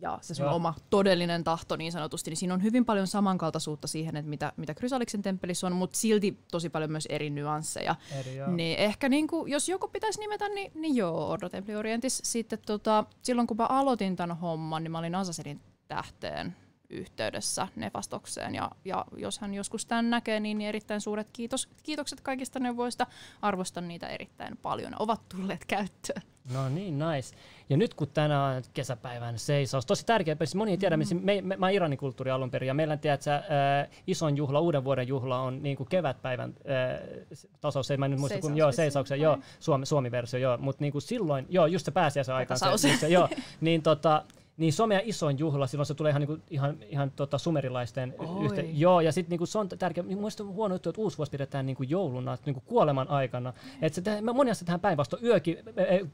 ja 0.00 0.18
se 0.22 0.34
sun 0.34 0.46
Joo. 0.46 0.54
oma 0.54 0.74
todellinen 0.90 1.44
tahto 1.44 1.76
niin 1.76 1.92
sanotusti, 1.92 2.30
niin 2.30 2.36
siinä 2.36 2.54
on 2.54 2.62
hyvin 2.62 2.84
paljon 2.84 3.06
samankaltaisuutta 3.06 3.88
siihen, 3.88 4.16
että 4.16 4.28
mitä, 4.28 4.52
mitä 4.56 4.74
Krysaliksen 4.74 5.22
temppelissä 5.22 5.66
on, 5.66 5.76
mutta 5.76 5.96
silti 5.96 6.38
tosi 6.50 6.68
paljon 6.68 6.90
myös 6.90 7.06
eri 7.06 7.30
nyansseja. 7.30 7.96
Eri, 8.18 8.38
niin 8.46 8.78
ehkä 8.78 9.08
niin 9.08 9.26
kuin, 9.26 9.52
jos 9.52 9.68
joku 9.68 9.88
pitäisi 9.88 10.20
nimetä, 10.20 10.48
niin, 10.48 10.72
niin 10.74 10.96
joo, 10.96 11.30
Ordo 11.30 11.48
Templi 11.48 11.76
Orientis. 11.76 12.20
Sitten 12.24 12.58
tota, 12.66 13.04
silloin 13.22 13.46
kun 13.46 13.56
mä 13.56 13.66
aloitin 13.66 14.16
tämän 14.16 14.36
homman, 14.36 14.82
niin 14.82 14.92
mä 14.92 14.98
olin 14.98 15.14
Asaselin 15.14 15.60
tähteen 15.88 16.56
yhteydessä 16.90 17.68
Nefastokseen. 17.76 18.54
Ja, 18.54 18.70
ja 18.84 19.04
jos 19.16 19.38
hän 19.38 19.54
joskus 19.54 19.86
tämän 19.86 20.10
näkee, 20.10 20.40
niin 20.40 20.60
erittäin 20.60 21.00
suuret 21.00 21.30
kiitos, 21.32 21.68
kiitokset 21.82 22.20
kaikista 22.20 22.58
neuvoista. 22.58 23.06
Arvostan 23.42 23.88
niitä 23.88 24.06
erittäin 24.06 24.56
paljon. 24.56 24.92
Ovat 24.98 25.28
tulleet 25.28 25.64
käyttöön. 25.64 26.22
No 26.54 26.68
niin, 26.68 26.98
nice. 26.98 27.36
Ja 27.70 27.76
nyt 27.76 27.94
kun 27.94 28.08
tänään 28.14 28.62
kesäpäivän 28.74 29.38
seisaus, 29.38 29.86
tosi 29.86 30.06
tärkeä, 30.06 30.36
siis 30.38 30.54
moni 30.54 30.70
ei 30.70 30.76
tiedä, 30.76 30.96
mm. 30.96 31.02
me, 31.20 31.42
me, 31.42 31.56
mä 31.56 31.66
oon 31.66 31.72
Iranin 31.72 31.98
kulttuuri 31.98 32.30
alun 32.30 32.50
perin, 32.50 32.66
ja 32.66 32.74
meillä 32.74 32.96
tiedät, 32.96 33.20
että 33.20 33.36
äh, 33.36 33.88
ison 34.06 34.36
juhla, 34.36 34.60
uuden 34.60 34.84
vuoden 34.84 35.08
juhla 35.08 35.40
on 35.40 35.62
niin 35.62 35.76
kuin 35.76 35.88
kevätpäivän 35.88 36.54
äh, 36.58 37.30
tasaus, 37.60 37.88
mä 37.98 38.04
en 38.04 38.10
nyt 38.10 38.20
muista, 38.20 38.40
kun 38.40 38.56
joo, 38.56 38.72
seisauksen, 38.72 39.20
joo, 39.20 39.38
Suomi, 39.60 39.86
Suomi-versio, 39.86 40.40
joo, 40.40 40.56
mutta 40.56 40.82
niin 40.84 40.92
kuin 40.92 41.02
silloin, 41.02 41.46
joo, 41.48 41.66
just 41.66 41.84
se 41.84 41.90
pääsiäisen 41.90 42.34
aikaan, 42.34 42.78
se, 42.78 42.96
se, 42.96 43.08
joo, 43.08 43.28
niin 43.60 43.82
tota, 43.82 44.24
niin 44.58 44.72
Somea 44.72 45.00
isoin 45.04 45.38
juhla, 45.38 45.66
silloin 45.66 45.86
se 45.86 45.94
tulee 45.94 46.10
ihan, 46.10 46.20
niinku, 46.20 46.38
ihan, 46.50 46.76
ihan 46.88 47.10
tota 47.10 47.38
sumerilaisten 47.38 48.14
yhteen. 48.44 48.80
Joo, 48.80 49.00
ja 49.00 49.12
sitten 49.12 49.30
niinku, 49.30 49.46
se 49.46 49.58
on 49.58 49.68
tärkeä. 49.68 50.04
Mielestäni 50.04 50.48
on 50.48 50.54
huono 50.54 50.74
juttu, 50.74 50.88
että 50.88 51.00
uusi 51.00 51.18
vuosi 51.18 51.30
pidetään 51.30 51.66
niinku 51.66 51.82
jouluna, 51.82 52.38
niinku 52.44 52.62
kuoleman 52.66 53.10
aikana. 53.10 53.52
Et 53.82 53.94
se, 53.94 54.02
moni 54.32 54.50
asia 54.50 54.66
tähän 54.66 54.80
päinvastoin. 54.80 55.24
Yökin, 55.24 55.58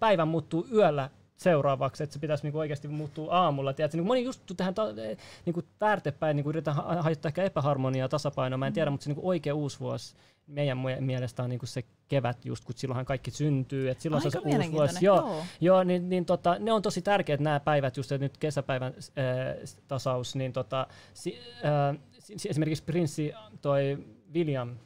päivän 0.01 0.28
muuttuu 0.28 0.66
yöllä 0.72 1.11
seuraavaksi, 1.45 2.03
että 2.05 2.14
se 2.14 2.18
pitäisi 2.20 2.45
niinku 2.45 2.59
oikeasti 2.59 2.88
muuttua 2.88 3.32
aamulla. 3.34 3.72
Tiedätkö? 3.72 3.97
Niin 3.97 4.07
moni 4.07 4.24
just 4.24 4.42
tähän 4.57 4.74
ta- 4.74 4.88
niinku 5.45 5.62
väärtepäin 5.80 6.36
niinku 6.36 6.51
yritetään 6.51 6.76
ha- 6.76 7.03
hajottaa 7.03 7.28
ehkä 7.28 7.42
epäharmoniaa, 7.42 8.09
tasapainoa, 8.09 8.59
mä 8.59 8.66
en 8.66 8.72
tiedä, 8.72 8.90
mutta 8.90 9.05
se 9.05 9.11
niinku 9.11 9.28
oikea 9.28 9.55
uusi 9.55 9.80
vuosi 9.80 10.14
meidän 10.47 10.78
mielestä 11.01 11.42
on 11.42 11.51
niinku 11.51 11.66
se 11.66 11.84
kevät 12.09 12.45
just, 12.45 12.64
kun 12.64 12.74
silloinhan 12.78 13.05
kaikki 13.05 13.30
syntyy, 13.30 13.90
että 13.90 14.03
silloin 14.03 14.20
Aika 14.26 14.30
se 14.30 14.57
uusi 14.57 14.72
vuosi. 14.72 15.05
Joo, 15.05 15.16
Joo. 15.16 15.45
Joo, 15.61 15.84
niin, 15.84 16.09
niin 16.09 16.24
tota, 16.24 16.57
ne 16.59 16.72
on 16.72 16.82
tosi 16.82 17.03
tärkeät 17.03 17.40
nämä 17.40 17.61
päivät, 17.61 17.97
just 17.97 18.12
että 18.12 18.24
nyt 18.24 18.38
kesäpäivän 18.38 18.95
äh, 18.99 19.24
tasaus, 19.88 20.36
niin 20.36 20.53
tota, 20.53 20.86
si, 21.14 21.38
äh, 21.64 21.99
si, 22.18 22.49
esimerkiksi 22.49 22.84
prinssi 22.84 23.32
toi 23.62 23.99
William 24.34 24.76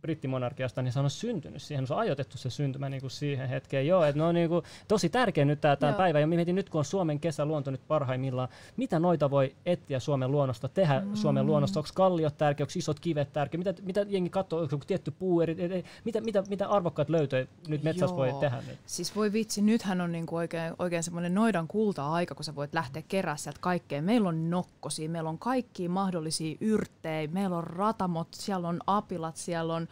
brittimonarkiasta, 0.00 0.82
niin 0.82 0.92
se 0.92 1.00
on 1.00 1.10
syntynyt 1.10 1.62
siihen, 1.62 1.86
se 1.86 1.94
on 1.94 2.00
ajoitettu 2.00 2.38
se 2.38 2.50
syntymä 2.50 2.88
niin 2.88 3.00
kuin 3.00 3.10
siihen 3.10 3.48
hetkeen. 3.48 3.86
Joo, 3.86 4.04
että 4.04 4.18
ne 4.18 4.24
on 4.24 4.34
niin 4.34 4.48
kuin, 4.48 4.64
tosi 4.88 5.08
tärkeä 5.08 5.44
nyt 5.44 5.60
tämä 5.60 5.92
päivä, 5.92 6.20
ja 6.20 6.26
mietin 6.26 6.54
nyt 6.54 6.70
kun 6.70 6.78
on 6.78 6.84
Suomen 6.84 7.20
kesäluonto 7.20 7.70
nyt 7.70 7.88
parhaimmillaan, 7.88 8.48
mitä 8.76 8.98
noita 8.98 9.30
voi 9.30 9.54
etsiä 9.66 10.00
Suomen 10.00 10.30
luonnosta, 10.30 10.68
tehdä 10.68 11.00
mm. 11.00 11.14
Suomen 11.14 11.46
luonnosta, 11.46 11.80
onko 11.80 11.90
kalliot 11.94 12.38
tärkeä, 12.38 12.64
onko 12.64 12.72
isot 12.76 13.00
kivet 13.00 13.32
tärkeä, 13.32 13.58
mitä, 13.58 13.74
mitä 13.82 14.06
jengi 14.08 14.30
katsoo, 14.30 14.60
onko 14.60 14.78
tietty 14.86 15.10
puu, 15.10 15.40
eri, 15.40 15.56
eri, 15.58 15.84
mitä, 16.04 16.20
mitä, 16.20 16.42
mitä 16.48 16.68
arvokkaat 16.68 17.08
löytöjä 17.08 17.46
nyt 17.68 17.82
metsässä 17.82 18.16
voi 18.16 18.32
tehdä? 18.40 18.56
Nyt? 18.68 18.78
Siis 18.86 19.16
voi 19.16 19.32
vitsi, 19.32 19.62
nythän 19.62 20.00
on 20.00 20.12
niinku 20.12 20.36
oikein, 20.36 20.74
oikein 20.78 21.02
semmoinen 21.02 21.34
noidan 21.34 21.68
kulta-aika, 21.68 22.34
kun 22.34 22.44
sä 22.44 22.54
voit 22.54 22.74
lähteä 22.74 23.02
kerää 23.08 23.36
sieltä 23.36 23.58
kaikkea. 23.60 24.02
Meillä 24.02 24.28
on 24.28 24.50
nokkosia, 24.50 25.08
meillä 25.08 25.30
on 25.30 25.38
kaikkia 25.38 25.88
mahdollisia 25.88 26.56
yrttejä, 26.60 27.28
meillä 27.32 27.56
on 27.56 27.64
ratamot, 27.64 28.28
siellä 28.30 28.68
on 28.68 28.80
apilat, 28.86 29.36
siellä 29.36 29.53
on 29.62 29.88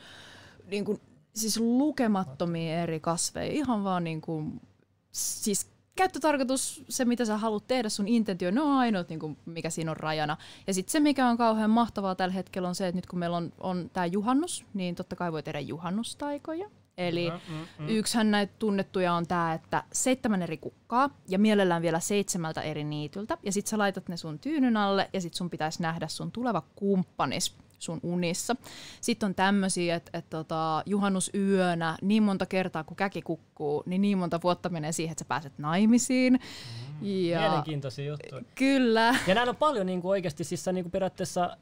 niin 0.66 0.84
kuin, 0.84 1.00
siis 1.34 1.60
lukemattomia 1.60 2.82
eri 2.82 3.00
kasveja, 3.00 3.52
ihan 3.52 3.84
vaan 3.84 4.04
niin 4.04 4.20
kuin, 4.20 4.60
siis 5.12 5.72
käyttötarkoitus, 5.96 6.84
se 6.88 7.04
mitä 7.04 7.24
sä 7.24 7.36
haluat 7.36 7.66
tehdä, 7.66 7.88
sun 7.88 8.08
intentio, 8.08 8.50
ne 8.50 8.60
on 8.60 8.72
ainoat, 8.72 9.08
niin 9.08 9.20
kuin, 9.20 9.38
mikä 9.46 9.70
siinä 9.70 9.90
on 9.90 9.96
rajana. 9.96 10.36
Ja 10.66 10.74
sitten 10.74 10.92
se, 10.92 11.00
mikä 11.00 11.28
on 11.28 11.36
kauhean 11.36 11.70
mahtavaa 11.70 12.14
tällä 12.14 12.34
hetkellä, 12.34 12.68
on 12.68 12.74
se, 12.74 12.88
että 12.88 12.96
nyt 12.96 13.06
kun 13.06 13.18
meillä 13.18 13.36
on, 13.36 13.52
on 13.60 13.90
tämä 13.92 14.06
juhannus, 14.06 14.64
niin 14.74 14.94
totta 14.94 15.16
kai 15.16 15.32
voi 15.32 15.42
tehdä 15.42 15.60
juhannustaikoja. 15.60 16.70
Eli 16.98 17.30
mm, 17.30 17.54
mm, 17.54 17.66
mm. 17.78 17.88
yksihän 17.88 18.30
näitä 18.30 18.52
tunnettuja 18.58 19.12
on 19.12 19.26
tämä, 19.26 19.54
että 19.54 19.84
seitsemän 19.92 20.42
eri 20.42 20.56
kukkaa 20.56 21.10
ja 21.28 21.38
mielellään 21.38 21.82
vielä 21.82 22.00
seitsemältä 22.00 22.62
eri 22.62 22.84
niityltä. 22.84 23.38
Ja 23.42 23.52
sitten 23.52 23.70
sä 23.70 23.78
laitat 23.78 24.08
ne 24.08 24.16
sun 24.16 24.38
tyynyn 24.38 24.76
alle 24.76 25.10
ja 25.12 25.20
sitten 25.20 25.36
sun 25.36 25.50
pitäisi 25.50 25.82
nähdä 25.82 26.08
sun 26.08 26.32
tuleva 26.32 26.62
kumppanis 26.76 27.56
sun 27.82 28.00
unissa. 28.02 28.56
Sitten 29.00 29.26
on 29.26 29.34
tämmöisiä, 29.34 29.94
että 29.94 30.18
et 30.18 30.30
tota, 30.30 30.82
juhannusyönä 30.86 31.96
niin 32.02 32.22
monta 32.22 32.46
kertaa 32.46 32.84
kun 32.84 32.96
käki 32.96 33.22
kukkuu, 33.22 33.82
niin 33.86 34.02
niin 34.02 34.18
monta 34.18 34.40
vuotta 34.42 34.68
menee 34.68 34.92
siihen, 34.92 35.12
että 35.12 35.24
sä 35.24 35.28
pääset 35.28 35.58
naimisiin. 35.58 36.32
Mm, 36.32 37.06
ja, 37.06 37.40
mielenkiintoisia 37.40 38.04
juttuja. 38.04 38.42
Kyllä. 38.54 39.14
Ja 39.26 39.34
näillä 39.34 39.50
on 39.50 39.56
paljon 39.56 39.86
niin 39.86 40.00
kuin 40.00 40.10
oikeasti, 40.10 40.44
siis 40.44 40.64
sä 40.64 40.72
niin 40.72 40.84
kuin 40.84 40.92
periaatteessa 40.92 41.56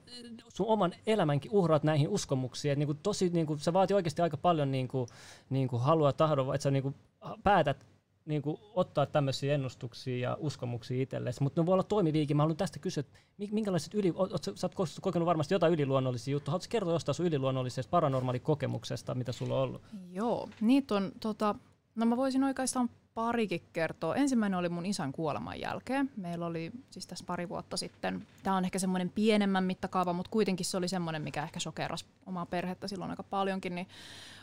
sun 0.54 0.66
oman 0.66 0.92
elämänkin 1.06 1.50
uhraat 1.50 1.84
näihin 1.84 2.08
uskomuksiin. 2.08 2.72
Et 2.72 2.78
niin 2.78 2.86
kuin 2.86 2.98
tosi, 3.02 3.28
niin 3.28 3.46
kuin, 3.46 3.58
se 3.58 3.72
vaatii 3.72 3.94
oikeasti 3.94 4.22
aika 4.22 4.36
paljon 4.36 4.70
niin 4.70 4.88
kuin, 4.88 5.08
niin 5.50 5.68
kuin 5.68 5.82
halua 5.82 6.12
tahdon, 6.12 6.54
että 6.54 6.62
sä 6.62 6.70
niin 6.70 6.82
kuin 6.82 6.94
päätät 7.42 7.86
niin 8.30 8.42
kuin, 8.42 8.56
ottaa 8.74 9.06
tämmöisiä 9.06 9.54
ennustuksia 9.54 10.28
ja 10.28 10.36
uskomuksia 10.40 11.02
itsellesi, 11.02 11.42
mutta 11.42 11.60
ne 11.60 11.66
voi 11.66 11.72
olla 11.72 11.82
toimiviikin. 11.82 12.36
Mä 12.36 12.42
haluan 12.42 12.56
tästä 12.56 12.78
kysyä, 12.78 13.00
että 13.00 13.54
minkälaiset 13.54 13.94
yli, 13.94 14.12
oot, 14.14 14.44
sä 14.54 14.66
oot 14.78 14.88
kokenut 15.00 15.26
varmasti 15.26 15.54
jotain 15.54 15.72
yliluonnollisia 15.72 16.32
juttuja. 16.32 16.52
Haluatko 16.52 16.70
kertoa 16.70 16.92
jostain 16.92 17.14
sun 17.14 17.26
yliluonnollisesta 17.26 17.90
paranormaalikokemuksesta, 17.90 19.14
mitä 19.14 19.32
sulla 19.32 19.54
on 19.54 19.62
ollut? 19.62 19.82
Joo, 20.12 20.48
niitä 20.60 20.94
on, 20.94 21.12
tota, 21.20 21.54
no 21.94 22.06
mä 22.06 22.16
voisin 22.16 22.44
oikeastaan 22.44 22.90
parikin 23.14 23.62
kertoa. 23.72 24.14
Ensimmäinen 24.14 24.58
oli 24.58 24.68
mun 24.68 24.86
isän 24.86 25.12
kuoleman 25.12 25.60
jälkeen. 25.60 26.10
Meillä 26.16 26.46
oli 26.46 26.72
siis 26.90 27.06
tässä 27.06 27.24
pari 27.26 27.48
vuotta 27.48 27.76
sitten. 27.76 28.26
Tämä 28.42 28.56
on 28.56 28.64
ehkä 28.64 28.78
semmoinen 28.78 29.10
pienemmän 29.10 29.64
mittakaava, 29.64 30.12
mutta 30.12 30.30
kuitenkin 30.30 30.66
se 30.66 30.76
oli 30.76 30.88
semmoinen, 30.88 31.22
mikä 31.22 31.42
ehkä 31.42 31.60
sokerasi 31.60 32.04
omaa 32.26 32.46
perhettä 32.46 32.88
silloin 32.88 33.10
aika 33.10 33.22
paljonkin. 33.22 33.74
Niin 33.74 33.86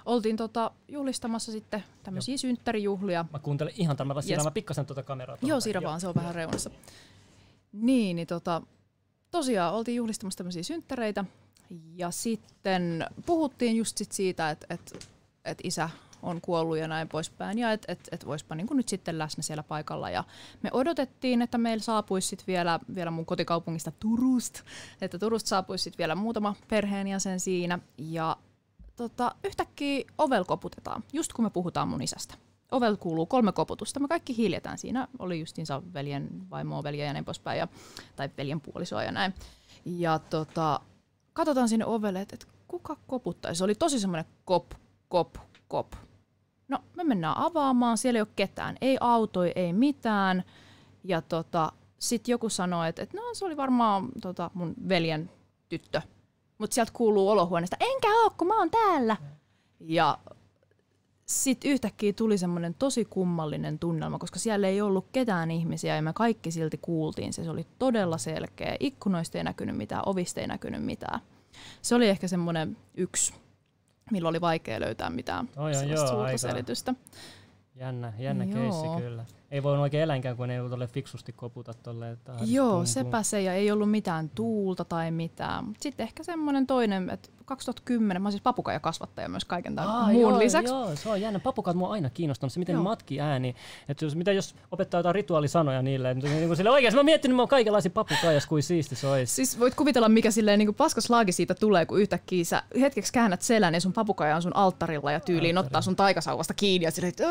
oltiin 0.06 0.38
tota 0.38 0.72
juhlistamassa 0.88 1.52
sitten 1.52 1.84
tämmöisiä 2.04 2.34
Joo. 2.34 2.38
synttärijuhlia. 2.38 3.26
Mä 3.32 3.40
kuuntelen 3.40 3.74
ihan 3.78 3.98
tämän, 3.98 4.18
yes. 4.30 4.44
mä 4.44 4.52
pikkasen 4.52 4.86
tuota 4.86 5.04
kameraa. 5.04 5.38
Joo, 5.42 5.60
siirrä 5.60 5.82
vaan, 5.82 6.02
se 6.02 6.08
on 6.08 6.16
vähän 6.16 6.36
reunassa. 6.36 6.70
Niin, 7.72 8.16
niin 8.16 8.28
tota, 8.28 8.62
tosiaan 9.32 9.74
oltiin 9.74 9.96
juhlistamassa 9.96 10.38
tämmöisiä 10.38 10.64
synttäreitä. 10.64 11.26
Ja 11.96 12.12
sitten 12.12 13.06
puhuttiin 13.26 13.78
just 13.78 13.98
sit 13.98 14.12
siitä, 14.12 14.50
että, 14.50 14.68
että, 14.70 15.00
että 15.46 15.62
isä 15.64 15.90
on 16.28 16.42
kuollut 16.42 16.78
ja 16.78 16.88
näin 16.88 17.08
poispäin, 17.08 17.58
ja 17.58 17.72
että 17.72 17.92
et, 17.92 18.10
et 18.12 18.26
voispa 18.26 18.56
niin 18.56 18.68
nyt 18.72 18.90
sitten 18.90 19.18
läsnä 19.18 19.44
siellä 19.44 19.64
paikalla. 19.64 20.10
Ja 20.10 20.24
me 20.64 20.70
odotettiin, 20.74 21.42
että 21.42 21.58
meillä 21.58 21.84
saapuisi 21.84 22.28
sitten 22.28 22.48
vielä, 22.48 22.80
vielä 22.96 23.12
mun 23.12 23.26
kotikaupungista 23.26 23.92
Turusta, 24.00 24.64
että 25.02 25.20
Turusta 25.20 25.48
saapuisi 25.48 25.84
sitten 25.84 25.98
vielä 25.98 26.16
muutama 26.16 26.56
perheenjäsen 26.68 27.40
siinä, 27.40 27.80
ja 27.98 28.38
tota, 28.96 29.36
yhtäkkiä 29.44 30.06
ovel 30.18 30.46
koputetaan, 30.46 31.04
just 31.14 31.34
kun 31.34 31.46
me 31.46 31.50
puhutaan 31.50 31.88
mun 31.88 32.02
isästä. 32.02 32.36
Ovel 32.72 32.98
kuuluu 32.98 33.26
kolme 33.26 33.52
koputusta, 33.52 34.00
me 34.00 34.08
kaikki 34.08 34.38
hiljetään 34.38 34.78
siinä. 34.78 35.08
Oli 35.20 35.40
justiinsa 35.40 35.82
veljen 35.94 36.50
vaimoa, 36.50 36.84
veljeä 36.84 37.08
ja 37.08 37.14
näin 37.14 37.26
poispäin, 37.26 37.60
ja, 37.60 37.68
tai 38.16 38.30
veljen 38.38 38.62
puolisoa 38.62 39.04
ja 39.04 39.12
näin. 39.12 39.34
Ja 39.86 40.20
tota, 40.20 40.80
katsotaan 41.34 41.70
sinne 41.70 41.86
ovelle, 41.86 42.22
että, 42.22 42.34
että 42.34 42.48
kuka 42.68 42.98
koputtaa. 43.08 43.54
Se 43.54 43.64
oli 43.64 43.76
tosi 43.76 44.00
semmoinen 44.00 44.26
kop, 44.46 44.72
kop, 45.10 45.36
kop. 45.68 45.94
No, 46.68 46.80
me 46.96 47.04
mennään 47.04 47.38
avaamaan, 47.38 47.98
siellä 47.98 48.18
ei 48.18 48.22
ole 48.22 48.28
ketään. 48.36 48.78
Ei 48.82 48.98
autoja, 49.00 49.52
ei 49.56 49.74
mitään. 49.74 50.44
Ja 51.04 51.22
tota, 51.22 51.72
sitten 52.00 52.32
joku 52.32 52.50
sanoi, 52.50 52.90
että, 52.90 53.02
että 53.02 53.18
no 53.18 53.24
se 53.34 53.46
oli 53.46 53.58
varmaan 53.58 54.10
tota, 54.22 54.52
mun 54.54 54.74
veljen 54.90 55.32
tyttö 55.70 56.02
mutta 56.58 56.74
sieltä 56.74 56.92
kuuluu 56.96 57.30
olohuoneesta, 57.30 57.78
enkä 57.80 58.08
oo, 58.08 58.30
kun 58.38 58.48
mä 58.48 58.60
oon 58.60 58.72
täällä. 58.72 59.18
Ja 59.80 60.18
sitten 61.26 61.72
yhtäkkiä 61.72 62.14
tuli 62.14 62.38
semmoinen 62.38 62.74
tosi 62.74 63.06
kummallinen 63.06 63.80
tunnelma, 63.80 64.20
koska 64.20 64.40
siellä 64.40 64.68
ei 64.68 64.82
ollut 64.82 65.08
ketään 65.12 65.52
ihmisiä 65.52 65.96
ja 65.96 66.02
me 66.02 66.14
kaikki 66.14 66.52
silti 66.52 66.78
kuultiin. 66.82 67.34
Se, 67.34 67.44
se 67.44 67.50
oli 67.50 67.68
todella 67.80 68.18
selkeä. 68.18 68.78
Ikkunoista 68.80 69.38
ei 69.38 69.44
näkynyt 69.44 69.78
mitään, 69.78 70.04
ovista 70.06 70.42
ei 70.42 70.48
näkynyt 70.48 70.84
mitään. 70.84 71.20
Se 71.82 71.96
oli 71.96 72.10
ehkä 72.10 72.28
semmoinen 72.28 72.78
yksi, 72.98 73.34
milloin 74.12 74.32
oli 74.32 74.42
vaikea 74.42 74.80
löytää 74.80 75.10
mitään 75.10 75.50
oh, 75.58 75.68
joo, 75.70 75.82
joo, 75.82 76.08
suurta 76.08 76.24
aika. 76.24 76.38
selitystä. 76.38 76.94
Jännä, 77.76 78.14
jännä 78.18 78.46
keissi 78.46 78.88
kyllä 78.98 79.26
ei 79.52 79.64
voi 79.64 79.78
oikein 79.78 80.04
eläinkään, 80.04 80.38
kun 80.38 80.50
ei 80.50 80.60
ole 80.60 80.88
fiksusti 80.88 81.34
koputa 81.34 81.74
tolleen. 81.74 82.18
Joo, 82.46 82.86
sepä 82.86 83.24
se, 83.24 83.42
ja 83.42 83.54
ei 83.54 83.72
ollut 83.72 83.92
mitään 83.92 84.30
tuulta 84.30 84.86
tai 84.86 85.12
mitään. 85.12 85.66
Sitten 85.80 86.04
ehkä 86.04 86.24
semmoinen 86.24 86.68
toinen, 86.68 87.10
että 87.10 87.30
2010, 87.48 88.22
mä 88.22 88.28
oon 88.28 88.32
siis 88.32 88.42
papukaija 88.42 88.80
kasvattaja 88.80 89.30
myös 89.30 89.46
kaiken 89.46 89.76
tämän 89.76 89.90
Aa, 89.90 90.12
muun 90.12 90.32
joo, 90.32 90.40
lisäksi. 90.40 90.74
Joo, 90.74 90.96
se 90.96 91.10
on 91.10 91.22
jännä. 91.22 91.40
Papukaat 91.40 91.78
mua 91.78 91.92
aina 91.92 92.10
kiinnostanut, 92.10 92.54
se 92.54 92.60
miten 92.60 92.74
joo. 92.74 92.84
matki 92.84 93.22
ääni. 93.22 93.56
Että 93.90 94.06
jos, 94.06 94.16
mitä 94.16 94.32
jos 94.32 94.56
opettaa 94.72 95.00
jotain 95.00 95.16
rituaalisanoja 95.16 95.82
niille, 95.82 96.14
niin, 96.14 96.26
niin 96.26 96.48
kuin 96.48 96.58
sille 96.58 96.70
oikein, 96.70 96.94
mä 96.94 97.00
oon 97.00 97.06
miettinyt, 97.06 97.34
että 97.34 97.36
mä 97.36 97.42
oon 97.42 97.50
kaikenlaisia 97.50 97.92
papukaijas 97.92 98.46
kuin 98.46 98.64
siisti 98.64 98.96
se 98.96 99.08
olisi. 99.08 99.36
Siis 99.36 99.60
voit 99.60 99.76
kuvitella, 99.76 100.10
mikä 100.10 100.32
silleen 100.32 100.60
niin 100.60 100.76
paskas 100.76 101.10
laagi 101.10 101.32
siitä 101.32 101.56
tulee, 101.56 101.86
kun 101.86 102.02
yhtäkkiä 102.02 102.44
sä 102.44 102.64
hetkeksi 102.80 103.14
käännät 103.14 103.42
selän 103.42 103.74
ja 103.74 103.82
sun 103.82 103.94
papukaija 103.94 104.36
on 104.36 104.42
sun 104.42 104.56
alttarilla 104.56 105.12
ja 105.12 105.20
tyyliin 105.20 105.58
Alttari. 105.58 105.68
ottaa 105.68 105.82
sun 105.82 105.96
taikasauvasta 105.96 106.54
kiinni 106.54 106.86
ja 106.86 106.92
silleen, 106.92 107.10
että 107.10 107.24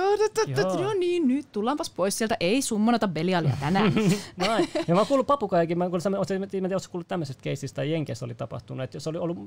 no 0.82 0.92
niin, 0.98 1.28
nyt 1.28 1.52
tullaanpas 1.52 1.90
pois 1.90 2.05
sieltä, 2.10 2.36
ei 2.40 2.62
summonata 2.62 3.08
Belialia 3.08 3.56
tänään. 3.60 3.92
Noin. 4.36 4.68
Ja 4.88 4.94
mä 4.94 5.00
oon 5.00 5.06
kuullut 5.06 5.26
papukaijakin, 5.26 5.78
mä 5.78 5.84
oon 5.84 5.90
kuullut, 5.90 6.30
mä 6.38 6.44
en 6.44 6.48
tiedä, 6.50 6.68
kuullut 6.90 7.08
tämmöisestä 7.08 7.42
keisistä, 7.42 7.76
tai 7.76 7.92
Jenkeissä 7.92 8.24
oli 8.24 8.34
tapahtunut, 8.34 8.84
että 8.84 8.96
jos 8.96 9.06
oli 9.06 9.18
ollut, 9.18 9.38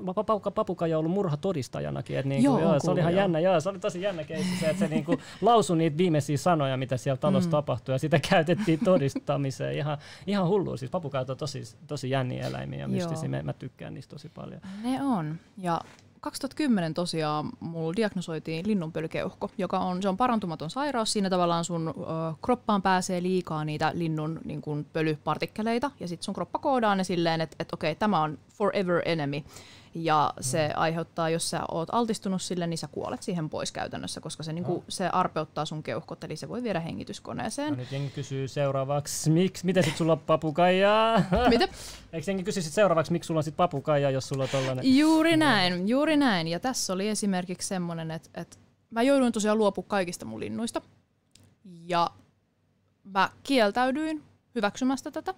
papukaija 0.54 0.98
ollut 0.98 1.12
murha 1.12 1.36
todistajanakin. 1.36 2.18
Että 2.18 2.28
niinku, 2.28 2.46
joo, 2.46 2.60
joo, 2.60 2.80
se 2.80 2.90
oli 2.90 3.00
ihan 3.00 3.12
joo. 3.12 3.20
jännä, 3.20 3.40
joo, 3.40 3.60
se 3.60 3.68
oli 3.68 3.78
tosi 3.78 4.02
jännä 4.02 4.24
keissi 4.24 4.56
se, 4.60 4.66
että 4.66 4.78
se 4.78 4.88
niinku 4.88 5.16
lausui 5.40 5.76
niitä 5.76 5.96
viimeisiä 5.96 6.36
sanoja, 6.36 6.76
mitä 6.76 6.96
siellä 6.96 7.18
talossa 7.18 7.48
mm. 7.48 7.52
tapahtui, 7.52 7.94
ja 7.94 7.98
sitä 7.98 8.20
käytettiin 8.30 8.80
todistamiseen. 8.84 9.76
Ihan, 9.76 9.98
ihan 10.26 10.48
hullu, 10.48 10.76
siis 10.76 10.90
papukaat 10.90 11.30
on 11.30 11.36
tosi, 11.36 11.62
tosi 11.86 12.10
jänniä 12.10 12.46
eläimiä 12.46 12.78
ja 12.78 12.88
mystisiä, 12.88 13.28
mä, 13.28 13.42
mä 13.42 13.52
tykkään 13.52 13.94
niistä 13.94 14.10
tosi 14.14 14.28
paljon. 14.28 14.60
Ne 14.82 15.02
on, 15.02 15.38
ja 15.58 15.80
2010 16.20 16.94
tosiaan 16.94 17.50
mulla 17.60 17.96
diagnosoitiin 17.96 18.66
linnunpölykeuhko, 18.66 19.50
joka 19.58 19.78
on, 19.78 20.02
se 20.02 20.08
on 20.08 20.16
parantumaton 20.16 20.70
sairaus. 20.70 21.12
Siinä 21.12 21.30
tavallaan 21.30 21.64
sun 21.64 21.88
ö, 21.88 21.92
kroppaan 22.42 22.82
pääsee 22.82 23.22
liikaa 23.22 23.64
niitä 23.64 23.92
linnun 23.94 24.40
niin 24.44 24.62
kuin 24.62 24.86
pölypartikkeleita 24.92 25.90
ja 26.00 26.08
sitten 26.08 26.24
sun 26.24 26.34
kroppa 26.34 26.58
koodaa 26.58 26.94
ne 26.94 27.04
silleen, 27.04 27.40
että 27.40 27.56
et, 27.58 27.72
okei, 27.72 27.92
okay, 27.92 27.98
tämä 27.98 28.22
on 28.22 28.38
forever 28.54 29.02
enemy 29.04 29.42
ja 29.94 30.34
se 30.40 30.68
mm. 30.68 30.72
aiheuttaa, 30.76 31.30
jos 31.30 31.50
sä 31.50 31.60
oot 31.70 31.88
altistunut 31.92 32.42
sille, 32.42 32.66
niin 32.66 32.78
sä 32.78 32.88
kuolet 32.88 33.22
siihen 33.22 33.50
pois 33.50 33.72
käytännössä, 33.72 34.20
koska 34.20 34.42
se, 34.42 34.52
niinku, 34.52 34.84
se 34.88 35.08
arpeuttaa 35.08 35.64
sun 35.64 35.82
keuhkot, 35.82 36.24
eli 36.24 36.36
se 36.36 36.48
voi 36.48 36.62
viedä 36.62 36.80
hengityskoneeseen. 36.80 37.70
No 37.70 37.76
nyt 37.76 37.92
jengi 37.92 38.10
kysyy 38.10 38.48
seuraavaksi, 38.48 39.30
miksi, 39.30 39.66
miten 39.66 39.84
sit 39.84 39.96
sulla 39.96 40.12
on 40.12 40.18
papukaijaa? 40.18 41.22
Mitä? 41.48 41.68
Eikö 42.12 42.30
jengi 42.30 42.42
kysy 42.42 42.62
sit 42.62 42.72
seuraavaksi, 42.72 43.12
miksi 43.12 43.26
sulla 43.26 43.38
on 43.38 43.44
sit 43.44 43.56
papukaija, 43.56 44.10
jos 44.10 44.28
sulla 44.28 44.42
on 44.42 44.48
tollanen? 44.48 44.98
Juuri 44.98 45.36
näin, 45.36 45.88
juuri 45.88 46.16
näin. 46.16 46.48
Ja 46.48 46.60
tässä 46.60 46.92
oli 46.92 47.08
esimerkiksi 47.08 47.68
semmoinen, 47.68 48.10
että, 48.10 48.40
että 48.40 48.56
mä 48.90 49.02
jouduin 49.02 49.32
tosiaan 49.32 49.58
luopua 49.58 49.84
kaikista 49.88 50.24
mun 50.24 50.40
linnuista. 50.40 50.82
Ja 51.64 52.10
mä 53.04 53.30
kieltäydyin 53.42 54.22
hyväksymästä 54.54 55.10
tätä. 55.10 55.34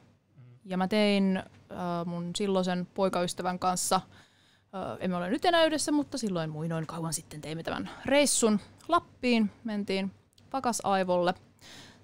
Ja 0.64 0.76
mä 0.76 0.88
tein 0.88 1.36
äh, 1.36 2.06
mun 2.06 2.30
silloisen 2.36 2.86
poikaystävän 2.94 3.58
kanssa, 3.58 3.96
äh, 3.96 4.02
emme 5.00 5.16
ole 5.16 5.30
nyt 5.30 5.44
enää 5.44 5.64
yhdessä, 5.64 5.92
mutta 5.92 6.18
silloin 6.18 6.50
muinoin 6.50 6.86
kauan 6.86 7.12
sitten 7.12 7.40
teimme 7.40 7.62
tämän 7.62 7.90
reissun 8.04 8.60
Lappiin. 8.88 9.50
Mentiin 9.64 10.10
Pakasaivolle 10.50 11.34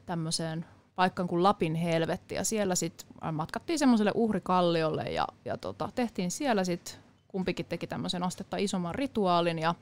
tämmöiseen 0.07 0.65
paikkaan 0.95 1.29
kuin 1.29 1.43
Lapin 1.43 1.75
helvetti 1.75 2.35
ja 2.35 2.45
siellä 2.45 2.75
sitten 2.75 3.09
matkattiin 3.33 3.79
semmoiselle 3.79 4.13
uhrikalliolle 4.15 5.03
ja, 5.03 5.27
ja 5.45 5.57
tota, 5.57 5.89
tehtiin 5.95 6.31
siellä 6.31 6.65
sitten, 6.65 6.95
kumpikin 7.29 7.67
teki 7.67 7.87
tämmöisen 7.87 8.23
astetta 8.23 8.57
isomman 8.57 8.95
rituaalin 8.95 9.59
ja 9.59 9.75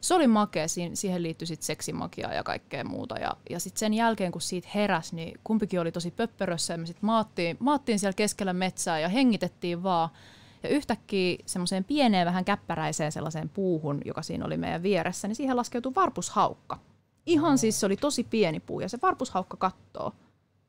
se 0.00 0.14
oli 0.14 0.26
makea, 0.26 0.66
siihen 0.94 1.22
liittyi 1.22 1.46
sitten 1.46 1.66
seksimakia 1.66 2.34
ja 2.34 2.42
kaikkea 2.42 2.84
muuta. 2.84 3.18
Ja, 3.18 3.36
ja 3.50 3.60
sitten 3.60 3.78
sen 3.78 3.94
jälkeen, 3.94 4.32
kun 4.32 4.40
siitä 4.40 4.68
heräsi, 4.74 5.16
niin 5.16 5.40
kumpikin 5.44 5.80
oli 5.80 5.92
tosi 5.92 6.10
pöppörössä 6.10 6.74
ja 6.74 6.78
me 6.78 6.86
sitten 6.86 7.06
maattiin, 7.06 7.56
maattiin 7.60 7.98
siellä 7.98 8.16
keskellä 8.16 8.52
metsää 8.52 9.00
ja 9.00 9.08
hengitettiin 9.08 9.82
vaan. 9.82 10.08
Ja 10.62 10.68
yhtäkkiä 10.68 11.36
semmoiseen 11.46 11.84
pieneen 11.84 12.26
vähän 12.26 12.44
käppäräiseen 12.44 13.12
sellaiseen 13.12 13.48
puuhun, 13.48 14.00
joka 14.04 14.22
siinä 14.22 14.44
oli 14.44 14.56
meidän 14.56 14.82
vieressä, 14.82 15.28
niin 15.28 15.36
siihen 15.36 15.56
laskeutui 15.56 15.94
varpushaukka. 15.94 16.78
Ihan 17.26 17.58
siis 17.58 17.80
se 17.80 17.86
oli 17.86 17.96
tosi 17.96 18.24
pieni 18.24 18.60
puu 18.60 18.80
ja 18.80 18.88
se 18.88 18.98
varpushaukka 19.02 19.56
kattoo 19.56 20.12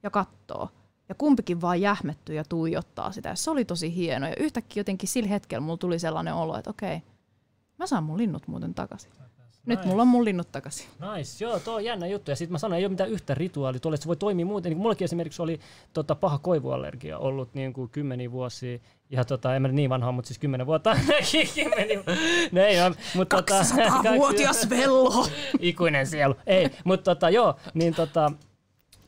ja 0.03 0.09
kattoo. 0.09 0.69
Ja 1.09 1.15
kumpikin 1.15 1.61
vaan 1.61 1.81
jähmettyy 1.81 2.35
ja 2.35 2.43
tuijottaa 2.49 3.11
sitä. 3.11 3.29
Ja 3.29 3.35
se 3.35 3.51
oli 3.51 3.65
tosi 3.65 3.95
hieno. 3.95 4.27
Ja 4.27 4.35
yhtäkkiä 4.39 4.79
jotenkin 4.79 5.09
sillä 5.09 5.29
hetkellä 5.29 5.61
mulla 5.61 5.77
tuli 5.77 5.99
sellainen 5.99 6.33
olo, 6.33 6.57
että 6.57 6.69
okei, 6.69 7.01
mä 7.77 7.87
saan 7.87 8.03
mun 8.03 8.17
linnut 8.17 8.47
muuten 8.47 8.73
takaisin. 8.73 9.11
Nyt 9.65 9.85
mulla 9.85 10.01
on 10.01 10.07
mun 10.07 10.25
linnut 10.25 10.51
takaisin. 10.51 10.87
Nice, 11.15 11.43
joo, 11.43 11.59
tuo 11.59 11.75
on 11.75 11.83
jännä 11.83 12.07
juttu. 12.07 12.31
Ja 12.31 12.35
sitten 12.35 12.51
mä 12.51 12.57
sanoin, 12.57 12.79
ei 12.79 12.85
ole 12.85 12.89
mitään 12.89 13.09
yhtä 13.09 13.33
rituaalia 13.35 13.79
tuolle, 13.79 13.95
että 13.95 14.03
se 14.03 14.07
voi 14.07 14.15
toimia 14.15 14.45
muuten. 14.45 14.69
Niin 14.69 14.77
mullakin 14.77 15.05
esimerkiksi 15.05 15.41
oli 15.41 15.59
tota, 15.93 16.15
paha 16.15 16.37
koivuallergia 16.37 17.17
ollut 17.17 17.53
niin 17.53 17.73
kuin 17.73 17.89
kymmeniä 17.89 18.31
vuosia. 18.31 18.79
Ja 19.09 19.25
tota, 19.25 19.55
en 19.55 19.61
mä 19.61 19.67
niin 19.67 19.89
vanha, 19.89 20.11
mutta 20.11 20.27
siis 20.27 20.39
kymmenen 20.39 20.67
vuotta. 20.67 20.97
kymmeni, 21.55 21.95
no 22.51 22.61
ei, 22.61 22.77
mutta 23.15 23.35
tota, 23.35 23.61
200-vuotias 23.61 24.69
velho. 24.69 25.27
Ikuinen 25.59 26.07
sielu. 26.07 26.35
Ei, 26.47 26.69
mutta 26.83 27.15
tota, 27.15 27.29
joo, 27.29 27.55
niin 27.73 27.95
tota, 27.95 28.31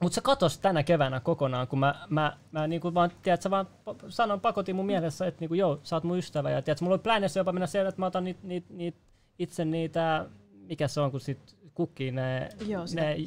mutta 0.01 0.15
se 0.15 0.21
katosi 0.21 0.61
tänä 0.61 0.83
keväänä 0.83 1.19
kokonaan, 1.19 1.67
kun 1.67 1.79
mä, 1.79 1.95
mä, 2.09 2.37
mä 2.51 2.67
niinku 2.67 2.93
vaan, 2.93 3.11
tiedätkö, 3.21 3.49
vaan 3.49 3.67
sanon 4.09 4.41
pakotin 4.41 4.75
mun 4.75 4.85
mielessä, 4.85 5.27
että 5.27 5.39
niinku, 5.39 5.53
joo, 5.53 5.79
sä 5.83 5.95
oot 5.95 6.03
mun 6.03 6.17
ystävä. 6.17 6.49
Ja 6.49 6.61
tiedätkö, 6.61 6.85
mulla 6.85 6.93
oli 6.93 7.03
pläänissä 7.03 7.39
jopa 7.39 7.51
mennä 7.51 7.67
siellä, 7.67 7.89
että 7.89 8.01
mä 8.01 8.05
otan 8.05 8.23
niit, 8.23 8.43
niit, 8.43 8.69
niit, 8.69 8.95
itse 9.39 9.65
niitä, 9.65 10.25
mikä 10.51 10.87
se 10.87 11.01
on, 11.01 11.11
kun 11.11 11.19
sit 11.19 11.57
kukkii 11.73 12.11
ne, 12.11 12.49
joo, 12.67 12.85
ne 12.95 13.17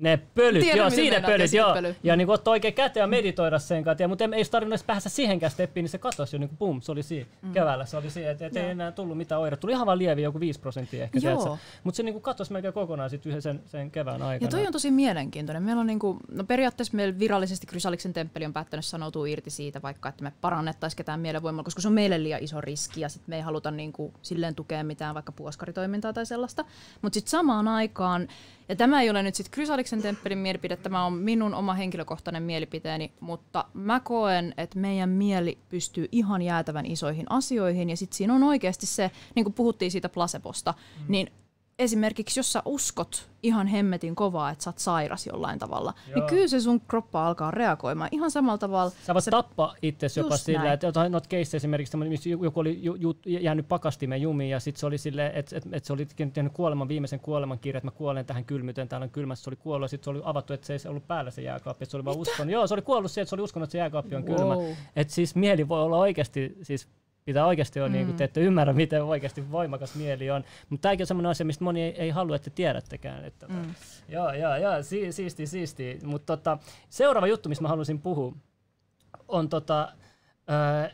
ne 0.00 0.20
pölyt, 0.34 0.62
Tiedän, 0.62 0.78
joo, 0.78 0.90
siinä 0.90 1.20
pölyt, 1.20 1.52
joo. 1.52 1.74
Pöly. 1.74 1.96
Ja 2.02 2.16
niin 2.16 2.30
ottaa 2.30 2.52
oikein 2.52 2.74
käteen 2.74 3.02
ja 3.02 3.06
meditoida 3.06 3.58
sen 3.58 3.84
kanssa, 3.84 4.08
mutta 4.08 4.24
ei 4.24 4.30
olisi 4.32 4.50
tarvinnut 4.50 4.86
päästä 4.86 5.08
siihenkään 5.08 5.52
steppiin, 5.52 5.84
niin 5.84 5.90
se 5.90 5.98
katosi 5.98 6.36
jo, 6.36 6.40
niin 6.40 6.50
pum, 6.58 6.80
se 6.80 6.92
oli 6.92 7.02
siinä. 7.02 7.26
Mm. 7.42 7.52
Keväällä 7.52 7.86
se 7.86 7.96
oli 7.96 8.10
siinä, 8.10 8.30
että 8.30 8.46
et 8.46 8.56
ei 8.56 8.70
enää 8.70 8.92
tullut 8.92 9.16
mitään 9.16 9.40
oireita. 9.40 9.60
Tuli 9.60 9.72
ihan 9.72 9.86
vaan 9.86 9.98
lieviä, 9.98 10.24
joku 10.24 10.40
5 10.40 10.60
prosenttia 10.60 11.04
ehkä. 11.04 11.18
Mutta 11.84 11.96
se 11.96 12.02
niin 12.02 12.20
katosi 12.20 12.52
melkein 12.52 12.74
kokonaan 12.74 13.10
sit 13.10 13.26
yhden 13.26 13.42
sen, 13.42 13.60
sen 13.66 13.90
kevään 13.90 14.22
aikana. 14.22 14.46
Ja 14.46 14.50
toi 14.50 14.66
on 14.66 14.72
tosi 14.72 14.90
mielenkiintoinen. 14.90 15.62
Meillä 15.62 15.80
on 15.80 15.86
niin 15.86 15.98
kuin, 15.98 16.18
no 16.32 16.44
periaatteessa 16.44 16.96
meillä 16.96 17.18
virallisesti 17.18 17.66
Krysaliksen 17.66 18.12
temppeli 18.12 18.44
on 18.44 18.52
päättänyt 18.52 18.84
sanoutua 18.84 19.26
irti 19.26 19.50
siitä, 19.50 19.82
vaikka 19.82 20.08
että 20.08 20.22
me 20.22 20.32
parannettaisiin 20.40 20.96
ketään 20.96 21.20
mielenvoimalla, 21.20 21.64
koska 21.64 21.82
se 21.82 21.88
on 21.88 21.94
meille 21.94 22.22
liian 22.22 22.42
iso 22.42 22.60
riski 22.60 23.00
ja 23.00 23.08
sitten 23.08 23.32
me 23.32 23.36
ei 23.36 23.42
haluta 23.42 23.70
niin 23.70 23.92
kuin, 23.92 24.12
silleen 24.22 24.54
tukea 24.54 24.84
mitään 24.84 25.14
vaikka 25.14 25.32
puoskaritoimintaa 25.32 26.12
tai 26.12 26.26
sellaista. 26.26 26.64
Mutta 27.02 27.14
sitten 27.14 27.30
samaan 27.30 27.68
aikaan 27.68 28.28
ja 28.70 28.76
tämä 28.76 29.02
ei 29.02 29.10
ole 29.10 29.22
nyt 29.22 29.34
sitten 29.34 29.50
Krysaliksen 29.50 30.02
temppelin 30.02 30.38
mielipide, 30.38 30.76
tämä 30.76 31.04
on 31.04 31.12
minun 31.12 31.54
oma 31.54 31.74
henkilökohtainen 31.74 32.42
mielipiteeni, 32.42 33.12
mutta 33.20 33.64
mä 33.74 34.00
koen, 34.00 34.54
että 34.56 34.78
meidän 34.78 35.08
mieli 35.08 35.58
pystyy 35.68 36.08
ihan 36.12 36.42
jäätävän 36.42 36.86
isoihin 36.86 37.26
asioihin, 37.30 37.90
ja 37.90 37.96
sitten 37.96 38.16
siinä 38.16 38.34
on 38.34 38.42
oikeasti 38.42 38.86
se, 38.86 39.10
niin 39.34 39.44
kuin 39.44 39.54
puhuttiin 39.54 39.90
siitä 39.90 40.08
placebosta, 40.08 40.74
mm. 40.98 41.04
niin 41.08 41.32
esimerkiksi 41.80 42.40
jos 42.40 42.52
sä 42.52 42.62
uskot 42.64 43.30
ihan 43.42 43.66
hemmetin 43.66 44.14
kovaa, 44.14 44.50
että 44.50 44.64
sä 44.64 44.70
oot 44.70 44.78
sairas 44.78 45.26
jollain 45.26 45.58
tavalla, 45.58 45.94
niin 46.06 46.10
Joo. 46.10 46.20
niin 46.20 46.28
kyllä 46.28 46.48
se 46.48 46.60
sun 46.60 46.80
kroppa 46.80 47.26
alkaa 47.26 47.50
reagoimaan 47.50 48.08
ihan 48.12 48.30
samalla 48.30 48.58
tavalla. 48.58 48.92
Sä 49.06 49.14
voit 49.14 49.24
se... 49.24 49.30
tappaa 49.30 49.74
itse 49.82 50.06
jopa 50.16 50.36
sillä, 50.36 50.72
että 50.72 50.86
jotain 50.86 51.12
noita 51.12 51.28
keissejä 51.28 51.58
esimerkiksi, 51.58 51.96
missä 51.96 52.28
joku 52.28 52.60
oli 52.60 52.78
ju, 52.82 52.94
ju, 52.94 53.16
jäänyt 53.26 53.68
pakastimen 53.68 54.22
jumiin 54.22 54.50
ja 54.50 54.60
sitten 54.60 54.80
se 54.80 54.86
oli 54.86 54.98
silleen, 54.98 55.32
että 55.34 55.56
et, 55.56 55.64
et 55.72 55.84
se 55.84 55.92
oli 55.92 56.06
tehnyt 56.32 56.52
kuoleman, 56.52 56.88
viimeisen 56.88 57.20
kuoleman 57.20 57.58
kirja, 57.58 57.78
että 57.78 57.86
mä 57.86 57.90
kuolen 57.90 58.26
tähän 58.26 58.44
kylmyyteen, 58.44 58.88
täällä 58.88 59.04
on 59.04 59.10
kylmässä, 59.10 59.44
se 59.44 59.50
oli 59.50 59.56
kuollut 59.56 59.84
ja 59.84 59.88
sitten 59.88 60.04
se 60.04 60.10
oli 60.10 60.20
avattu, 60.24 60.52
että 60.52 60.66
se 60.66 60.72
ei 60.72 60.80
ollut 60.86 61.06
päällä 61.06 61.30
se 61.30 61.42
jääkaappi, 61.42 61.82
että 61.82 61.90
se 61.90 61.96
oli 61.96 62.04
vaan 62.04 62.18
uskonut. 62.18 62.52
Joo, 62.52 62.66
se 62.66 62.74
oli 62.74 62.82
kuollut 62.82 63.10
siihen, 63.10 63.22
että 63.22 63.30
se 63.30 63.36
oli 63.36 63.42
uskonut, 63.42 63.66
että 63.66 63.72
se 63.72 63.78
jääkaappi 63.78 64.16
on 64.16 64.24
kylmä. 64.24 64.54
Wow. 64.54 64.64
Että 64.96 65.14
siis 65.14 65.34
mieli 65.34 65.68
voi 65.68 65.82
olla 65.82 65.96
oikeasti 65.96 66.56
siis 66.62 66.88
pitää 67.30 67.46
oikeasti 67.46 67.80
olla, 67.80 67.88
mm. 67.88 67.92
niin 67.92 68.06
kuin, 68.06 68.16
te 68.16 68.24
ette 68.24 68.40
ymmärrä, 68.40 68.72
miten 68.72 69.04
oikeasti 69.04 69.50
voimakas 69.50 69.94
mieli 69.94 70.30
on. 70.30 70.44
Mutta 70.68 70.82
tämäkin 70.82 71.02
on 71.02 71.06
sellainen 71.06 71.30
asia, 71.30 71.46
mistä 71.46 71.64
moni 71.64 71.82
ei, 71.82 71.94
ei 71.96 72.10
halua, 72.10 72.36
että 72.36 72.50
tiedättekään. 72.50 73.24
Että, 73.24 73.46
tota, 73.46 73.58
mm. 73.58 73.74
Joo, 74.08 74.32
joo, 74.32 74.56
joo, 74.56 74.82
si, 74.82 75.12
siisti, 75.12 75.46
siisti. 75.46 75.98
Mutta 76.04 76.36
tota, 76.36 76.58
seuraava 76.88 77.26
juttu, 77.26 77.48
mistä 77.48 77.62
mä 77.62 77.68
haluaisin 77.68 78.00
puhua, 78.00 78.32
on 79.28 79.48
tota, 79.48 79.92
äh, 80.50 80.92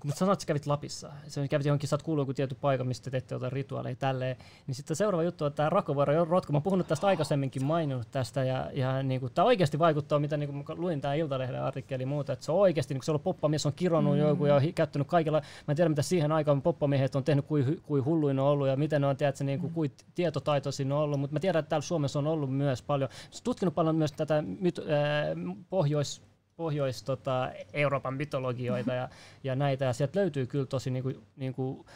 kun 0.00 0.12
sanoit, 0.12 0.36
että 0.36 0.42
sä 0.42 0.46
kävit 0.46 0.66
Lapissa, 0.66 1.12
se 1.26 1.48
kävit 1.48 1.66
johonkin, 1.66 1.88
sä 1.88 1.96
oot 1.96 2.02
kuullut 2.02 2.22
joku 2.22 2.34
tietty 2.34 2.54
paikka, 2.54 2.84
mistä 2.84 3.04
te 3.04 3.10
teette 3.10 3.34
jotain 3.34 3.52
rituaaleja 3.52 3.96
tälleen, 3.96 4.36
niin 4.66 4.74
sitten 4.74 4.96
seuraava 4.96 5.22
juttu 5.22 5.44
on 5.44 5.52
tämä 5.52 5.70
Rakovuoro 5.70 6.24
Rotko. 6.24 6.52
Mä 6.52 6.56
oon 6.56 6.62
puhunut 6.62 6.86
tästä 6.86 7.06
aikaisemminkin, 7.06 7.64
maininnut 7.64 8.10
tästä, 8.10 8.44
ja, 8.44 8.70
ja 8.72 9.02
niin 9.02 9.20
kuin, 9.20 9.32
tämä 9.32 9.44
oikeasti 9.44 9.78
vaikuttaa, 9.78 10.18
mitä 10.18 10.36
niin 10.36 10.64
kuin, 10.64 10.80
luin 10.80 11.00
tämä 11.00 11.14
Iltalehden 11.14 11.62
artikkeli 11.62 12.02
ja 12.02 12.06
muuta, 12.06 12.32
että 12.32 12.44
se 12.44 12.52
on 12.52 12.58
oikeasti, 12.58 12.94
niin 12.94 13.00
kuin, 13.00 13.04
se 13.04 13.12
on 13.12 13.20
poppamies, 13.20 13.66
on 13.66 13.72
kironnut 13.72 14.14
mm. 14.14 14.20
joku 14.20 14.46
ja 14.46 14.54
on 14.54 14.72
käyttänyt 14.74 15.08
kaikilla, 15.08 15.40
mä 15.40 15.72
en 15.72 15.76
tiedä 15.76 15.88
mitä 15.88 16.02
siihen 16.02 16.32
aikaan 16.32 16.62
poppamiehet 16.62 17.14
on 17.14 17.24
tehnyt, 17.24 17.46
kuin, 17.46 17.80
kuin 17.82 18.04
hulluin 18.04 18.38
on 18.38 18.46
ollut 18.46 18.68
ja 18.68 18.76
miten 18.76 19.00
ne 19.00 19.06
on, 19.06 19.16
tiedätkö, 19.16 19.44
niin 19.44 19.60
kuin, 19.60 19.72
kuin 19.72 19.92
tietotaitoisin 20.14 20.92
on 20.92 20.98
ollut, 20.98 21.20
mutta 21.20 21.34
mä 21.34 21.40
tiedän, 21.40 21.60
että 21.60 21.68
täällä 21.68 21.82
Suomessa 21.82 22.18
on 22.18 22.26
ollut 22.26 22.54
myös 22.54 22.82
paljon, 22.82 23.10
tutkinut 23.44 23.74
paljon 23.74 23.96
myös 23.96 24.12
tätä 24.12 24.42
myt, 24.42 24.78
äh, 24.78 24.84
pohjois 25.70 26.28
pohjois 26.58 27.02
tota, 27.02 27.50
Euroopan 27.72 28.14
mytologioita 28.14 28.94
ja, 28.94 29.08
ja 29.44 29.56
näitä. 29.56 29.84
Ja 29.84 29.92
sieltä 29.92 30.20
löytyy 30.20 30.46
kyllä 30.46 30.66
tosi 30.66 30.90
niinku, 30.90 31.12
niinku 31.36 31.86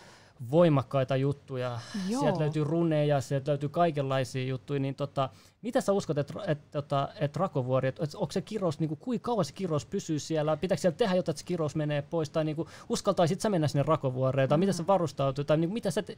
voimakkaita 0.51 1.17
juttuja. 1.17 1.81
Joo. 2.09 2.21
Sieltä 2.21 2.41
löytyy 2.41 2.65
runeja, 2.65 3.21
sieltä 3.21 3.51
löytyy 3.51 3.69
kaikenlaisia 3.69 4.45
juttuja. 4.45 4.81
Niin 4.81 4.95
tota, 4.95 5.29
mitä 5.63 5.81
sä 5.81 5.93
uskot, 5.93 6.19
että 6.19 6.35
et, 6.47 6.59
et, 6.75 6.85
et 7.21 7.37
Rakovuori, 7.37 7.89
että 7.89 8.05
et, 8.05 8.15
onko 8.15 8.33
se 8.33 8.41
kirous, 8.41 8.81
niin 8.81 8.89
kuin, 8.89 8.99
kuinka 8.99 9.25
kauan 9.25 9.45
se 9.45 9.53
kirous 9.53 9.87
pysyy 9.87 10.19
siellä? 10.19 10.57
Pitääkö 10.57 10.81
siellä 10.81 10.97
tehdä 10.97 11.15
jotain, 11.15 11.33
että 11.33 11.41
se 11.41 11.47
kirous 11.47 11.77
menee 11.77 12.03
pois? 12.03 12.31
Tai 12.31 12.45
niin 12.45 12.57
kuin, 12.57 12.69
uskaltaisit 12.89 13.41
sä 13.41 13.51
mennä 13.51 13.69
sinne 13.69 13.83
Rakovuoreen? 13.83 14.49
Tai 14.49 14.57
mm-hmm. 14.57 14.61
miten 14.61 14.75
sä 14.75 14.87
varustautuit? 14.87 15.47
Tai 15.47 15.57
niin 15.57 15.69
kuin, 15.69 15.75
mitä 15.75 15.91
sä 15.91 16.03
te, 16.03 16.17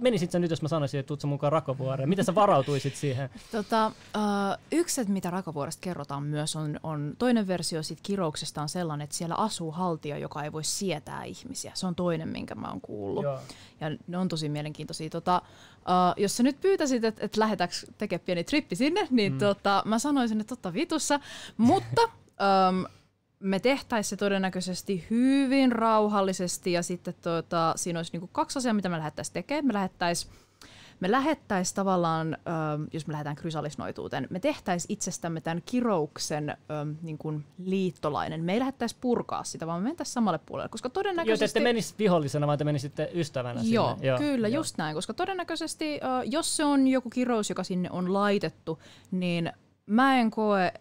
menisit 0.00 0.30
sä 0.30 0.38
nyt, 0.38 0.50
jos 0.50 0.62
mä 0.62 0.68
sanoisin, 0.68 1.00
että 1.00 1.08
tuut 1.08 1.20
sä 1.20 1.26
mukaan 1.26 1.52
Rakovuoreen? 1.52 2.08
Miten 2.08 2.24
sä 2.24 2.34
varautuisit 2.34 2.96
siihen? 2.96 3.30
Tota, 3.52 3.86
uh, 3.86 4.58
yksi, 4.72 5.00
että 5.00 5.12
mitä 5.12 5.30
Rakovuoresta 5.30 5.80
kerrotaan 5.80 6.22
myös, 6.22 6.56
on, 6.56 6.80
on 6.82 7.14
toinen 7.18 7.46
versio 7.46 7.82
siitä 7.82 8.02
kirouksesta 8.02 8.62
on 8.62 8.68
sellainen, 8.68 9.04
että 9.04 9.16
siellä 9.16 9.34
asuu 9.34 9.70
haltija, 9.70 10.18
joka 10.18 10.42
ei 10.42 10.52
voi 10.52 10.64
sietää 10.64 11.24
ihmisiä. 11.24 11.72
Se 11.74 11.86
on 11.86 11.94
toinen, 11.94 12.28
minkä 12.28 12.54
mä 12.54 12.68
oon 12.68 12.80
kuullut. 12.80 13.24
Joo. 13.24 13.38
Ja 13.80 13.90
ne 14.06 14.18
on 14.18 14.28
tosi 14.28 14.48
mielenkiintoisia. 14.48 15.10
Tota, 15.10 15.42
Uh, 15.82 16.22
jos 16.22 16.36
sä 16.36 16.42
nyt 16.42 16.60
pyytäisit, 16.60 17.04
että 17.04 17.24
et 17.24 17.36
lähdetäänkö 17.36 17.74
tekemään 17.98 18.24
pieni 18.26 18.44
trippi 18.44 18.76
sinne, 18.76 19.06
niin 19.10 19.32
mm. 19.32 19.38
tota, 19.38 19.82
mä 19.86 19.98
sanoisin, 19.98 20.40
että 20.40 20.48
totta 20.48 20.72
vitussa. 20.72 21.20
Mutta 21.56 22.02
um, 22.02 22.86
me 23.40 23.60
tehtäisiin 23.60 24.10
se 24.10 24.16
todennäköisesti 24.16 25.06
hyvin 25.10 25.72
rauhallisesti 25.72 26.72
ja 26.72 26.82
sitten 26.82 27.14
tota, 27.22 27.72
siinä 27.76 27.98
olisi 27.98 28.12
niinku 28.12 28.26
kaksi 28.26 28.58
asiaa, 28.58 28.74
mitä 28.74 28.88
me 28.88 28.98
lähdettäisiin 28.98 29.34
tekemään. 29.34 29.66
Me 29.66 29.72
lähdettäisiin 29.72 30.32
me 31.02 31.10
lähettäisiin 31.10 31.76
tavallaan, 31.76 32.36
jos 32.92 33.06
me 33.06 33.12
lähdetään 33.12 33.36
krysalisnoituuteen, 33.36 34.26
me 34.30 34.40
tehtäisiin 34.40 34.92
itsestämme 34.92 35.40
tämän 35.40 35.62
kirouksen 35.66 36.56
niin 37.02 37.18
kuin 37.18 37.44
liittolainen. 37.64 38.44
Me 38.44 38.52
ei 38.52 38.58
lähettäisi 38.58 38.96
purkaa 39.00 39.44
sitä, 39.44 39.66
vaan 39.66 39.82
me 39.82 39.88
mentäisiin 39.88 40.12
samalle 40.12 40.40
puolelle, 40.46 40.68
koska 40.68 40.90
todennäköisesti... 40.90 41.58
Joo, 41.58 41.62
te 41.62 41.68
menisi 41.68 41.94
vihollisena, 41.98 42.46
vaan 42.46 42.58
te 42.58 42.64
menisitte 42.64 43.10
ystävänä 43.14 43.60
Joo, 43.64 43.90
sinne. 43.90 44.06
Joo 44.06 44.18
kyllä, 44.18 44.48
joo. 44.48 44.60
just 44.60 44.78
näin, 44.78 44.94
koska 44.94 45.14
todennäköisesti, 45.14 46.00
jos 46.24 46.56
se 46.56 46.64
on 46.64 46.88
joku 46.88 47.10
kirous, 47.10 47.48
joka 47.48 47.64
sinne 47.64 47.90
on 47.92 48.12
laitettu, 48.12 48.78
niin 49.10 49.52
mä 49.86 50.20
en 50.20 50.30
koe, 50.30 50.72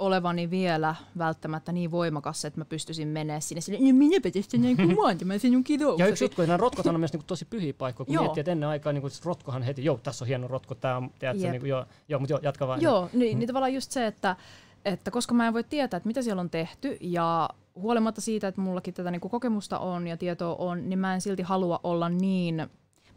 olevani 0.00 0.50
vielä 0.50 0.94
välttämättä 1.18 1.72
niin 1.72 1.90
voimakas, 1.90 2.44
että 2.44 2.60
mä 2.60 2.64
pystyisin 2.64 3.08
menemään 3.08 3.42
sinne 3.42 3.60
sille, 3.60 3.78
niin 3.78 3.94
minäpä 3.94 4.30
tästä 4.30 4.58
näin 4.58 4.76
kuin 4.76 4.96
mä 5.24 5.38
sinun 5.38 5.64
kidoksesi. 5.64 6.02
Ja 6.02 6.08
yksi 6.08 6.24
juttu, 6.24 6.42
nämä 6.42 6.56
rotkothan 6.56 6.94
on 6.94 7.00
myös 7.00 7.12
niin 7.12 7.20
kuin 7.20 7.26
tosi 7.26 7.44
pyhiä 7.44 7.74
paikkoja, 7.78 8.04
kun 8.04 8.14
joo. 8.14 8.22
miettii, 8.22 8.40
että 8.40 8.52
ennen 8.52 8.68
aikaa 8.68 8.92
niin 8.92 9.00
kuin, 9.00 9.12
rotkohan 9.24 9.62
heti, 9.62 9.84
joo, 9.84 10.00
tässä 10.02 10.24
on 10.24 10.28
hieno 10.28 10.48
rotko, 10.48 10.74
tämä 10.74 10.96
on, 10.96 11.10
tiedätkö, 11.18 11.50
niin 11.50 11.60
kuin, 11.60 11.70
joo, 11.70 11.84
joo, 12.08 12.20
mutta 12.20 12.32
joo, 12.32 12.40
jatka 12.42 12.66
vaan. 12.66 12.82
Joo, 12.82 13.10
niin, 13.12 13.36
mm. 13.36 13.38
niin 13.38 13.46
tavallaan 13.46 13.74
just 13.74 13.90
se, 13.90 14.06
että, 14.06 14.36
että 14.84 15.10
koska 15.10 15.34
mä 15.34 15.46
en 15.46 15.52
voi 15.52 15.64
tietää, 15.64 15.96
että 15.96 16.06
mitä 16.06 16.22
siellä 16.22 16.40
on 16.40 16.50
tehty, 16.50 16.96
ja 17.00 17.48
huolimatta 17.74 18.20
siitä, 18.20 18.48
että 18.48 18.60
mullakin 18.60 18.94
tätä 18.94 19.10
niin 19.10 19.20
kuin 19.20 19.30
kokemusta 19.30 19.78
on 19.78 20.06
ja 20.06 20.16
tietoa 20.16 20.54
on, 20.54 20.88
niin 20.88 20.98
mä 20.98 21.14
en 21.14 21.20
silti 21.20 21.42
halua 21.42 21.80
olla 21.82 22.08
niin 22.08 22.70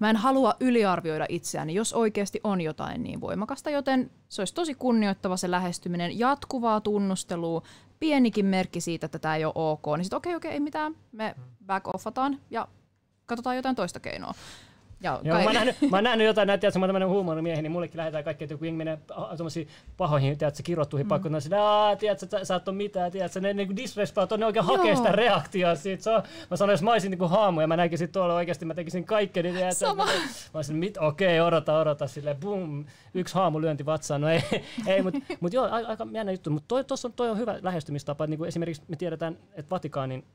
mä 0.04 0.10
en 0.10 0.16
halua 0.16 0.56
yliarvioida 0.60 1.26
itseäni, 1.30 1.73
jos 1.73 1.94
oikeasti 1.94 2.40
on 2.44 2.61
jotain 2.61 3.03
niin 3.03 3.22
voimakasta, 3.22 3.69
joten 3.69 4.11
se 4.30 4.41
olisi 4.41 4.53
tosi 4.53 4.73
kunnioittava 4.76 5.38
se 5.38 5.52
lähestyminen, 5.52 6.19
jatkuvaa 6.19 6.82
tunnustelua, 6.82 7.61
pienikin 7.99 8.45
merkki 8.45 8.82
siitä, 8.82 9.06
että 9.06 9.19
tämä 9.19 9.36
ei 9.36 9.45
ole 9.45 9.53
ok, 9.56 9.86
niin 9.98 10.06
sitten 10.06 10.18
okei, 10.18 10.30
okay, 10.30 10.38
okei, 10.38 10.49
okay, 10.49 10.53
ei 10.53 10.60
mitään, 10.60 10.95
me 11.11 11.36
back 11.65 11.95
offataan 11.95 12.40
ja 12.52 12.68
katsotaan 13.26 13.56
jotain 13.56 13.76
toista 13.76 13.99
keinoa. 13.99 14.34
Joo, 15.04 15.36
kai... 15.36 15.44
mä, 15.44 15.44
oon 15.44 15.54
nähnyt, 15.54 15.76
mä 15.92 15.98
oon 15.98 16.04
nähnyt 16.04 16.28
jotain, 16.28 16.50
että 16.50 16.68
mä 16.68 16.84
oon 16.84 16.90
tämmöinen 16.90 17.10
huumorimiehen, 17.10 17.64
niin 17.64 17.72
mullekin 17.72 17.98
lähdetään 17.98 18.24
kaikki, 18.24 18.44
että 18.44 18.58
kun 18.58 18.68
jengi 18.68 18.78
menee 18.78 18.98
tuommoisiin 19.08 19.68
pahoihin, 19.98 20.38
tiedätkö, 20.38 20.64
kirottuihin 20.64 21.06
mm. 21.06 21.10
paikkoihin, 21.10 21.40
niin 21.50 21.60
aah, 21.60 21.98
tiedätkö, 21.98 22.28
sä, 22.32 22.46
sä 22.46 22.56
et 22.56 22.68
ole 22.68 22.76
mitään, 22.76 23.12
tiedätkö, 23.12 23.40
ne 23.40 23.54
niin 23.54 23.76
disrespaat, 23.76 24.32
ne 24.38 24.46
oikein 24.46 24.66
Joo. 24.66 24.78
hakee 24.78 24.96
sitä 24.96 25.12
reaktiota 25.12 25.76
siitä. 25.76 26.04
Se 26.04 26.10
on, 26.10 26.24
mä 26.52 26.58
sanoin, 26.58 26.74
jos 26.74 26.82
mä 26.82 26.92
olisin 26.92 27.12
niin 27.12 27.30
haamu 27.30 27.62
ja 27.62 27.68
mä 27.68 27.78
näkisin 27.78 28.12
tuolla 28.12 28.36
oikeasti, 28.36 28.66
mä 28.66 28.74
tekisin 28.74 29.06
kaikkeni, 29.06 29.52
tiedätkö, 29.52 29.76
Sama. 29.76 30.06
Mä, 30.06 30.12
mä 30.14 30.20
olisin, 30.54 30.76
mit, 30.76 30.98
okei, 30.98 31.40
okay, 31.40 31.48
odota, 31.48 31.80
odota, 31.80 32.08
silleen, 32.08 32.38
bum, 32.38 32.86
yksi 33.14 33.36
haamu 33.36 33.62
lyönti 33.62 33.86
vatsaan, 33.86 34.22
no 34.22 34.30
ei, 34.30 34.42
ei 34.88 35.02
mutta 35.02 35.20
mut 35.40 35.54
joo, 35.54 35.70
aika 35.72 36.08
jännä 36.12 36.32
juttu, 36.32 36.50
mutta 36.50 36.68
toi, 36.68 36.84
on, 37.06 37.14
toi 37.14 37.30
on 37.30 37.38
hyvä 37.38 37.60
lähestymistapa, 37.62 38.24
että 38.24 38.30
niin 38.30 38.38
kuin 38.38 38.48
esimerkiksi 38.48 38.84
me 38.88 38.96
tiedetään, 38.96 39.38
että 39.54 39.70
Vatikaanin, 39.70 40.26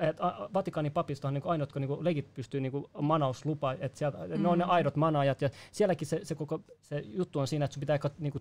että 0.00 0.22
Vatikaanin 0.54 0.92
papisto 0.92 1.28
on 1.28 1.34
niin 1.34 1.42
ainoa, 1.46 1.62
jotka 1.62 1.80
niin 1.80 2.04
legit 2.04 2.34
pystyy 2.34 2.60
niin 2.60 2.72
manauslupa, 3.00 3.72
että 3.72 3.97
sieltä, 3.98 4.18
mm. 4.18 4.42
ne 4.42 4.48
on 4.48 4.58
ne 4.58 4.64
aidot 4.64 4.96
manaajat 4.96 5.42
ja 5.42 5.50
sielläkin 5.72 6.08
se, 6.08 6.20
se 6.22 6.34
koko 6.34 6.60
se 6.80 7.02
juttu 7.04 7.38
on 7.38 7.46
siinä, 7.46 7.64
että 7.64 7.74
sun 7.74 7.80
pitää 7.80 7.98
niinku 8.18 8.40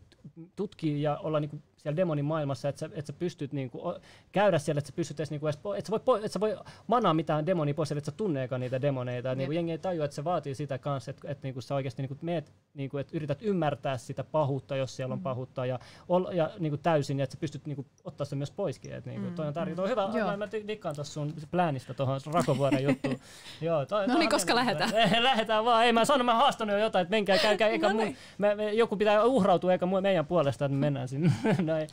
tutkia 0.55 1.11
ja 1.11 1.17
olla 1.17 1.39
niinku 1.39 1.61
siellä 1.87 1.97
demonin 1.97 2.25
maailmassa, 2.25 2.69
että 2.69 2.79
sä, 2.79 2.85
että 2.85 3.07
sä 3.07 3.13
pystyt 3.13 3.53
niinku 3.53 3.93
käydä 4.31 4.59
siellä, 4.59 4.79
että 4.79 4.87
sä 4.87 4.95
pystyt 4.95 5.19
edes, 5.19 5.29
niinku 5.29 5.47
edes 5.47 5.59
että 5.77 5.91
sä 5.91 6.01
voi, 6.05 6.17
että 6.17 6.33
sä 6.33 6.39
voi 6.39 6.57
manaa 6.87 7.13
mitään 7.13 7.45
demonia 7.45 7.73
pois, 7.73 7.91
että 7.91 8.05
sä 8.05 8.17
tunneekaan 8.17 8.61
niitä 8.61 8.81
demoneita. 8.81 9.35
Niinku 9.35 9.51
jengi 9.51 9.71
ei 9.71 9.77
tajua, 9.77 10.05
että 10.05 10.15
se 10.15 10.23
vaatii 10.23 10.55
sitä 10.55 10.77
kanssa, 10.77 11.11
että, 11.11 11.31
että 11.31 11.47
niinku 11.47 11.61
sä 11.61 11.75
oikeasti 11.75 12.01
niinku 12.01 12.17
meet, 12.21 12.53
niinku, 12.73 12.97
että 12.97 13.17
yrität 13.17 13.41
ymmärtää 13.41 13.97
sitä 13.97 14.23
pahuutta, 14.23 14.75
jos 14.75 14.95
siellä 14.95 15.13
on 15.13 15.19
mm. 15.19 15.23
pahuutta 15.23 15.65
ja, 15.65 15.79
ol, 16.09 16.25
ja 16.31 16.51
niinku 16.59 16.77
täysin, 16.77 17.19
ja 17.19 17.23
että 17.23 17.33
sä 17.33 17.39
pystyt 17.39 17.65
niinku 17.65 17.85
ottaa 18.03 18.25
sen 18.25 18.37
myös 18.37 18.51
poiskin. 18.51 18.93
Että 18.93 19.09
niinku, 19.09 19.29
mm. 19.29 19.35
toi 19.35 19.47
on 19.47 19.53
tärkeää. 19.53 19.75
Toi 19.75 19.83
on 19.85 19.91
hyvä, 19.91 20.09
Joo. 20.19 20.27
mä, 20.27 20.37
mä 20.37 20.47
dikkaan 20.67 20.95
tuossa 20.95 21.13
sun 21.13 21.33
pläänistä 21.51 21.93
tuohon 21.93 22.19
Rakovuoren 22.31 22.83
juttuun. 22.83 23.19
Joo, 23.61 23.85
toi, 23.85 24.07
no 24.07 24.17
niin, 24.17 24.29
koska 24.29 24.55
lähdetään? 24.55 24.91
lähdetään 25.23 25.65
vaan. 25.65 25.85
Ei 25.85 25.93
mä 25.93 26.05
sano, 26.05 26.23
mä 26.23 26.35
haastanut 26.35 26.73
jo 26.73 26.79
jotain, 26.79 27.03
että 27.03 27.11
menkää, 27.11 27.37
käykää, 27.37 27.67
eikä 27.77 27.87
no 27.87 27.97
niin. 27.97 28.17
me, 28.37 28.55
me, 28.55 28.73
joku 28.73 28.97
pitää 28.97 29.23
uhrautua 29.23 29.71
eikä 29.71 29.85
meidän 30.01 30.25
puolesta, 30.25 30.65
että 30.65 30.75
me 30.75 30.79
mennään 30.79 31.07
sinne. 31.07 31.31
Näin. 31.77 31.89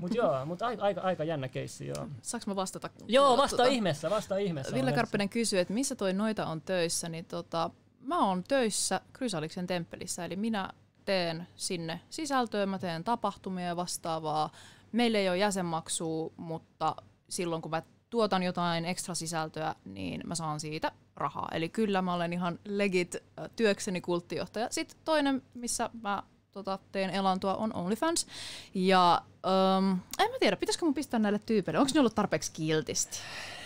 Mut 0.00 0.14
joo, 0.14 0.46
mut 0.46 0.62
aika, 0.62 0.82
aika, 0.82 1.00
aika 1.00 1.24
jännä 1.24 1.48
keissi, 1.48 1.86
joo. 1.86 2.08
Saanko 2.22 2.50
mä 2.50 2.56
vastata? 2.56 2.90
Joo, 3.06 3.36
vasta 3.36 3.56
tuota, 3.56 3.72
ihmeessä, 3.72 4.10
vasta 4.10 4.36
ihmeessä. 4.36 4.74
Ville 4.74 4.92
Karppinen 4.92 5.28
kysyy, 5.28 5.58
että 5.58 5.74
missä 5.74 5.94
toi 5.94 6.12
noita 6.12 6.46
on 6.46 6.60
töissä, 6.60 7.08
niin 7.08 7.24
tota, 7.24 7.70
mä 8.00 8.28
oon 8.28 8.44
töissä 8.44 9.00
Krysaliksen 9.12 9.66
temppelissä, 9.66 10.24
eli 10.24 10.36
minä 10.36 10.70
teen 11.04 11.48
sinne 11.56 12.00
sisältöä, 12.10 12.66
mä 12.66 12.78
teen 12.78 13.04
tapahtumia 13.04 13.66
ja 13.66 13.76
vastaavaa. 13.76 14.50
Meillä 14.92 15.18
ei 15.18 15.28
ole 15.28 15.38
jäsenmaksua, 15.38 16.30
mutta 16.36 16.96
silloin 17.28 17.62
kun 17.62 17.70
mä 17.70 17.82
tuotan 18.10 18.42
jotain 18.42 18.84
ekstra 18.84 19.14
sisältöä, 19.14 19.74
niin 19.84 20.20
mä 20.26 20.34
saan 20.34 20.60
siitä 20.60 20.92
rahaa. 21.16 21.48
Eli 21.52 21.68
kyllä 21.68 22.02
mä 22.02 22.14
olen 22.14 22.32
ihan 22.32 22.58
legit 22.64 23.16
työkseni 23.56 24.00
kulttijohtaja. 24.00 24.68
Sitten 24.70 24.98
toinen, 25.04 25.42
missä 25.54 25.90
mä 26.02 26.22
tota, 26.56 26.78
teen 26.92 27.10
elantoa, 27.10 27.54
on 27.54 27.74
OnlyFans. 27.74 28.26
Ja 28.74 29.22
um, 29.46 29.90
en 30.18 30.30
mä 30.30 30.38
tiedä, 30.40 30.56
pitäisikö 30.56 30.84
mun 30.84 30.94
pistää 30.94 31.20
näille 31.20 31.40
tyypeille, 31.46 31.78
onko 31.78 31.90
ne 31.94 32.00
ollut 32.00 32.14
tarpeeksi 32.14 32.52
kiltisti? 32.52 33.18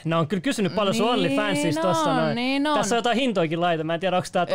No 0.05 0.19
on 0.19 0.29
kyllä 0.29 0.41
kysynyt 0.41 0.75
paljon 0.75 0.95
sun 0.95 1.07
niin 1.07 1.15
OnlyFansista 1.15 1.83
no, 1.83 1.89
tossa 1.89 2.15
noin. 2.15 2.35
Niin 2.35 2.67
on. 2.67 2.79
Tässä 2.79 2.95
on 2.95 2.99
jotain 2.99 3.19
hintoikin 3.19 3.61
laita. 3.61 3.85
Mä 3.85 3.95
en 3.95 4.01
tiedä, 4.01 4.17
onko 4.17 4.29
tämä 4.33 4.47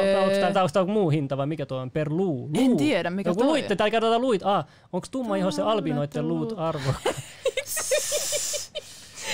öö. 0.76 0.86
muu 0.86 1.10
hinta 1.10 1.38
vai 1.38 1.48
mikä 1.48 1.66
tuo 1.66 1.78
on 1.78 1.91
per 1.91 2.10
luu. 2.10 2.49
luu. 2.53 2.72
En 2.72 2.78
tiedä, 2.78 3.10
mikä 3.10 3.30
no, 3.30 3.36
tuo 3.36 3.45
luitte, 3.45 3.76
täällä 3.76 3.91
kerrotaan 3.91 4.22
luit. 4.22 4.41
Ah, 4.44 4.66
onko 4.94 5.07
tumma 5.12 5.36
iho 5.36 5.52
se 5.52 5.62
albinoiden 5.62 6.28
luut 6.28 6.53
arvo? 6.57 6.94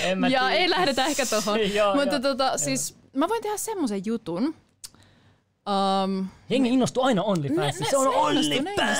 en 0.04 0.18
mä 0.18 0.28
ja 0.28 0.40
tiedä. 0.40 0.54
ei 0.54 0.70
lähdetä 0.70 1.06
ehkä 1.06 1.26
tohon. 1.26 1.58
Mutta 2.00 2.20
tota, 2.20 2.58
siis 2.58 2.96
mä 3.16 3.28
voin 3.28 3.42
tehdä 3.42 3.56
semmoisen 3.56 4.02
jutun, 4.04 4.54
Um, 5.66 6.26
Jengi 6.52 6.68
innostuu 6.68 7.02
aina 7.02 7.22
OnlyFansista. 7.22 7.90
Se 7.90 7.96
on 7.96 8.14
OnlyFans! 8.14 8.98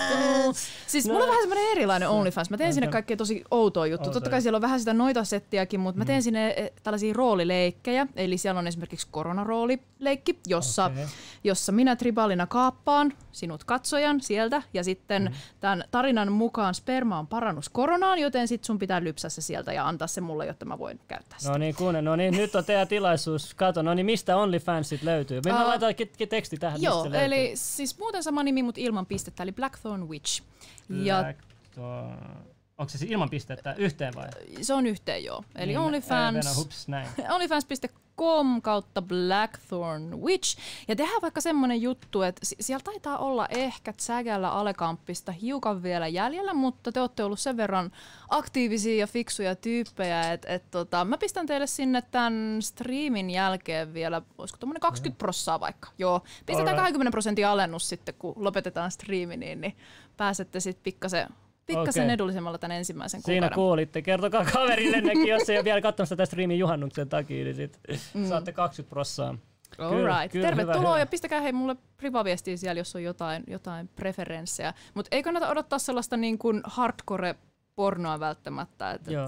Siis 0.87 1.07
no. 1.07 1.13
mulla 1.13 1.25
on 1.25 1.31
vähän 1.31 1.43
semmoinen 1.43 1.71
erilainen 1.73 2.09
OnlyFans. 2.09 2.51
Mä 2.51 2.57
teen 2.57 2.75
sinne 2.75 2.87
kaikkea 2.89 3.17
tosi 3.17 3.45
outoa 3.51 3.87
juttua. 3.87 4.13
Totta 4.13 4.31
kai 4.31 4.43
siellä 4.43 4.57
on 4.57 4.63
vähän 4.63 4.79
sitä 4.79 4.95
noita 4.95 5.25
settiäkin, 5.25 5.81
mutta 5.81 5.97
mm. 5.97 6.01
mä 6.01 6.05
teen 6.05 6.23
sinne 6.23 6.55
eh, 6.57 6.71
tällaisia 6.83 7.15
roolileikkejä. 7.15 8.07
Eli 8.17 8.39
siellä 8.39 8.59
on 8.59 8.67
esimerkiksi 8.67 9.07
koronaroolileikki, 9.11 10.39
jossa, 10.47 10.85
okay. 10.85 11.05
jossa 11.45 11.73
minä 11.73 11.97
tribaalina 11.97 12.47
kaappaan 12.47 13.13
sinut 13.33 13.65
katsojan 13.65 14.21
sieltä. 14.21 14.63
Ja 14.75 14.85
sitten 14.85 15.23
mm. 15.23 15.35
tämän 15.61 15.85
tarinan 15.91 16.33
mukaan 16.33 16.75
sperma 16.75 17.19
on 17.19 17.27
parannus 17.27 17.69
koronaan, 17.69 18.19
joten 18.19 18.49
sit 18.49 18.65
sun 18.65 18.79
pitää 18.79 19.05
lypsää 19.05 19.31
se 19.31 19.41
sieltä 19.41 19.73
ja 19.73 19.89
antaa 19.89 20.09
se 20.09 20.21
mulle, 20.21 20.47
jotta 20.47 20.65
mä 20.65 20.79
voin 20.79 21.01
käyttää 21.09 21.39
sitä. 21.39 21.53
No 21.53 21.59
niin, 21.59 21.75
kuule, 21.75 22.03
no 22.03 22.17
niin, 22.17 22.37
nyt 22.37 22.55
on 22.55 22.65
teidän 22.65 22.89
tilaisuus. 22.89 23.55
Kato, 23.55 23.83
no 23.83 23.95
niin, 23.95 24.07
mistä 24.07 24.37
OnlyFansit 24.37 25.03
löytyy? 25.03 25.41
Me 25.45 25.53
uh, 25.53 25.59
laitetaan 25.59 25.95
teksti 26.29 26.57
tähän, 26.57 26.83
Joo, 26.83 27.05
eli 27.13 27.42
siis 27.55 27.99
muuten 27.99 28.23
sama 28.23 28.43
nimi, 28.43 28.63
mutta 28.63 28.81
ilman 28.81 29.07
pistettä, 29.07 29.43
eli 29.43 29.53
Blackthorn 29.53 30.09
Witch. 30.09 30.43
Blackthorn. 30.89 32.52
Onko 32.83 32.91
se 32.91 32.99
siis 32.99 33.11
ilman 33.11 33.31
pistettä 33.31 33.75
yhteen 33.79 34.15
vai? 34.15 34.29
Se 34.61 34.75
on 34.75 34.87
yhteen, 34.87 35.25
joo. 35.25 35.45
Eli 35.55 35.67
niin, 35.67 35.79
OnlyFans, 35.79 36.57
hups, 36.57 36.87
onlyfans.com 37.35 38.63
kautta 38.63 39.03
Blackthorn 39.03 40.21
Witch. 40.21 40.59
Ja 40.89 40.97
tehdään 40.97 41.23
vaikka 41.23 41.41
semmonen 41.41 41.83
juttu, 41.83 42.23
että 42.23 42.41
siellä 42.61 42.83
taitaa 42.85 43.19
olla 43.19 43.47
ehkä 43.51 43.93
Zägällä 43.93 44.51
Alekamppista 44.51 45.33
hiukan 45.33 45.83
vielä 45.83 46.09
jäljellä, 46.09 46.55
mutta 46.55 46.93
te 46.93 47.01
olette 47.01 47.25
ollut 47.25 47.41
sen 47.41 47.57
verran 47.57 47.93
aktiivisia 48.29 48.97
ja 48.97 49.07
fiksuja 49.07 49.57
tyyppejä, 49.57 50.33
että 50.33 50.49
et 50.49 50.71
tota, 50.71 51.05
mä 51.05 51.19
pistän 51.19 51.47
teille 51.47 51.67
sinne 51.67 52.03
tämän 52.03 52.63
striimin 52.63 53.31
jälkeen 53.31 53.95
vielä, 53.95 54.23
olisiko 54.39 54.59
tuommoinen 54.59 54.81
20 54.81 55.19
prossaa 55.19 55.61
vaikka. 55.61 55.89
Joo, 55.99 56.21
pistetään 56.47 56.77
right. 56.77 56.83
20 56.83 57.11
prosentin 57.11 57.47
alennus 57.47 57.89
sitten, 57.89 58.15
kun 58.19 58.35
lopetetaan 58.37 58.91
striimi, 58.91 59.37
niin, 59.37 59.61
niin 59.61 59.77
pääsette 60.17 60.61
sitten 60.61 60.83
pikkasen 60.83 61.29
pikkasen 61.67 62.05
okay. 62.05 62.15
edullisemmalla 62.15 62.59
tämän 62.59 62.77
ensimmäisen 62.77 63.23
kuukauden. 63.23 63.43
Siinä 63.43 63.55
kuulitte. 63.55 64.03
Kertokaa 64.03 64.45
kaverillenekin, 64.45 65.29
jos 65.29 65.51
ei 65.51 65.57
ole 65.57 65.65
vielä 65.65 65.81
katsonut 65.81 66.09
sitä 66.09 66.27
striimin 66.27 66.59
juhannuksen 66.59 67.09
takia, 67.09 67.45
niin 67.45 67.57
sit 67.57 67.81
mm. 68.15 68.27
saatte 68.29 68.53
20 68.53 68.91
prossaa. 68.91 69.39
Alright. 69.79 70.33
Tervetuloa 70.33 70.91
hyvä, 70.91 70.99
ja 70.99 71.07
pistäkää 71.07 71.41
hei 71.41 71.53
mulle 71.53 71.77
privaviestiä 71.97 72.57
siellä, 72.57 72.81
jos 72.81 72.97
on 72.97 73.03
jotain, 73.03 73.45
jotain 73.47 73.89
preferenssejä. 73.89 74.75
Mutta 74.95 75.17
ei 75.17 75.23
kannata 75.23 75.49
odottaa 75.49 75.79
sellaista 75.79 76.17
niin 76.17 76.39
kuin 76.39 76.61
hardcore 76.65 77.35
pornoa 77.75 78.21
välttämättä. 78.21 78.91
Että 78.91 79.13
Joo. 79.13 79.27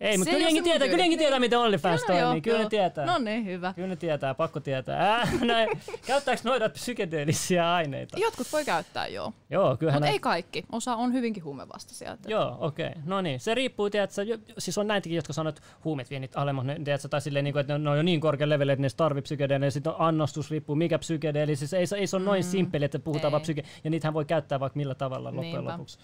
Ei, 0.00 0.18
mutta 0.18 0.30
kyllä 0.30 0.46
jengi 0.46 0.62
tietää, 0.62 0.88
kyllä 0.88 1.02
jengi 1.02 1.16
tietää, 1.16 1.40
miten 1.40 1.58
OnlyFans 1.58 2.00
no, 2.08 2.14
toimii. 2.14 2.40
Kyllä 2.40 2.58
ne 2.58 2.68
tietää. 2.68 3.06
No 3.06 3.18
niin, 3.18 3.44
hyvä. 3.44 3.72
Kyllä 3.74 3.88
ne 3.88 3.96
tietää, 3.96 4.34
pakko 4.34 4.60
tietää. 4.60 5.20
Äh, 5.20 5.40
näin. 5.44 5.68
Käyttääkö 6.06 6.40
noita 6.44 6.68
psykedeellisiä 6.68 7.72
aineita? 7.74 8.18
Jotkut 8.20 8.46
voi 8.52 8.64
käyttää, 8.64 9.06
joo. 9.06 9.32
Joo, 9.50 9.76
kyllähän. 9.76 10.02
Mutta 10.02 10.12
ei 10.12 10.18
kaikki. 10.18 10.64
Osa 10.72 10.94
on 10.96 11.12
hyvinkin 11.12 11.44
huumevastaisia. 11.44 12.12
Että... 12.12 12.30
Joo, 12.30 12.56
okei. 12.60 12.86
Okay. 12.86 13.02
No 13.04 13.20
niin, 13.20 13.40
se 13.40 13.54
riippuu, 13.54 13.90
tiedätkö, 13.90 14.38
siis 14.58 14.78
on 14.78 14.86
näitäkin, 14.86 15.16
jotka 15.16 15.32
sanoo, 15.32 15.48
että 15.48 15.62
huumeet 15.84 16.10
vie 16.10 16.20
niitä 16.20 16.40
alemmas, 16.40 16.66
tiedätkö, 16.84 17.08
tai 17.08 17.20
silleen, 17.20 17.44
niin 17.44 17.58
että 17.58 17.78
ne 17.78 17.90
on 17.90 17.96
jo 17.96 18.02
niin 18.02 18.20
korkealla 18.20 18.54
level, 18.54 18.68
että 18.68 18.82
ne 18.82 18.88
tarvii 18.96 19.22
psykedeellisiä, 19.22 19.70
sitten 19.70 19.92
on 19.92 20.00
annostus, 20.00 20.50
riippuu 20.50 20.76
mikä 20.76 20.98
psykedeeli, 20.98 21.56
siis 21.56 21.72
ei, 21.72 21.86
ei 21.96 22.06
se 22.06 22.16
ole 22.16 22.24
noin 22.24 22.44
mm. 22.44 22.50
simppeli, 22.50 22.84
että 22.84 22.98
puhutaan 22.98 23.28
ei. 23.28 23.32
vaan 23.32 23.42
psyke, 23.42 23.64
ja 23.84 23.90
niitähän 23.90 24.14
voi 24.14 24.24
käyttää 24.24 24.60
vaikka 24.60 24.76
millä 24.76 24.94
tavalla 24.94 25.28
loppujen 25.28 25.52
Niinpä. 25.52 25.72
lopuksi. 25.72 25.98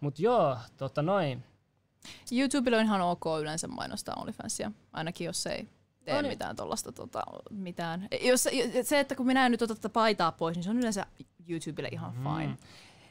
Mutta 0.00 0.22
joo, 0.22 0.56
tota 0.76 1.02
noin. 1.02 1.42
YouTubella 2.32 2.78
on 2.78 2.84
ihan 2.84 3.00
ok 3.00 3.24
yleensä 3.40 3.68
mainostaa 3.68 4.14
OnlyFansia, 4.18 4.72
ainakin 4.92 5.24
jos 5.24 5.46
ei 5.46 5.68
tee 6.04 6.14
no 6.14 6.22
niin. 6.22 6.32
mitään 6.32 6.56
tuollaista 6.56 6.92
tota, 6.92 7.22
mitään. 7.50 8.08
Jos, 8.20 8.48
se, 8.82 9.00
että 9.00 9.14
kun 9.14 9.26
minä 9.26 9.46
en 9.46 9.52
nyt 9.52 9.62
ota 9.62 9.74
tätä 9.74 9.88
paitaa 9.88 10.32
pois, 10.32 10.56
niin 10.56 10.64
se 10.64 10.70
on 10.70 10.78
yleensä 10.78 11.06
YouTubelle 11.48 11.88
ihan 11.92 12.14
mm. 12.16 12.22
fine. 12.22 12.56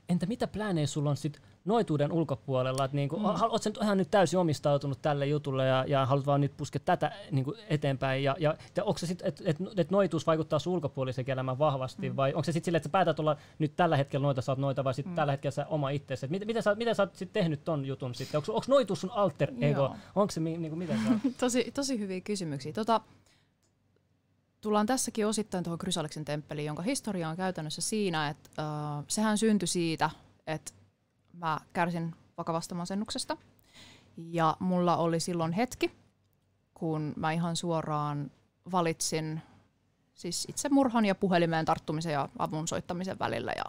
Entä 0.10 0.26
mitä 0.26 0.48
pläänejä 0.48 0.88
sulla 0.88 1.10
on 1.10 1.18
sit 1.18 1.41
noituuden 1.68 2.11
ulkopuolella? 2.11 2.85
Että 2.85 2.95
niinku, 2.95 3.19
mm. 3.19 3.26
Oletko 3.26 3.57
sen 3.57 3.73
ihan 3.81 3.98
nyt 3.98 4.11
täysin 4.11 4.39
omistautunut 4.39 5.02
tälle 5.02 5.26
jutulle 5.26 5.65
ja, 5.65 5.85
ja 5.88 6.06
haluat 6.06 6.26
vaan 6.26 6.41
nyt 6.41 6.57
puskea 6.57 6.81
tätä 6.85 7.11
niinku 7.31 7.56
eteenpäin? 7.69 8.23
Ja, 8.23 8.35
ja, 8.39 8.57
ja 8.76 8.84
onko 8.84 8.98
se 8.98 9.07
sitten, 9.07 9.27
että 9.27 9.44
et, 9.45 9.57
et 9.77 9.91
noituus 9.91 10.27
vaikuttaa 10.27 10.60
sun 10.60 10.73
ulkopuolisen 10.73 11.26
elämään 11.27 11.60
vahvasti? 11.60 12.10
Mm. 12.10 12.15
Vai 12.15 12.34
onko 12.34 12.44
se 12.44 12.52
sitten 12.52 12.65
silleen, 12.65 12.80
että 12.80 12.88
sä 12.88 12.91
päätät 12.91 13.19
olla 13.19 13.38
nyt 13.60 13.76
tällä 13.76 13.98
hetkellä 13.98 14.23
noita, 14.23 14.41
saat 14.41 14.60
noita, 14.60 14.84
vai 14.84 14.94
sitten 14.94 15.11
mm. 15.11 15.15
tällä 15.15 15.31
hetkellä 15.34 15.52
sä 15.52 15.65
oma 15.65 15.89
itsesi? 15.89 16.27
Miten, 16.27 16.48
miten, 16.48 16.64
sä, 16.64 16.76
miten 16.76 16.95
sä 16.95 17.03
oot 17.03 17.15
sitten 17.15 17.41
tehnyt 17.41 17.64
ton 17.64 17.85
jutun 17.85 18.15
sitten? 18.15 18.38
Onko 18.38 18.65
noituus 18.68 19.02
sun 19.02 19.11
alter 19.11 19.52
ego? 19.61 19.95
Onko 20.15 20.31
se 20.31 20.39
niinku, 20.39 20.76
miten 20.76 20.98
sä 20.98 21.30
tosi, 21.39 21.72
tosi 21.73 21.99
hyviä 21.99 22.22
kysymyksiä. 22.22 22.73
Tota, 22.73 23.02
tullaan 24.61 24.85
tässäkin 24.85 25.27
osittain 25.27 25.64
tuohon 25.64 25.77
Krysaleksen 25.77 26.26
temppeliin, 26.26 26.65
jonka 26.65 26.84
historia 26.84 27.30
on 27.30 27.38
käytännössä 27.38 27.81
siinä, 27.81 28.30
että 28.30 28.49
uh, 28.49 29.06
sehän 29.07 29.38
syntyi 29.38 29.68
siitä, 29.68 30.10
että 30.48 30.72
mä 31.38 31.59
kärsin 31.73 32.15
vakavasta 32.38 32.76
masennuksesta. 32.76 33.38
Ja 34.18 34.57
mulla 34.59 34.97
oli 34.97 35.19
silloin 35.19 35.51
hetki, 35.51 35.91
kun 36.73 37.14
mä 37.15 37.31
ihan 37.31 37.55
suoraan 37.55 38.31
valitsin 38.72 39.41
siis 40.14 40.45
itsemurhan 40.49 41.05
ja 41.05 41.15
puhelimeen 41.15 41.65
tarttumisen 41.65 42.14
ja 42.14 42.30
avun 42.39 42.68
soittamisen 42.68 43.19
välillä. 43.19 43.53
Ja 43.57 43.65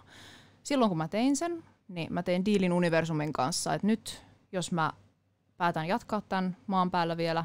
silloin 0.62 0.88
kun 0.88 0.98
mä 0.98 1.08
tein 1.08 1.36
sen, 1.36 1.64
niin 1.88 2.12
mä 2.12 2.22
tein 2.22 2.44
diilin 2.44 2.72
universumin 2.72 3.32
kanssa, 3.32 3.74
että 3.74 3.86
nyt 3.86 4.24
jos 4.52 4.72
mä 4.72 4.92
päätän 5.56 5.86
jatkaa 5.88 6.20
tämän 6.20 6.56
maan 6.66 6.90
päällä 6.90 7.16
vielä, 7.16 7.44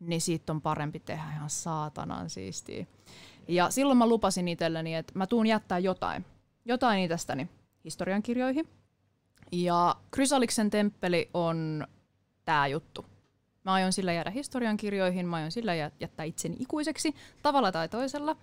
niin 0.00 0.20
siitä 0.20 0.52
on 0.52 0.62
parempi 0.62 1.00
tehdä 1.00 1.32
ihan 1.32 1.50
saatanan 1.50 2.30
siistiä. 2.30 2.86
Ja 3.48 3.70
silloin 3.70 3.98
mä 3.98 4.06
lupasin 4.06 4.48
itselleni, 4.48 4.94
että 4.94 5.12
mä 5.16 5.26
tuun 5.26 5.46
jättää 5.46 5.78
jotain. 5.78 6.24
Jotain 6.64 7.00
itsestäni 7.00 7.48
historiankirjoihin. 7.84 8.68
Ja 9.52 9.96
Krysaliksen 10.10 10.70
temppeli 10.70 11.30
on 11.34 11.86
tämä 12.44 12.66
juttu. 12.66 13.04
Mä 13.64 13.72
aion 13.72 13.92
sillä 13.92 14.12
jäädä 14.12 14.30
historiankirjoihin, 14.30 15.26
mä 15.26 15.36
aion 15.36 15.52
sillä 15.52 15.74
jättää 15.74 16.24
itseni 16.24 16.56
ikuiseksi 16.60 17.14
tavalla 17.42 17.72
tai 17.72 17.88
toisella. 17.88 18.36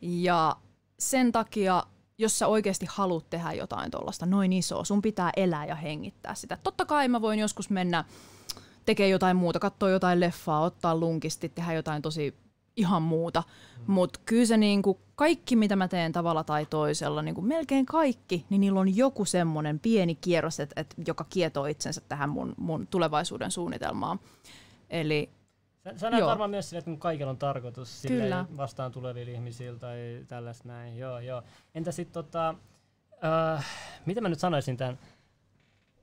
Ja 0.00 0.56
sen 0.98 1.32
takia, 1.32 1.84
jos 2.18 2.38
sä 2.38 2.46
oikeasti 2.46 2.86
haluat 2.90 3.30
tehdä 3.30 3.52
jotain 3.52 3.90
tuollaista 3.90 4.26
noin 4.26 4.52
isoa, 4.52 4.84
sun 4.84 5.02
pitää 5.02 5.30
elää 5.36 5.66
ja 5.66 5.74
hengittää 5.74 6.34
sitä. 6.34 6.58
Totta 6.62 6.84
kai 6.84 7.08
mä 7.08 7.22
voin 7.22 7.38
joskus 7.38 7.70
mennä 7.70 8.04
tekee 8.86 9.08
jotain 9.08 9.36
muuta, 9.36 9.58
katsoa 9.58 9.90
jotain 9.90 10.20
leffaa, 10.20 10.60
ottaa 10.60 10.96
lunkisti, 10.96 11.48
tehdä 11.48 11.72
jotain 11.72 12.02
tosi 12.02 12.34
ihan 12.76 13.02
muuta. 13.02 13.42
Mm. 13.86 13.94
Mutta 13.94 14.20
kyllä 14.24 14.46
se 14.46 14.56
niinku, 14.56 15.00
kaikki, 15.22 15.56
mitä 15.56 15.76
mä 15.76 15.88
teen 15.88 16.12
tavalla 16.12 16.44
tai 16.44 16.66
toisella, 16.66 17.22
niinku 17.22 17.40
melkein 17.40 17.86
kaikki, 17.86 18.46
niin 18.50 18.60
niillä 18.60 18.80
on 18.80 18.96
joku 18.96 19.24
semmoinen 19.24 19.80
pieni 19.80 20.14
kierros, 20.14 20.60
et, 20.60 20.72
et, 20.76 20.94
joka 21.06 21.24
kietoo 21.24 21.66
itsensä 21.66 22.00
tähän 22.08 22.30
mun, 22.30 22.54
mun 22.56 22.86
tulevaisuuden 22.86 23.50
suunnitelmaan. 23.50 24.20
Eli 24.90 25.30
Sä, 25.96 26.10
näet 26.10 26.24
varmaan 26.24 26.50
myös 26.50 26.70
sille, 26.70 26.78
että 26.78 26.90
kaikilla 26.98 27.30
on 27.30 27.38
tarkoitus 27.38 28.02
Kyllä. 28.08 28.44
vastaan 28.56 28.92
tuleville 28.92 29.32
ihmisille 29.32 29.78
tai 29.78 30.24
tällaista 30.28 30.68
näin. 30.68 30.98
Joo, 30.98 31.18
joo. 31.18 31.42
Entä 31.74 31.92
sitten 31.92 32.24
tota, 32.24 32.54
äh, 33.56 33.66
mitä 34.06 34.20
mä 34.20 34.28
nyt 34.28 34.40
sanoisin 34.40 34.76
tämän 34.76 34.98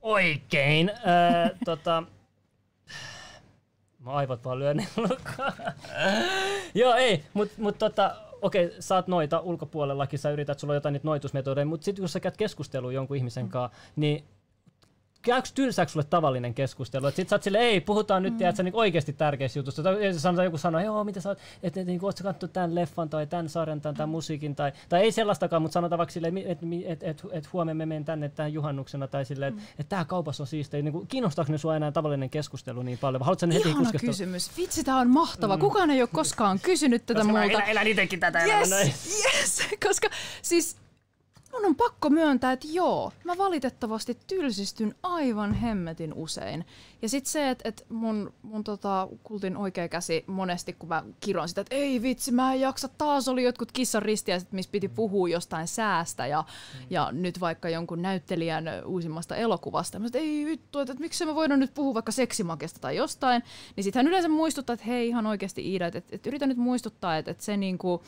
oikein? 0.02 0.90
Äh, 0.90 1.50
tota, 1.64 2.02
Mä 3.98 4.12
aivot 4.12 4.44
vaan 4.44 4.58
lyön 4.58 4.86
Joo, 6.74 6.94
ei, 6.94 7.24
mutta 7.34 7.54
mut 7.58 7.78
tota, 7.78 8.16
okei, 8.42 8.66
okay, 8.66 8.76
sä 8.80 8.94
oot 8.94 9.06
noita 9.06 9.40
ulkopuolellakin, 9.40 10.18
sä 10.18 10.30
yrität, 10.30 10.58
sulla 10.58 10.72
on 10.72 10.76
jotain 10.76 10.92
niitä 10.92 11.08
noitusmetodeja, 11.08 11.66
mutta 11.66 11.84
sitten 11.84 12.02
kun 12.02 12.08
sä 12.08 12.20
käyt 12.20 12.36
keskustelua 12.36 12.92
jonkun 12.92 13.16
ihmisen 13.16 13.44
mm. 13.44 13.50
kanssa, 13.50 13.78
niin 13.96 14.24
käykö 15.22 15.48
tylsääkö 15.54 15.92
sulle 15.92 16.06
tavallinen 16.10 16.54
keskustelu? 16.54 17.06
Että 17.06 17.16
sit 17.16 17.28
sä 17.28 17.36
oot 17.36 17.42
sille, 17.42 17.58
ei, 17.58 17.80
puhutaan 17.80 18.22
nyt, 18.22 18.32
mm. 18.32 18.38
tiedät, 18.38 18.58
niin 18.58 18.74
oikeasti 18.74 19.12
tärkeistä 19.12 19.58
jutusta. 19.58 19.82
Tai 19.82 20.14
sanotaan, 20.14 20.44
joku 20.44 20.58
sanoo, 20.58 20.80
joo, 20.80 21.04
mitä 21.04 21.20
sä 21.20 21.28
oot, 21.28 21.38
että 21.62 21.80
et, 21.80 21.86
niin, 21.86 22.04
ootko 22.04 22.24
katsonut 22.24 22.52
tämän 22.52 22.74
leffan 22.74 23.08
tai 23.10 23.26
tämän 23.26 23.48
sarjan 23.48 23.80
tai 23.80 23.92
tämän 23.92 24.08
mm. 24.08 24.10
musiikin, 24.10 24.56
tai, 24.56 24.72
tai 24.88 25.00
ei 25.00 25.12
sellaistakaan, 25.12 25.62
mutta 25.62 25.72
sanotaan 25.72 25.98
vaikka 25.98 26.12
silleen, 26.12 26.38
että 26.38 26.66
et, 26.86 27.02
et, 27.02 27.22
et, 27.32 27.52
huomenna 27.52 27.74
me 27.74 27.86
menen 27.86 28.04
tänne 28.04 28.28
tähän 28.28 28.52
juhannuksena, 28.52 29.08
tai 29.08 29.24
silleen, 29.24 29.52
että 29.52 29.62
mm. 29.62 29.68
et, 29.78 29.88
tämä 29.88 30.04
kaupassa 30.04 30.42
on 30.42 30.46
siistiä. 30.46 30.82
Niin 30.82 31.06
kiinnostaako 31.06 31.52
ne 31.52 31.58
sua 31.58 31.76
enää 31.76 31.92
tavallinen 31.92 32.30
keskustelu 32.30 32.82
niin 32.82 32.98
paljon? 32.98 33.22
Haluatko 33.22 33.46
ne 33.46 33.54
heti 33.54 33.68
Ihana 33.68 33.90
kysymys. 34.00 34.56
Vitsi, 34.56 34.84
tämä 34.84 34.98
on 34.98 35.10
mahtava. 35.10 35.56
Mm. 35.56 35.60
Kukaan 35.60 35.90
ei 35.90 36.02
ole 36.02 36.08
koskaan 36.12 36.60
kysynyt 36.60 37.06
tätä 37.06 37.20
Koska 37.20 37.32
multa. 37.32 37.52
Elän, 37.52 37.68
elän 37.68 37.86
itsekin 37.86 38.20
tätä 38.20 38.44
yes, 38.44 38.70
yes, 39.24 39.62
koska 39.86 40.08
siis 40.42 40.79
Mun 41.52 41.66
on 41.66 41.76
pakko 41.76 42.10
myöntää, 42.10 42.52
että 42.52 42.68
joo, 42.70 43.12
mä 43.24 43.38
valitettavasti 43.38 44.18
tylsistyn 44.26 44.94
aivan 45.02 45.54
hemmetin 45.54 46.14
usein. 46.14 46.64
Ja 47.02 47.08
sitten 47.08 47.32
se, 47.32 47.50
että 47.50 47.68
et 47.68 47.86
mun, 47.88 48.32
mun 48.42 48.64
tota, 48.64 49.08
kultin 49.22 49.56
oikea 49.56 49.88
käsi 49.88 50.24
monesti, 50.26 50.72
kun 50.72 50.88
mä 50.88 51.04
kiron 51.20 51.48
sitä, 51.48 51.60
että 51.60 51.74
ei 51.74 52.02
vitsi, 52.02 52.32
mä 52.32 52.54
en 52.54 52.60
jaksa, 52.60 52.88
taas 52.88 53.28
oli 53.28 53.42
jotkut 53.42 53.72
kissan 53.72 54.02
ristiäiset, 54.02 54.52
missä 54.52 54.70
piti 54.70 54.88
puhua 54.88 55.28
jostain 55.28 55.68
säästä 55.68 56.26
ja, 56.26 56.42
mm. 56.42 56.86
ja 56.90 57.08
nyt 57.12 57.40
vaikka 57.40 57.68
jonkun 57.68 58.02
näyttelijän 58.02 58.64
uusimmasta 58.86 59.36
elokuvasta. 59.36 59.98
Mä 59.98 60.06
että 60.06 60.18
ei 60.18 60.46
vittu, 60.46 60.78
että, 60.78 60.92
että 60.92 61.02
miksi 61.02 61.26
mä 61.26 61.34
voidaan 61.34 61.60
nyt 61.60 61.74
puhua 61.74 61.94
vaikka 61.94 62.12
seksimakesta 62.12 62.80
tai 62.80 62.96
jostain. 62.96 63.42
Niin 63.76 63.84
sitten 63.84 63.98
hän 63.98 64.08
yleensä 64.08 64.28
muistuttaa, 64.28 64.74
että 64.74 64.86
hei 64.86 65.08
ihan 65.08 65.26
oikeasti 65.26 65.72
Iida, 65.72 65.86
että, 65.86 65.98
että, 65.98 66.16
että 66.16 66.28
yritän 66.28 66.48
nyt 66.48 66.58
muistuttaa, 66.58 67.16
että, 67.16 67.30
että 67.30 67.44
se 67.44 67.56
niinku, 67.56 68.02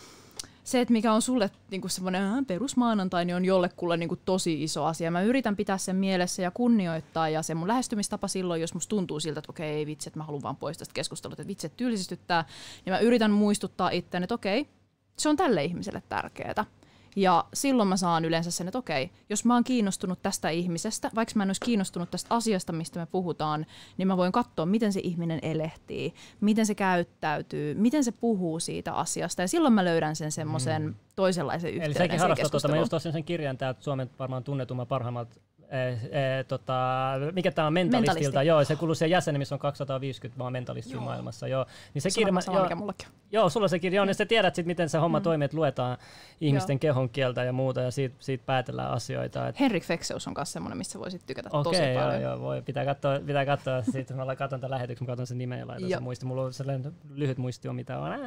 se, 0.64 0.80
että 0.80 0.92
mikä 0.92 1.12
on 1.12 1.22
sulle 1.22 1.50
niinku 1.70 1.88
semmoinen 1.88 2.46
perusmaanantai, 2.46 3.24
niin 3.24 3.36
on 3.36 3.44
jollekulle 3.44 3.96
niinku 3.96 4.16
tosi 4.16 4.62
iso 4.62 4.84
asia. 4.84 5.10
Mä 5.10 5.22
yritän 5.22 5.56
pitää 5.56 5.78
sen 5.78 5.96
mielessä 5.96 6.42
ja 6.42 6.50
kunnioittaa, 6.50 7.28
ja 7.28 7.42
se 7.42 7.54
mun 7.54 7.68
lähestymistapa 7.68 8.28
silloin, 8.28 8.60
jos 8.60 8.74
musta 8.74 8.90
tuntuu 8.90 9.20
siltä, 9.20 9.38
että 9.38 9.52
okei, 9.52 9.70
ei 9.70 9.86
vitsi, 9.86 10.08
että 10.08 10.18
mä 10.20 10.24
haluan 10.24 10.42
vaan 10.42 10.56
pois 10.56 10.78
tästä 10.78 10.94
keskustelusta, 10.94 11.42
että 11.42 11.48
vitsi, 11.48 11.66
että 12.12 12.44
niin 12.86 12.92
mä 12.92 12.98
yritän 12.98 13.30
muistuttaa 13.30 13.90
itseäni, 13.90 14.24
että 14.24 14.34
okei, 14.34 14.68
se 15.18 15.28
on 15.28 15.36
tälle 15.36 15.64
ihmiselle 15.64 16.02
tärkeää. 16.08 16.64
Ja 17.16 17.44
silloin 17.54 17.88
mä 17.88 17.96
saan 17.96 18.24
yleensä 18.24 18.50
sen, 18.50 18.68
että 18.68 18.78
okei, 18.78 19.10
jos 19.28 19.44
mä 19.44 19.54
oon 19.54 19.64
kiinnostunut 19.64 20.22
tästä 20.22 20.48
ihmisestä, 20.48 21.10
vaikka 21.14 21.32
mä 21.36 21.42
en 21.42 21.48
olisi 21.48 21.60
kiinnostunut 21.60 22.10
tästä 22.10 22.34
asiasta, 22.34 22.72
mistä 22.72 23.00
me 23.00 23.06
puhutaan, 23.06 23.66
niin 23.96 24.08
mä 24.08 24.16
voin 24.16 24.32
katsoa, 24.32 24.66
miten 24.66 24.92
se 24.92 25.00
ihminen 25.04 25.38
elehtii, 25.42 26.14
miten 26.40 26.66
se 26.66 26.74
käyttäytyy, 26.74 27.74
miten 27.74 28.04
se 28.04 28.12
puhuu 28.12 28.60
siitä 28.60 28.92
asiasta. 28.92 29.42
Ja 29.42 29.48
silloin 29.48 29.74
mä 29.74 29.84
löydän 29.84 30.16
sen 30.16 30.32
semmoisen 30.32 30.82
mm. 30.82 30.94
toisenlaisen 31.16 31.70
yhteyden 31.70 31.86
Eli 31.86 31.94
sekin 31.94 32.20
harrastaa 32.20 32.48
tuota, 32.48 32.68
mä 32.68 32.76
just 32.76 32.92
sen 33.12 33.24
kirjan 33.24 33.58
täältä 33.58 33.82
Suomen 33.82 34.10
varmaan 34.18 34.44
tunnetumman 34.44 34.86
parhaimmat 34.86 35.40
eh, 35.72 36.04
eh, 36.04 36.46
tota, 36.48 37.12
mikä 37.32 37.50
tämä 37.50 37.66
on 37.66 37.72
mentalistilta, 37.72 38.20
Mentalisti. 38.20 38.48
joo, 38.48 38.64
se 38.64 38.76
kuuluu 38.76 38.94
siihen 38.94 39.10
jäsenen, 39.10 39.40
missä 39.40 39.54
on 39.54 39.58
250 39.58 40.38
vaan 40.38 40.52
mentalistia 40.52 41.00
maailmassa, 41.00 41.48
joo. 41.48 41.66
Niin 41.94 42.02
se, 42.02 42.10
se 42.10 42.20
kirja, 42.20 42.40
sama, 42.40 42.56
joo, 42.56 42.64
mikä 42.64 42.74
mullakin 42.74 43.08
Joo, 43.32 43.50
sulla 43.50 43.68
se 43.68 43.78
kirja 43.78 44.02
on, 44.02 44.08
niin 44.08 44.14
sä 44.14 44.26
tiedät 44.26 44.54
sit, 44.54 44.66
miten 44.66 44.88
se 44.88 44.98
homma 44.98 45.18
mm. 45.18 45.22
toimii, 45.22 45.44
että 45.44 45.56
luetaan 45.56 45.98
ihmisten 46.40 46.74
joo. 46.74 46.78
kehon 46.78 47.08
kieltä 47.08 47.44
ja 47.44 47.52
muuta, 47.52 47.80
ja 47.80 47.90
siitä, 47.90 48.14
siitä 48.18 48.44
päätellään 48.46 48.90
asioita. 48.90 49.48
Et... 49.48 49.60
Henrik 49.60 49.84
Fexeus 49.84 50.26
on 50.26 50.34
myös 50.36 50.52
semmoinen, 50.52 50.78
missä 50.78 50.98
voisit 50.98 51.26
tykätä 51.26 51.48
okay, 51.52 51.62
tosi 51.62 51.82
joo, 51.82 52.02
paljon. 52.02 52.22
Joo, 52.22 52.40
voi. 52.40 52.62
Pitää 52.62 52.84
katsoa, 52.84 53.20
pitää 53.26 53.46
katsoa 53.46 53.82
siitä, 53.82 54.14
mä 54.14 54.36
katson 54.36 54.60
tämän 54.60 54.70
lähetyksen, 54.70 55.06
mä 55.06 55.10
katson 55.10 55.26
sen 55.26 55.38
nimeä 55.38 55.58
ja 55.58 55.68
laitan 55.68 55.90
sen 55.90 56.02
muisti. 56.02 56.26
Mulla 56.26 56.42
on 56.42 56.52
sellainen 56.52 56.92
lyhyt 57.10 57.38
muisti 57.38 57.68
on 57.68 57.76
mitä 57.76 57.98
on. 57.98 58.12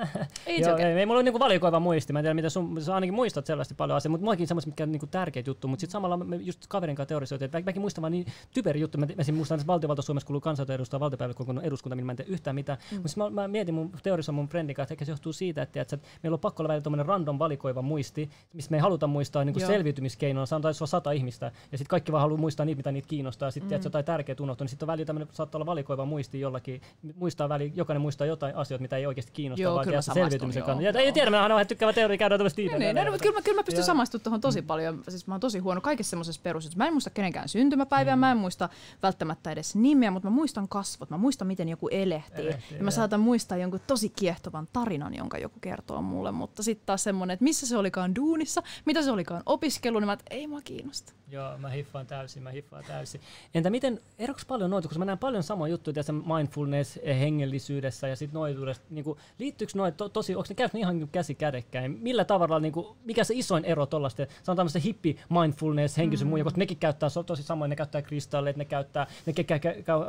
Ei, 0.46 0.62
joo, 0.62 0.74
okay. 0.74 0.86
ei, 0.86 1.00
ei, 1.00 1.06
mulla 1.06 1.20
on 1.20 1.26
niinku 1.26 1.40
valikoiva 1.40 1.80
muisti, 1.80 2.14
mä 2.14 2.20
en 2.20 2.24
tiedä, 2.24 2.34
mitä 2.34 2.50
sun, 2.50 2.82
sä 2.82 2.96
ainakin 2.96 3.14
muistat 3.14 3.46
selvästi 3.46 3.74
paljon 3.76 3.98
asioita, 3.98 4.12
mutta 4.12 4.26
muakin 4.26 4.48
semmoista, 4.48 4.70
mitkä 4.70 4.84
on 4.84 4.92
niinku 4.92 5.08
tärkeitä 5.08 5.50
juttuja, 5.50 5.70
mutta 5.70 5.82
sitten 5.82 5.92
samalla 5.92 6.18
me 6.18 6.36
just 6.36 6.66
kaverin 6.68 6.96
kanssa 6.96 7.16
teorisoitiin, 7.38 7.60
että 7.60 7.70
mäkin 7.70 7.82
muistan 7.82 8.02
vaan 8.02 8.12
niin 8.12 8.26
typeri 8.54 8.80
juttu, 8.80 8.98
mä, 8.98 9.06
mä 9.06 9.34
muistan, 9.34 9.60
että 9.60 9.68
valtiovalta 9.68 10.02
Suomessa 10.02 10.28
kuuluu 10.28 10.42
kansanedustaa 10.42 11.00
valtiopäivät 11.00 11.38
koko 11.38 11.54
eduskunta, 11.62 11.96
millä 11.96 12.06
mä 12.06 12.12
en 12.12 12.16
tee 12.16 12.26
yhtään 12.30 12.56
mitään, 12.56 12.78
mm. 12.92 12.98
mutta 12.98 13.18
mä, 13.18 13.30
mä, 13.30 13.48
mietin 13.48 13.76
mun 13.76 13.92
teoriassa 14.04 14.32
mun 14.32 14.48
friendin 14.48 14.76
kanssa, 14.76 14.94
että 14.94 14.94
ehkä 14.94 15.06
se 15.06 15.12
johtuu 15.12 15.34
siitä, 15.34 15.62
että, 15.62 15.82
että 15.82 15.98
meillä 16.24 16.36
on 16.36 16.40
pakko 16.40 16.64
olla 16.64 16.74
välillä 16.74 17.04
random 17.04 17.40
valikoiva 17.40 17.82
muisti, 17.82 18.30
missä 18.54 18.72
me 18.72 18.78
ei 18.78 18.82
haluta 18.82 19.08
muistaa 19.08 19.44
niin 19.44 19.68
selviytymiskeinona, 19.68 20.46
sanotaan, 20.46 20.70
että 20.72 20.78
se 20.78 20.84
on 20.84 20.88
sata 20.88 21.12
ihmistä, 21.12 21.46
ja 21.46 21.78
sitten 21.78 21.90
kaikki 21.90 22.12
vaan 22.12 22.22
haluaa 22.22 22.40
muistaa 22.40 22.66
niitä, 22.66 22.80
mitä 22.80 22.92
niitä 22.92 23.08
kiinnostaa, 23.08 23.52
sitten 23.52 23.70
mm. 23.70 23.76
että 23.76 23.88
jotain 23.88 24.06
tärkeää 24.06 24.36
unohtuu, 24.40 24.64
niin 24.64 24.70
sitten 24.70 24.86
on 24.86 24.92
välillä 24.92 25.06
tämmöinen, 25.06 25.28
saattaa 25.32 25.60
olla 25.60 25.66
valikoiva 25.66 26.06
muisti 26.06 26.40
jollakin, 26.40 26.82
muistaa 27.16 27.50
väli, 27.50 27.72
jokainen 27.76 28.02
muistaa 28.02 28.28
jotain 28.28 28.56
asioita, 28.56 28.82
mitä 28.82 28.98
ei 28.98 29.06
oikeasti 29.06 29.32
kiinnosta, 29.32 29.64
joo, 29.64 29.76
vaan 29.76 30.04
selviytymisen 30.04 30.64
kannalta. 30.64 31.00
Ei 31.00 31.12
tiedä, 31.12 31.32
mä 31.32 31.56
oon 31.56 31.68
tykkäävä 31.68 31.94
teoria 31.94 32.18
käydä 32.18 32.38
tämmöistä 32.38 32.62
niin, 32.62 32.80
niin, 32.80 32.96
niin, 32.96 33.12
mutta 33.12 33.24
kyllä, 33.24 33.42
kyllä 33.42 33.60
mä 33.60 33.64
pystyn 33.64 33.84
samastumaan 33.84 34.24
tuohon 34.24 34.42
tosi 34.42 34.62
paljon. 34.62 35.04
Siis 35.10 35.28
mä 35.28 35.34
oon 35.34 35.42
tosi 35.42 35.60
huono 35.60 35.82
kaikessa 35.82 36.10
semmoisessa 36.10 36.42
perus. 36.44 36.76
Mä 36.76 36.88
en 36.88 36.94
muista 36.94 37.10
kenenkään 37.26 37.50
syntymäpäivää, 37.50 38.16
mm. 38.16 38.20
mä 38.20 38.32
en 38.32 38.38
muista 38.38 38.70
välttämättä 39.04 39.52
edes 39.52 39.76
nimeä, 39.76 40.12
mutta 40.12 40.30
mä 40.30 40.36
muistan 40.36 40.68
kasvot, 40.68 41.10
mä 41.10 41.18
muistan 41.18 41.48
miten 41.48 41.70
joku 41.70 41.88
elehtii. 41.88 42.48
Elehtii, 42.48 42.78
ja 42.78 42.84
mä 42.84 42.92
saatan 42.92 43.20
muistaa 43.20 43.58
jonkun 43.58 43.80
tosi 43.88 44.10
kiehtovan 44.10 44.68
tarinan, 44.74 45.16
jonka 45.16 45.38
joku 45.38 45.60
kertoo 45.60 46.02
mulle, 46.02 46.32
mutta 46.32 46.64
sitten 46.64 46.86
taas 46.86 47.04
semmoinen, 47.04 47.34
että 47.34 47.44
missä 47.44 47.68
se 47.68 47.78
olikaan 47.78 48.16
duunissa, 48.16 48.64
mitä 48.86 49.02
se 49.02 49.12
olikaan 49.12 49.44
opiskelu, 49.46 50.00
niin 50.00 50.08
mä, 50.08 50.14
että 50.14 50.26
ei 50.30 50.48
mua 50.48 50.62
kiinnosta. 50.62 51.14
Joo, 51.36 51.58
mä 51.58 51.70
hiffaan 51.70 52.08
täysin, 52.08 52.44
mä 52.44 52.50
hiffaan 52.50 52.84
täysin. 52.88 53.22
Entä 53.54 53.70
miten, 53.70 54.02
eroks 54.20 54.46
paljon 54.46 54.70
noita, 54.70 54.88
koska 54.88 55.00
mä 55.00 55.06
näen 55.06 55.18
paljon 55.18 55.44
samoja 55.44 55.72
juttuja 55.72 55.94
tässä 55.94 56.14
mindfulness, 56.14 57.00
eh, 57.04 57.20
hengellisyydessä 57.20 58.08
ja 58.08 58.16
sitten 58.16 58.34
noituudesta. 58.34 58.86
Niin 58.90 59.04
kuin, 59.04 59.20
liittyykö 59.40 59.74
noin 59.76 59.94
to, 59.94 60.10
tosi, 60.10 60.36
onko 60.36 60.46
ne 60.50 60.56
käynyt 60.56 60.76
ihan 60.76 61.00
niin 61.00 61.10
käsi 61.10 61.36
kädekkäin? 61.36 61.92
Millä 61.92 62.26
tavalla, 62.26 62.60
niin 62.60 62.74
kuin, 62.74 62.88
mikä 63.06 63.24
se 63.24 63.34
isoin 63.38 63.66
ero 63.66 63.86
tuollaista, 63.86 64.26
sanotaan 64.44 64.56
tämmöistä 64.56 64.80
hippi 64.80 65.18
mindfulness, 65.30 65.98
henkisyys 65.98 66.32
mm. 66.32 66.44
koska 66.44 66.60
nekin 66.60 66.78
käyttää 66.78 67.10
so, 67.10 67.24
tosi 67.24 67.44
samoin, 67.44 67.70
ne 67.70 67.76
käyttää 67.76 68.02
kristalleita, 68.02 68.58
ne 68.58 68.66
käyttää, 68.66 69.08
ne 69.26 69.34
ke, 69.34 69.44
ke, 69.44 69.60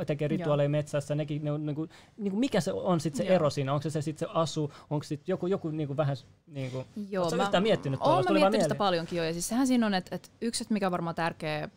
tekee 0.06 0.28
rituaaleja 0.28 0.68
metsässä, 0.68 1.14
nekin, 1.14 1.44
ne, 1.44 1.58
niin 1.58 1.74
kuin, 1.74 1.90
niin 2.16 2.30
kuin, 2.30 2.40
mikä 2.40 2.60
se 2.60 2.72
on 2.72 3.00
sitten 3.00 3.16
se 3.16 3.24
Joo. 3.24 3.34
ero 3.34 3.50
siinä? 3.50 3.72
Onko 3.72 3.82
se, 3.82 3.90
se 3.90 4.02
sitten 4.02 4.28
se 4.28 4.32
asu, 4.34 4.72
onko 4.90 5.02
sitten 5.02 5.32
joku, 5.32 5.46
joku 5.46 5.68
niin 5.68 5.86
kuin 5.86 5.96
vähän, 5.96 6.16
niin 6.46 6.70
kuin, 6.70 6.86
Joo, 7.10 7.30
mä, 7.30 7.42
yhtään 7.42 7.62
miettinyt 7.62 8.00
tuolla? 8.00 8.16
Olen 8.30 8.42
miettinyt 8.42 8.62
sitä 8.64 8.74
paljonkin 8.74 9.16
jo, 9.16 9.24
ja 9.24 9.32
siis 9.32 9.48
sehän 9.48 9.66
siinä 9.66 9.86
on, 9.86 9.94
että, 9.94 10.14
että 10.14 10.28
yksi, 10.40 10.66
mikä 10.70 10.90
varmaan 10.90 11.15
tärkeä 11.16 11.68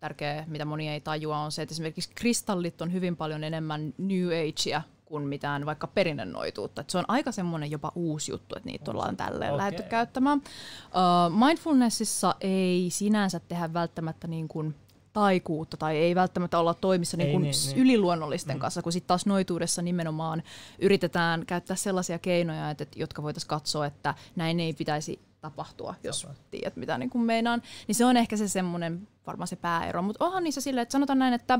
tärkeä, 0.00 0.44
mitä 0.46 0.64
moni 0.64 0.88
ei 0.88 1.00
tajua, 1.00 1.38
on 1.38 1.52
se, 1.52 1.62
että 1.62 1.72
esimerkiksi 1.72 2.10
kristallit 2.14 2.82
on 2.82 2.92
hyvin 2.92 3.16
paljon 3.16 3.44
enemmän 3.44 3.94
New 3.98 4.26
Agea 4.26 4.82
kuin 5.04 5.24
mitään 5.24 5.66
vaikka 5.66 5.86
perinnönnoituutta. 5.86 6.80
Et 6.80 6.90
se 6.90 6.98
on 6.98 7.04
aika 7.08 7.32
semmoinen 7.32 7.70
jopa 7.70 7.92
uusi 7.94 8.32
juttu, 8.32 8.56
että 8.56 8.68
niitä 8.68 8.90
ollaan 8.90 9.16
tälleen 9.16 9.50
okay. 9.50 9.58
lähdetty 9.58 9.90
käyttämään. 9.90 10.38
Uh, 10.38 11.46
mindfulnessissa 11.46 12.34
ei 12.40 12.88
sinänsä 12.90 13.40
tehdä 13.40 13.72
välttämättä 13.72 14.28
niin 14.28 14.48
kuin 14.48 14.74
taikuutta 15.12 15.76
tai 15.76 15.96
ei 15.96 16.14
välttämättä 16.14 16.58
olla 16.58 16.74
toimissa 16.74 17.16
niin 17.16 17.30
kuin 17.30 17.42
niin, 17.42 17.54
niin. 17.66 17.78
yliluonnollisten 17.78 18.56
mm. 18.56 18.60
kanssa, 18.60 18.82
kun 18.82 18.92
sitten 18.92 19.08
taas 19.08 19.26
noituudessa 19.26 19.82
nimenomaan 19.82 20.42
yritetään 20.78 21.46
käyttää 21.46 21.76
sellaisia 21.76 22.18
keinoja, 22.18 22.70
että, 22.70 22.86
jotka 22.96 23.22
voitaisiin 23.22 23.48
katsoa, 23.48 23.86
että 23.86 24.14
näin 24.36 24.60
ei 24.60 24.72
pitäisi 24.72 25.20
tapahtua, 25.40 25.94
jos 26.04 26.22
Tapa. 26.22 26.34
tiedät 26.50 26.76
mitä 26.76 26.98
niin 26.98 27.10
kuin 27.10 27.24
meinaan. 27.24 27.62
Niin 27.86 27.94
se 27.94 28.04
on 28.04 28.16
ehkä 28.16 28.36
se 28.36 28.48
semmoinen 28.48 29.08
varmaan 29.26 29.48
se 29.48 29.56
pääero. 29.56 30.02
Mutta 30.02 30.24
onhan 30.24 30.44
niissä 30.44 30.60
silleen, 30.60 30.82
että 30.82 30.92
sanotaan 30.92 31.18
näin, 31.18 31.34
että 31.34 31.58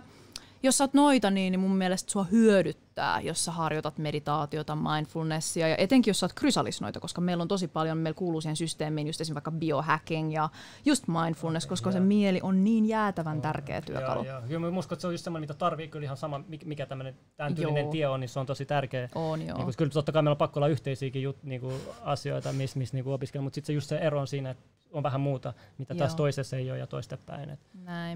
jos 0.62 0.78
sä 0.78 0.84
oot 0.84 0.94
noita, 0.94 1.30
niin, 1.30 1.52
niin 1.52 1.60
mun 1.60 1.76
mielestä 1.76 2.12
sua 2.12 2.24
hyödyttää, 2.24 2.87
jos 3.22 3.44
sä 3.44 3.52
harjoitat 3.52 3.98
meditaatiota, 3.98 4.76
mindfulnessia 4.76 5.68
ja 5.68 5.76
etenkin 5.76 6.10
jos 6.10 6.20
sä 6.20 6.26
oot 6.26 6.32
krysalisnoita, 6.32 7.00
koska 7.00 7.20
meillä 7.20 7.42
on 7.42 7.48
tosi 7.48 7.68
paljon, 7.68 7.98
meillä 7.98 8.16
kuuluu 8.16 8.40
siihen 8.40 8.56
systeemiin 8.56 9.06
just 9.06 9.20
esimerkiksi 9.20 9.34
vaikka 9.34 9.50
biohacking 9.50 10.34
ja 10.34 10.48
just 10.84 11.04
mindfulness, 11.08 11.66
okay, 11.66 11.72
koska 11.72 11.90
yeah. 11.90 12.02
se 12.02 12.06
mieli 12.06 12.40
on 12.42 12.64
niin 12.64 12.86
jäätävän 12.86 13.40
tärkeä 13.40 13.80
työkalu. 13.80 14.24
Joo, 14.24 14.38
joo. 14.38 14.48
Kyllä 14.48 14.70
mä 14.70 14.78
uskon, 14.78 14.96
että 14.96 15.00
se 15.00 15.06
on 15.06 15.14
just 15.14 15.24
semmoinen, 15.24 15.42
mitä 15.42 15.54
tarvii 15.54 15.88
kyllä 15.88 16.04
ihan 16.04 16.16
sama, 16.16 16.40
mikä 16.64 16.86
tämmöinen 16.86 17.14
tämän 17.36 17.54
tyylinen 17.54 17.88
tie 17.88 18.08
on, 18.08 18.20
niin 18.20 18.28
se 18.28 18.40
on 18.40 18.46
tosi 18.46 18.66
tärkeä. 18.66 19.08
On, 19.14 19.46
joo. 19.46 19.58
Niin 19.58 19.76
kyllä 19.76 19.90
totta 19.90 20.12
kai 20.12 20.22
meillä 20.22 20.32
on 20.32 20.38
pakko 20.38 20.60
olla 20.60 20.68
yhteisiäkin 20.68 21.22
jut, 21.22 21.42
niin 21.42 21.60
kuin, 21.60 21.74
asioita, 22.02 22.52
missä 22.52 22.78
miss, 22.78 22.92
niin 22.92 23.08
opiskella, 23.08 23.42
mutta 23.42 23.54
sitten 23.54 23.66
se 23.66 23.72
just 23.72 23.88
se 23.88 23.96
ero 23.96 24.20
on 24.20 24.26
siinä, 24.26 24.50
että 24.50 24.64
on 24.92 25.02
vähän 25.02 25.20
muuta, 25.20 25.54
mitä 25.78 25.94
Joo. 25.94 25.98
taas 25.98 26.14
toisessa 26.14 26.56
ei 26.56 26.70
ole 26.70 26.78
ja 26.78 26.86
toistepäin. 26.86 27.58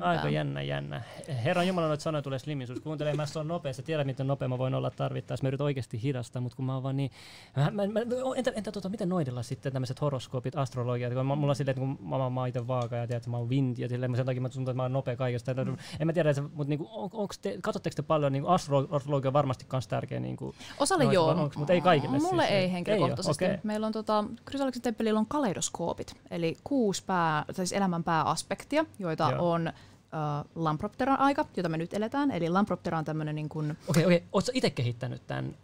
Aika 0.00 0.28
jännä, 0.28 0.62
jännä. 0.62 1.02
Herran 1.44 1.66
Jumala 1.66 1.86
noita 1.86 2.02
sanoja 2.02 2.22
tulee 2.22 2.38
slimisuus. 2.38 2.80
Kuuntele, 2.80 3.14
mä 3.14 3.24
on 3.34 3.48
nopea, 3.48 3.72
sä 3.72 3.82
tiedät 3.82 4.06
miten 4.06 4.26
nopea 4.26 4.48
mä 4.48 4.58
voin 4.58 4.71
olla 4.74 4.90
tarvittaessa. 4.90 5.44
Mä 5.44 5.48
yritän 5.48 5.64
oikeasti 5.64 6.02
hidastaa, 6.02 6.42
mutta 6.42 6.56
kun 6.56 6.64
mä 6.64 6.74
oon 6.74 6.82
vaan 6.82 6.96
niin... 6.96 7.10
Mä, 7.56 7.70
mä, 7.70 7.86
mä, 7.86 8.00
entä, 8.36 8.52
entä 8.54 8.72
tota, 8.72 8.88
miten 8.88 9.08
noidella 9.08 9.42
sitten 9.42 9.72
tämmöiset 9.72 10.00
horoskoopit, 10.00 10.56
astrologiat, 10.56 11.14
kun 11.14 11.26
mä, 11.26 11.34
mulla 11.34 11.50
on 11.50 11.56
silleen, 11.56 11.72
että 11.72 11.80
kun 11.80 12.08
mä, 12.08 12.18
mä, 12.18 12.30
mä 12.30 12.46
itse 12.46 12.66
vaaka 12.66 12.96
ja 12.96 13.06
tiedät, 13.06 13.26
mä 13.26 13.36
oon 13.36 13.48
wind 13.48 13.78
ja 13.78 13.88
silleen, 13.88 14.16
sen 14.16 14.26
takia 14.26 14.42
mä 14.42 14.48
tuntuu, 14.48 14.70
että 14.70 14.76
mä 14.76 14.82
oon 14.82 14.92
nopea 14.92 15.16
kaikesta. 15.16 15.54
Mm. 15.54 15.76
En 16.00 16.06
mä 16.06 16.12
tiedä, 16.12 16.34
mutta 16.54 16.68
niinku, 16.68 16.88
on, 16.92 17.10
onko 17.12 17.34
te, 17.42 17.58
katsotteko 17.62 17.94
te 17.96 18.02
paljon, 18.02 18.32
niin 18.32 18.44
astrologia 18.46 19.28
on 19.28 19.32
varmasti 19.32 19.66
myös 19.72 19.88
tärkeä. 19.88 20.20
Niinku, 20.20 20.54
Osalle 20.80 21.04
joo, 21.04 21.28
onks, 21.28 21.56
mutta 21.56 21.72
ei 21.72 21.80
kaikille 21.80 22.18
Mulle 22.18 22.42
siis. 22.42 22.54
ei 22.54 22.72
henkilökohtaisesti. 22.72 23.44
Ei 23.44 23.50
okay. 23.50 23.60
Meillä 23.62 23.86
on 23.86 23.92
tota, 23.92 24.24
Krysaliksen 24.44 24.82
temppelillä 24.82 25.20
on 25.20 25.26
kaleidoskoopit, 25.26 26.16
eli 26.30 26.56
kuusi 26.64 27.02
pää, 27.06 27.44
siis 27.52 27.72
elämän 27.72 28.04
pääaspektia, 28.04 28.84
joita 28.98 29.30
Joo. 29.30 29.52
on 29.52 29.72
uh, 30.12 30.50
Lampropteran 30.54 31.18
aika, 31.18 31.44
jota 31.56 31.68
me 31.68 31.78
nyt 31.78 31.94
eletään. 31.94 32.30
Eli 32.30 32.48
Lamproptera 32.48 32.98
on 32.98 33.04
tämmöinen 33.04 33.34
niin 33.34 33.48
kuin... 33.48 33.76
Okei, 33.88 34.04
okei. 34.04 34.22
Oletko 34.32 34.50
itse 34.54 34.70
kehittänyt 34.70 35.26
tämän? 35.26 35.54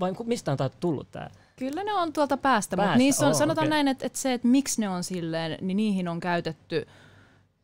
Vai 0.00 0.12
mistä 0.24 0.52
on 0.52 0.58
tullut 0.80 1.10
tämä? 1.12 1.30
Kyllä 1.56 1.84
ne 1.84 1.92
on 1.92 2.12
tuolta 2.12 2.36
päästä, 2.36 2.76
päästä. 2.76 2.90
mutta 2.90 2.98
niissä 2.98 3.26
on, 3.26 3.32
oh, 3.32 3.38
sanotaan 3.38 3.66
okay. 3.66 3.76
näin, 3.76 3.88
että, 3.88 4.06
että 4.06 4.18
se, 4.18 4.32
että 4.32 4.48
miksi 4.48 4.80
ne 4.80 4.88
on 4.88 5.04
silleen, 5.04 5.58
niin 5.60 5.76
niihin 5.76 6.08
on 6.08 6.20
käytetty 6.20 6.86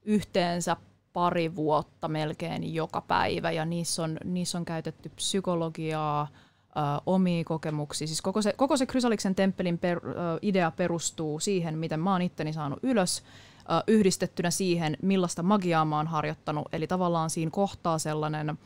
yhteensä 0.02 0.76
pari 1.12 1.56
vuotta 1.56 2.08
melkein 2.08 2.74
joka 2.74 3.00
päivä 3.00 3.50
ja 3.50 3.64
niissä 3.64 4.02
on, 4.02 4.18
niissä 4.24 4.58
on 4.58 4.64
käytetty 4.64 5.08
psykologiaa, 5.08 6.22
uh, 6.22 7.02
omia 7.06 7.44
kokemuksia. 7.44 8.06
Siis 8.06 8.22
koko 8.22 8.42
se, 8.42 8.52
koko 8.56 8.76
se 8.76 8.86
Krysaliksen 8.86 9.34
temppelin 9.34 9.78
per, 9.78 9.98
uh, 9.98 10.12
idea 10.42 10.70
perustuu 10.70 11.40
siihen, 11.40 11.78
miten 11.78 12.00
mä 12.00 12.12
oon 12.12 12.22
itteni 12.22 12.52
saanut 12.52 12.78
ylös, 12.82 13.22
yhdistettynä 13.86 14.50
siihen, 14.50 14.96
millaista 15.02 15.42
magiaa 15.42 15.84
mä 15.84 15.96
oon 15.96 16.06
harjoittanut. 16.06 16.68
Eli 16.72 16.86
tavallaan 16.86 17.30
siinä 17.30 17.50
kohtaa 17.50 17.98
sellainen 17.98 18.58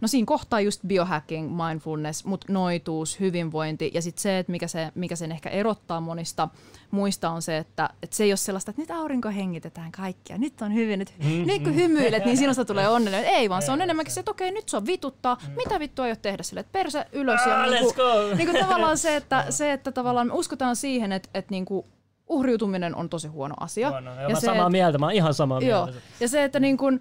No 0.00 0.08
siinä 0.08 0.26
kohtaa 0.26 0.60
just 0.60 0.80
biohacking, 0.86 1.56
mindfulness, 1.56 2.24
mutta 2.24 2.52
noituus, 2.52 3.20
hyvinvointi 3.20 3.90
ja 3.94 4.02
sitten 4.02 4.22
se, 4.22 4.38
että 4.38 4.52
mikä, 4.52 4.68
se, 4.68 4.92
mikä 4.94 5.16
sen 5.16 5.32
ehkä 5.32 5.48
erottaa 5.48 6.00
monista 6.00 6.48
muista 6.90 7.30
on 7.30 7.42
se, 7.42 7.56
että, 7.56 7.90
että 8.02 8.16
se 8.16 8.24
ei 8.24 8.30
ole 8.30 8.36
sellaista, 8.36 8.70
että 8.70 8.82
nyt 8.82 8.90
aurinko 8.90 9.28
hengitetään 9.28 9.92
kaikkia, 9.92 10.38
nyt 10.38 10.62
on 10.62 10.74
hyvin, 10.74 10.98
nyt, 10.98 11.14
mm, 11.24 11.46
nyt 11.46 11.62
kun 11.62 11.74
hymyilet, 11.74 12.24
niin 12.24 12.36
sinusta 12.36 12.64
tulee 12.64 12.88
onnellinen. 12.96 13.30
Ei 13.30 13.48
vaan 13.48 13.62
se 13.62 13.72
on 13.72 13.82
enemmänkin 13.82 14.14
se, 14.14 14.20
että 14.20 14.30
okei, 14.30 14.50
nyt 14.50 14.68
se 14.68 14.76
on 14.76 14.86
vituttaa, 14.86 15.36
mm. 15.48 15.54
mitä 15.56 15.80
vittua 15.80 16.04
aiot 16.04 16.22
tehdä 16.22 16.42
sille, 16.42 16.60
että 16.60 16.72
perse 16.72 17.06
ylös. 17.12 17.40
Ja 17.46 17.62
ah, 17.62 17.70
niin 17.70 17.94
kuin, 17.94 18.38
niin 18.38 18.50
kuin 18.50 18.64
tavallaan 18.64 18.98
se, 19.08 19.16
että, 19.16 19.46
se, 19.50 19.72
että 19.72 19.92
tavallaan 19.92 20.26
me 20.26 20.32
uskotaan 20.32 20.76
siihen, 20.76 21.12
että, 21.12 21.28
että 21.34 21.50
niin 21.50 21.64
kuin 21.64 21.86
uhriutuminen 22.28 22.94
on 22.94 23.08
tosi 23.08 23.28
huono 23.28 23.54
asia. 23.60 23.90
Huono. 23.90 24.14
Ja, 24.14 24.22
ja 24.22 24.28
mä 24.28 24.40
se, 24.40 24.46
samaa 24.46 24.70
mieltä, 24.70 24.98
mä 24.98 25.06
oon 25.06 25.14
ihan 25.14 25.34
samaa 25.34 25.60
joo, 25.60 25.84
mieltä. 25.84 26.00
Ja 26.20 26.28
se, 26.28 26.44
että 26.44 26.60
niin 26.60 26.76
kuin, 26.76 27.00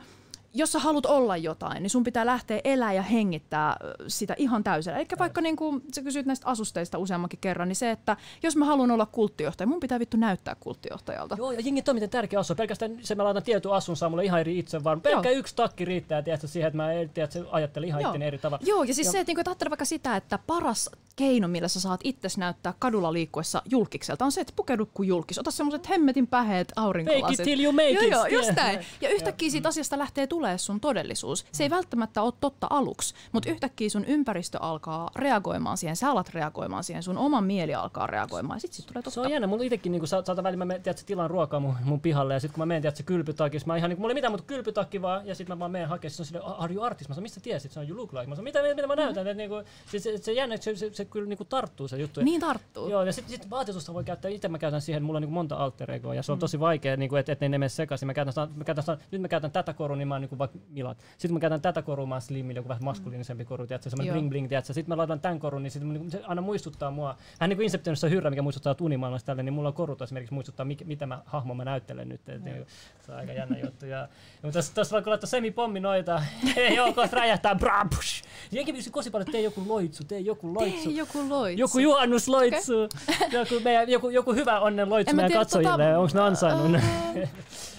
jos 0.57 0.71
sä 0.71 0.79
haluat 0.79 1.05
olla 1.05 1.37
jotain, 1.37 1.83
niin 1.83 1.89
sun 1.89 2.03
pitää 2.03 2.25
lähteä 2.25 2.61
elää 2.63 2.93
ja 2.93 3.01
hengittää 3.01 3.77
sitä 4.07 4.35
ihan 4.37 4.63
täysillä. 4.63 4.97
Eli 4.97 5.07
vaikka 5.19 5.41
niin 5.41 5.55
kuin 5.55 5.81
sä 5.95 6.01
kysyt 6.01 6.25
näistä 6.25 6.47
asusteista 6.47 6.97
useammankin 6.97 7.39
kerran, 7.39 7.67
niin 7.67 7.75
se, 7.75 7.91
että 7.91 8.17
jos 8.43 8.55
mä 8.55 8.65
haluan 8.65 8.91
olla 8.91 9.05
kulttijohtaja, 9.05 9.67
mun 9.67 9.79
pitää 9.79 9.99
vittu 9.99 10.17
näyttää 10.17 10.55
kulttijohtajalta. 10.59 11.35
Joo, 11.37 11.51
ja 11.51 11.59
jengi 11.59 11.83
on 11.87 12.09
tärkeä 12.09 12.39
asu. 12.39 12.55
Pelkästään 12.55 12.97
se, 13.01 13.15
mä 13.15 13.23
laitan 13.23 13.43
tietyn 13.43 13.71
asun, 13.71 13.97
saa 13.97 14.09
mulle 14.09 14.25
ihan 14.25 14.39
eri 14.39 14.59
itse 14.59 14.83
vaan. 14.83 15.01
Pelkkä 15.01 15.29
Joo. 15.29 15.39
yksi 15.39 15.55
takki 15.55 15.85
riittää, 15.85 16.21
tiedätkö, 16.21 16.47
siihen, 16.47 16.67
että 16.67 16.77
mä 16.77 16.87
tiedätkö, 17.13 17.45
ajattelen 17.51 17.89
ihan 17.89 18.01
itse 18.01 18.25
eri 18.25 18.37
tavalla. 18.37 18.63
Joo, 18.67 18.83
ja 18.83 18.93
siis 18.93 19.05
Joo. 19.05 19.11
se, 19.11 19.19
että, 19.19 19.33
niin 19.33 19.51
että 19.51 19.69
vaikka 19.69 19.85
sitä, 19.85 20.15
että 20.15 20.39
paras 20.47 20.89
keino, 21.15 21.47
millä 21.47 21.67
sä 21.67 21.79
saat 21.79 21.99
itse 22.03 22.27
näyttää 22.37 22.73
kadulla 22.79 23.13
liikkuessa 23.13 23.61
julkikselta, 23.65 24.25
on 24.25 24.31
se, 24.31 24.41
että 24.41 24.53
pukeudu 24.55 24.89
kuin 24.93 25.07
julkis. 25.09 25.39
Ota 25.39 25.51
semmoiset 25.51 25.89
hemmetin 25.89 26.27
päheet 26.27 26.73
aurinkolasit. 26.75 27.23
Make 27.23 27.33
it 27.33 27.43
till 27.43 27.63
you 27.63 27.73
make 27.73 27.89
joo, 27.89 28.03
it. 28.03 28.11
Joo, 28.11 28.25
just 28.25 28.55
näin. 28.63 28.79
Ja 29.01 29.09
yhtäkkiä 29.09 29.49
siitä 29.49 29.69
asiasta 29.69 29.97
lähtee 29.97 30.27
tulee 30.27 30.46
sun 30.55 30.79
todellisuus. 30.79 31.45
Se 31.51 31.63
ei 31.63 31.69
välttämättä 31.69 32.21
ole 32.21 32.33
totta 32.39 32.67
aluksi, 32.69 33.15
mutta 33.31 33.49
yhtäkkiä 33.49 33.89
sun 33.89 34.05
ympäristö 34.05 34.57
alkaa 34.61 35.11
reagoimaan 35.15 35.77
siihen, 35.77 35.95
sä 35.95 36.11
alat 36.11 36.29
reagoimaan 36.29 36.83
siihen, 36.83 37.03
sun 37.03 37.17
oma 37.17 37.41
mieli 37.41 37.73
alkaa 37.73 38.07
reagoimaan 38.07 38.55
ja 38.55 38.61
sitten 38.61 38.75
sit 38.75 38.85
tulee 38.85 39.03
totta. 39.03 39.11
Se 39.11 39.21
on 39.21 39.31
jännä, 39.31 39.47
mulla 39.47 39.63
itsekin 39.63 39.91
niin 39.91 40.07
sa- 40.07 40.23
saatan 40.25 40.43
välillä, 40.43 40.57
mä 40.57 40.65
menen, 40.65 40.83
tiedät, 40.83 41.03
tilaan 41.05 41.29
ruokaa 41.29 41.59
mun, 41.59 41.75
mun 41.83 42.01
pihalle 42.01 42.33
ja 42.33 42.39
sitten 42.39 42.53
kun 42.53 42.61
mä 42.61 42.65
menen, 42.65 42.81
tiedät, 42.81 42.95
se 42.95 43.03
kylpytakki, 43.03 43.57
mä 43.65 43.77
ihan 43.77 43.89
niin 43.89 43.99
mulla 43.99 44.11
ei 44.11 44.13
mitään 44.13 44.31
muuta 44.31 44.43
kylpytakki 44.43 45.01
vaan 45.01 45.27
ja 45.27 45.35
sitten 45.35 45.55
mä 45.55 45.59
vaan 45.59 45.71
menen 45.71 45.87
hakemaan, 45.87 46.11
se 46.11 46.21
on 46.21 46.25
sille, 46.25 46.41
are 46.57 46.73
you 46.73 46.83
artist? 46.83 47.09
Mä 47.09 47.15
sanon, 47.15 47.23
mistä 47.23 47.39
tiesit? 47.39 47.71
Se 47.71 47.79
on 47.79 47.89
you 47.89 47.97
look 47.97 48.13
like. 48.13 48.27
Mä 48.27 48.35
sanon, 48.35 48.43
mitä, 48.43 48.61
mitä 48.61 48.87
mä 48.87 48.95
näytän? 48.95 49.15
Mm-hmm. 49.15 49.29
Että, 49.29 49.33
niin 49.33 49.49
kuin, 49.49 49.65
se, 49.91 49.99
se, 49.99 50.17
se, 50.17 50.31
jännä, 50.31 50.57
se, 50.57 50.75
se, 50.75 50.89
se, 50.93 51.05
kyllä 51.05 51.27
niin 51.27 51.37
kuin 51.37 51.47
tarttuu 51.47 51.87
se 51.87 51.97
juttu. 51.97 52.21
Niin 52.21 52.41
tarttuu. 52.41 52.89
Joo, 52.89 53.03
ja 53.03 53.13
sitten 53.13 53.31
sit 53.31 53.49
vaatetusta 53.49 53.93
voi 53.93 54.03
käyttää, 54.03 54.31
itse 54.31 54.47
mä 54.47 54.59
käytän 54.59 54.81
siihen, 54.81 55.03
mulla 55.03 55.17
on 55.17 55.21
niin 55.21 55.31
monta 55.31 55.55
alter 55.55 55.91
egoa 55.91 56.15
ja 56.15 56.23
se 56.23 56.31
on 56.31 56.37
mm. 56.37 56.39
tosi 56.39 56.59
vaikea, 56.59 56.97
niin 56.97 57.09
kuin, 57.09 57.19
että 57.19 57.31
et 57.31 57.39
ne 57.39 57.49
mene 57.49 57.69
sekaisin. 57.69 58.07
Mä 58.07 58.13
käytän, 58.13 58.33
mä 58.55 58.63
käytän, 58.63 58.97
nyt 59.11 59.21
mä 59.21 59.27
käytän 59.27 59.51
tätä 59.51 59.73
korua, 59.73 59.97
niin 59.97 60.07
mä 60.07 60.13
oon 60.13 60.21
niin 60.21 60.36
kuin 60.37 60.51
vaikka 60.53 60.57
Milat. 60.69 60.97
Sitten 61.17 61.33
mä 61.33 61.39
käytän 61.39 61.61
tätä 61.61 61.81
korua, 61.81 62.05
mä 62.05 62.15
oon 62.15 62.21
Slimille, 62.21 62.57
joku 62.57 62.69
vähän 62.69 62.83
maskuliinisempi 62.83 63.45
koru, 63.45 63.67
tiedätkö, 63.67 63.89
semmoinen 63.89 64.13
bling 64.13 64.29
bling, 64.29 64.47
tiedätkö. 64.47 64.73
Sitten 64.73 64.89
mä 64.89 64.97
laitan 64.97 65.19
tämän 65.19 65.39
korun, 65.39 65.63
niin 65.63 65.71
sit, 65.71 65.83
niin 65.83 66.11
se 66.11 66.21
aina 66.23 66.41
muistuttaa 66.41 66.91
mua. 66.91 67.15
Hän 67.39 67.49
niin 67.49 67.57
kuin 67.57 67.63
Inceptionissa 67.63 68.07
hyrrä, 68.07 68.29
mikä 68.29 68.41
muistuttaa 68.41 68.75
tunimaailmasta 68.75 69.25
tälle, 69.25 69.43
niin 69.43 69.53
mulla 69.53 69.69
on 69.69 69.73
korut 69.73 70.01
esimerkiksi 70.01 70.33
muistuttaa, 70.33 70.65
mikä, 70.65 70.85
mitä 70.85 71.05
mä 71.05 71.21
hahmo 71.25 71.53
mä 71.53 71.65
näyttelen 71.65 72.09
nyt. 72.09 72.29
Et, 72.29 72.43
niin, 72.43 72.65
se 73.05 73.11
on 73.11 73.17
aika 73.17 73.33
jännä 73.33 73.57
juttu. 73.59 73.85
Ja, 73.85 74.07
ja 74.43 74.51
tässä, 74.51 74.73
tässä 74.73 74.93
vaikka 74.93 75.09
laittaa 75.09 75.29
semipommi 75.29 75.79
noita, 75.79 76.23
joo, 76.75 76.93
kohta 76.93 77.15
räjähtää, 77.15 77.55
bra, 77.55 77.85
push. 77.95 78.23
Jenkin 78.51 78.75
pyysi 78.75 78.91
tosi 79.07 79.11
paljon, 79.11 79.31
tee 79.31 79.41
joku 79.41 79.63
loitsu, 79.67 80.03
tee 80.03 80.19
joku 80.19 80.53
loitsu. 80.53 80.83
Tee 80.83 80.93
joku 80.93 81.29
loitsu. 81.29 81.59
Joku 81.59 81.79
juhannusloitsu. 81.79 82.83
Okay. 82.83 83.29
Joku, 83.39 83.59
meidän, 83.63 83.89
joku, 83.89 84.09
joku 84.09 84.33
hyvä 84.33 84.59
onnen 84.59 84.89
loitsu 84.89 85.15
meidän 85.15 85.31
katsojille. 85.31 85.71
Tota, 85.71 85.99
Onko 85.99 86.11
ne 86.13 86.21
ansainnut? 86.21 86.81
Uh, 87.15 87.27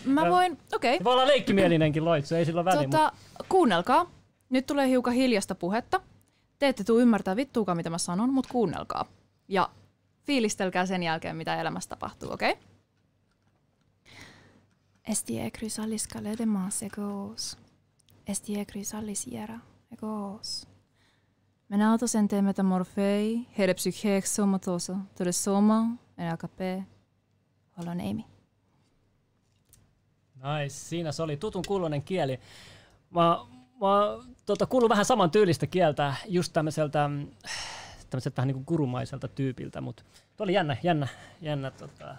mä 0.15 0.31
voin, 0.31 0.59
okei. 0.75 0.95
Okay. 0.95 1.05
Voi 1.05 1.13
olla 1.13 1.27
leikkimielinenkin 1.27 2.05
loitsu, 2.05 2.35
ei 2.39 2.44
sillä 2.44 2.65
väliä. 2.65 2.82
Tota, 2.82 3.12
mutta... 3.12 3.44
Kuunnelkaa. 3.48 4.10
Nyt 4.51 4.66
tulee 4.66 4.89
hiukan 4.89 5.15
hiljasta 5.15 5.55
puhetta. 5.55 6.01
Te 6.59 6.69
ette 6.69 6.85
tule 6.85 7.02
ymmärtää 7.02 7.36
vittuukaan, 7.36 7.77
mitä 7.77 7.90
mä 7.90 7.98
sanon, 7.98 8.32
mutta 8.32 8.52
kuunnelkaa. 8.52 9.05
Ja 9.48 9.70
fiilistelkää 10.27 10.86
sen 10.86 11.02
jälkeen, 11.02 11.36
mitä 11.36 11.60
elämässä 11.60 11.89
tapahtuu, 11.89 12.32
okei? 12.32 12.52
Okay? 12.52 12.62
Estie 15.09 15.51
chrysalis 15.51 16.09
caledemas 16.09 16.82
egos. 16.82 17.59
Estie 18.27 18.65
chrysalis 18.65 19.27
iera 19.27 19.59
egos. 19.93 20.69
Menautos 21.69 22.15
ente 22.15 22.43
metamorfei, 22.43 23.47
here 23.59 23.74
psyche 23.74 24.20
somatosa, 24.24 24.97
tore 25.19 25.32
soma, 25.32 25.86
en 26.19 26.32
akape, 26.32 26.85
holoneimi. 27.78 28.27
Nice, 30.43 30.74
siinä 30.74 31.12
se 31.12 31.23
oli 31.23 31.36
tutun 31.36 31.62
kuulonen 31.66 32.02
kieli. 32.02 32.40
Mä 33.10 33.39
mä 33.81 34.24
tota, 34.47 34.66
kuulun 34.66 34.89
vähän 34.89 35.05
saman 35.05 35.31
tyylistä 35.31 35.66
kieltä, 35.66 36.15
just 36.27 36.52
tämmöiseltä, 36.52 37.10
tämmöiseltä 38.10 38.36
vähän 38.36 38.47
niin 38.47 38.55
kuin 38.55 38.65
gurumaiselta 38.66 39.28
tyypiltä, 39.28 39.81
mutta 39.81 40.02
tuo 40.36 40.44
oli 40.44 40.52
jännä, 40.52 40.77
jännä, 40.82 41.09
jännä 41.40 41.70
tota, 41.70 42.16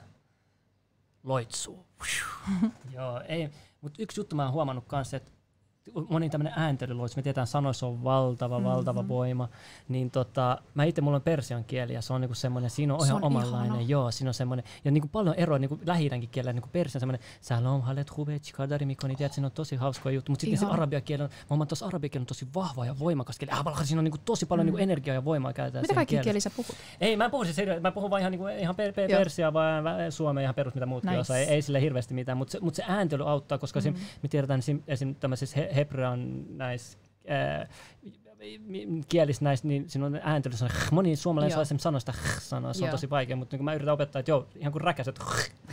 loitsu. 1.23 1.85
Joo, 2.95 3.21
ei, 3.27 3.49
mutta 3.81 4.01
yksi 4.01 4.19
juttu 4.19 4.35
mä 4.35 4.43
oon 4.43 4.53
huomannut 4.53 4.85
kanssa, 4.87 5.17
että 5.17 5.31
moni 6.09 6.29
tämmöinen 6.29 6.53
ääntelyluotus, 6.55 7.15
me 7.15 7.21
tiedetään 7.21 7.47
sanoissa 7.47 7.87
on 7.87 8.03
valtava, 8.03 8.59
mm-hmm. 8.59 8.71
valtava 8.71 9.07
voima, 9.07 9.49
niin 9.87 10.11
tota, 10.11 10.57
mä 10.73 10.83
itse 10.83 11.01
mulla 11.01 11.15
on 11.15 11.21
persian 11.21 11.63
kieli 11.63 11.93
ja 11.93 12.01
se 12.01 12.13
on 12.13 12.21
niinku 12.21 12.35
semmoinen, 12.35 12.69
siinä 12.69 12.93
on, 12.93 12.99
Se 13.01 13.05
ihan 13.05 13.17
on 13.17 13.23
omanlainen, 13.23 13.71
ihana. 13.71 13.89
joo, 13.89 14.11
siinä 14.11 14.29
on 14.29 14.33
semmoinen, 14.33 14.65
ja 14.85 14.91
niinku 14.91 15.07
paljon 15.11 15.35
eroa 15.35 15.59
niinku 15.59 15.79
lähi 15.85 16.09
kielellä, 16.31 16.53
niinku 16.53 16.69
persian 16.71 16.99
semmoinen, 16.99 17.27
salom, 17.41 17.81
halet, 17.81 18.17
hubet, 18.17 18.43
kadarimikoni, 18.55 19.15
tiedät, 19.15 19.33
siinä 19.33 19.45
on 19.45 19.51
tosi 19.51 19.75
hauskoja 19.75 20.15
juttuja, 20.15 20.33
mutta 20.33 20.41
sitten 20.41 20.59
se 20.59 20.65
arabia 20.65 21.01
kieli 21.01 21.23
on, 21.23 21.29
mä 21.29 21.55
että 21.55 21.65
tuossa 21.65 21.85
arabia 21.85 22.09
kieli 22.09 22.23
on 22.23 22.27
tosi 22.27 22.47
vahva 22.55 22.85
ja 22.85 22.99
voimakas 22.99 23.39
kieli, 23.39 23.51
ah, 23.51 23.83
siinä 23.83 23.99
on 23.99 24.03
niinku 24.03 24.17
tosi 24.25 24.45
paljon 24.45 24.65
niinku 24.65 24.77
energiaa 24.77 25.13
ja 25.13 25.25
voimaa 25.25 25.53
käytetään 25.53 25.83
Mitä 25.83 25.95
kaikki 25.95 26.17
kieli 26.17 26.39
sä 26.39 26.49
puhut? 26.55 26.75
Ei, 27.01 27.17
mä 27.17 27.25
en 27.25 27.31
puhu 27.31 27.45
siis, 27.45 27.57
mä 27.81 27.91
puhun 27.91 28.09
vaan 28.09 28.19
ihan, 28.19 28.31
niinku, 28.31 28.47
ihan 28.47 28.75
per, 28.75 28.93
per, 28.93 29.11
Joo. 29.11 29.19
persia, 29.19 29.53
vaan 29.53 29.83
suomea 30.09 30.41
ihan 30.43 30.55
perus, 30.55 30.73
mitä 30.73 30.85
muutkin 30.85 31.09
Nice. 31.09 31.21
osaa. 31.21 31.37
Ei, 31.37 31.45
ei 31.45 31.61
sille 31.61 31.81
hirveästi 31.81 32.13
mitään, 32.13 32.37
mutta 32.37 32.51
se, 32.51 32.59
mut 32.59 32.75
se 32.75 32.83
ääntely 32.87 33.29
auttaa, 33.29 33.57
koska 33.57 33.79
mm. 33.79 33.89
Mm. 33.89 33.95
me 34.23 34.29
tiedetään 34.29 34.59
esim, 34.59 34.81
esim 34.87 35.15
tämmöisissä 35.15 35.57
he, 35.57 35.69
hebrean 35.79 36.43
näissä 36.57 36.97
ää, 37.27 37.67
mi- 38.59 38.87
kielissä 39.09 39.43
näissä, 39.43 39.67
niin 39.67 39.89
siinä 39.89 40.05
on 40.05 40.19
moni 40.91 41.15
suomalainen 41.15 41.53
saa 41.53 41.61
esimerkiksi 41.61 41.83
sanoa 41.83 41.99
sitä 41.99 42.13
sanoa, 42.39 42.73
se 42.73 42.85
on 42.85 42.91
tosi 42.91 43.09
vaikea, 43.09 43.35
mutta 43.35 43.57
niin 43.57 43.65
mä 43.65 43.73
yritän 43.73 43.93
opettaa, 43.93 44.19
että 44.19 44.31
joo, 44.31 44.47
ihan 44.55 44.71
kuin 44.71 44.81
räkäset, 44.81 45.19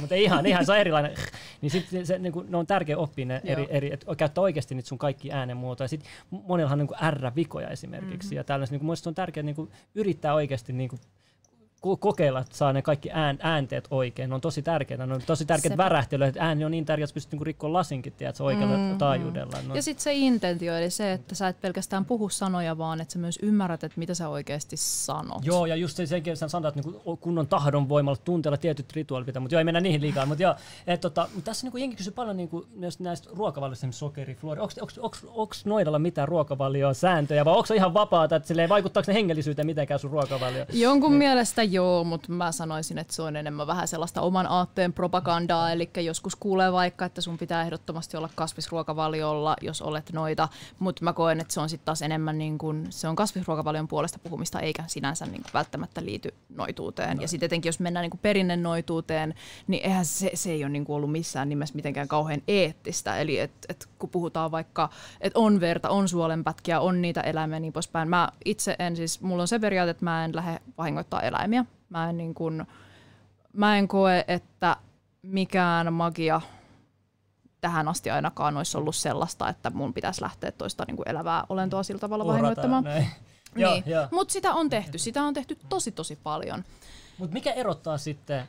mutta 0.01 0.15
ei 0.15 0.25
ihan, 0.25 0.47
ihan 0.47 0.67
se 0.67 0.73
on 0.73 0.79
erilainen, 0.79 1.15
niin 1.61 1.71
sitten 1.71 2.07
se, 2.07 2.19
niin 2.19 2.33
kuin, 2.33 2.51
ne 2.51 2.57
on 2.57 2.67
tärkeä 2.67 2.99
oppia 2.99 3.27
ne 3.27 3.41
eri, 3.45 3.67
eri 3.71 3.93
että 3.93 4.17
käyttää 4.17 4.43
oikeasti 4.43 4.75
niitä 4.75 4.89
sun 4.89 4.99
kaikki 4.99 5.33
äänenmuotoja. 5.33 5.89
Sitten 5.89 6.11
monillahan 6.31 6.81
on 6.81 6.87
niin 6.87 7.13
R-vikoja 7.13 7.69
esimerkiksi, 7.69 8.29
mm-hmm. 8.29 8.37
ja 8.37 8.45
tällaista, 8.45 8.75
niin 8.75 8.81
kuin, 8.81 8.87
mun 8.87 8.91
mielestä 8.91 9.11
on 9.11 9.15
tärkeää 9.15 9.45
niin 9.45 9.57
kuin, 9.57 9.71
yrittää 9.95 10.35
oikeasti 10.35 10.73
niin 10.73 10.89
kuin, 10.89 11.01
kokeilla, 12.01 12.41
että 12.41 12.57
saa 12.57 12.73
ne 12.73 12.83
kaikki 12.83 13.11
ään, 13.13 13.39
äänteet 13.43 13.89
oikein. 13.91 14.29
Ne 14.29 14.35
on 14.35 14.41
tosi 14.41 14.63
tärkeitä. 14.63 15.07
Ne 15.07 15.15
on 15.15 15.23
tosi 15.27 15.45
tärkeitä 15.45 15.73
Sepä. 15.73 15.85
värähtelyä. 15.85 16.27
Että 16.27 16.45
ääni 16.45 16.65
on 16.65 16.71
niin 16.71 16.85
tärkeä, 16.85 17.05
että 17.05 17.15
pystyt 17.15 17.33
niinku 17.33 17.45
rikkoa 17.45 17.73
lasinkin 17.73 18.13
tiedätkö, 18.13 18.45
oikealla 18.45 18.77
Mm, 18.77 18.83
mm, 18.83 18.99
taajuudella. 18.99 19.57
No, 19.69 19.75
Ja 19.75 19.83
sitten 19.83 20.03
se 20.03 20.13
intentio, 20.15 20.77
eli 20.77 20.91
se, 20.91 21.13
että 21.13 21.35
sä 21.35 21.49
et 21.49 21.61
pelkästään 21.61 22.05
puhu 22.05 22.29
sanoja, 22.29 22.79
vaan 22.79 23.01
että 23.01 23.13
sä 23.13 23.19
myös 23.19 23.39
ymmärrät, 23.43 23.85
että 23.85 23.99
mitä 23.99 24.15
sä 24.15 24.29
oikeasti 24.29 24.77
sanot. 24.77 25.45
Joo, 25.45 25.67
ja 25.67 25.77
just 25.77 25.97
se, 25.97 26.07
sekin 26.07 26.37
sä 26.37 26.49
sanoit, 26.49 26.77
että 26.77 26.89
niinku 26.91 27.17
kunnon 27.17 27.47
tahdon 27.47 27.89
voimalla 27.89 28.19
tunteella 28.25 28.57
tietyt 28.57 28.93
rituaalit 28.93 29.27
pitää, 29.27 29.41
mutta 29.41 29.55
joo, 29.55 29.59
ei 29.61 29.65
mennä 29.65 29.81
niihin 29.81 30.01
liikaa. 30.01 30.27
mutta 30.27 30.43
joo, 30.43 30.55
et, 30.87 31.01
tota, 31.01 31.29
mut 31.35 31.45
tässä 31.45 31.67
niinku 31.67 31.79
jengi 31.79 31.97
kysyy 31.97 32.13
paljon 32.13 32.37
niinku, 32.37 32.67
myös 32.75 33.01
näistä 33.01 33.29
ruokavalioista, 33.33 33.87
sokeri, 33.91 34.35
fluori. 34.35 34.61
Onko 35.29 35.55
noidalla 35.65 35.99
mitään 35.99 36.29
ruokavalioa 36.29 36.95
sääntöjä, 36.95 37.45
vai 37.45 37.55
onko 37.55 37.67
se 37.67 37.75
ihan 37.75 37.95
vapaata, 37.95 38.37
että 38.37 38.47
silleen, 38.49 38.69
vaikuttaako 38.69 39.05
ne 39.11 39.15
hengellisyyteen 39.15 39.67
mitenkään 39.67 40.01
sun 40.01 40.11
ruokavalio? 40.11 40.67
Jonkun 40.73 41.13
mielestä 41.13 41.63
joo, 41.73 42.05
mutta 42.05 42.33
mä 42.33 42.53
sanoisin, 42.53 42.99
että 42.99 43.13
se 43.13 43.23
on 43.23 43.37
enemmän 43.37 43.67
vähän 43.67 43.89
sellaista 43.89 44.21
oman 44.21 44.47
aatteen 44.47 44.93
propagandaa, 44.93 45.73
eli 45.73 45.91
joskus 46.05 46.37
kuulee 46.37 46.73
vaikka, 46.73 47.05
että 47.05 47.21
sun 47.21 47.39
pitää 47.39 47.63
ehdottomasti 47.63 48.17
olla 48.17 48.31
kasvisruokavaliolla, 48.35 49.57
jos 49.61 49.83
olet 49.83 50.13
noita, 50.13 50.49
mutta 50.79 51.05
mä 51.05 51.13
koen, 51.13 51.41
että 51.41 51.55
se 51.55 51.61
on 51.61 51.69
sitten 51.69 51.85
taas 51.85 52.03
enemmän 52.03 52.39
niin 52.39 52.59
kuin, 52.59 52.87
se 52.91 53.09
on 53.09 53.17
kasvisruokavalion 53.17 53.89
puolesta 53.89 54.19
puhumista, 54.19 54.61
eikä 54.61 54.85
sinänsä 54.87 55.27
niin 55.27 55.43
kuin 55.43 55.53
välttämättä 55.55 56.05
liity 56.05 56.35
noituuteen. 56.49 57.21
Ja 57.21 57.29
sitten 57.29 57.47
etenkin, 57.47 57.69
jos 57.69 57.81
mennään 57.81 58.03
niin 58.03 58.11
kuin 58.11 58.21
perinne 58.23 58.57
noituuteen, 58.57 59.35
niin 59.67 59.85
eihän 59.85 60.05
se, 60.05 60.31
se 60.35 60.51
ei 60.51 60.65
ole 60.65 60.73
niin 60.73 60.85
kuin 60.85 60.97
ollut 60.97 61.13
missään 61.13 61.49
nimessä 61.49 61.75
mitenkään 61.75 62.09
kauhean 62.09 62.43
eettistä, 62.49 63.17
eli 63.17 63.39
et, 63.39 63.53
et, 63.69 63.89
kun 63.99 64.11
puhutaan 64.11 64.51
vaikka, 64.51 64.89
että 65.21 65.39
on 65.39 65.61
verta, 65.61 65.89
on 65.89 66.09
suolenpätkiä, 66.09 66.81
on 66.81 67.03
niitä 67.03 67.21
eläimiä 67.21 67.61
niin 67.61 67.73
poispäin. 67.73 68.09
Mä 68.09 68.29
itse 68.45 68.77
en 68.79 68.97
siis, 68.97 69.21
mulla 69.21 69.43
on 69.43 69.49
se 69.49 69.59
periaate, 69.59 69.91
että 69.91 70.05
mä 70.05 70.25
en 70.25 70.37
lähde 70.37 70.61
vahingoittaa 70.79 71.21
eläimiä. 71.21 71.56
Mä 71.89 72.11
en, 72.11 72.17
niin 72.17 72.35
kuin, 72.35 72.67
mä 73.53 73.79
en 73.79 73.89
koe, 73.89 74.25
että 74.29 74.77
mikään 75.23 75.93
magia 75.93 76.41
tähän 77.61 77.89
asti 77.89 78.11
ainakaan 78.11 78.57
olisi 78.57 78.77
ollut 78.77 78.97
sellaista, 78.97 79.49
että 79.49 79.71
mun 79.71 79.95
pitäisi 79.95 80.23
lähteä 80.23 80.53
toista 80.53 80.85
niin 80.87 80.97
kuin 80.97 81.09
elävää 81.09 81.45
olentoa 81.49 81.83
sillä 81.83 81.99
tavalla 81.99 82.27
vahingoittamaan. 82.27 82.85
näin. 82.85 83.07
Joo, 83.57 83.73
Niin. 83.73 83.85
Mutta 84.11 84.33
sitä 84.33 84.55
on 84.55 84.71
tehty, 84.71 84.99
sitä 84.99 85.23
on 85.23 85.35
tehty 85.35 85.59
tosi 85.69 85.93
tosi 85.93 86.19
paljon. 86.23 86.65
Mutta 87.19 87.35
mikä 87.35 87.53
erottaa 87.53 87.99
sitten 87.99 88.49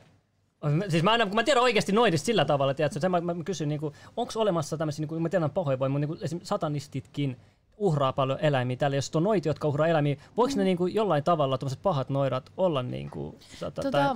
Siis 0.89 1.03
mä, 1.03 1.11
aina, 1.11 1.25
kun 1.25 1.35
mä 1.35 1.43
tiedän 1.43 1.63
oikeasti 1.63 1.91
noidista 1.91 2.25
sillä 2.25 2.45
tavalla, 2.45 2.73
tiedätkö, 2.73 2.99
sen 2.99 3.11
mä, 3.11 3.21
mä 3.21 3.43
kysyn, 3.45 3.69
niin 3.69 3.81
onko 4.17 4.33
olemassa 4.35 4.77
tämmöisiä, 4.77 5.03
niin 5.03 5.07
kuin, 5.07 5.21
mä 5.21 5.29
tiedän 5.29 5.51
mutta 5.55 5.87
niin 5.87 6.23
esimerkiksi 6.23 6.49
satanistitkin 6.49 7.37
uhraa 7.77 8.13
paljon 8.13 8.39
eläimiä 8.41 8.77
täällä, 8.77 8.97
jos 8.97 9.15
on 9.15 9.23
noiti, 9.23 9.49
jotka 9.49 9.67
uhraa 9.67 9.87
eläimiä, 9.87 10.15
voiko 10.37 10.53
ne 10.55 10.63
niin 10.63 10.77
kuin, 10.77 10.93
jollain 10.93 11.23
tavalla, 11.23 11.57
tuommoiset 11.57 11.83
pahat 11.83 12.09
noidat, 12.09 12.51
olla 12.57 12.83
niin 12.83 13.09
kuin, 13.09 13.35
sata, 13.59 13.81
Tota, 13.81 14.15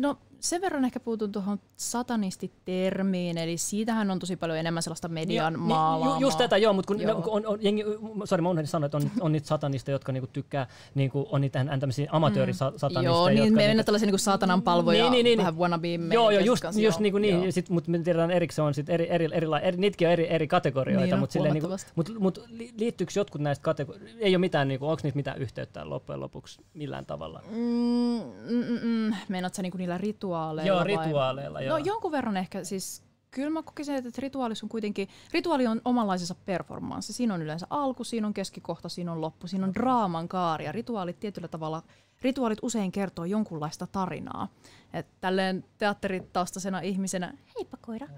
no 0.00 0.16
sen 0.40 0.60
verran 0.60 0.84
ehkä 0.84 1.00
puutun 1.00 1.32
tuohon 1.32 1.58
satanistitermiin, 1.76 3.38
eli 3.38 3.56
siitähän 3.56 4.10
on 4.10 4.18
tosi 4.18 4.36
paljon 4.36 4.58
enemmän 4.58 4.82
sellaista 4.82 5.08
median 5.08 5.52
Niin, 5.52 5.60
maalaamaa. 5.62 6.16
ju, 6.16 6.20
just 6.26 6.38
tätä, 6.38 6.56
joo, 6.56 6.72
mutta 6.72 6.86
kun 6.86 7.00
Joo. 7.00 7.22
on, 7.26 7.46
on, 7.46 7.58
jengi, 7.60 7.84
sori, 8.24 8.42
mä 8.42 8.48
unohdin 8.48 8.66
sanoa, 8.66 8.86
että 8.86 8.96
on, 8.96 9.10
on 9.20 9.32
niitä 9.32 9.46
satanisteja, 9.46 9.94
jotka 9.94 10.12
niinku 10.12 10.30
tykkää, 10.32 10.66
niinku, 10.94 11.28
on 11.30 11.40
niitä 11.40 11.64
hän 11.64 11.80
tämmöisiä 11.80 12.08
amatöörisatanisteja. 12.12 13.00
Mm. 13.00 13.04
Joo, 13.04 13.28
niin 13.28 13.36
jotka, 13.36 13.50
me 13.50 13.56
niinku- 13.56 13.68
mennään 13.68 13.84
tällaisia 13.84 14.06
niinku 14.06 14.18
saatanan 14.18 14.62
palvoja, 14.62 15.02
Niin, 15.02 15.12
niin, 15.12 15.24
niin, 15.24 15.38
vähän 15.38 15.58
wannabe 15.58 15.88
Joo, 16.12 16.30
joo, 16.30 16.40
just, 16.42 16.62
kanssa, 16.62 16.80
just 16.80 17.00
joo, 17.00 17.02
niin 17.02 17.22
niin, 17.22 17.44
ja 17.44 17.52
sit, 17.52 17.68
mutta 17.70 17.90
me 17.90 17.98
tiedetään 17.98 18.30
erikseen 18.30 18.66
on 18.66 18.74
sit 18.74 18.90
eri, 18.90 19.10
eri, 19.10 19.28
eri, 19.32 19.46
eri, 19.62 19.76
niitäkin 19.76 20.08
on 20.08 20.12
eri, 20.12 20.30
eri 20.32 20.48
kategorioita, 20.48 21.04
Niin 21.04 21.14
on, 21.14 21.20
mutta 21.20 21.38
niinku, 21.38 21.68
mut, 21.94 22.18
mut 22.18 22.38
li- 22.48 22.74
liittyykö 22.78 23.12
jotkut 23.16 23.40
näistä 23.40 23.62
kategorioista, 23.62 24.18
ei 24.20 24.32
ole 24.36 24.38
mitään, 24.40 24.68
niinku, 24.68 24.86
onko 24.86 25.00
niitä 25.02 25.16
mitään 25.16 25.38
yhteyttä 25.38 25.88
loppujen 25.90 26.20
lopuksi 26.20 26.60
millään 26.74 27.06
tavalla? 27.06 27.42
Mm, 27.50 28.20
mm, 28.50 28.64
mm, 28.64 28.78
mm. 28.82 29.14
Meinaat 29.28 29.54
sä 29.54 29.62
niinku 29.62 29.78
niillä 29.78 29.98
rituaaleilla 30.30 30.68
Joo, 30.68 30.78
vai? 30.78 31.06
rituaaleilla, 31.06 31.60
joo. 31.60 31.78
No 31.78 31.84
jonkun 31.84 32.12
verran 32.12 32.36
ehkä 32.36 32.64
siis 32.64 33.02
Kyllä 33.30 33.50
mä 33.50 33.62
kokisin, 33.62 33.94
että 33.94 34.22
rituaalis 34.22 34.62
on 34.62 34.68
kuitenkin, 34.68 35.08
rituaali 35.32 35.66
on 35.66 35.80
omanlaisensa 35.84 36.34
performanssi. 36.34 37.12
Siinä 37.12 37.34
on 37.34 37.42
yleensä 37.42 37.66
alku, 37.70 38.04
siinä 38.04 38.26
on 38.26 38.34
keskikohta, 38.34 38.88
siinä 38.88 39.12
on 39.12 39.20
loppu, 39.20 39.46
siinä 39.46 39.66
on 39.66 39.74
draaman 39.74 40.28
kaari 40.28 40.64
ja 40.64 40.72
rituaalit 40.72 41.20
tietyllä 41.20 41.48
tavalla, 41.48 41.82
rituaalit 42.22 42.58
usein 42.62 42.92
kertoo 42.92 43.24
jonkunlaista 43.24 43.86
tarinaa. 43.86 44.48
Et 44.92 45.06
tälleen 45.20 45.64
teatteritaustaisena 45.78 46.80
ihmisenä, 46.80 47.34
heippa 47.58 47.76
koira. 47.80 48.06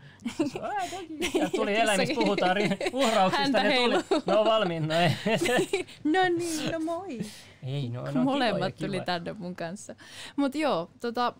Ja 1.41 1.51
tuli 1.51 1.77
eläimistä, 1.81 2.15
puhutaan 2.15 2.57
uhrauksista, 2.93 3.43
Häntä 3.43 3.63
ne 3.63 3.77
tuli, 3.77 4.23
no 4.27 4.45
valmiin, 4.45 4.89
no 4.89 4.95
ei. 4.95 5.11
no 6.15 6.21
niin, 6.39 6.73
no 6.73 6.81
moi. 6.85 7.21
ei 7.63 7.89
no, 7.89 8.11
no 8.11 8.25
molemmat 8.25 8.59
kivoja, 8.59 8.71
tuli 8.71 8.91
kivoja. 8.91 9.05
tänne 9.05 9.33
mun 9.33 9.57
kanssa. 9.57 9.95
Mutta 10.37 10.59
joo, 10.59 10.91
tota, 11.01 11.35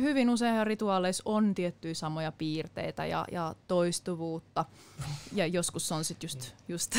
hyvin 0.00 0.30
usein 0.30 0.66
rituaaleissa 0.66 1.22
on 1.26 1.54
tiettyjä 1.54 1.94
samoja 1.94 2.32
piirteitä 2.32 3.06
ja, 3.06 3.24
ja 3.32 3.54
toistuvuutta. 3.68 4.64
Ja 5.32 5.46
joskus 5.46 5.92
on 5.92 6.04
sitten 6.04 6.24
just, 6.28 6.54
just 6.68 6.96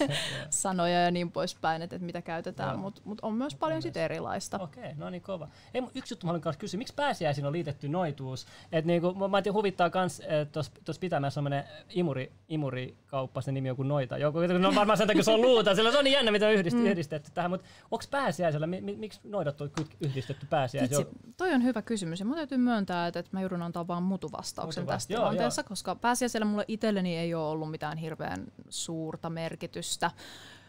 sanoja 0.50 1.00
ja 1.00 1.10
niin 1.10 1.32
poispäin, 1.32 1.82
että, 1.82 1.96
että 1.96 2.06
mitä 2.06 2.22
käytetään, 2.22 2.78
mutta 2.78 3.02
mut 3.04 3.18
on 3.22 3.34
myös 3.34 3.54
paljon 3.54 3.82
sit 3.82 3.96
erilaista. 3.96 4.58
Okei, 4.58 4.94
no 4.94 5.10
niin 5.10 5.22
kova. 5.22 5.48
Ei, 5.74 5.82
yksi 5.94 6.14
juttu 6.14 6.26
mä 6.26 6.32
haluan 6.32 6.54
kysyä, 6.58 6.78
miksi 6.78 6.94
pääsiäisin 6.94 7.46
on 7.46 7.52
liitetty 7.52 7.88
noituus? 7.88 8.46
Et 8.72 8.84
niinku, 8.84 9.14
mä, 9.14 9.28
mä 9.28 9.38
en 9.38 9.44
tiedä, 9.44 9.54
huvittaa 9.54 9.90
kans, 9.90 10.22
tuossa 10.52 11.00
Pitämässä 11.00 11.34
semmoinen 11.34 11.64
imuri, 11.90 12.32
imurikauppa, 12.50 13.40
se 13.40 13.52
nimi 13.52 13.70
on 13.70 13.76
kuin 13.76 13.88
noita. 13.88 14.18
Joku, 14.18 14.38
no 14.38 14.74
varmaan 14.74 14.98
sen 14.98 15.06
takia 15.06 15.22
se 15.22 15.30
on 15.30 15.42
luuta, 15.42 15.74
sillä 15.74 15.92
se 15.92 15.98
on 15.98 16.04
niin 16.04 16.12
jännä, 16.12 16.30
mitä 16.30 16.46
on 16.46 16.52
yhdist, 16.52 16.76
mm. 16.76 16.86
yhdistetty 16.86 17.30
tähän, 17.34 17.50
mutta 17.50 17.66
onko 17.90 18.04
pääsiäisellä, 18.10 18.66
mi, 18.66 18.80
mi, 18.80 18.96
miksi 18.96 19.20
noidat 19.24 19.60
on 19.60 19.70
yhdistetty 20.00 20.46
pääsiäiseen? 20.46 21.06
Vitsi, 21.06 21.34
toi 21.36 21.54
on 21.54 21.64
hyvä 21.64 21.82
kysymys 21.82 22.20
ja 22.20 22.26
mun 22.26 22.36
täytyy 22.36 22.58
myöntää, 22.58 23.06
että, 23.06 23.20
että 23.20 23.30
mä 23.32 23.40
joudun 23.40 23.62
antaa 23.62 23.86
vaan 23.86 24.02
mutuvastauksen 24.02 24.84
Mutu 24.84 24.92
tästä 24.92 25.12
joo, 25.12 25.22
tilanteessa, 25.22 25.62
koska 25.62 25.94
pääsiäisellä 25.94 26.44
mulle 26.44 26.64
itselleni 26.68 27.18
ei 27.18 27.34
ole 27.34 27.48
ollut 27.48 27.70
mitään 27.70 27.98
hirveän 27.98 28.46
suurta 28.68 29.30
merkitystä. 29.30 30.10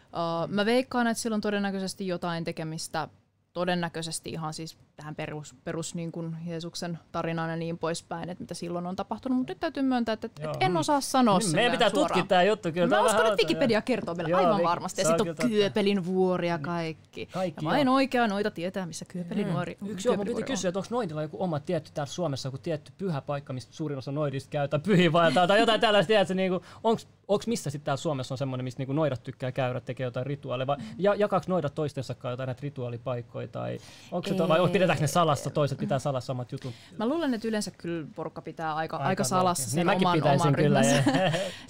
Uh, 0.06 0.48
mä 0.48 0.64
veikkaan, 0.64 1.06
että 1.06 1.22
sillä 1.22 1.34
on 1.34 1.40
todennäköisesti 1.40 2.06
jotain 2.06 2.44
tekemistä 2.44 3.08
todennäköisesti 3.52 4.30
ihan 4.30 4.54
siis 4.54 4.78
tähän 5.02 5.14
perus, 5.14 5.54
perus 5.64 5.94
niin 5.94 6.12
kuin 6.12 6.36
Jeesuksen 6.46 6.98
tarinaan 7.12 7.50
ja 7.50 7.56
niin 7.56 7.78
poispäin, 7.78 8.28
että 8.28 8.42
mitä 8.42 8.54
silloin 8.54 8.86
on 8.86 8.96
tapahtunut, 8.96 9.38
mutta 9.38 9.50
nyt 9.50 9.60
täytyy 9.60 9.82
myöntää, 9.82 10.12
että, 10.12 10.26
että 10.26 10.52
en 10.60 10.76
osaa 10.76 11.00
sanoa 11.00 11.38
Niin, 11.38 11.54
meidän 11.54 11.72
pitää 11.72 11.90
suoraan. 11.90 12.08
tutkia 12.08 12.28
tämä 12.28 12.42
juttu 12.42 12.72
kyllä. 12.72 12.86
Mä 12.86 13.02
uskon, 13.02 13.26
että 13.26 13.36
Wikipedia 13.42 13.76
joo. 13.76 13.82
kertoo 13.84 14.14
meille 14.14 14.30
Joo, 14.30 14.40
aivan 14.40 14.56
Wiki- 14.56 14.64
varmasti. 14.64 15.00
Ja 15.00 15.06
sitten 15.08 15.28
on. 15.28 15.50
Kyöpelin 15.50 16.04
vuori 16.04 16.48
ja 16.48 16.58
kaikki. 16.58 17.26
Kaikki, 17.26 17.64
ja 17.64 17.70
vain 17.70 17.86
joo. 17.86 17.94
oikea 17.94 18.28
noita 18.28 18.50
tietää, 18.50 18.86
missä 18.86 19.04
Kyöpelin 19.04 19.52
vuori 19.52 19.76
Mm. 19.80 19.88
Yksi 19.90 20.08
joo, 20.08 20.16
mun 20.16 20.24
piti 20.24 20.32
vuori 20.34 20.46
kysyä, 20.46 20.68
että 20.68 20.78
onko 20.78 20.88
noidilla 20.90 21.22
joku 21.22 21.42
oma 21.42 21.60
tietty 21.60 21.90
täällä 21.94 22.12
Suomessa 22.12 22.46
joku 22.46 22.58
tietty 22.58 22.92
pyhä 22.98 23.20
paikka, 23.20 23.52
mistä 23.52 23.72
suurin 23.72 23.98
osa 23.98 24.12
noidista 24.12 24.50
käyttää 24.50 24.80
pyhiinvaeltaa 24.80 25.46
tai, 25.46 25.46
tai 25.46 25.60
jotain 25.60 25.80
tällaista, 25.80 26.08
tiedätkö, 26.08 26.34
niinku, 26.34 26.62
onks, 26.84 27.08
onks 27.28 27.46
missä 27.46 27.70
sitten 27.70 27.84
täällä 27.84 27.96
Suomessa 27.96 28.34
on 28.34 28.38
semmoinen, 28.38 28.64
mistä 28.64 28.80
niinku 28.80 28.92
noidat 28.92 29.22
tykkää 29.22 29.52
käydä, 29.52 29.80
tekee 29.80 30.04
jotain 30.04 30.26
rituaaleja, 30.26 30.66
vai 30.66 30.76
ja, 30.98 31.14
jakaako 31.14 31.44
noidat 31.48 31.74
toistensa 31.74 32.14
jotain 32.24 32.46
näitä 32.46 32.62
rituaalipaikkoja, 32.62 33.48
tai, 33.48 33.78
onko 34.12 34.28
se, 34.28 34.48
vai 34.48 34.60
pidetäänkö 34.92 35.02
ne 35.02 35.22
salassa, 35.22 35.50
toiset 35.50 35.78
pitää 35.78 35.98
salassa 35.98 36.32
omat 36.32 36.52
jutut? 36.52 36.74
Mä 36.98 37.08
luulen, 37.08 37.34
että 37.34 37.48
yleensä 37.48 37.70
kyllä 37.70 38.06
porukka 38.14 38.42
pitää 38.42 38.74
aika, 38.74 38.96
aika, 38.96 39.08
Aika 39.08 39.24
salassa 39.24 39.64
niin, 39.64 39.70
sen 39.70 39.86
mäkin 39.86 40.06
oman, 40.06 40.40
oman 40.40 40.54
kyllä. 40.54 40.80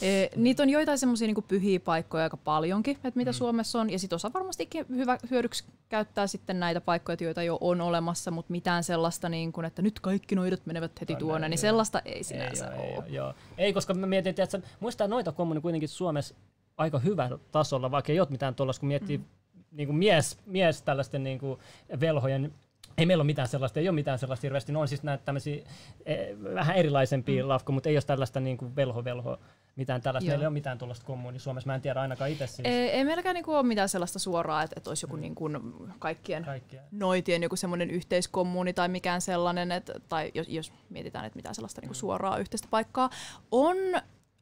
E, 0.02 0.28
niitä 0.36 0.62
on 0.62 0.70
joitain 0.70 0.98
semmoisia 0.98 1.26
niinku 1.26 1.42
pyhiä 1.42 1.80
paikkoja 1.80 2.24
aika 2.24 2.36
paljonkin, 2.36 2.96
että 2.96 3.12
mitä 3.14 3.30
mm. 3.30 3.34
Suomessa 3.34 3.80
on. 3.80 3.90
Ja 3.90 3.98
sitten 3.98 4.16
osa 4.16 4.30
varmastikin 4.34 4.86
hyvä, 4.88 5.18
hyödyksi 5.30 5.64
käyttää 5.88 6.26
sitten 6.26 6.60
näitä 6.60 6.80
paikkoja, 6.80 7.16
joita 7.20 7.42
jo 7.42 7.58
on 7.60 7.80
olemassa, 7.80 8.30
mutta 8.30 8.52
mitään 8.52 8.84
sellaista, 8.84 9.28
niin 9.28 9.52
kuin, 9.52 9.64
että 9.64 9.82
nyt 9.82 10.00
kaikki 10.00 10.34
noidat 10.34 10.66
menevät 10.66 11.00
heti 11.00 11.12
On 11.12 11.18
tuonne, 11.18 11.48
niin 11.48 11.58
joo. 11.58 11.60
sellaista 11.60 12.02
ei 12.04 12.24
sinänsä 12.24 12.66
ei, 12.66 12.78
ole. 12.78 13.04
Ei, 13.06 13.14
joo. 13.14 13.34
ei, 13.58 13.72
koska 13.72 13.94
mä 13.94 14.06
mietin, 14.06 14.34
että 14.38 14.60
muistaa 14.80 15.08
noita 15.08 15.32
kommuni 15.32 15.60
kuitenkin 15.60 15.88
Suomessa 15.88 16.34
aika 16.76 16.98
hyvällä 16.98 17.38
tasolla, 17.52 17.90
vaikka 17.90 18.12
ei 18.12 18.20
ole 18.20 18.28
mitään 18.30 18.54
tuollaista, 18.54 18.80
kun 18.80 18.88
miettii 18.88 19.18
mm. 19.18 19.24
niin 19.72 19.86
kuin 19.86 19.96
mies, 19.96 20.38
mies 20.46 20.82
tällaisten 20.82 21.24
niin 21.24 21.38
kuin 21.38 21.58
velhojen 22.00 22.52
ei 22.98 23.06
meillä 23.06 23.22
ole 23.22 23.26
mitään 23.26 23.48
sellaista, 23.48 23.80
ei 23.80 23.88
ole 23.88 23.94
mitään 23.94 24.18
sellaista 24.18 24.46
hirveästi. 24.46 24.72
Ne 24.72 24.78
on 24.78 24.88
siis 24.88 25.02
näitä 25.02 25.24
tämmöisiä 25.24 25.62
eh, 26.06 26.28
vähän 26.54 26.76
erilaisempia 26.76 27.42
mm. 27.42 27.48
lafko, 27.48 27.72
mutta 27.72 27.88
ei 27.88 27.96
ole 27.96 28.02
tällaista 28.02 28.40
niin 28.40 28.56
kuin 28.56 28.76
velho-velho 28.76 29.38
mitään 29.76 30.00
tällaista. 30.00 30.26
Joo. 30.26 30.32
Meillä 30.32 30.42
ei 30.42 30.46
ole 30.46 30.52
mitään 30.52 30.78
tuollaista 30.78 31.06
kommuni 31.06 31.38
Suomessa. 31.38 31.66
Mä 31.66 31.74
en 31.74 31.80
tiedä 31.80 32.00
ainakaan 32.00 32.30
itse 32.30 32.46
siis. 32.46 32.68
Ei, 32.68 32.90
ei 32.90 33.04
meilläkään 33.04 33.34
niinku 33.34 33.54
ole 33.54 33.62
mitään 33.62 33.88
sellaista 33.88 34.18
suoraa, 34.18 34.62
että, 34.62 34.74
että 34.76 34.90
olisi 34.90 35.04
joku 35.04 35.16
mm. 35.16 35.20
niinku 35.20 35.50
kaikkien 35.98 36.44
Kaikkia. 36.44 36.82
noitien 36.90 37.42
joku 37.42 37.56
semmoinen 37.56 37.90
yhteiskommuuni 37.90 38.72
tai 38.72 38.88
mikään 38.88 39.20
sellainen, 39.20 39.72
että, 39.72 39.92
tai 40.08 40.30
jos, 40.34 40.48
jos 40.48 40.72
mietitään, 40.90 41.24
että 41.24 41.36
mitään 41.36 41.54
sellaista 41.54 41.80
niinku 41.80 41.94
mm. 41.94 41.98
suoraa 41.98 42.38
yhteistä 42.38 42.68
paikkaa. 42.70 43.10
On 43.50 43.76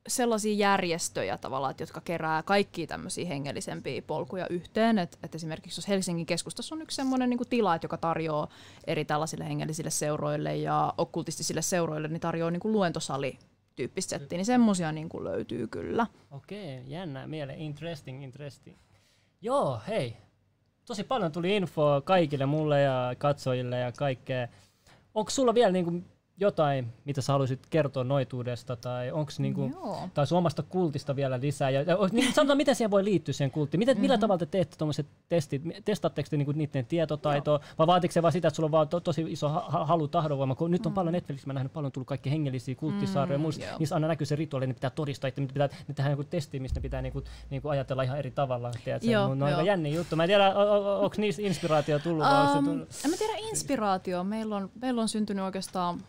sellaisia 0.08 0.54
järjestöjä 0.54 1.38
tavallaan, 1.38 1.74
jotka 1.80 2.00
kerää 2.00 2.42
kaikkia 2.42 2.86
tämmöisiä 2.86 3.26
hengellisempiä 3.28 4.02
polkuja 4.02 4.46
yhteen. 4.50 4.98
Et, 4.98 5.18
et 5.22 5.34
esimerkiksi 5.34 5.78
jos 5.78 5.88
Helsingin 5.88 6.26
keskustassa 6.26 6.74
on 6.74 6.82
yksi 6.82 6.94
semmoinen 6.94 7.30
niin 7.30 7.40
tila, 7.50 7.78
joka 7.82 7.96
tarjoaa 7.96 8.48
eri 8.86 9.04
tällaisille 9.04 9.44
hengellisille 9.44 9.90
seuroille 9.90 10.56
ja 10.56 10.94
okkultistisille 10.98 11.62
seuroille, 11.62 12.08
niin 12.08 12.20
tarjoaa 12.20 12.50
niin 12.50 12.60
luentosali 12.64 13.38
tyyppistä 13.76 14.18
settiä, 14.18 14.36
niin 14.36 14.46
semmosia 14.46 14.92
niin 14.92 15.08
löytyy 15.20 15.66
kyllä. 15.66 16.06
Okei, 16.30 16.78
okay, 16.78 16.90
jännää 16.90 17.26
mieleen. 17.26 17.58
Interesting, 17.58 18.24
interesting. 18.24 18.76
Joo, 19.40 19.80
hei. 19.88 20.16
Tosi 20.84 21.04
paljon 21.04 21.32
tuli 21.32 21.56
infoa 21.56 22.00
kaikille 22.00 22.46
mulle 22.46 22.80
ja 22.80 23.14
katsojille 23.18 23.78
ja 23.78 23.92
kaikkea. 23.92 24.48
Onko 25.14 25.30
sulla 25.30 25.54
vielä 25.54 25.72
niin 25.72 25.84
kuin 25.84 26.06
jotain, 26.40 26.86
mitä 27.04 27.20
sä 27.20 27.32
haluaisit 27.32 27.66
kertoa 27.70 28.04
noituudesta, 28.04 28.76
tai 28.76 29.12
onko 29.12 29.32
niinku, 29.38 29.70
tai 30.14 30.26
omasta 30.30 30.62
kultista 30.62 31.16
vielä 31.16 31.40
lisää, 31.40 31.70
ja, 31.70 31.82
ja 31.82 31.96
niin, 32.12 32.34
sanotaan, 32.34 32.56
miten 32.56 32.74
siihen 32.74 32.90
voi 32.90 33.04
liittyä 33.04 33.32
siihen 33.32 33.50
kulttiin, 33.50 33.78
miten, 33.78 33.96
mm-hmm. 33.96 34.02
millä 34.02 34.18
tavalla 34.18 34.38
te 34.38 34.46
teette 34.46 34.76
tuommoiset 34.76 35.06
testit, 35.28 35.62
testaatteko 35.84 36.28
te 36.30 36.36
niinku 36.36 36.52
niiden 36.52 36.86
tietotaitoa, 36.86 37.54
Joo. 37.54 37.74
vai 37.78 37.86
vaatiko 37.86 38.12
se 38.12 38.22
vaan 38.22 38.32
sitä, 38.32 38.48
että 38.48 38.56
sulla 38.56 38.66
on 38.66 38.72
vaan 38.72 38.88
to, 38.88 39.00
tosi 39.00 39.24
iso 39.28 39.48
ha- 39.48 39.84
halu 39.84 40.08
tahdonvoima, 40.08 40.54
kun 40.54 40.70
nyt 40.70 40.86
on 40.86 40.92
mm. 40.92 40.94
paljon 40.94 41.12
Netflix, 41.12 41.46
mä 41.46 41.52
nähnyt 41.52 41.72
paljon 41.72 41.92
tullut 41.92 42.08
kaikki 42.08 42.30
hengellisiä 42.30 42.74
kulttisarjoja, 42.74 43.38
mm, 43.38 43.42
muista, 43.42 43.64
niissä 43.78 43.94
aina 43.94 44.08
näkyy 44.08 44.26
se 44.26 44.36
rituaali, 44.36 44.66
ne 44.66 44.74
pitää 44.74 44.90
todistaa, 44.90 45.28
että 45.28 45.42
pitää, 45.42 45.68
ne 45.88 45.94
tehdään 45.94 46.10
joku 46.10 46.24
testi, 46.24 46.60
mistä 46.60 46.80
ne 46.80 46.82
pitää 46.82 47.02
niinku, 47.02 47.22
niinku 47.50 47.68
ajatella 47.68 48.02
ihan 48.02 48.18
eri 48.18 48.30
tavalla, 48.30 48.70
tiedätkö? 48.84 49.10
Joo, 49.10 49.34
no, 49.34 49.46
aika 49.46 49.62
jänni 49.62 49.94
juttu, 49.94 50.16
mä 50.16 50.24
en 50.24 50.28
tiedä, 50.28 50.54
onko 51.00 51.16
niissä 51.18 51.42
inspiraatio 51.42 51.98
tullut, 51.98 52.26
um, 52.26 52.30
vai 52.30 52.62
tullut? 52.62 52.88
En 53.04 53.10
mä 53.10 53.16
tiedä 53.16 53.32
inspiraatio, 53.38 54.24
meillä 54.24 54.56
on, 54.56 54.70
meillä 54.82 55.02
on 55.02 55.08
syntynyt 55.08 55.44
oikeastaan 55.44 56.00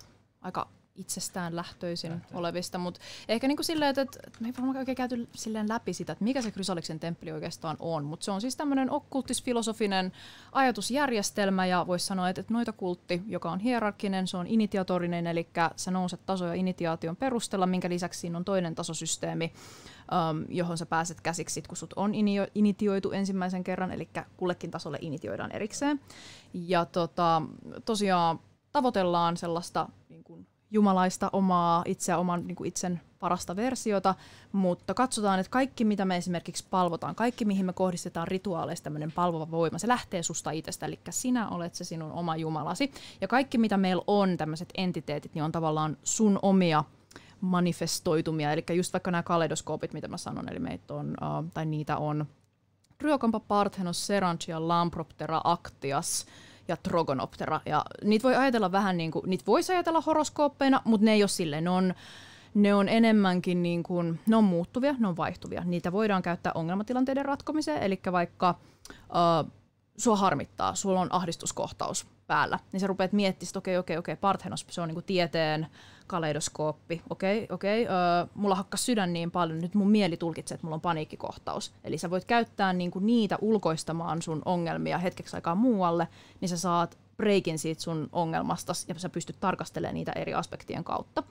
aika 0.42 0.68
itsestään 0.96 1.56
lähtöisin 1.56 2.12
Lähtö. 2.12 2.38
olevista, 2.38 2.78
mutta 2.78 3.00
ehkä 3.28 3.48
niin 3.48 3.56
kuin 3.58 3.66
silleen, 3.66 3.90
että, 3.90 4.02
että 4.02 4.40
me 4.40 4.48
ei 4.48 4.54
varmaan 4.58 4.78
oikein 4.78 4.96
käyty 4.96 5.28
silleen 5.36 5.70
läpi 5.70 5.94
sitä, 5.94 6.14
että 6.14 6.24
mikä 6.24 6.42
se 6.42 6.52
Krysaliksen 6.52 7.00
temppeli 7.00 7.32
oikeastaan 7.32 7.78
on, 7.80 8.06
mutta 8.06 8.24
se 8.24 8.32
on 8.32 8.42
siis 8.42 8.56
tämmöinen 8.56 8.92
okkultisfilosofinen 8.92 10.12
ajatusjärjestelmä 10.52 11.66
ja 11.66 11.88
voisi 11.88 12.06
sanoa, 12.06 12.30
että, 12.30 12.42
että 12.42 12.54
noita 12.54 12.72
kultti, 12.72 13.22
joka 13.28 13.52
on 13.52 13.60
hierarkinen, 13.60 14.28
se 14.28 14.38
on 14.38 14.48
initiatorinen, 14.48 15.28
eli 15.28 15.48
sä 15.76 15.92
nouset 15.92 16.26
tasoja 16.26 16.54
initiaation 16.54 17.16
perusteella, 17.16 17.66
minkä 17.66 17.90
lisäksi 17.90 18.20
siinä 18.20 18.38
on 18.38 18.46
toinen 18.46 18.76
tasosysteemi, 18.76 19.54
um, 20.32 20.46
johon 20.50 20.78
sä 20.78 20.86
pääset 20.86 21.22
käsiksi, 21.22 21.62
kun 21.62 21.78
sut 21.78 21.94
on 21.96 22.12
initioitu 22.56 23.12
ensimmäisen 23.12 23.64
kerran, 23.64 23.92
eli 23.92 24.10
kullekin 24.38 24.72
tasolle 24.72 24.98
initioidaan 25.02 25.52
erikseen. 25.52 26.00
Ja 26.54 26.86
tota, 26.86 27.42
tosiaan 27.86 28.40
tavoitellaan 28.72 29.38
sellaista 29.38 29.90
niin 30.10 30.24
kuin 30.24 30.48
jumalaista 30.72 31.30
omaa 31.34 31.84
itseä, 31.86 32.18
oman 32.18 32.48
niin 32.48 32.56
kuin 32.56 32.68
itsen 32.68 33.02
parasta 33.20 33.56
versiota, 33.56 34.16
mutta 34.52 34.94
katsotaan, 34.94 35.40
että 35.40 35.50
kaikki 35.50 35.86
mitä 35.86 36.06
me 36.06 36.18
esimerkiksi 36.18 36.66
palvotaan, 36.70 37.16
kaikki 37.16 37.46
mihin 37.46 37.66
me 37.66 37.74
kohdistetaan 37.74 38.28
rituaaleista 38.28 38.84
tämmöinen 38.84 39.12
palvova 39.12 39.52
voima, 39.52 39.78
se 39.78 39.88
lähtee 39.88 40.24
susta 40.24 40.52
itsestä, 40.52 40.86
eli 40.86 41.00
sinä 41.10 41.50
olet 41.50 41.76
se 41.76 41.84
sinun 41.84 42.12
oma 42.12 42.36
jumalasi. 42.36 42.92
Ja 43.22 43.28
kaikki 43.28 43.58
mitä 43.58 43.78
meillä 43.78 44.04
on, 44.08 44.38
tämmöiset 44.38 44.70
entiteetit, 44.78 45.34
niin 45.34 45.44
on 45.44 45.52
tavallaan 45.52 45.98
sun 46.04 46.40
omia 46.42 46.84
manifestoitumia, 47.42 48.52
eli 48.52 48.64
just 48.74 48.94
vaikka 48.94 49.12
nämä 49.12 49.24
kaleidoskoopit, 49.24 49.94
mitä 49.94 50.08
mä 50.08 50.18
sanon, 50.18 50.50
eli 50.50 50.60
meitä 50.60 50.94
on, 50.94 51.10
uh, 51.10 51.52
tai 51.54 51.66
niitä 51.66 51.98
on. 51.98 52.26
Ryokampa, 53.02 53.40
Parthenos, 53.40 54.08
Serantia, 54.08 54.68
Lamproptera, 54.68 55.42
Actias, 55.44 56.26
ja 56.72 56.78
Trogonoptera. 56.84 57.62
Ja 57.66 57.86
niitä 58.04 58.24
voi 58.24 58.36
ajatella 58.36 58.72
vähän 58.72 58.98
niin 58.98 59.12
kuin, 59.12 59.30
niitä 59.30 59.44
voisi 59.48 59.74
ajatella 59.74 60.02
horoskooppeina, 60.02 60.82
mutta 60.86 61.06
ne 61.06 61.14
ei 61.14 61.24
ole 61.24 61.28
silleen, 61.28 61.64
ne 61.64 61.70
on, 61.70 61.94
ne 62.54 62.74
on 62.74 62.90
enemmänkin 62.90 63.64
niin 63.64 63.84
kuin, 63.84 64.20
ne 64.28 64.36
on 64.36 64.44
muuttuvia, 64.44 64.96
ne 65.00 65.08
on 65.08 65.18
vaihtuvia. 65.18 65.64
Niitä 65.66 65.92
voidaan 65.92 66.22
käyttää 66.22 66.52
ongelmatilanteiden 66.56 67.26
ratkomiseen, 67.26 67.84
eli 67.84 68.00
vaikka 68.12 68.56
uh, 68.90 69.52
sua 70.02 70.16
harmittaa, 70.16 70.76
sulla 70.76 71.02
on 71.02 71.14
ahdistuskohtaus 71.14 72.08
päällä, 72.28 72.60
niin 72.72 72.80
sä 72.80 72.88
rupeat 72.88 73.14
miettimään, 73.14 73.50
että 73.50 73.60
okei, 73.60 73.78
okei, 73.78 73.98
okei, 73.98 74.16
Parthenos, 74.16 74.66
se 74.70 74.82
on 74.82 74.88
niin 74.88 74.96
kuin 74.96 75.06
tieteen 75.06 75.68
kaleidoskooppi, 76.08 77.02
okei, 77.10 77.48
okei, 77.50 77.88
öö, 77.88 77.94
mulla 78.34 78.56
hakkas 78.56 78.86
sydän 78.86 79.14
niin 79.14 79.32
paljon, 79.32 79.60
nyt 79.60 79.76
mun 79.76 79.92
mieli 79.92 80.18
tulkitsee, 80.18 80.56
että 80.56 80.68
mulla 80.68 80.76
on 80.76 80.82
paniikkikohtaus. 80.82 81.74
Eli 81.84 81.98
sä 81.98 82.10
voit 82.10 82.26
käyttää 82.26 82.74
niinku 82.74 83.00
niitä 83.00 83.38
ulkoistamaan 83.42 84.22
sun 84.22 84.42
ongelmia 84.46 84.98
hetkeksi 84.98 85.38
aikaa 85.38 85.56
muualle, 85.56 86.08
niin 86.42 86.50
sä 86.50 86.58
saat 86.58 86.98
breikin 87.18 87.60
siitä 87.60 87.82
sun 87.82 88.10
ongelmasta 88.12 88.74
ja 88.88 88.96
sä 88.98 89.10
pystyt 89.10 89.40
tarkastelemaan 89.40 89.94
niitä 89.94 90.12
eri 90.12 90.34
aspektien 90.34 90.84
kautta. 90.84 91.24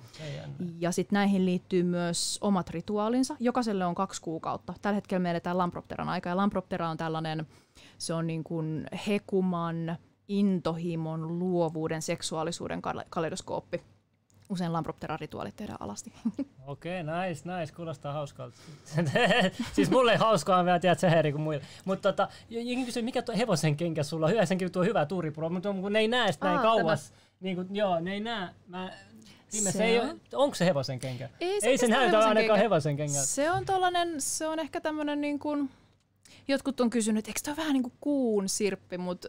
Ja 0.78 0.92
sitten 0.92 1.16
näihin 1.16 1.46
liittyy 1.46 1.82
myös 1.82 2.38
omat 2.40 2.70
rituaalinsa. 2.70 3.36
Jokaiselle 3.40 3.86
on 3.86 3.94
kaksi 3.94 4.22
kuukautta. 4.22 4.74
Tällä 4.82 4.94
hetkellä 4.94 5.22
me 5.22 5.30
eletään 5.30 5.58
Lampropteran 5.58 6.08
aika 6.08 6.28
ja 6.28 6.36
Lamproptera 6.36 6.88
on 6.88 6.96
tällainen, 6.96 7.46
se 8.00 8.14
on 8.14 8.26
niin 8.26 8.44
kuin 8.44 8.86
hekuman, 9.06 9.96
intohimon, 10.28 11.38
luovuuden, 11.38 12.02
seksuaalisuuden 12.02 12.82
kaleidoskooppi 13.10 13.82
usein 14.50 14.72
Lamproptera-rituaalit 14.72 15.56
tehdään 15.56 15.82
alasti. 15.82 16.12
Okei, 16.66 17.00
okay, 17.00 17.28
nice, 17.28 17.58
nice. 17.58 17.74
Kuulostaa 17.74 18.12
hauskalta. 18.12 18.56
siis 19.74 19.90
mulle 19.90 20.12
ei 20.12 20.18
hauskaa 20.18 20.64
vielä, 20.64 20.78
tiedät, 20.78 20.98
se 20.98 21.10
heri 21.10 21.32
kuin 21.32 21.42
muille. 21.42 21.64
Mutta 21.84 22.12
tota, 22.12 22.28
jengi 22.48 22.84
kysyy, 22.84 23.02
mikä 23.02 23.22
tuo 23.22 23.36
hevosen 23.36 23.76
kenkä 23.76 24.02
sulla 24.02 24.26
on? 24.26 24.32
Hyvä, 24.32 24.46
senkin 24.46 24.72
tuo 24.72 24.82
hyvä 24.82 25.06
tuuripuro, 25.06 25.48
mutta 25.48 25.72
kun 25.72 25.92
ne 25.92 25.98
ei 25.98 26.08
näe 26.08 26.32
sitä 26.32 26.46
Aa, 26.46 26.54
näin 26.54 26.62
kauas. 26.62 27.12
Niin 27.40 27.56
kuin, 27.56 27.76
joo, 27.76 28.00
ne 28.00 28.12
ei 28.12 28.20
näe. 28.20 28.48
Mä, 28.66 28.92
se, 29.48 29.72
se 29.72 29.84
ei 29.84 30.00
ole, 30.00 30.16
onko 30.32 30.54
se 30.54 30.64
hevosen 30.64 30.98
kenkä? 30.98 31.28
Ei 31.40 31.60
se, 31.60 31.66
ei 31.66 31.78
se 31.78 31.88
näytä 31.88 32.18
ainakaan 32.18 32.36
kenkä. 32.36 32.56
hevosen 32.56 32.96
kenkä. 32.96 33.18
Se 33.18 33.50
on 33.50 33.64
tollanen, 33.64 34.20
se 34.20 34.48
on 34.48 34.58
ehkä 34.58 34.80
tämmönen 34.80 35.20
niin 35.20 35.38
kuin, 35.38 35.70
jotkut 36.48 36.80
on 36.80 36.90
kysynyt, 36.90 37.28
eikö 37.28 37.40
tämä 37.44 37.56
vähän 37.56 37.72
niin 37.72 37.82
kuin 37.82 37.94
kuun 38.00 38.48
sirppi, 38.48 38.98
mutta 38.98 39.28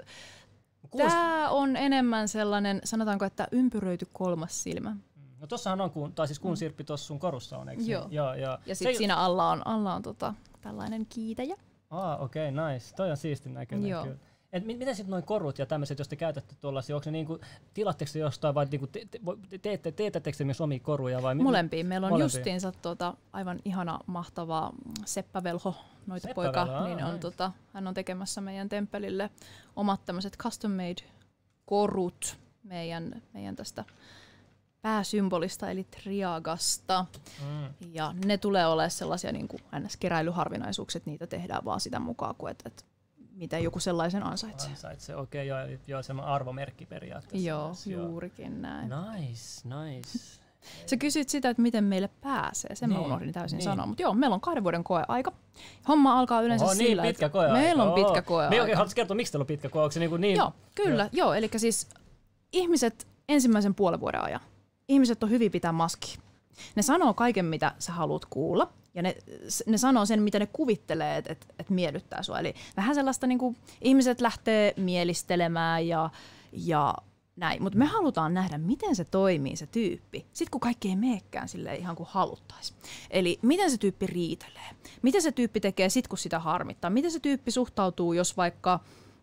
Tämä 0.97 1.49
on 1.49 1.75
enemmän 1.75 2.27
sellainen, 2.27 2.81
sanotaanko, 2.83 3.25
että 3.25 3.47
ympyröity 3.51 4.07
kolmas 4.13 4.63
silmä. 4.63 4.95
No 5.39 5.47
tossahan 5.47 5.81
on, 5.81 5.91
kuun, 5.91 6.13
tai 6.13 6.27
siis 6.27 6.39
kuun 6.39 6.53
mm. 6.53 6.57
sirppi 6.57 6.83
tuossa 6.83 7.07
sun 7.07 7.19
korussa 7.19 7.57
on, 7.57 7.69
eikö 7.69 7.83
Joo. 7.83 8.07
Joo, 8.11 8.33
joo. 8.33 8.57
Ja 8.65 8.75
sitten 8.75 8.97
siinä 8.97 9.15
alla 9.15 9.49
on, 9.49 9.67
alla 9.67 9.93
on 9.93 10.01
tota, 10.01 10.33
tällainen 10.61 11.05
kiitäjä. 11.05 11.55
Ah, 11.89 12.21
okei, 12.21 12.49
okay, 12.49 12.73
nice. 12.73 12.95
Toi 12.95 13.11
on 13.11 13.17
siistin 13.17 13.53
näköinen 13.53 13.89
Joo. 13.89 14.03
kyllä. 14.03 14.17
Et 14.53 14.65
mit, 14.65 14.77
miten 14.77 14.95
sitten 14.95 15.11
noin 15.11 15.23
korut 15.23 15.59
ja 15.59 15.65
tämmöiset, 15.65 15.99
jos 15.99 16.07
te 16.07 16.15
käytätte 16.15 16.55
tuollaisia, 16.61 16.95
onko 16.95 17.05
ne 17.05 17.11
niinku, 17.11 17.39
tilatteko 17.73 18.11
te 18.13 18.19
jostain 18.19 18.55
vai 18.55 18.65
niinku 18.65 18.87
te, 18.87 19.07
te, 19.11 19.19
te, 19.49 19.57
teette, 19.57 19.91
teetättekö 19.91 20.37
te 20.37 20.43
myös 20.43 20.61
omia 20.61 20.79
koruja? 20.79 21.21
Vai 21.21 21.35
Molempiin. 21.35 21.87
Meillä 21.87 22.07
on 22.07 22.13
Molempiin. 22.13 22.37
justiinsa 22.37 22.71
tota, 22.71 23.13
aivan 23.33 23.59
ihana, 23.65 23.99
mahtava 24.05 24.71
Seppä 25.05 25.43
Velho, 25.43 25.75
noita 26.07 26.27
poika, 26.35 26.85
niin 26.85 27.03
on, 27.03 27.19
tota, 27.19 27.51
hän 27.73 27.87
on 27.87 27.93
tekemässä 27.93 28.41
meidän 28.41 28.69
temppelille 28.69 29.29
omat 29.75 30.05
tämmöiset 30.05 30.37
custom 30.37 30.71
made 30.71 31.03
korut 31.65 32.37
meidän, 32.63 33.21
meidän 33.33 33.55
tästä 33.55 33.85
pääsymbolista 34.81 35.69
eli 35.69 35.83
triagasta. 35.83 37.05
Mm. 37.41 37.93
Ja 37.93 38.15
ne 38.25 38.37
tulee 38.37 38.67
olemaan 38.67 38.91
sellaisia 38.91 39.31
niin 39.31 39.47
kuin 39.47 39.61
NS-keräilyharvinaisuuksia, 39.79 40.97
että 40.97 41.09
niitä 41.09 41.27
tehdään 41.27 41.65
vaan 41.65 41.79
sitä 41.79 41.99
mukaan, 41.99 42.35
kuin 42.35 42.51
että, 42.51 42.69
että 42.69 42.83
miten 43.41 43.63
joku 43.63 43.79
sellaisen 43.79 44.23
ansaitsee. 44.23 44.69
Ansaitsee, 44.69 45.15
okei, 45.15 45.51
okay, 45.51 45.69
joo, 45.69 45.79
joo 45.87 46.03
semmoinen 46.03 46.33
arvomerkki 46.33 46.85
periaatteessa. 46.85 47.47
Joo, 47.47 47.67
myös, 47.67 47.87
juurikin 47.87 48.61
näin. 48.61 48.89
Nice, 48.89 49.69
nice. 49.69 50.19
Sä 50.85 50.97
kysyt 50.97 51.29
sitä, 51.29 51.49
että 51.49 51.61
miten 51.61 51.83
meille 51.83 52.09
pääsee. 52.21 52.75
Sen 52.75 52.89
niin, 52.89 52.99
mä 52.99 53.05
unohdin 53.05 53.33
täysin 53.33 53.57
niin. 53.57 53.63
sanoa. 53.63 53.85
Mutta 53.85 54.03
joo, 54.03 54.13
meillä 54.13 54.33
on 54.33 54.41
kahden 54.41 54.63
vuoden 54.63 54.83
koeaika. 54.83 55.33
Homma 55.87 56.19
alkaa 56.19 56.41
yleensä 56.41 56.65
Oho, 56.65 56.73
niin, 56.73 56.87
sillä, 56.87 57.03
pitkä 57.03 57.29
koeaika. 57.29 57.57
Meillä 57.57 57.83
on 57.83 57.93
pitkä 57.93 58.21
koeaika. 58.21 58.55
Me 58.55 58.61
oikein 58.61 58.77
haluaisin 58.77 58.95
kertoa, 58.95 59.15
miksi 59.15 59.31
teillä 59.31 59.43
on 59.43 59.47
pitkä 59.47 59.69
koeaika. 59.69 59.83
Onko 59.83 59.91
se 59.91 59.99
niin, 59.99 60.09
kuin 60.09 60.21
niin? 60.21 60.37
Joo, 60.37 60.53
kyllä. 60.75 61.09
Joo, 61.11 61.27
joo 61.27 61.33
eli 61.33 61.49
siis 61.57 61.89
ihmiset 62.53 63.07
ensimmäisen 63.29 63.75
puolen 63.75 63.99
vuoden 63.99 64.21
ajan 64.21 64.41
ihmiset 64.91 65.23
on 65.23 65.29
hyvin 65.29 65.51
pitää 65.51 65.71
maski. 65.71 66.17
Ne 66.75 66.81
sanoo 66.81 67.13
kaiken, 67.13 67.45
mitä 67.45 67.75
sä 67.79 67.91
haluat 67.91 68.25
kuulla, 68.25 68.73
ja 68.93 69.01
ne, 69.01 69.15
ne 69.65 69.77
sanoo 69.77 70.05
sen, 70.05 70.21
mitä 70.21 70.39
ne 70.39 70.45
kuvittelee, 70.45 71.17
että 71.17 71.31
et, 71.31 71.45
et 71.59 71.69
miellyttää 71.69 72.23
sua. 72.23 72.39
Eli 72.39 72.55
vähän 72.77 72.95
sellaista, 72.95 73.27
niin 73.27 73.39
kuin, 73.39 73.57
ihmiset 73.81 74.21
lähtee 74.21 74.73
mielistelemään 74.77 75.87
ja, 75.87 76.09
ja 76.51 76.95
näin. 77.35 77.63
Mutta 77.63 77.79
me 77.79 77.85
halutaan 77.85 78.33
nähdä, 78.33 78.57
miten 78.57 78.95
se 78.95 79.05
toimii 79.05 79.55
se 79.55 79.67
tyyppi, 79.67 80.25
sitten 80.33 80.51
kun 80.51 80.61
kaikki 80.61 80.89
ei 80.89 80.95
meekään 80.95 81.49
sille 81.49 81.75
ihan 81.75 81.95
kuin 81.95 82.09
haluttaisiin. 82.11 82.79
Eli 83.09 83.39
miten 83.41 83.71
se 83.71 83.77
tyyppi 83.77 84.07
riitelee, 84.07 84.69
miten 85.01 85.21
se 85.21 85.31
tyyppi 85.31 85.59
tekee 85.59 85.89
sitten, 85.89 86.09
kun 86.09 86.17
sitä 86.17 86.39
harmittaa, 86.39 86.89
miten 86.89 87.11
se 87.11 87.19
tyyppi 87.19 87.51
suhtautuu, 87.51 88.13
jos 88.13 88.37
vaikka 88.37 88.79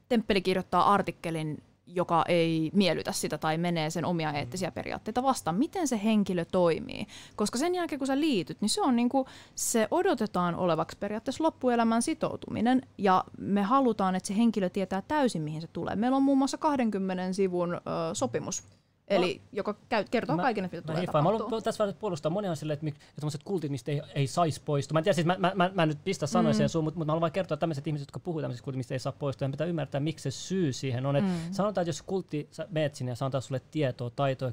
temppeli 0.09 0.41
kirjoittaa 0.41 0.95
artikkelin 0.95 1.63
joka 1.95 2.25
ei 2.29 2.71
miellytä 2.75 3.13
sitä 3.13 3.39
tai 3.39 3.59
menee 3.59 3.91
sen 3.91 4.05
omia 4.05 4.33
eettisiä 4.33 4.71
periaatteita 4.71 5.23
vastaan. 5.23 5.57
Miten 5.57 5.89
se 5.89 6.01
henkilö 6.05 6.45
toimii? 6.45 7.07
Koska 7.37 7.59
sen 7.59 7.75
jälkeen, 7.75 7.99
kun 7.99 8.07
sä 8.07 8.21
liityt, 8.21 8.61
niin 8.61 8.69
se 8.69 8.83
on 8.83 8.97
niin 8.97 9.09
kuin, 9.09 9.27
se 9.55 9.89
odotetaan 9.91 10.55
olevaksi 10.55 10.97
periaatteessa 10.99 11.45
loppuelämän 11.45 12.03
sitoutuminen 12.03 12.83
ja 12.99 13.25
me 13.39 13.63
halutaan, 13.63 14.15
että 14.15 14.27
se 14.27 14.37
henkilö 14.37 14.69
tietää 14.69 15.03
täysin, 15.09 15.43
mihin 15.43 15.61
se 15.61 15.69
tulee. 15.73 15.97
Meillä 15.97 16.17
on 16.17 16.23
muun 16.23 16.39
muassa 16.39 16.59
20 16.59 17.33
sivun 17.33 17.75
ö, 17.75 17.79
sopimus 18.13 18.63
Eli 19.11 19.35
no, 19.35 19.49
joka 19.53 19.77
käy, 19.89 20.05
kertoo 20.11 20.37
mä, 20.37 20.43
kaiken, 20.43 20.65
mitä 20.65 20.83
tulee 20.83 21.07
tapahtuu. 21.07 21.39
Mä 21.39 21.45
haluan 21.45 21.63
tässä 21.63 21.93
puolustaa 21.99 22.31
monia 22.31 22.55
silleen, 22.55 22.79
että, 22.83 23.01
että 23.27 23.39
kultit, 23.45 23.71
mistä 23.71 23.91
ei, 23.91 24.03
ei 24.15 24.27
saisi 24.27 24.63
poistua. 24.65 24.93
Mä 24.95 24.99
en 24.99 25.05
tiedä, 25.05 25.15
siis 25.15 25.27
mä, 25.27 25.37
mä, 25.39 25.53
mä, 25.55 25.71
mä 25.75 25.87
nyt 25.87 25.99
pistä 26.05 26.27
sanoja 26.27 26.53
mm. 26.53 26.57
siihen 26.57 26.69
suun, 26.69 26.85
mutta, 26.85 26.99
mutta 26.99 27.07
mä 27.07 27.13
haluan 27.13 27.21
vain 27.21 27.33
kertoa, 27.33 27.55
että 27.55 27.61
tämmöiset 27.61 27.87
ihmiset, 27.87 28.07
jotka 28.09 28.21
puhuvat 28.21 28.43
tämmöisistä 28.43 28.65
kultista, 28.65 28.79
mistä 28.79 28.95
ei 28.95 28.99
saa 28.99 29.13
poistua, 29.13 29.47
ja 29.47 29.51
pitää 29.51 29.67
ymmärtää, 29.67 30.01
miksi 30.01 30.23
se 30.23 30.31
syy 30.31 30.73
siihen 30.73 31.07
on. 31.07 31.17
Että 31.17 31.31
mm. 31.31 31.53
Sanotaan, 31.53 31.83
että 31.83 31.89
jos 31.89 32.03
kultti, 32.03 32.49
sä 32.51 32.67
meet 32.71 32.95
sinne 32.95 33.13
ja 33.13 33.17
sanotaan 33.17 33.43
sulle 33.43 33.61
tietoa, 33.71 34.11
taitoa, 34.11 34.53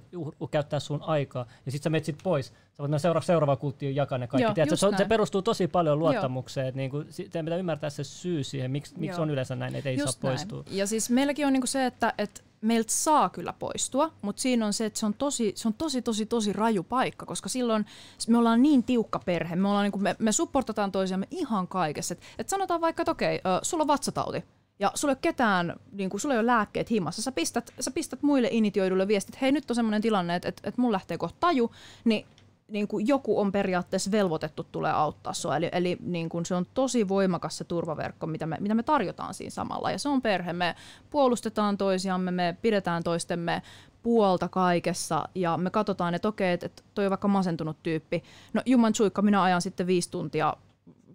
käyttää 0.51 0.79
sun 0.79 1.01
aikaa, 1.01 1.45
ja 1.65 1.71
sitten 1.71 1.83
sä 1.83 1.89
meet 1.89 2.05
sit 2.05 2.17
pois, 2.23 2.47
sä 2.47 2.83
voit 2.83 3.01
seura- 3.01 3.21
seuraava 3.21 3.55
kultti 3.55 3.95
jakaa 3.95 4.17
ne 4.17 4.27
kaikki. 4.27 4.43
Joo, 4.43 4.53
Tiedätkö, 4.53 4.75
se, 4.75 4.87
se, 4.97 5.05
perustuu 5.05 5.41
tosi 5.41 5.67
paljon 5.67 5.99
luottamukseen. 5.99 6.67
Että 6.67 6.77
niinku, 6.77 7.03
teidän 7.03 7.45
pitää 7.45 7.59
ymmärtää 7.59 7.89
se 7.89 8.03
syy 8.03 8.43
siihen, 8.43 8.71
miksi, 8.71 8.93
miksi 8.97 9.21
on 9.21 9.29
yleensä 9.29 9.55
näin, 9.55 9.75
että 9.75 9.89
ei 9.89 9.97
just 9.97 10.19
saa 10.21 10.31
näin. 10.31 10.47
poistua. 10.49 10.63
Ja 10.71 10.87
siis 10.87 11.09
meilläkin 11.09 11.47
on 11.47 11.53
niinku 11.53 11.67
se, 11.67 11.85
että, 11.85 12.13
että 12.17 12.41
meiltä 12.65 12.91
saa 12.91 13.29
kyllä 13.29 13.53
poistua, 13.53 14.11
mutta 14.21 14.41
siinä 14.41 14.65
on 14.65 14.73
se, 14.73 14.85
että 14.85 14.99
se 14.99 15.05
on 15.05 15.13
tosi, 15.13 15.51
se 15.55 15.67
on 15.67 15.73
tosi, 15.73 16.01
tosi, 16.01 16.25
tosi 16.25 16.53
raju 16.53 16.83
paikka, 16.83 17.25
koska 17.25 17.49
silloin 17.49 17.85
me 18.27 18.37
ollaan 18.37 18.61
niin 18.61 18.83
tiukka 18.83 19.19
perhe, 19.19 19.55
me, 19.55 19.67
ollaan, 19.67 19.83
niin 19.83 19.91
kuin, 19.91 20.03
me, 20.03 20.15
me 20.19 20.31
supportataan 20.31 20.91
toisiamme 20.91 21.27
ihan 21.31 21.67
kaikessa. 21.67 22.13
Et, 22.13 22.21
et 22.37 22.49
sanotaan 22.49 22.81
vaikka, 22.81 23.01
että 23.01 23.11
okei, 23.11 23.35
okay, 23.35 23.59
sulla 23.61 23.81
on 23.81 23.87
vatsatauti, 23.87 24.43
ja 24.79 24.91
sulla 24.95 25.11
ei 25.11 25.15
ole 25.15 25.19
ketään, 25.21 25.75
niin 25.91 26.09
kuin, 26.09 26.21
sulla 26.21 26.35
ei 26.35 26.39
ole 26.39 26.47
lääkkeet 26.47 26.91
himassa, 26.91 27.21
sä 27.21 27.31
pistät, 27.31 27.73
sä 27.79 27.91
pistät 27.91 28.23
muille 28.23 28.47
initioidulle 28.51 29.07
viestit, 29.07 29.35
että 29.35 29.45
hei 29.45 29.51
nyt 29.51 29.71
on 29.71 29.75
semmoinen 29.75 30.01
tilanne, 30.01 30.35
että, 30.35 30.49
että, 30.49 30.69
että 30.69 30.81
mun 30.81 30.91
lähtee 30.91 31.17
kohta 31.17 31.37
taju, 31.39 31.71
niin 32.05 32.25
niin 32.67 32.87
kuin 32.87 33.07
joku 33.07 33.39
on 33.39 33.51
periaatteessa 33.51 34.11
velvoitettu 34.11 34.63
tulee 34.71 34.91
auttaa 34.91 35.33
sua. 35.33 35.57
Eli, 35.57 35.69
eli 35.71 35.97
niin 36.01 36.29
kuin 36.29 36.45
se 36.45 36.55
on 36.55 36.65
tosi 36.73 37.07
voimakas 37.07 37.57
se 37.57 37.63
turvaverkko, 37.63 38.27
mitä 38.27 38.45
me, 38.45 38.57
mitä 38.59 38.75
me 38.75 38.83
tarjotaan 38.83 39.33
siinä 39.33 39.49
samalla. 39.49 39.91
Ja 39.91 39.99
se 39.99 40.09
on 40.09 40.21
perhe. 40.21 40.53
Me 40.53 40.75
puolustetaan 41.09 41.77
toisiamme, 41.77 42.31
me 42.31 42.57
pidetään 42.61 43.03
toistemme 43.03 43.61
puolta 44.03 44.47
kaikessa 44.47 45.29
ja 45.35 45.57
me 45.57 45.69
katsotaan, 45.69 46.15
että 46.15 46.27
okei, 46.27 46.53
että 46.53 46.83
toi 46.95 47.05
on 47.05 47.09
vaikka 47.09 47.27
masentunut 47.27 47.77
tyyppi. 47.83 48.23
No 48.53 48.61
Juman 48.65 48.93
Tsuikka, 48.93 49.21
minä 49.21 49.43
ajan 49.43 49.61
sitten 49.61 49.87
viisi 49.87 50.11
tuntia 50.11 50.53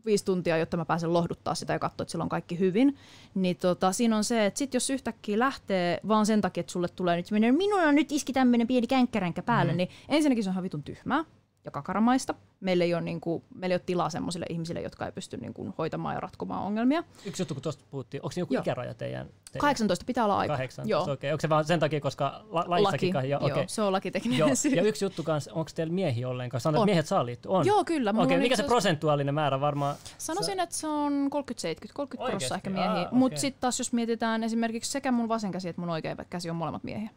viisi 0.04 0.24
tuntia, 0.24 0.58
jotta 0.58 0.76
mä 0.76 0.84
pääsen 0.84 1.12
lohduttaa 1.12 1.54
sitä 1.54 1.72
ja 1.72 1.78
katsoa, 1.78 2.02
että 2.02 2.10
sillä 2.12 2.22
on 2.22 2.28
kaikki 2.28 2.58
hyvin. 2.58 2.96
Niin 3.34 3.56
tota, 3.56 3.92
siinä 3.92 4.16
on 4.16 4.24
se, 4.24 4.46
että 4.46 4.58
sit 4.58 4.74
jos 4.74 4.90
yhtäkkiä 4.90 5.38
lähtee 5.38 6.00
vaan 6.08 6.26
sen 6.26 6.40
takia, 6.40 6.60
että 6.60 6.72
sulle 6.72 6.88
tulee 6.88 7.16
nyt, 7.16 7.30
minulla 7.30 7.88
on 7.88 7.94
nyt 7.94 8.12
iski 8.12 8.32
tämmöinen 8.32 8.66
pieni 8.66 8.86
känkkäränkä 8.86 9.42
päälle, 9.42 9.72
mm. 9.72 9.76
niin 9.76 9.88
ensinnäkin 10.08 10.44
se 10.44 10.50
on 10.50 10.54
ihan 10.54 10.64
vitun 10.64 10.82
tyhmää 10.82 11.24
ja 11.64 11.70
kakaramaista. 11.70 12.34
Meillä 12.60 12.84
ei 12.84 12.94
ole, 12.94 13.02
niin 13.02 13.20
kuin, 13.20 13.44
meillä 13.54 13.72
ei 13.72 13.76
ole 13.76 13.82
tilaa 13.86 14.10
sellaisille 14.10 14.46
ihmisille, 14.48 14.80
jotka 14.80 15.06
ei 15.06 15.12
pysty 15.12 15.36
niin 15.36 15.54
kuin, 15.54 15.74
hoitamaan 15.78 16.14
ja 16.14 16.20
ratkomaan 16.20 16.62
ongelmia. 16.62 17.04
Yksi 17.24 17.42
juttu, 17.42 17.54
kun 17.54 17.62
tuosta 17.62 17.84
puhuttiin, 17.90 18.22
onko 18.22 18.32
joku 18.36 18.54
Joo. 18.54 18.60
ikäraja 18.60 18.94
teidän, 18.94 19.26
teidän? 19.26 19.60
18 19.60 20.04
pitää 20.04 20.24
olla 20.24 20.38
aika. 20.38 20.52
18, 20.52 20.90
Joo. 20.90 21.02
Okay. 21.02 21.30
Onko 21.30 21.40
se 21.40 21.48
vaan 21.48 21.64
sen 21.64 21.80
takia, 21.80 22.00
koska 22.00 22.44
la- 22.48 22.64
laissakin? 22.66 23.14
Laki. 23.14 23.28
Joo, 23.28 23.46
okay. 23.46 23.64
se 23.66 23.82
on 23.82 23.92
lakitekninen 23.92 24.38
Joo. 24.38 24.54
syy. 24.54 24.74
Ja 24.74 24.82
yksi 24.82 25.04
juttu 25.04 25.22
kanssa, 25.22 25.52
onko 25.52 25.70
teillä 25.74 25.92
miehiä 25.92 26.28
ollenkaan? 26.28 26.60
Sanoit, 26.60 26.82
että 26.82 26.86
miehet 26.86 27.06
saa 27.06 27.26
liittyä. 27.26 27.52
On. 27.52 27.66
Joo, 27.66 27.84
kyllä. 27.84 28.10
Okei, 28.10 28.24
okay. 28.24 28.38
mikä 28.38 28.56
se 28.56 28.62
prosentuaalinen 28.62 29.34
määrä 29.34 29.60
varmaan? 29.60 29.96
Sanoisin, 30.18 30.56
se... 30.56 30.62
että 30.62 30.74
se 30.74 30.86
on 30.86 31.12
30-70, 31.12 31.28
30 31.92 32.30
prosenttia 32.30 32.56
ehkä 32.56 32.70
miehiä. 32.70 32.90
Okay. 32.92 33.18
Mutta 33.18 33.40
sitten 33.40 33.60
taas 33.60 33.78
jos 33.78 33.92
mietitään 33.92 34.44
esimerkiksi 34.44 34.90
sekä 34.90 35.12
mun 35.12 35.28
vasen 35.28 35.50
käsi 35.50 35.68
että 35.68 35.80
mun 35.80 35.90
oikea 35.90 36.16
käsi 36.30 36.50
on 36.50 36.56
molemmat 36.56 36.84
miehiä. 36.84 37.10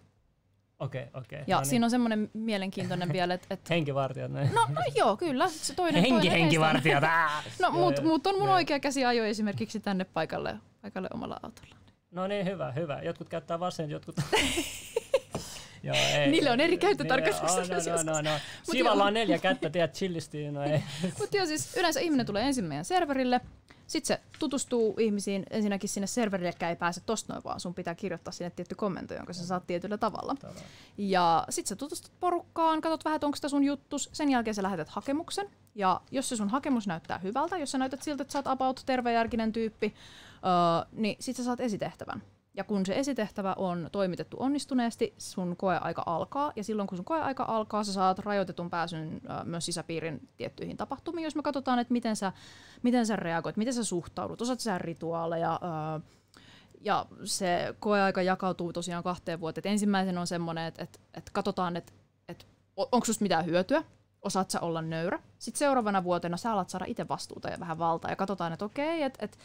Okei, 0.83 1.03
okay, 1.03 1.21
okei. 1.21 1.37
Okay. 1.37 1.43
Ja 1.47 1.55
no 1.55 1.61
niin. 1.61 1.69
siinä 1.69 1.85
on 1.85 1.89
semmoinen 1.89 2.29
mielenkiintoinen 2.33 3.13
vielä, 3.17 3.33
että... 3.33 3.47
Et... 3.49 3.69
henkivartijat, 3.69 4.31
näin. 4.31 4.53
No, 4.53 4.65
no 4.69 4.81
joo, 4.95 5.17
kyllä. 5.17 5.49
Se 5.49 5.75
toinen, 5.75 6.01
Henki, 6.01 6.09
toinen 6.11 6.31
henkivartijat, 6.31 7.03
No, 7.61 7.71
mutta 7.71 8.01
mut 8.01 8.27
on 8.27 8.39
mun 8.39 8.49
oikea 8.49 8.79
käsi 8.79 9.05
ajo 9.05 9.25
esimerkiksi 9.25 9.79
tänne 9.79 10.03
paikalle, 10.03 10.55
paikalle 10.81 11.07
omalla 11.13 11.39
autolla. 11.43 11.75
No 12.11 12.27
niin, 12.27 12.45
hyvä, 12.45 12.71
hyvä. 12.71 12.99
Jotkut 13.03 13.29
käyttää 13.29 13.59
vasen, 13.59 13.89
jotkut... 13.89 14.15
Joo, 15.83 15.95
ei. 15.95 16.31
Niille 16.31 16.51
on 16.51 16.59
eri 16.59 16.77
käyttötarkoitukset. 16.77 17.69
No, 17.69 18.13
no, 18.13 18.21
no, 18.21 18.21
no. 18.21 18.39
Sivalla 18.71 19.05
on 19.05 19.13
neljä 19.13 19.37
kättä, 19.37 19.69
tiedät, 19.69 19.93
chillisti. 19.93 20.51
No 20.51 20.63
ei. 20.63 20.83
Mutta 21.19 21.37
joo, 21.37 21.45
siis 21.45 21.77
yleensä 21.77 21.99
ihminen 21.99 22.25
tulee 22.25 22.43
ensin 22.43 22.65
meidän 22.65 22.85
serverille, 22.85 23.41
sitten 23.87 24.17
se 24.17 24.21
tutustuu 24.39 24.95
ihmisiin, 24.99 25.45
ensinnäkin 25.49 25.89
sinne 25.89 26.07
serverille 26.07 26.53
ei 26.69 26.75
pääse 26.75 27.01
tosta 27.05 27.33
noin 27.33 27.43
vaan, 27.43 27.59
sun 27.59 27.73
pitää 27.73 27.95
kirjoittaa 27.95 28.31
sinne 28.31 28.49
tietty 28.49 28.75
komento, 28.75 29.13
jonka 29.13 29.33
sä 29.33 29.45
saat 29.45 29.67
tietyllä 29.67 29.97
tavalla. 29.97 30.35
Ja 30.97 31.45
sitten 31.49 31.69
sä 31.69 31.75
tutustut 31.75 32.11
porukkaan, 32.19 32.81
katsot 32.81 33.05
vähän, 33.05 33.19
onko 33.23 33.35
sitä 33.35 33.49
sun 33.49 33.63
juttus, 33.63 34.09
sen 34.13 34.29
jälkeen 34.29 34.55
sä 34.55 34.63
lähetät 34.63 34.89
hakemuksen, 34.89 35.49
ja 35.75 36.01
jos 36.11 36.29
se 36.29 36.35
sun 36.35 36.49
hakemus 36.49 36.87
näyttää 36.87 37.17
hyvältä, 37.17 37.57
jos 37.57 37.71
sä 37.71 37.77
näytät 37.77 38.03
siltä, 38.03 38.21
että 38.21 38.31
sä 38.31 38.39
oot 38.39 38.47
about 38.47 38.83
tervejärkinen 38.85 39.53
tyyppi, 39.53 39.87
uh, 39.87 40.91
niin 40.91 41.15
sit 41.19 41.35
sä 41.35 41.43
saat 41.43 41.59
esitehtävän. 41.59 42.23
Ja 42.53 42.63
kun 42.63 42.85
se 42.85 42.99
esitehtävä 42.99 43.53
on 43.57 43.89
toimitettu 43.91 44.37
onnistuneesti, 44.39 45.13
sun 45.17 45.57
koeaika 45.57 46.03
alkaa. 46.05 46.51
Ja 46.55 46.63
silloin 46.63 46.87
kun 46.87 46.97
sun 46.97 47.05
koeaika 47.05 47.45
alkaa, 47.47 47.83
sä 47.83 47.93
saat 47.93 48.19
rajoitetun 48.19 48.69
pääsyn 48.69 49.21
myös 49.43 49.65
sisäpiirin 49.65 50.29
tiettyihin 50.37 50.77
tapahtumiin, 50.77 51.23
jos 51.23 51.35
me 51.35 51.41
katsotaan, 51.41 51.79
että 51.79 51.93
miten 51.93 52.15
sä, 52.15 52.31
miten 52.83 53.05
sä 53.05 53.15
reagoit, 53.15 53.57
miten 53.57 53.73
sä 53.73 53.83
suhtaudut, 53.83 54.41
osaat 54.41 54.59
sä 54.59 54.77
rituaaleja. 54.77 55.59
Ja 56.81 57.05
se 57.23 57.75
koeaika 57.79 58.21
jakautuu 58.21 58.73
tosiaan 58.73 59.03
kahteen 59.03 59.39
vuoteen. 59.39 59.71
Ensimmäisen 59.71 60.17
on 60.17 60.27
semmoinen, 60.27 60.65
että 60.65 60.83
et, 60.83 61.01
et 61.13 61.29
katsotaan, 61.33 61.77
että 61.77 61.93
et, 62.27 62.47
onko 62.77 63.05
susta 63.05 63.23
mitään 63.23 63.45
hyötyä, 63.45 63.83
osaat 64.21 64.51
sä 64.51 64.59
olla 64.59 64.81
nöyrä. 64.81 65.19
Sitten 65.39 65.59
seuraavana 65.59 66.03
vuotena 66.03 66.37
sä 66.37 66.51
alat 66.51 66.69
saada 66.69 66.85
itse 66.87 67.07
vastuuta 67.07 67.49
ja 67.49 67.59
vähän 67.59 67.79
valtaa 67.79 68.11
ja 68.11 68.15
katsotaan, 68.15 68.53
että 68.53 68.65
okei, 68.65 69.03
että 69.03 69.25
et, 69.25 69.37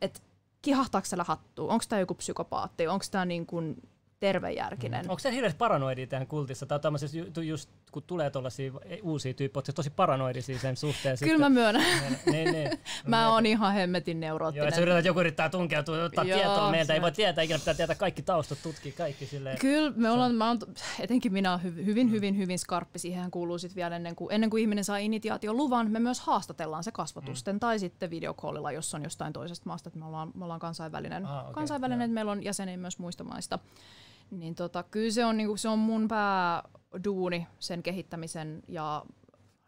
et, 0.00 0.22
kihahtaako 0.62 1.04
siellä 1.04 1.24
hattuun, 1.24 1.70
onko 1.70 1.84
tämä 1.88 2.00
joku 2.00 2.14
psykopaatti, 2.14 2.86
onko 2.86 3.04
tämä 3.10 3.24
niin 3.24 3.46
kuin 3.46 3.88
tervejärkinen. 4.20 5.04
Mm. 5.04 5.10
Onko 5.10 5.18
se 5.18 5.32
hirveästi 5.32 5.58
paranoidi 5.58 6.06
tähän 6.06 6.26
kultissa? 6.26 6.66
Tai 6.66 6.80
tämmöisessä 6.80 7.18
just 7.46 7.70
kun 7.92 8.02
tulee 8.02 8.30
tuollaisia 8.30 8.72
uusia 9.02 9.34
tyyppejä, 9.34 9.62
tosi 9.74 9.90
paranoidisia 9.90 10.58
sen 10.58 10.76
suhteen? 10.76 11.16
Kyllä 11.24 11.38
mä 11.38 11.48
myönnän. 11.48 11.84
niin, 12.26 12.52
niin. 12.52 12.70
mä 13.06 13.32
oon 13.32 13.46
ihan 13.46 13.74
hemmetin 13.74 14.20
neuroottinen. 14.20 14.62
Joo, 14.62 14.68
että 14.68 14.80
yrität, 14.80 15.04
joku 15.04 15.20
yrittää 15.20 15.48
tunkeutua, 15.48 16.04
ottaa 16.04 16.24
Joo, 16.24 16.38
tietoa 16.38 16.70
meiltä, 16.70 16.86
se... 16.86 16.94
ei 16.94 17.02
voi 17.02 17.12
tietää, 17.12 17.44
ikinä 17.44 17.58
pitää 17.58 17.74
tietää 17.74 17.96
kaikki 17.96 18.22
taustat, 18.22 18.58
tutkia 18.62 18.92
kaikki 18.92 19.26
silleen. 19.26 19.58
Kyllä, 19.58 19.92
me 19.96 20.10
ollaan, 20.10 20.34
mä 20.34 20.48
oon, 20.48 20.58
etenkin 21.00 21.32
minä 21.32 21.50
olen 21.52 21.62
hyvin, 21.62 22.10
hyvin, 22.10 22.36
hyvin 22.36 22.58
skarppi. 22.58 22.98
Siihen 22.98 23.30
kuuluu 23.30 23.58
sitten 23.58 23.76
vielä 23.76 23.96
ennen 23.96 24.16
kuin, 24.16 24.34
ennen 24.34 24.50
kuin 24.50 24.60
ihminen 24.60 24.84
saa 24.84 24.96
initiaation 24.96 25.56
luvan, 25.56 25.90
me 25.90 25.98
myös 25.98 26.20
haastatellaan 26.20 26.84
se 26.84 26.92
kasvatusten 26.92 27.56
mm. 27.56 27.60
tai 27.60 27.78
sitten 27.78 28.10
videokollilla, 28.10 28.72
jos 28.72 28.94
on 28.94 29.02
jostain 29.02 29.32
toisesta 29.32 29.66
maasta, 29.66 29.88
että 29.88 29.98
me 29.98 30.04
ollaan, 30.04 30.30
me 30.34 30.44
ollaan 30.44 30.60
kansainvälinen, 30.60 31.26
ah, 31.26 31.40
okay, 31.40 31.52
kansainvälinen 31.52 32.04
että 32.04 32.14
meillä 32.14 32.32
on 32.32 32.44
jäseniä 32.44 32.76
myös 32.76 32.98
muista 32.98 33.24
maista. 33.24 33.58
Niin 34.32 34.54
tota, 34.54 34.82
kyllä 34.82 35.10
se 35.10 35.24
on, 35.24 35.36
niinku, 35.36 35.56
se 35.56 35.68
on 35.68 35.78
mun 35.78 36.08
pääduuni 36.08 37.46
sen 37.58 37.82
kehittämisen 37.82 38.62
ja 38.68 39.04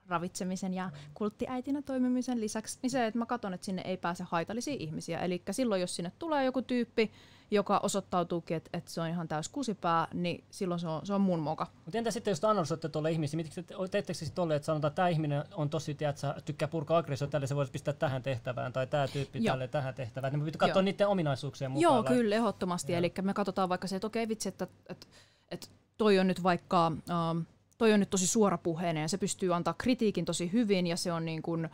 ravitsemisen 0.09 0.74
ja 0.74 0.91
kulttiäitinä 1.15 1.82
toimimisen 1.82 2.41
lisäksi, 2.41 2.78
niin 2.82 2.91
se, 2.91 3.07
että 3.07 3.19
mä 3.19 3.27
katson, 3.27 3.55
että 3.55 3.65
sinne 3.65 3.82
ei 3.82 3.97
pääse 3.97 4.24
haitallisia 4.24 4.77
ihmisiä. 4.78 5.19
Eli 5.19 5.43
silloin, 5.51 5.81
jos 5.81 5.97
sinne 5.97 6.12
tulee 6.19 6.45
joku 6.45 6.62
tyyppi, 6.62 7.11
joka 7.55 7.81
osoittautuukin, 7.82 8.56
että, 8.56 8.70
että 8.72 8.90
se 8.90 9.01
on 9.01 9.09
ihan 9.09 9.28
täys 9.28 9.48
kusipää, 9.48 10.09
niin 10.14 10.44
silloin 10.51 10.81
se 10.81 10.89
on, 10.89 11.06
se 11.06 11.14
on 11.14 11.20
mun 11.20 11.40
moka. 11.40 11.66
Mutta 11.85 11.98
entä 11.98 12.10
sitten, 12.10 12.32
jos 12.32 12.44
analysoitte 12.44 12.89
tuolle 12.89 13.10
ihmisiä, 13.10 13.44
teettekö 13.90 14.14
sitten 14.14 14.35
tolle, 14.35 14.56
että 14.56 14.66
sanotaan, 14.66 14.89
että 14.89 14.97
tämä 14.97 15.09
ihminen 15.09 15.44
on 15.55 15.70
tosi, 15.70 15.94
tiedätkö, 15.94 16.35
tykkää 16.44 16.68
purkaa 16.68 16.98
aggressio, 16.98 17.28
tälle 17.28 17.47
se 17.47 17.56
voisi 17.56 17.72
pistää 17.72 17.94
tähän 17.94 18.22
tehtävään, 18.22 18.72
tai 18.72 18.86
tämä 18.86 19.09
tyyppi 19.09 19.44
Joo. 19.44 19.52
tälle 19.52 19.68
tähän 19.68 19.94
tehtävään. 19.94 20.32
Niin 20.32 20.40
me 20.40 20.44
pitää 20.44 20.59
katsoa 20.59 20.81
Joo. 20.81 20.85
niiden 20.85 21.09
ominaisuuksien 21.09 21.70
mukaan. 21.70 21.94
Joo, 21.94 22.02
kyllä, 22.02 22.36
ehdottomasti. 22.36 22.94
Eli 22.94 23.12
me 23.22 23.35
katsotaan 23.35 23.68
vaikka 23.68 23.86
se, 23.86 23.97
että 23.97 24.06
okei 24.06 24.28
vitsi, 24.28 24.48
että, 24.48 24.66
että, 24.89 25.06
että 25.51 25.66
toi 25.98 26.18
on 26.18 26.26
nyt 26.26 26.43
vaikka... 26.43 26.86
Um, 26.86 27.44
toi 27.78 27.93
on 27.93 28.01
nyt 28.01 28.10
tosi 28.10 28.26
suorapuheinen 28.26 29.01
ja 29.01 29.09
se 29.09 29.18
pystyy 29.18 29.55
antaa 29.55 29.74
kritiikin 29.78 30.24
tosi 30.24 30.52
hyvin 30.52 30.86
ja 30.86 30.97
se 30.97 31.12
on 31.12 31.24
niin 31.24 31.43
kuin, 31.43 31.68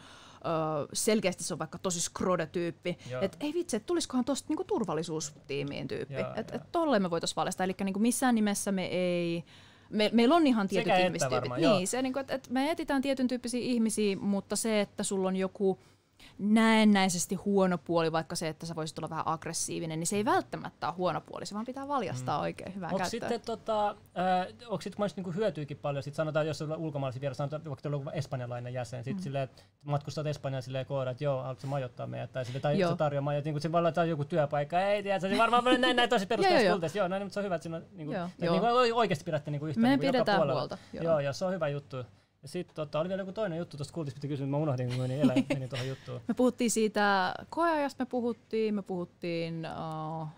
selkeästi 0.92 1.44
se 1.44 1.54
on 1.54 1.58
vaikka 1.58 1.78
tosi 1.78 2.00
skrode-tyyppi. 2.00 2.98
Että 3.20 3.38
ei 3.40 3.54
vitsi, 3.54 3.76
että 3.76 3.86
tulisikohan 3.86 4.24
tuosta 4.24 4.46
niinku 4.48 4.64
turvallisuustiimiin 4.64 5.88
tyyppi. 5.88 6.14
Että 6.36 6.56
et 6.56 6.72
tolleen 6.72 7.02
me 7.02 7.10
voitaisiin 7.10 7.36
valjastaa. 7.36 7.64
Eli 7.64 7.74
niinku 7.84 8.00
missään 8.00 8.34
nimessä 8.34 8.72
me 8.72 8.86
ei... 8.86 9.44
Me, 9.90 10.10
meillä 10.12 10.34
on 10.34 10.46
ihan 10.46 10.68
tietyt 10.68 10.92
ihmistyypit. 10.98 11.40
Varmaan, 11.40 11.60
niin, 11.60 11.88
se, 11.88 12.02
niinku, 12.02 12.18
että 12.18 12.34
et 12.34 12.50
me 12.50 12.70
etsitään 12.70 13.02
tietyn 13.02 13.28
tyyppisiä 13.28 13.60
ihmisiä, 13.60 14.16
mutta 14.16 14.56
se, 14.56 14.80
että 14.80 15.02
sulla 15.02 15.28
on 15.28 15.36
joku 15.36 15.78
näennäisesti 16.38 17.34
huono 17.34 17.78
puoli, 17.78 18.12
vaikka 18.12 18.36
se, 18.36 18.48
että 18.48 18.66
sä 18.66 18.76
voisit 18.76 18.98
olla 18.98 19.10
vähän 19.10 19.28
aggressiivinen, 19.28 20.00
niin 20.00 20.06
se 20.06 20.16
ei 20.16 20.24
välttämättä 20.24 20.88
ole 20.88 20.96
huono 20.96 21.20
puoli, 21.20 21.46
se 21.46 21.54
vaan 21.54 21.66
pitää 21.66 21.88
valjastaa 21.88 22.38
mm. 22.38 22.42
oikein 22.42 22.74
hyvää 22.74 22.88
onko 22.88 22.98
käyttöä. 22.98 23.20
Sitten, 23.20 23.40
tota, 23.40 23.88
äh, 23.88 24.46
onko 24.66 24.80
sitten 24.80 25.08
niinku 25.16 25.32
hyötyykin 25.32 25.76
paljon, 25.76 26.02
sitten 26.02 26.16
sanotaan, 26.16 26.46
jos 26.46 26.62
on 26.62 26.76
ulkomaalaisia 26.76 27.20
vielä, 27.20 27.34
sanotaan 27.34 27.64
vaikka 27.64 27.88
on 27.88 28.14
espanjalainen 28.14 28.74
jäsen, 28.74 29.04
sitten 29.04 29.20
mm. 29.20 29.22
silleen, 29.22 29.44
että 29.44 29.62
matkustat 29.84 30.26
Espanjaan 30.26 30.62
silleen 30.62 30.86
kooda, 30.86 31.10
että 31.10 31.24
joo, 31.24 31.42
haluatko 31.42 31.66
majoittaa 31.66 32.06
meidät, 32.06 32.32
tai, 32.32 32.44
sille, 32.44 32.60
tai 32.60 32.76
se 32.76 32.96
tarjoaa 32.96 33.22
majot, 33.22 33.44
niin 33.44 33.60
se 33.60 33.72
voi 33.72 33.78
olla 33.78 34.04
joku 34.04 34.24
työpaikka, 34.24 34.80
ei 34.80 35.02
tiedä, 35.02 35.18
se 35.18 35.38
varmaan 35.38 35.64
näin, 35.80 35.96
näin 35.96 36.10
tosi 36.10 36.26
perusteessa 36.26 36.98
joo, 36.98 37.08
näin, 37.08 37.22
mutta 37.22 37.34
se 37.34 37.40
on 37.40 37.44
hyvä, 37.44 37.54
että 37.54 37.62
siinä 37.62 37.76
on, 37.76 37.84
niin 37.92 38.06
kuin, 38.06 38.16
joo, 38.16 38.26
että 38.26 38.46
joo. 38.46 38.82
Niin 38.82 38.94
oikeasti 38.94 39.24
pidätte 39.24 39.50
niin 39.50 39.60
kuin 39.60 39.70
yhtä 39.70 39.80
Me 39.80 39.88
niin 39.88 40.00
pidetään 40.00 40.52
huolta. 40.52 40.78
Joo. 40.92 41.04
joo, 41.04 41.20
ja 41.20 41.32
se 41.32 41.44
on 41.44 41.52
hyvä 41.52 41.68
juttu. 41.68 41.96
Ja 42.42 42.48
sitten 42.48 42.74
tota, 42.74 43.00
oli 43.00 43.08
vielä 43.08 43.22
joku 43.22 43.32
toinen 43.32 43.58
juttu 43.58 43.76
tuosta 43.76 43.94
kultista, 43.94 44.18
piti 44.18 44.28
kysyä, 44.28 44.46
mä 44.46 44.56
unohdin, 44.56 44.88
kun 44.88 44.98
menin, 44.98 45.20
elä, 45.20 45.34
menin 45.54 45.68
tuohon 45.68 45.88
juttuun. 45.88 46.20
Me 46.28 46.34
puhuttiin 46.34 46.70
siitä 46.70 47.34
koeajasta, 47.50 48.04
me 48.04 48.08
puhuttiin, 48.08 48.74
me 48.74 48.82
puhuttiin, 48.82 49.66
uh, 50.20 50.28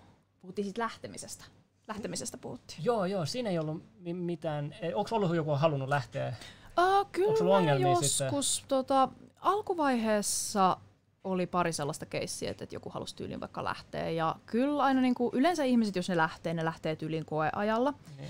puhuttiin 0.40 0.64
siitä 0.64 0.82
lähtemisestä. 0.82 1.44
Lähtemisestä 1.88 2.38
puhuttiin. 2.38 2.84
Joo, 2.84 3.04
joo, 3.04 3.26
siinä 3.26 3.50
ei 3.50 3.58
ollut 3.58 3.82
mitään, 4.02 4.74
onko 4.94 5.16
ollut 5.16 5.36
joku 5.36 5.50
halunnut 5.50 5.88
lähteä? 5.88 6.34
Uh, 6.78 7.06
kyllä 7.12 7.78
joskus, 7.78 8.56
sitten? 8.56 8.68
Tota, 8.68 9.08
alkuvaiheessa 9.40 10.76
oli 11.24 11.46
pari 11.46 11.72
sellaista 11.72 12.06
keissiä, 12.06 12.50
että 12.50 12.66
joku 12.70 12.90
halusi 12.90 13.16
tyyliin 13.16 13.40
vaikka 13.40 13.64
lähteä. 13.64 14.10
Ja 14.10 14.36
kyllä 14.46 14.82
aina 14.82 15.00
niin 15.00 15.14
kuin, 15.14 15.30
yleensä 15.34 15.64
ihmiset, 15.64 15.96
jos 15.96 16.08
ne 16.08 16.16
lähtee, 16.16 16.54
ne 16.54 16.64
lähtee 16.64 16.96
tyyliin 16.96 17.24
koeajalla. 17.24 17.90
Mm. 17.90 18.26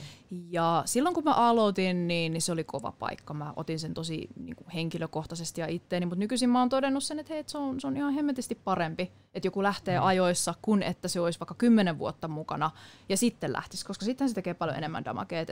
Ja 0.51 0.83
silloin 0.87 1.15
kun 1.15 1.25
mä 1.25 1.35
aloitin, 1.35 2.09
niin, 2.09 2.33
niin 2.33 2.43
se 2.43 2.53
oli 2.53 2.65
kova 2.65 2.93
paikka. 2.99 3.35
Mä 3.35 3.53
otin 3.57 3.79
sen 3.79 3.95
tosi 3.95 4.29
niin 4.37 4.57
kuin 4.57 4.71
henkilökohtaisesti 4.71 5.61
ja 5.61 5.67
itteeni, 5.67 6.07
mutta 6.07 6.19
nykyisin 6.19 6.51
mä 6.51 6.59
oon 6.59 6.69
todennut 6.69 7.05
sen, 7.05 7.19
että 7.19 7.33
hei, 7.33 7.41
että 7.41 7.53
se, 7.53 7.59
on, 7.59 7.81
se 7.81 7.87
on 7.87 7.97
ihan 7.97 8.13
hemmetisti 8.13 8.55
parempi, 8.55 9.13
että 9.35 9.47
joku 9.47 9.63
lähtee 9.63 9.99
mm. 9.99 10.07
ajoissa, 10.07 10.55
kun 10.63 10.83
että 10.83 11.09
se 11.09 11.21
olisi 11.21 11.41
vaikka 11.41 11.55
kymmenen 11.55 11.99
vuotta 11.99 12.29
mukana 12.29 12.71
ja 13.09 13.17
sitten 13.17 13.53
lähtisi, 13.53 13.87
koska 13.87 14.05
sitten 14.05 14.29
se 14.29 14.35
tekee 14.35 14.55
paljon 14.55 14.79
enemmän 14.79 15.05
damakea. 15.05 15.41
Et, 15.41 15.51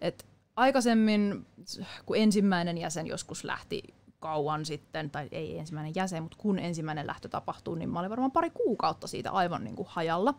et, 0.00 0.26
aikaisemmin, 0.56 1.46
kun 2.06 2.16
ensimmäinen 2.16 2.78
jäsen 2.78 3.06
joskus 3.06 3.44
lähti 3.44 3.82
kauan 4.20 4.64
sitten, 4.64 5.10
tai 5.10 5.28
ei 5.32 5.58
ensimmäinen 5.58 5.94
jäsen, 5.94 6.22
mutta 6.22 6.38
kun 6.40 6.58
ensimmäinen 6.58 7.06
lähtö 7.06 7.28
tapahtuu, 7.28 7.74
niin 7.74 7.88
mä 7.88 7.98
olin 7.98 8.10
varmaan 8.10 8.32
pari 8.32 8.50
kuukautta 8.50 9.06
siitä 9.06 9.30
aivan 9.30 9.64
niin 9.64 9.76
kuin 9.76 9.88
hajalla. 9.90 10.34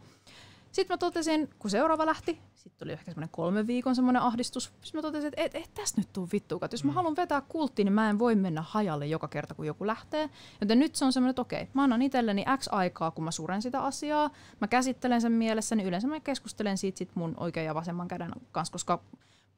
Sitten 0.71 0.93
mä 0.93 0.97
totesin, 0.97 1.49
kun 1.59 1.69
seuraava 1.69 2.05
lähti, 2.05 2.39
sitten 2.55 2.79
tuli 2.79 2.91
ehkä 2.91 3.11
semmoinen 3.11 3.29
kolmen 3.31 3.67
viikon 3.67 3.95
semmoinen 3.95 4.21
ahdistus. 4.21 4.63
Sitten 4.63 4.97
mä 4.97 5.01
totesin, 5.01 5.27
että 5.27 5.41
et, 5.41 5.55
et 5.55 5.73
tästä 5.73 6.01
nyt 6.01 6.13
tuu 6.13 6.29
vittuukaan. 6.31 6.69
Jos 6.71 6.83
mä 6.83 6.91
mm. 6.91 6.95
haluan 6.95 7.15
vetää 7.15 7.41
kulttiin, 7.41 7.85
niin 7.85 7.93
mä 7.93 8.09
en 8.09 8.19
voi 8.19 8.35
mennä 8.35 8.61
hajalle 8.67 9.07
joka 9.07 9.27
kerta, 9.27 9.53
kun 9.53 9.65
joku 9.65 9.87
lähtee. 9.87 10.29
Joten 10.61 10.79
nyt 10.79 10.95
se 10.95 11.05
on 11.05 11.13
semmoinen, 11.13 11.29
että 11.29 11.41
okei, 11.41 11.67
mä 11.73 11.83
annan 11.83 12.01
itselleni 12.01 12.45
X 12.57 12.67
aikaa, 12.71 13.11
kun 13.11 13.23
mä 13.23 13.31
suren 13.31 13.61
sitä 13.61 13.81
asiaa. 13.81 14.29
Mä 14.61 14.67
käsittelen 14.67 15.21
sen 15.21 15.31
mielessä, 15.31 15.75
niin 15.75 15.87
yleensä 15.87 16.07
mä 16.07 16.19
keskustelen 16.19 16.77
siitä 16.77 16.97
sit 16.97 17.15
mun 17.15 17.33
oikean 17.37 17.65
ja 17.65 17.75
vasemman 17.75 18.07
käden 18.07 18.31
kanssa, 18.51 18.71
koska 18.71 19.03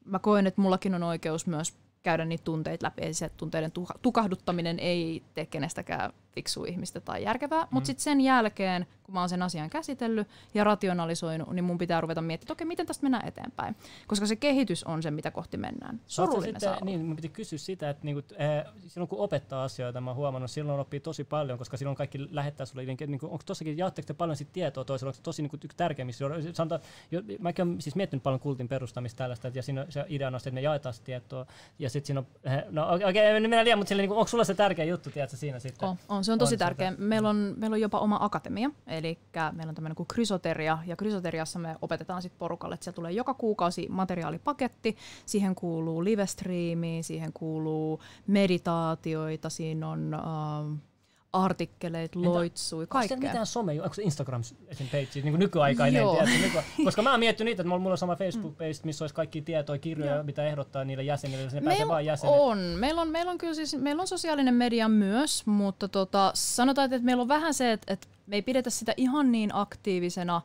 mä 0.04 0.18
koen, 0.18 0.46
että 0.46 0.60
mullakin 0.60 0.94
on 0.94 1.02
oikeus 1.02 1.46
myös 1.46 1.74
käydä 2.02 2.24
niitä 2.24 2.44
tunteita 2.44 2.86
läpi. 2.86 3.02
Eli 3.02 3.14
se 3.14 3.28
tunteiden 3.28 3.72
tukahduttaminen 4.02 4.78
ei 4.78 5.22
tee 5.34 5.46
kenestäkään 5.46 6.12
fiksua 6.34 6.66
ihmistä 6.66 7.00
tai 7.00 7.22
järkevää. 7.22 7.62
Mm. 7.62 7.68
Mutta 7.70 7.86
sitten 7.86 8.02
sen 8.02 8.20
jälkeen, 8.20 8.86
kun 9.02 9.14
mä 9.14 9.20
oon 9.20 9.28
sen 9.28 9.42
asian 9.42 9.70
käsitellyt 9.70 10.28
ja 10.54 10.64
rationalisoinut, 10.64 11.48
niin 11.50 11.64
mun 11.64 11.78
pitää 11.78 12.00
ruveta 12.00 12.22
miettimään, 12.22 12.44
että 12.44 12.52
okei, 12.52 12.66
miten 12.66 12.86
tästä 12.86 13.02
mennään 13.02 13.28
eteenpäin. 13.28 13.76
Koska 14.06 14.26
se 14.26 14.36
kehitys 14.36 14.84
on 14.84 15.02
se, 15.02 15.10
mitä 15.10 15.30
kohti 15.30 15.56
mennään. 15.56 16.00
Surullinen 16.06 16.60
sitten, 16.60 16.86
Niin, 16.86 17.04
mun 17.04 17.16
piti 17.16 17.28
kysyä 17.28 17.58
sitä, 17.58 17.90
että 17.90 18.04
niinku, 18.04 18.22
äh, 18.40 18.72
silloin 18.88 19.08
kun 19.08 19.18
opettaa 19.18 19.64
asioita, 19.64 20.00
mä 20.00 20.10
oon 20.10 20.16
huomannut, 20.16 20.50
silloin 20.50 20.80
oppii 20.80 21.00
tosi 21.00 21.24
paljon, 21.24 21.58
koska 21.58 21.76
silloin 21.76 21.96
kaikki 21.96 22.18
lähettää 22.30 22.66
sulle, 22.66 22.84
niin, 22.84 22.96
niin 23.06 23.20
onko 23.22 23.42
tossakin, 23.46 23.78
jaatteko 23.78 24.06
te 24.06 24.14
paljon 24.14 24.36
sit 24.36 24.52
tietoa 24.52 24.84
toisella, 24.84 25.10
onko 25.10 25.20
tosi 25.22 25.42
niin 25.42 25.50
yksi 25.64 25.76
tärkeimmistä, 25.76 26.24
sanotaan, 26.52 26.80
jo, 27.10 27.22
mäkin 27.38 27.66
olen 27.66 27.80
siis 27.80 27.94
miettinyt 27.94 28.22
paljon 28.22 28.40
kultin 28.40 28.68
perustamista 28.68 29.18
tällaista, 29.18 29.50
ja 29.54 29.62
siinä 29.62 29.86
se 29.88 30.04
ideana 30.08 30.34
on, 30.34 30.38
että 30.38 30.50
ne 30.50 30.60
jaetaan 30.60 30.94
tietoa, 31.04 31.46
ja 31.78 31.90
sitten 31.90 32.06
siinä 32.06 32.20
on, 32.20 32.26
eh, 32.44 32.64
no 32.70 32.94
okei, 32.94 33.08
okay, 33.08 33.40
mennä 33.40 33.64
liian, 33.64 33.78
mutta 33.78 33.88
sille, 33.88 34.02
niin 34.02 34.10
onko 34.10 34.26
sulla 34.26 34.44
se 34.44 34.54
tärkeä 34.54 34.84
juttu, 34.84 35.10
tiedätkö, 35.10 35.36
siinä 35.36 35.58
sitten? 35.58 35.88
On, 35.88 35.96
on 36.08 36.21
se 36.24 36.32
on 36.32 36.38
tosi 36.38 36.54
on 36.54 36.58
tärkeä. 36.58 36.92
Meillä 36.98 37.28
on, 37.28 37.54
meillä 37.56 37.74
on 37.74 37.80
jopa 37.80 37.98
oma 37.98 38.18
akatemia, 38.20 38.70
eli 38.86 39.18
meillä 39.52 39.70
on 39.70 39.74
tämmöinen 39.74 39.96
kuin 39.96 40.06
krysoteria, 40.06 40.78
ja 40.86 40.96
krysoteriassa 40.96 41.58
me 41.58 41.76
opetetaan 41.82 42.22
sitten 42.22 42.38
porukalle, 42.38 42.74
että 42.74 42.84
siellä 42.84 42.94
tulee 42.94 43.12
joka 43.12 43.34
kuukausi 43.34 43.86
materiaalipaketti, 43.90 44.96
siihen 45.26 45.54
kuuluu 45.54 46.04
livestriimi, 46.04 46.98
siihen 47.02 47.32
kuuluu 47.32 48.00
meditaatioita, 48.26 49.50
siinä 49.50 49.88
on... 49.88 50.14
Uh, 50.14 50.91
artikkeleita, 51.32 52.22
loitsui, 52.22 52.86
kaikkea. 52.86 53.14
Onko 53.14 53.26
mitään 53.26 53.46
some, 53.46 53.82
onko 53.82 53.94
Instagram 54.00 54.42
esim. 54.68 54.86
page, 54.86 55.08
niin 55.14 55.32
kuin 55.32 55.38
nykyaikainen, 55.38 56.04
tiedätkö, 56.08 56.38
nyky... 56.38 56.84
koska 56.84 57.02
mä 57.02 57.10
oon 57.10 57.20
miettinyt 57.20 57.50
niitä, 57.50 57.62
että 57.62 57.78
mulla 57.78 57.90
on 57.90 57.98
sama 57.98 58.14
Facebook-page, 58.14 58.80
missä 58.84 59.04
olisi 59.04 59.14
kaikki 59.14 59.42
tietoja, 59.42 59.78
kirjoja, 59.78 60.14
Joo. 60.14 60.24
mitä 60.24 60.46
ehdottaa 60.46 60.84
niille 60.84 61.02
jäsenille, 61.02 61.48
ne 61.52 61.60
pääsee 61.60 61.88
vaan 61.88 62.04
jäsenet. 62.04 62.36
on, 62.38 62.58
meillä 62.58 63.00
on, 63.00 63.08
meillä 63.08 63.30
on 63.30 63.38
kyllä 63.38 63.54
siis, 63.54 63.76
meillä 63.76 64.00
on 64.00 64.08
sosiaalinen 64.08 64.54
media 64.54 64.88
myös, 64.88 65.46
mutta 65.46 65.88
tota, 65.88 66.30
sanotaan, 66.34 66.92
että 66.92 67.04
meillä 67.06 67.20
on 67.20 67.28
vähän 67.28 67.54
se, 67.54 67.72
että, 67.72 67.92
että 67.92 68.08
me 68.26 68.36
ei 68.36 68.42
pidetä 68.42 68.70
sitä 68.70 68.94
ihan 68.96 69.32
niin 69.32 69.50
aktiivisena, 69.54 70.42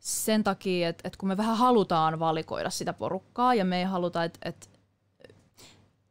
sen 0.00 0.44
takia, 0.44 0.88
että, 0.88 1.08
että 1.08 1.18
kun 1.18 1.28
me 1.28 1.36
vähän 1.36 1.56
halutaan 1.56 2.18
valikoida 2.18 2.70
sitä 2.70 2.92
porukkaa 2.92 3.54
ja 3.54 3.64
me 3.64 3.78
ei 3.78 3.84
haluta, 3.84 4.24
että, 4.24 4.38
että 4.42 4.66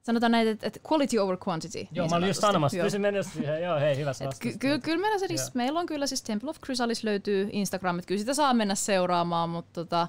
sanotaan 0.09 0.31
näin, 0.31 0.47
että, 0.47 0.67
että 0.67 0.79
quality 0.91 1.17
over 1.17 1.37
quantity. 1.47 1.79
Joo, 1.79 1.87
niin 1.91 2.09
mä 2.09 2.15
olin 2.15 2.27
just 2.27 2.41
sanomassa, 2.41 2.77
pysin 2.83 3.01
mennessä 3.01 3.33
siihen. 3.33 3.63
Joo, 3.63 3.79
hei, 3.79 3.97
hyvä 3.97 4.11
ky- 4.39 4.57
ky- 4.59 4.79
Kyllä 4.79 5.01
meillä, 5.01 5.27
siis, 5.27 5.55
meillä 5.55 5.79
on 5.79 5.85
kyllä 5.85 6.07
siis 6.07 6.21
Temple 6.21 6.49
of 6.49 6.57
Chrysalis 6.65 7.03
löytyy 7.03 7.49
Instagram, 7.51 7.99
että 7.99 8.07
kyllä 8.07 8.19
sitä 8.19 8.33
saa 8.33 8.53
mennä 8.53 8.75
seuraamaan, 8.75 9.49
mutta, 9.49 9.73
tota, 9.73 10.07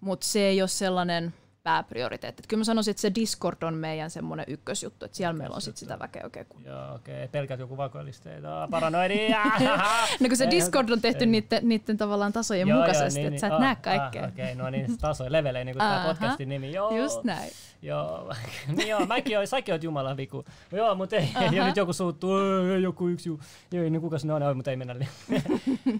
mutta 0.00 0.26
se 0.26 0.40
ei 0.40 0.62
ole 0.62 0.68
sellainen 0.68 1.34
pääprioriteetti. 1.64 2.42
Kyllä 2.48 2.60
mä 2.60 2.64
sanoisin, 2.64 2.90
että 2.90 3.00
se 3.00 3.14
Discord 3.14 3.62
on 3.62 3.74
meidän 3.74 4.10
semmoinen 4.10 4.46
ykkösjuttu, 4.48 5.04
että 5.04 5.16
siellä 5.16 5.32
meillä 5.32 5.54
on 5.54 5.60
sit 5.60 5.76
sitä 5.76 5.98
väkeä 5.98 6.22
oikein 6.24 6.46
kun... 6.46 6.64
Joo, 6.64 6.94
okei. 6.94 7.14
Okay. 7.14 7.28
Pelkät 7.28 7.60
joku 7.60 7.76
vakoilisteita, 7.76 8.68
paranoidi. 8.70 9.28
no 10.20 10.28
kun 10.28 10.36
se 10.36 10.50
Discord 10.50 10.88
on 10.90 11.00
tehty 11.00 11.26
niiden, 11.26 11.68
niiden 11.68 11.96
tavallaan 11.96 12.32
tasojen 12.32 12.68
joo, 12.68 12.78
mukaisesti, 12.78 13.20
joo, 13.20 13.30
niin, 13.30 13.34
että 13.34 13.40
sä 13.40 13.46
et 13.46 13.52
niin, 13.52 13.60
näe 13.60 13.76
kaikkea. 13.76 14.22
Ah, 14.22 14.28
okei, 14.28 14.44
okay, 14.52 14.54
no 14.64 14.70
niin, 14.70 14.98
tasoja, 14.98 15.32
levelejä, 15.32 15.64
niin 15.64 15.74
kuin 15.74 15.88
tämä 15.88 16.04
podcastin 16.06 16.48
nimi. 16.48 16.72
Joo. 16.72 16.96
Just 16.96 17.24
näin. 17.24 17.50
Joo, 17.82 18.32
niin 18.76 18.88
joo, 18.88 19.06
mäkin 19.06 19.38
oon, 19.38 19.46
säkin 19.46 19.74
oot 19.74 19.84
Jumalan 19.84 20.16
viku. 20.16 20.44
Joo, 20.72 20.94
mutta 20.94 21.16
ei, 21.16 21.28
uh-huh. 21.36 21.52
ja 21.52 21.66
nyt 21.66 21.76
joku 21.76 21.92
suuttuu, 21.92 22.38
joku 22.82 23.08
yksi, 23.08 23.28
joo, 23.28 23.90
niin 23.90 24.00
kuka 24.00 24.16
ne 24.24 24.46
on, 24.46 24.56
mutta 24.56 24.70
ei 24.70 24.76
mennä. 24.76 24.94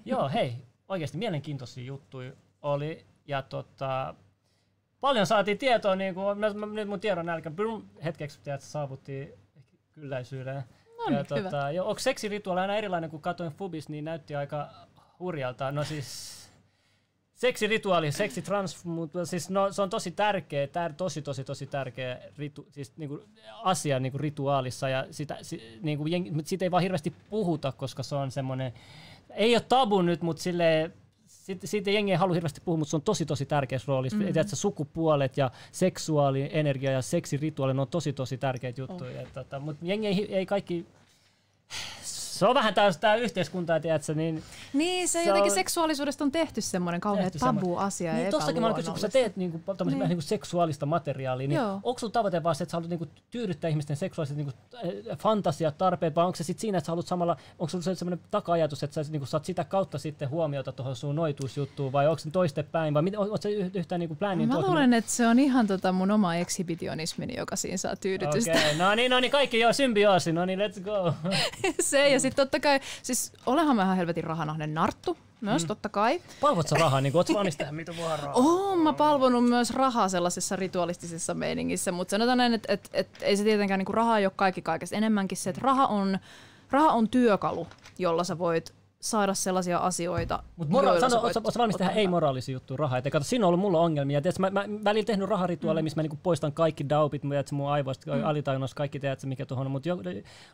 joo, 0.04 0.28
hei, 0.28 0.54
oikeasti 0.88 1.18
mielenkiintoisia 1.18 1.84
juttuja 1.84 2.32
oli, 2.62 3.06
ja 3.26 3.42
tota, 3.42 4.14
paljon 5.04 5.26
saatiin 5.26 5.58
tietoa, 5.58 5.96
niin 5.96 6.14
kuin, 6.14 6.38
nyt 6.74 6.88
mun 6.88 7.00
tiedon 7.00 7.26
nälkä, 7.26 7.50
hetkeksi 8.04 8.40
tiedät, 8.42 8.60
saavuttiin 8.60 9.32
kylläisyyden. 9.92 10.54
No 10.98 11.04
niin, 11.06 11.16
ja, 11.16 11.24
tota, 11.24 11.70
jo, 11.70 11.86
onko 11.86 11.98
seksirituaali 11.98 12.60
aina 12.60 12.76
erilainen, 12.76 13.10
kun 13.10 13.20
katsoin 13.20 13.52
Fubis, 13.52 13.88
niin 13.88 14.04
näytti 14.04 14.34
aika 14.34 14.70
hurjalta. 15.18 15.72
No 15.72 15.84
siis 15.84 16.38
seksirituaali, 17.34 18.12
seksitrans, 18.12 18.84
mutta 18.84 19.26
siis 19.26 19.50
no, 19.50 19.72
se 19.72 19.82
on 19.82 19.90
tosi 19.90 20.10
tärkeä, 20.10 20.66
tär, 20.66 20.92
tosi 20.92 21.22
tosi 21.22 21.44
tosi 21.44 21.66
tärkeä 21.66 22.18
ritu, 22.36 22.66
siis 22.70 22.96
niinku 22.96 23.24
asia 23.62 24.00
niinku 24.00 24.18
rituaalissa 24.18 24.88
ja 24.88 25.06
sitä, 25.10 25.38
si, 25.42 25.78
niinku, 25.82 26.04
siitä 26.44 26.64
ei 26.64 26.70
vaan 26.70 26.82
hirveästi 26.82 27.14
puhuta, 27.30 27.72
koska 27.72 28.02
se 28.02 28.14
on 28.14 28.30
semmoinen, 28.30 28.72
ei 29.30 29.54
ole 29.54 29.64
tabu 29.68 30.02
nyt, 30.02 30.22
mutta 30.22 30.42
sille 30.42 30.90
siitä, 31.44 31.66
siitä 31.66 31.90
jengi 31.90 32.12
ei 32.12 32.18
halua 32.18 32.34
hirveästi 32.34 32.60
puhua, 32.64 32.78
mutta 32.78 32.90
se 32.90 32.96
on 32.96 33.02
tosi 33.02 33.26
tosi 33.26 33.46
tärkeässä 33.46 33.86
roolissa. 33.88 34.18
Mm-hmm. 34.18 34.38
Että 34.40 34.56
sukupuolet 34.56 35.36
ja 35.36 35.50
seksuaali, 35.72 36.48
energia 36.52 36.90
ja 36.90 37.02
seksirituaali, 37.02 37.74
ne 37.74 37.80
on 37.80 37.88
tosi 37.88 38.12
tosi 38.12 38.38
tärkeitä 38.38 38.80
juttuja. 38.80 39.22
Oh. 39.22 39.28
Tota, 39.32 39.60
mutta 39.60 39.84
jengi 39.86 40.06
ei, 40.06 40.34
ei 40.34 40.46
kaikki 40.46 40.86
se 42.38 42.46
on 42.46 42.54
vähän 42.54 42.74
taas 42.74 42.98
tämä 42.98 43.14
yhteiskunta, 43.14 43.80
tiedätkö, 43.80 44.14
niin... 44.14 44.42
Niin, 44.72 45.08
se, 45.08 45.12
se 45.12 45.28
jotenkin 45.28 45.52
on, 45.52 45.54
seksuaalisuudesta 45.54 46.24
on 46.24 46.32
tehty 46.32 46.60
semmoinen 46.60 47.00
kauhean 47.00 47.30
tabu-asia 47.40 48.12
Niin, 48.12 48.30
tossakin 48.30 48.62
mä 48.62 48.74
kysyn, 48.74 48.92
kun 48.92 49.00
sä 49.00 49.08
teet 49.08 49.36
niinku, 49.36 49.60
niin. 49.84 49.98
niinku 49.98 50.20
seksuaalista 50.20 50.86
materiaalia, 50.86 51.48
niin 51.48 51.60
Joo. 51.60 51.80
onko 51.82 51.98
sulla 51.98 52.12
tavoite 52.12 52.42
vaan 52.42 52.54
se, 52.54 52.64
että 52.64 52.70
sä 52.70 52.76
haluat 52.76 52.90
niinku, 52.90 53.06
tyydyttää 53.30 53.70
ihmisten 53.70 53.96
seksuaaliset 53.96 54.36
niinku, 54.36 54.52
fantasiat, 55.18 55.78
tarpeet, 55.78 56.14
vai 56.14 56.24
onko 56.24 56.36
se 56.36 56.44
sitten 56.44 56.60
siinä, 56.60 56.78
että 56.78 56.86
sä 56.86 56.92
haluat 56.92 57.06
samalla, 57.06 57.36
onko 57.58 57.68
sulla 57.68 57.94
semmoinen 57.94 58.24
taka-ajatus, 58.30 58.82
että 58.82 59.04
sä 59.04 59.12
niinku, 59.12 59.26
saat 59.26 59.44
sitä 59.44 59.64
kautta 59.64 59.98
sitten 59.98 60.30
huomiota 60.30 60.72
tuohon 60.72 60.96
sun 60.96 61.16
noituusjuttuun, 61.16 61.92
vai 61.92 62.06
onko 62.06 62.18
se 62.18 62.30
toistepäin, 62.30 62.94
vai 62.94 63.02
oletko 63.16 63.36
se 63.36 63.50
yhtään 63.50 63.98
niinku 63.98 64.14
pläänin 64.14 64.48
Mä 64.48 64.60
luulen, 64.60 64.94
että 64.94 65.10
se 65.10 65.26
on 65.26 65.38
ihan 65.38 65.66
tota 65.66 65.92
mun 65.92 66.10
oma 66.10 66.34
ekshibitionismini, 66.34 67.36
joka 67.36 67.56
siinä 67.56 67.76
saa 67.76 67.96
tyydytystä. 67.96 68.50
Okei, 68.50 68.64
okay. 68.64 68.78
no 68.78 68.94
niin, 68.94 69.10
no 69.10 69.20
niin, 69.20 69.30
kaikki 69.30 69.58
joo, 69.58 69.72
symbioosi, 69.72 70.32
no 70.32 70.44
niin, 70.44 70.58
let's 70.58 70.80
go. 70.80 71.14
se, 71.80 72.08
ja 72.08 72.20
sitten 72.20 72.33
totta 72.36 72.60
kai, 72.60 72.80
siis 73.02 73.32
olehan 73.46 73.76
mä 73.76 73.82
ihan 73.82 73.96
helvetin 73.96 74.24
rahanahden 74.24 74.74
narttu, 74.74 75.16
myös 75.40 75.62
mm. 75.62 75.68
totta 75.68 75.88
kai. 75.88 76.20
Palvot 76.40 76.68
sä 76.68 76.76
rahaa, 76.76 77.00
niin 77.00 77.12
kuin 77.12 77.20
oot 77.20 77.34
valmis 77.34 77.58
mitä 77.70 77.96
vuoroa? 77.96 78.32
Oon 78.34 78.78
mä 78.78 78.92
palvonut 78.92 79.44
myös 79.44 79.70
rahaa 79.70 80.08
sellaisessa 80.08 80.56
ritualistisessa 80.56 81.34
meiningissä, 81.34 81.92
mutta 81.92 82.10
sanotaan 82.10 82.38
näin, 82.38 82.54
että 82.54 82.72
et, 82.72 82.90
et, 82.92 83.08
ei 83.22 83.36
se 83.36 83.44
tietenkään 83.44 83.78
niin 83.78 83.86
kuin 83.86 83.94
raha 83.94 84.18
ei 84.18 84.26
ole 84.26 84.32
kaikki 84.36 84.62
kaikesta. 84.62 84.96
Enemmänkin 84.96 85.38
se, 85.38 85.50
että 85.50 85.62
raha 85.64 85.86
on 85.86 86.18
raha 86.70 86.92
on 86.92 87.08
työkalu, 87.08 87.66
jolla 87.98 88.24
sä 88.24 88.38
voit 88.38 88.74
saada 89.00 89.34
sellaisia 89.34 89.78
asioita, 89.78 90.42
Mutta 90.56 90.72
mora- 90.72 91.00
sano, 91.00 91.10
sä 91.10 91.22
voit 91.22 91.36
ootko 91.36 91.52
valmis 91.58 91.76
tehdä 91.76 91.90
ottaa 91.90 91.98
ei 91.98 92.04
hyvää. 92.04 92.10
moraalisia 92.10 92.52
juttuja 92.52 92.76
rahaa? 92.76 92.98
Et 92.98 93.04
kato, 93.12 93.24
siinä 93.24 93.44
on 93.44 93.48
ollut 93.48 93.60
mulla 93.60 93.80
ongelmia. 93.80 94.22
Tiedätkö, 94.22 94.40
mä, 94.40 94.50
mä, 94.50 94.64
välillä 94.84 95.06
tehnyt 95.06 95.28
raharituaaleja, 95.28 95.82
missä 95.82 95.96
mä 95.98 96.02
niinku 96.02 96.18
poistan 96.22 96.52
kaikki 96.52 96.88
daupit, 96.88 97.22
tiedätkö, 97.22 97.54
mun 97.54 97.70
aivoista, 97.70 98.16
mm. 98.16 98.24
alitajunnassa 98.24 98.76
kaikki 98.76 99.00
tiedätkö, 99.00 99.26
mikä 99.26 99.46
tuohon 99.46 99.66
on. 99.66 99.70
Mutta 99.70 99.90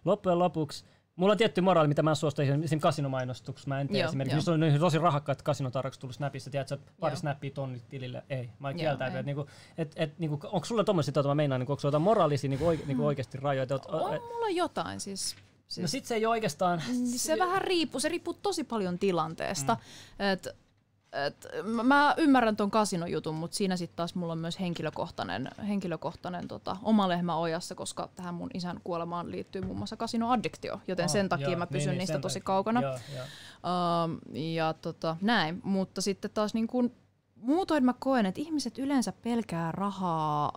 loppujen 0.04 0.38
lopuksi 0.38 0.84
Mulla 1.16 1.32
on 1.32 1.38
tietty 1.38 1.60
moraali, 1.60 1.88
mitä 1.88 2.02
mä 2.02 2.10
en 2.10 2.16
suosta 2.16 2.42
esimerkiksi 2.42 2.78
kasinomainostuksessa. 2.78 3.68
Mä 3.68 3.80
en 3.80 3.88
tee 3.88 4.00
Joo, 4.00 4.08
esimerkiksi, 4.08 4.36
jos 4.36 4.48
on 4.48 4.60
tosi 4.80 4.98
rahakkaat 4.98 5.42
kasinotarjoukset 5.42 6.00
tullut 6.00 6.16
snapissa, 6.16 6.50
tiedätkö, 6.50 6.74
että 6.74 6.92
pari 7.00 7.12
Joo. 7.12 7.20
snappia 7.20 7.50
tonnit 7.50 7.88
tilille. 7.88 8.22
Ei, 8.30 8.50
mä 8.58 8.74
kieltäydyn. 8.74 9.16
ei. 9.16 9.20
Et, 9.20 9.26
niinku, 9.26 9.46
et, 9.78 9.92
et, 9.96 10.18
niinku, 10.18 10.38
onko 10.44 10.64
sulla 10.64 10.84
tommosia, 10.84 11.12
tota 11.12 11.28
mä 11.28 11.34
meinaan, 11.34 11.60
niinku, 11.60 11.72
onko 11.72 11.80
sulla 11.80 11.90
jotain 11.90 12.02
moraalisia 12.02 12.50
niinku, 12.50 12.66
oike, 12.66 12.84
niinku 12.86 13.06
oikeasti 13.06 13.38
rajoja? 13.38 13.62
Et, 13.62 13.86
On 13.86 14.22
mulla 14.22 14.48
jotain 14.48 15.00
siis. 15.00 15.36
siis 15.68 15.82
no 15.82 15.88
sit 15.88 16.04
se 16.04 16.14
ei 16.14 16.26
oikeastaan... 16.26 16.82
Niin 16.88 17.18
se 17.18 17.38
vähän 17.38 17.62
riippuu, 17.62 18.00
se 18.00 18.08
riippuu 18.08 18.34
tosi 18.34 18.64
paljon 18.64 18.98
tilanteesta. 18.98 19.74
Mm. 19.74 20.24
Et, 20.24 20.48
et, 21.12 21.46
mä- 21.64 21.82
mä 21.82 22.14
ymmärrän 22.16 22.56
ton 22.56 22.70
kasinojutun, 22.70 23.34
mutta 23.34 23.56
siinä 23.56 23.76
sitten 23.76 23.96
taas 23.96 24.14
mulla 24.14 24.32
on 24.32 24.38
myös 24.38 24.60
henkilökohtainen, 24.60 25.48
henkilökohtainen 25.68 26.48
tota, 26.48 26.76
oma 26.82 27.08
lehmä 27.08 27.36
ojassa, 27.36 27.74
koska 27.74 28.08
tähän 28.16 28.34
mun 28.34 28.50
isän 28.54 28.80
kuolemaan 28.84 29.30
liittyy 29.30 29.62
muun 29.62 29.76
muassa 29.78 29.96
kasinoaddiktio, 29.96 30.80
joten 30.88 31.04
Oh, 31.04 31.10
sen 31.10 31.28
takia 31.28 31.48
joo, 31.48 31.58
mä 31.58 31.64
niin, 31.64 31.72
pysyn 31.72 31.90
niin, 31.90 31.98
niistä 31.98 32.18
tosi 32.18 32.34
takia. 32.40 32.46
kaukana. 32.46 32.82
Joo, 32.82 32.98
joo. 33.16 33.24
Um, 34.04 34.18
ja 34.36 34.72
tota, 34.72 35.16
näin, 35.20 35.60
mutta 35.64 36.00
sitten 36.00 36.30
taas 36.34 36.54
niin 36.54 36.66
kuin, 36.66 36.94
muutoin 37.36 37.84
mä 37.84 37.94
koen, 37.98 38.26
että 38.26 38.40
ihmiset 38.40 38.78
yleensä 38.78 39.12
pelkää 39.12 39.72
rahaa 39.72 40.52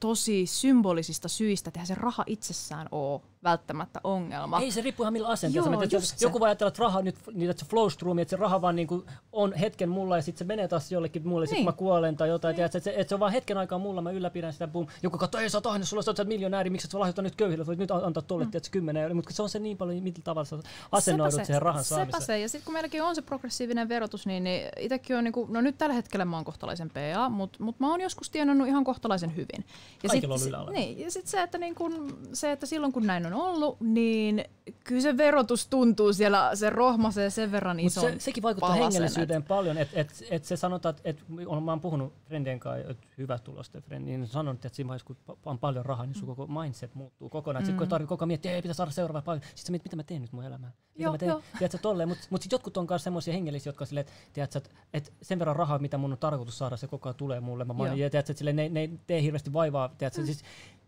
tosi 0.00 0.46
symbolisista 0.46 1.28
syistä, 1.28 1.68
että 1.68 1.84
se 1.84 1.94
raha 1.94 2.24
itsessään 2.26 2.88
ole 2.92 3.20
välttämättä 3.44 4.00
ongelma. 4.04 4.60
Ei 4.60 4.70
se 4.70 4.80
riippuu 4.80 5.04
ihan 5.04 5.12
millä 5.12 5.28
asenteessa. 5.28 5.70
Joo, 5.90 6.00
se. 6.00 6.26
joku 6.26 6.40
voi 6.40 6.48
ajatella, 6.48 6.68
että 6.68 6.82
raha 6.82 7.02
nyt, 7.02 7.16
niin 7.32 7.50
että 7.50 7.64
se 7.64 7.70
flows 7.70 7.96
through 7.96 8.14
me, 8.14 8.22
että 8.22 8.30
se 8.30 8.36
raha 8.36 8.62
vaan 8.62 8.76
niin 8.76 8.88
kuin 8.88 9.04
on 9.32 9.52
hetken 9.52 9.88
mulla 9.88 10.16
ja 10.16 10.22
sitten 10.22 10.38
se 10.38 10.44
menee 10.44 10.68
taas 10.68 10.92
jollekin 10.92 11.28
muulle, 11.28 11.44
niin. 11.44 11.50
Niin. 11.50 11.56
sitten 11.56 11.74
mä 11.74 11.78
kuolen 11.78 12.16
tai 12.16 12.28
jotain. 12.28 12.56
Niin. 12.56 12.64
Että, 12.64 12.80
se, 12.80 12.94
että 12.96 13.08
se 13.08 13.14
on 13.14 13.20
vaan 13.20 13.32
hetken 13.32 13.58
aikaa 13.58 13.78
mulla, 13.78 14.02
mä 14.02 14.10
ylläpidän 14.10 14.52
sitä, 14.52 14.66
boom. 14.66 14.86
Joku 15.02 15.18
katsoo, 15.18 15.40
ei 15.40 15.50
sä 15.50 15.58
oot 15.58 15.66
ahne, 15.66 15.84
sulla 15.84 16.02
oot 16.06 16.28
miljonääri, 16.28 16.70
miksi 16.70 16.88
sä 16.88 16.98
lahjoita 16.98 17.22
nyt 17.22 17.36
köyhille, 17.36 17.66
voit 17.66 17.78
nyt 17.78 17.90
antaa 17.90 18.22
tolle, 18.22 18.44
mm. 18.44 18.50
tiedätkö, 18.50 18.72
kymmenen 18.72 19.02
euroa. 19.02 19.14
Mutta 19.14 19.32
se 19.32 19.42
on 19.42 19.48
se 19.48 19.58
niin 19.58 19.76
paljon, 19.76 20.02
millä 20.02 20.18
tavalla 20.24 20.44
sä 20.44 20.58
asennoidut 20.92 21.32
Sepä 21.34 21.44
se, 21.44 21.46
siihen 21.46 21.62
rahan 21.62 21.84
Sepä 21.84 21.96
saamiseen. 21.96 22.22
se. 22.22 22.38
Ja 22.38 22.48
sitten 22.48 22.64
kun 22.64 22.72
meilläkin 22.72 23.02
on 23.02 23.14
se 23.14 23.22
progressiivinen 23.22 23.88
verotus, 23.88 24.26
niin, 24.26 24.44
niin 24.44 24.68
itsekin 24.78 25.16
on, 25.16 25.24
niinku, 25.24 25.46
no 25.50 25.60
nyt 25.60 25.78
tällä 25.78 25.94
hetkellä 25.94 26.24
mä 26.24 26.36
oon 26.36 26.44
kohtalaisen 26.44 26.90
PA, 26.90 27.28
mutta 27.28 27.64
mut 27.64 27.80
mä 27.80 27.90
oon 27.90 28.00
joskus 28.00 28.30
tienannut 28.30 28.68
ihan 28.68 28.84
kohtalaisen 28.84 29.36
hyvin. 29.36 29.64
Ja 30.02 30.08
Kaikilla 30.08 30.38
sit- 30.38 30.46
on 30.46 30.48
yläala. 30.48 30.70
Niin, 30.70 31.00
ja 31.00 31.10
sitten 31.10 31.30
se, 31.30 31.42
että 31.42 31.58
niin 31.58 31.74
kun, 31.74 32.18
se, 32.32 32.52
että 32.52 32.66
silloin 32.66 32.92
kun 32.92 33.06
näin 33.06 33.26
on 33.26 33.31
ollut, 33.34 33.80
niin 33.80 34.44
kyllä 34.84 35.00
se 35.00 35.16
verotus 35.16 35.66
tuntuu 35.66 36.12
siellä, 36.12 36.50
se 36.54 36.70
rohmasee 36.70 37.30
sen 37.30 37.52
verran 37.52 37.76
Mutta 37.76 37.86
ison 37.86 38.12
se, 38.12 38.18
sekin 38.18 38.42
vaikuttaa 38.42 38.68
palasen, 38.68 38.92
hengellisyyteen 38.92 39.42
paljon, 39.42 39.78
että 39.78 40.00
et, 40.00 40.24
et 40.30 40.44
se 40.44 40.56
sanotaan, 40.56 40.94
että 40.94 41.02
et, 41.10 41.24
on, 41.46 41.62
mä 41.62 41.72
oon 41.72 41.80
puhunut 41.80 42.12
friendien 42.24 42.60
kanssa, 42.60 42.90
että 42.90 43.06
hyvä 43.18 43.38
friend, 43.80 44.04
niin 44.04 44.26
sanon, 44.26 44.54
että 44.54 44.68
siinä 44.72 44.88
vaiheessa, 44.88 45.06
kun 45.06 45.38
on 45.46 45.58
paljon 45.58 45.84
rahaa, 45.84 46.06
niin 46.06 46.14
sun 46.14 46.28
koko 46.28 46.46
mindset 46.46 46.94
muuttuu 46.94 47.28
kokonaan. 47.28 47.62
Mm. 47.62 47.66
Sitten 47.66 47.78
kun 47.78 47.88
tarvii 47.88 48.06
koko 48.06 48.22
ajan 48.22 48.28
miettiä, 48.28 48.52
ei 48.52 48.62
pitää 48.62 48.74
saada 48.74 48.90
seuraava 48.90 49.22
paljon, 49.22 49.42
sitten 49.42 49.66
sä 49.66 49.72
mietit, 49.72 49.84
mitä 49.84 49.96
mä 49.96 50.02
teen 50.02 50.22
nyt 50.22 50.32
mun 50.32 50.44
elämään. 50.44 50.72
Mitä 50.94 51.02
Joo, 51.02 51.12
mä 51.12 51.18
teen? 51.18 51.28
joo. 51.28 51.42
Tiedätkö, 51.58 51.78
tolleen, 51.78 52.08
mutta 52.08 52.26
mut 52.30 52.42
sitten 52.42 52.54
jotkut 52.54 52.76
on 52.76 52.86
myös 52.90 53.04
semmoisia 53.04 53.34
hengellisiä, 53.34 53.70
jotka 53.70 53.86
silleen, 53.86 54.06
että 54.36 54.60
et 54.94 55.12
sen 55.22 55.38
verran 55.38 55.56
rahaa, 55.56 55.78
mitä 55.78 55.98
mun 55.98 56.12
on 56.12 56.18
tarkoitus 56.18 56.58
saada, 56.58 56.76
se 56.76 56.86
koko 56.86 57.08
ajan 57.08 57.16
tulee 57.16 57.40
mulle. 57.40 57.64
Mä, 57.64 57.74
Joo. 57.78 57.86
ja 57.86 58.10
tiedätkö, 58.10 58.18
että 58.18 58.38
silleen, 58.38 58.56
ne, 58.56 58.68
ne 58.68 58.80
ei 58.80 58.90
tee 59.06 59.22
hirveästi 59.22 59.52
vaivaa. 59.52 59.88
Tiedätkö, 59.88 60.20
mm. 60.20 60.26
siis 60.26 60.42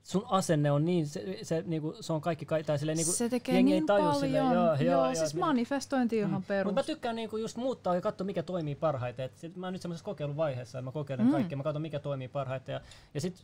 sun 0.05 0.27
asenne 0.31 0.71
on 0.71 0.85
niin, 0.85 1.07
se, 1.07 1.39
se, 1.43 1.63
niinku, 1.67 1.95
se 2.01 2.13
on 2.13 2.21
kaikki, 2.21 2.47
kai- 2.47 2.65
tai 2.65 2.79
silleen, 2.79 2.97
niinku, 2.97 3.13
se 3.13 3.29
tekee 3.29 3.55
jengi 3.55 3.73
ei 3.73 3.81
niin 3.81 3.87
taju 3.87 4.03
paljon. 4.05 4.21
silleen, 4.21 4.45
joo, 4.45 4.55
joo, 4.55 4.75
joo, 5.05 5.15
siis 5.15 5.35
minä- 5.35 5.47
manifestointi 5.47 6.19
ihan 6.19 6.31
Mm. 6.31 6.43
perus. 6.43 6.65
Mutta 6.73 6.81
mä 6.81 6.85
tykkään 6.87 7.17
niinku 7.17 7.37
just 7.37 7.57
muuttaa 7.57 7.95
ja 7.95 8.01
katsoa, 8.01 8.25
mikä 8.25 8.43
toimii 8.43 8.75
parhaiten. 8.75 9.25
Et 9.25 9.39
sit 9.39 9.57
mä 9.57 9.67
oon 9.67 9.73
nyt 9.73 9.83
semmoisessa 9.83 10.05
kokeiluvaiheessa, 10.05 10.79
että 10.79 10.85
mä 10.85 10.93
kokeilen 10.93 11.27
mm. 11.27 11.33
kaikkea, 11.33 11.57
mä 11.57 11.63
katson, 11.65 11.83
mikä 11.83 11.99
toimii 11.99 12.29
parhaiten. 12.29 12.73
Ja, 12.73 12.81
ja 13.15 13.21
sit, 13.21 13.35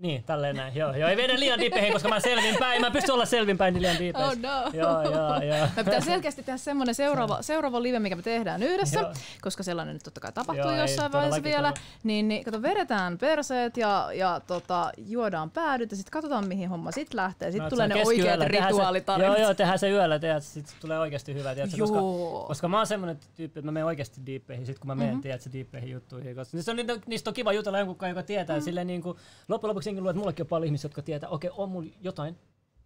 niin, 0.00 0.24
tälleen 0.24 0.56
näin. 0.56 0.74
Joo, 0.76 0.94
joo, 0.96 1.08
ei 1.10 1.16
vedä 1.16 1.38
liian 1.40 1.58
diipeihin, 1.60 1.92
koska 1.92 2.08
mä 2.08 2.20
selvin 2.20 2.56
päin. 2.58 2.80
Mä 2.80 2.90
pystyn 2.90 3.14
olla 3.14 3.24
selvinpäin 3.24 3.74
niin 3.74 3.82
liian 3.82 3.98
diipeissä. 3.98 4.30
Oh 4.30 4.36
no. 4.38 4.70
Joo, 4.72 5.02
joo, 5.02 5.42
joo. 5.42 5.66
Me 5.76 5.84
pitää 5.84 6.00
selkeästi 6.00 6.42
tehdä 6.42 6.56
semmoinen 6.56 6.94
seuraava, 6.94 7.42
seuraava 7.42 7.82
live, 7.82 7.98
mikä 7.98 8.16
me 8.16 8.22
tehdään 8.22 8.62
yhdessä, 8.62 9.00
Joo. 9.00 9.12
koska 9.40 9.62
sellainen 9.62 9.94
nyt 9.94 10.02
totta 10.02 10.20
kai 10.20 10.32
tapahtuu 10.32 10.64
Joo, 10.70 10.80
jossain 10.80 11.12
vaiheessa 11.12 11.42
vielä. 11.42 11.72
Niin, 12.02 12.28
niin 12.28 12.44
kato, 12.44 12.62
vedetään 12.62 13.18
perseet 13.18 13.76
ja, 13.76 14.08
ja 14.12 14.40
tota, 14.46 14.92
juodaan 14.98 15.50
päädyt 15.50 15.90
ja 15.90 15.96
sitten 15.96 16.12
katsotaan 16.12 16.48
mihin 16.48 16.68
homma 16.68 16.90
sitten 16.92 17.16
lähtee. 17.16 17.50
Sitten 17.50 17.64
No, 17.64 17.70
tulee 17.70 17.88
ne 17.88 18.02
oikeat. 18.06 18.40
Tehdään 18.40 18.68
rituaalitarinat. 18.70 19.38
Joo, 19.38 19.46
joo, 19.46 19.54
tehdään 19.54 19.78
se 19.78 19.90
yöllä, 19.90 20.18
tiedät, 20.18 20.42
sit 20.44 20.76
tulee 20.80 20.98
oikeasti 20.98 21.34
hyvä, 21.34 21.54
tiedät, 21.54 21.70
koska, 21.80 21.96
Joo. 21.96 22.44
koska 22.48 22.68
mä 22.68 22.76
oon 22.76 22.86
semmoinen 22.86 23.18
tyyppi, 23.36 23.58
että 23.60 23.66
mä 23.66 23.72
menen 23.72 23.86
oikeasti 23.86 24.20
diippeihin, 24.26 24.66
sit 24.66 24.78
kun 24.78 24.86
mä 24.86 24.94
menen, 24.94 25.08
Mhm. 25.08 25.14
mm-hmm. 25.14 25.22
tiedät, 25.22 25.52
diippeihin 25.52 25.90
juttuihin. 25.90 26.36
Koska 26.36 26.56
niistä 26.56 26.70
on, 26.72 26.76
niitä- 26.76 26.98
niistä 27.06 27.30
on 27.30 27.34
kiva 27.34 27.52
jutella 27.52 27.78
jonkun 27.78 27.96
kanssa, 27.96 28.10
joka 28.10 28.22
tietää. 28.26 28.56
Mm-hmm. 28.56 28.64
Silleen, 28.64 28.86
niin 28.86 29.02
kuin, 29.02 29.16
loppujen 29.48 29.68
lopuksi 29.70 29.89
jengi 29.90 30.00
luulee, 30.00 30.10
että 30.10 30.20
mullakin 30.20 30.42
on 30.42 30.48
paljon 30.48 30.66
ihmisiä, 30.66 30.88
jotka 30.88 31.02
tietää, 31.02 31.28
okei, 31.28 31.50
on 31.56 31.68
mulla 31.68 31.90
jotain, 32.00 32.36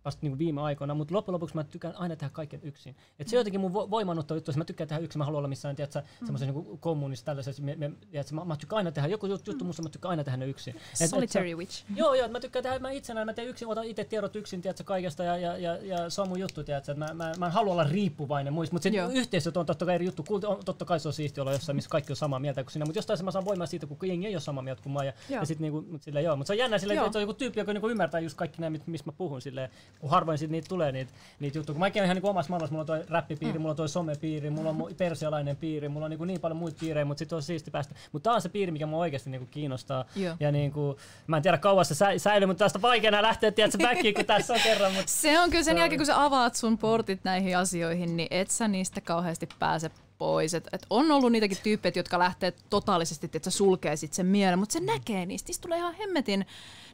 vasta 0.05 0.19
niin 0.27 0.39
viime 0.39 0.61
aikoina, 0.61 0.95
mutta 0.95 1.15
loppujen 1.15 1.35
lopuksi 1.35 1.55
mä 1.57 1.65
tykkään 1.65 1.95
aina 1.97 2.17
tehdä 2.17 2.31
kaiken 2.33 2.61
yksin. 2.63 2.97
Et 3.19 3.29
se 3.29 3.37
on 3.37 3.41
jotenkin 3.41 3.61
mun 3.61 3.71
vo- 3.73 3.91
voimannuttava 3.91 4.37
juttu, 4.37 4.51
että 4.51 4.59
mä 4.61 4.65
tykkään 4.65 4.89
tehdä 4.89 5.03
yksin, 5.03 5.19
mä 5.19 5.25
haluan 5.25 5.39
olla 5.39 5.49
missään, 5.49 5.77
tiedätkö, 5.77 6.01
Mm. 6.01 6.27
semmoisessa 6.27 6.53
niin 6.53 6.79
kommunissa, 6.79 7.25
tällaisessa, 7.25 7.63
me, 7.63 7.75
me, 7.77 7.91
tiedätkö, 8.11 8.35
mä, 8.35 8.45
mä, 8.45 8.57
tykkään 8.57 8.77
aina 8.77 8.93
tehdä, 8.93 9.09
joku 9.09 9.27
juttu, 9.27 9.51
juttu 9.51 9.65
musta 9.65 9.83
mä 9.83 9.89
tykkään 9.89 10.11
aina 10.11 10.25
tehdä 10.25 10.37
ne 10.37 10.47
yksin. 10.47 10.77
Et- 10.77 10.83
et 10.83 10.97
se- 10.97 11.07
Solitary 11.09 11.55
witch. 11.55 11.85
Joo, 11.97 12.15
joo, 12.15 12.29
mä 12.29 12.41
tykkään 12.41 12.63
tehdä 12.63 12.79
mä 12.79 12.91
itsenään, 12.91 13.27
mä 13.27 13.33
teen 13.33 13.49
yksin, 13.49 13.69
otan 13.69 13.85
itse 13.85 14.05
tiedot 14.05 14.37
yksin, 14.37 14.63
tiedätkö, 14.63 14.85
kaikesta 14.85 15.25
ja, 15.25 15.37
ja, 15.37 15.57
ja, 15.59 15.77
ja 15.77 16.11
se 16.11 16.21
on 16.21 16.29
mun 16.29 16.41
juttu, 16.41 16.65
tiedätkö, 16.65 16.93
että 16.93 17.05
mä, 17.05 17.15
mä, 17.15 17.33
mä 17.39 17.47
en 17.47 17.53
halua 17.53 17.73
olla 17.73 17.85
riippuvainen 17.85 18.53
muista, 18.53 18.75
mutta 18.75 18.89
se 18.91 19.13
yhteisöt 19.19 19.57
on 19.57 19.67
totta 19.67 19.87
kai 19.87 19.95
eri 19.95 20.05
juttu, 20.05 20.23
Kulti 20.23 20.47
on, 20.47 20.65
totta 20.65 20.85
kai 20.85 21.01
se 21.01 21.09
on 21.09 21.15
siisti 21.15 21.41
olla 21.41 21.53
jossain, 21.53 21.77
missä 21.77 21.91
kaikki 21.91 22.13
on 22.13 22.17
samaa 22.17 22.39
mieltä 22.39 22.63
kuin 22.65 22.73
sinä, 22.73 22.85
mutta 22.85 22.99
jostain 22.99 23.17
se 23.19 23.25
mä 23.25 23.31
saan 23.31 23.45
voimaa 23.45 23.67
siitä, 23.67 23.87
kun 23.87 23.97
jengi 24.03 24.27
ei 24.27 24.35
ole 24.35 24.41
samaa 24.41 24.63
mieltä 24.63 24.83
kuin 24.83 24.93
mä 24.93 25.05
ja, 25.05 25.13
Joo. 25.29 25.41
ja 25.41 25.47
sit 25.47 25.59
niinku, 25.59 25.83
mut 25.91 26.03
silleen, 26.03 26.25
joo, 26.25 26.37
mutta 26.37 26.47
se 26.47 26.53
on 26.53 26.59
jännä 26.59 26.77
Joo. 26.95 27.07
että 27.07 27.19
on 27.19 27.23
joku 27.23 27.35
tyyppi, 27.35 27.61
joka 27.61 27.73
niinku 27.73 27.89
ymmärtää 27.89 28.21
just 28.21 28.37
kaikki 28.37 28.61
nämä, 28.61 28.79
mistä 28.87 29.11
mä 29.11 29.15
puhun 29.19 29.41
silleen, 29.43 29.71
kun 29.71 29.94
harvoin 30.07 30.39
sit 30.39 30.51
niitä 30.51 30.69
tulee 30.69 30.93
niitä, 30.93 31.12
niitä 31.41 31.59
juttuja, 31.59 31.75
kun 31.75 31.81
mäkin 31.81 32.01
olen 32.01 32.07
ihan 32.07 32.15
niinku 32.15 32.29
omassa 32.29 32.51
maailmassa, 32.51 32.73
mulla 32.73 32.81
on 32.81 32.87
toi 32.87 33.05
räppipiiri, 33.09 33.59
mm. 33.59 33.61
mulla 33.61 33.71
on 33.71 33.77
toi 33.77 33.89
somepiiri, 33.89 34.51
mulla 34.51 34.71
on 34.71 34.89
persialainen 34.97 35.57
piiri, 35.57 35.89
mulla 35.89 36.07
on 36.07 36.11
niinku 36.11 36.25
niin 36.25 36.41
paljon 36.41 36.57
muita 36.57 36.77
piirejä, 36.81 37.05
mutta 37.05 37.19
sitten 37.19 37.37
on 37.37 37.43
siisti 37.43 37.71
päästä, 37.71 37.95
mutta 38.12 38.29
tää 38.31 38.35
on 38.35 38.43
se 38.43 38.49
piiri, 38.49 38.73
mikä 38.73 38.87
mua 38.87 38.99
oikeasti 38.99 39.31
niinku 39.31 39.49
kiinnostaa, 39.51 40.05
Joo. 40.16 40.37
ja 40.41 40.53
niinku, 40.53 40.97
mä 41.27 41.37
en 41.37 41.43
tiedä 41.43 41.59
kauas 41.59 41.89
se 41.89 41.95
sä, 41.95 42.19
säilyy, 42.19 42.47
mutta 42.47 42.65
tästä 42.65 42.83
vaikeana 42.83 43.23
lähteä, 43.23 43.53
tiedätkö, 43.53 43.79
backiin, 43.79 44.15
kun 44.15 44.25
tässä 44.25 44.55
on 44.55 44.61
kerran, 44.65 44.93
mutta 44.93 45.12
Se 45.23 45.41
on 45.41 45.51
kyllä 45.51 45.65
sen 45.65 45.77
Se 45.77 45.81
jälkeen, 45.81 45.99
kun 45.99 46.07
sä 46.07 46.25
avaat 46.25 46.55
sun 46.55 46.79
portit 46.79 47.25
näihin 47.25 47.59
asioihin, 47.59 48.16
niin 48.16 48.29
et 48.31 48.51
sä 48.51 48.69
niistä 48.69 49.01
kauheasti 49.01 49.49
pääse 49.59 49.91
pois. 50.19 50.55
Et, 50.55 50.69
et 50.73 50.87
on 50.91 51.11
ollut 51.11 51.33
niitäkin 51.33 51.59
tyyppejä, 51.62 51.93
jotka 51.97 52.19
lähtee 52.19 52.53
totaalisesti, 52.71 53.27
että 53.27 53.51
sä 53.51 53.57
sulkee 53.57 53.97
sit 53.97 54.12
sen 54.12 54.27
mielen, 54.27 54.59
mutta 54.59 54.73
se 54.73 54.81
näkee 54.81 55.27
niistä. 55.27 55.49
Niistä 55.49 55.62
tulee 55.62 55.79
ihan 55.79 55.95
hemmetin, 55.95 56.47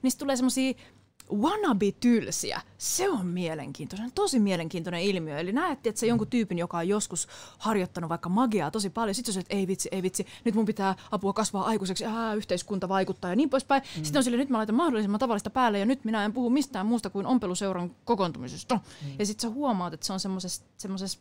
niistä 0.03 0.19
tulee 0.19 0.37
semmosia 0.37 0.75
wannabe-tylsiä. 1.33 2.61
Se 2.79 3.11
on 3.11 3.27
mielenkiintoinen, 3.27 4.13
tosi 4.13 4.41
mielenkiintoinen 4.41 5.03
ilmiö. 5.03 5.39
Eli 5.39 5.53
näet, 5.53 5.87
että 5.87 6.01
se 6.01 6.07
jonkun 6.07 6.27
tyypin, 6.27 6.59
joka 6.59 6.79
on 6.79 6.89
joskus 6.89 7.29
harjoittanut 7.59 8.09
vaikka 8.09 8.29
magiaa 8.29 8.71
tosi 8.71 8.91
paljon, 8.91 9.15
sitten 9.15 9.35
se 9.35 9.41
että 9.41 9.57
ei 9.57 9.67
vitsi, 9.67 9.89
ei 9.93 10.03
vitsi, 10.03 10.27
nyt 10.45 10.55
mun 10.55 10.67
pitää 10.67 10.95
apua 11.11 11.33
kasvaa 11.33 11.65
aikuiseksi, 11.65 12.05
ää, 12.05 12.35
yhteiskunta 12.35 12.89
vaikuttaa 12.89 13.31
ja 13.31 13.37
niin 13.37 13.51
poispäin. 13.51 13.83
Mm. 13.83 14.05
Sitten 14.05 14.21
on 14.21 14.25
sille, 14.25 14.37
nyt 14.37 14.51
mä 14.51 14.59
laitan 14.59 14.75
mahdollisimman 14.77 15.21
tavallista 15.21 15.51
päälle 15.51 15.79
ja 15.79 15.87
nyt 15.87 16.05
minä 16.05 16.25
en 16.25 16.33
puhu 16.33 16.51
mistään 16.51 16.87
muusta 16.87 17.11
kuin 17.11 17.27
ompeluseuran 17.27 17.97
kokoontumisesta. 18.05 18.75
Mm. 18.75 19.13
Ja 19.19 19.27
sitten 19.27 19.51
sä 19.51 19.55
huomaat, 19.55 19.95
että 19.95 20.07
se 20.07 20.13
on 20.13 20.21
semmoisessa 20.21 20.65
semmoisessa 20.77 21.19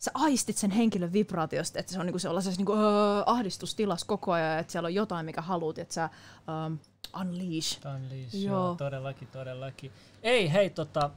sä 0.00 0.10
aistit 0.14 0.56
sen 0.56 0.70
henkilön 0.70 1.12
vibraatiosta, 1.12 1.78
että 1.78 1.92
se 1.92 2.00
on 2.00 2.06
niinku 2.06 2.18
sellaisessa 2.18 2.58
niinku, 2.58 2.72
öö, 2.72 3.22
ahdistustilassa 3.26 4.06
koko 4.06 4.32
ajan, 4.32 4.58
että 4.58 4.72
siellä 4.72 4.86
on 4.86 4.94
jotain, 4.94 5.26
mikä 5.26 5.42
haluat, 5.42 5.78
että 5.78 5.94
sä 5.94 6.10
um, 6.66 6.78
unleash. 7.20 7.86
Unleash, 7.86 8.34
Joo. 8.34 8.56
joo. 8.66 8.74
todellakin, 8.74 9.28
todellakin. 9.28 9.92
Ei, 10.22 10.52
hei, 10.52 10.70
tota, 10.70 11.10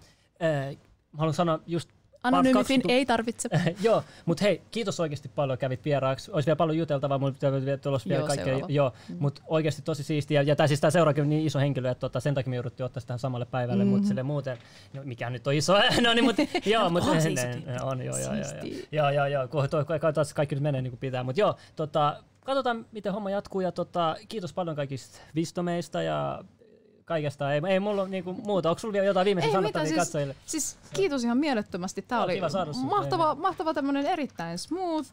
äh, 0.43 0.77
mä 1.11 1.17
haluan 1.17 1.33
sanoa 1.33 1.59
just 1.67 1.89
Kaksi- 2.53 2.81
ei 2.87 3.05
tarvitse. 3.05 3.49
Joo, 3.81 4.03
mutta 4.25 4.43
hei, 4.43 4.61
kiitos 4.71 4.99
oikeasti 4.99 5.29
paljon 5.35 5.57
kävit 5.57 5.85
vieraaksi. 5.85 6.31
Olisi 6.31 6.45
vielä 6.45 6.55
paljon 6.55 6.77
juteltavaa, 6.77 7.17
mutta 7.17 7.51
pitää 7.51 7.77
tulossa 7.77 8.09
vielä 8.09 8.19
Joo, 8.19 8.27
kaikkea. 8.27 8.45
seuraava. 8.45 8.73
Joo, 8.73 8.93
mutta 9.19 9.41
oikeasti 9.47 9.81
tosi 9.81 10.03
siistiä. 10.03 10.41
Ja 10.41 10.55
tämä 10.55 10.67
siis 10.67 10.81
tämä 10.81 10.91
seuraakin 10.91 11.23
on 11.23 11.29
niin 11.29 11.45
iso 11.47 11.59
henkilö, 11.59 11.91
että 11.91 11.99
tota, 11.99 12.19
sen 12.19 12.33
takia 12.33 12.49
me 12.49 12.55
jouduttiin 12.55 12.85
ottaa 12.85 13.03
tähän 13.07 13.19
samalle 13.19 13.45
päivälle, 13.45 13.83
mm-hmm. 13.83 13.95
mutta 13.95 14.07
sille 14.07 14.23
muuten, 14.23 14.57
no, 14.93 15.01
mikä 15.05 15.29
nyt 15.29 15.47
on 15.47 15.53
iso, 15.53 15.73
no 16.03 16.13
niin, 16.13 16.25
mutta 16.25 16.41
joo, 16.65 16.89
mutta 16.89 17.11
tyyppi. 17.11 17.65
ne, 17.65 17.77
on, 17.81 18.01
joo, 18.05 18.17
joo, 18.17 18.33
joo, 18.33 18.73
joo, 18.91 19.09
joo, 19.09 19.25
joo, 19.25 19.47
kun 19.47 19.69
toi, 19.69 19.85
katsotaan, 19.85 20.21
että 20.21 20.35
kaikki 20.35 20.55
nyt 20.55 20.63
menee 20.63 20.81
niin 20.81 20.91
kuin 20.91 20.99
pitää, 20.99 21.23
mutta 21.23 21.41
joo, 21.41 21.55
tota, 21.75 22.23
katsotaan, 22.45 22.85
miten 22.91 23.13
homma 23.13 23.29
jatkuu, 23.29 23.61
ja 23.61 23.71
tota, 23.71 24.15
kiitos 24.29 24.53
paljon 24.53 24.75
kaikista 24.75 25.19
vistomeista 25.35 26.01
ja 26.01 26.43
kaikesta. 27.05 27.53
Ei, 27.53 27.61
ei 27.67 27.79
mulla 27.79 28.07
niinku 28.07 28.33
muuta. 28.33 28.69
Onko 28.69 28.79
sulla 28.79 28.97
jotain 28.97 29.25
viimeisen 29.25 29.49
Ei 29.49 29.53
sanottavia 29.53 29.87
siis, 29.87 29.99
katsojille? 29.99 30.35
siis 30.45 30.77
kiitos 30.93 31.23
ihan 31.23 31.37
mielettömästi. 31.37 32.01
Tämä 32.01 32.23
oli 32.23 32.33
kiva 32.35 32.47
mahtava, 32.75 33.35
mahtava 33.35 33.73
tämmöinen 33.73 34.05
erittäin 34.05 34.57
smooth, 34.57 35.07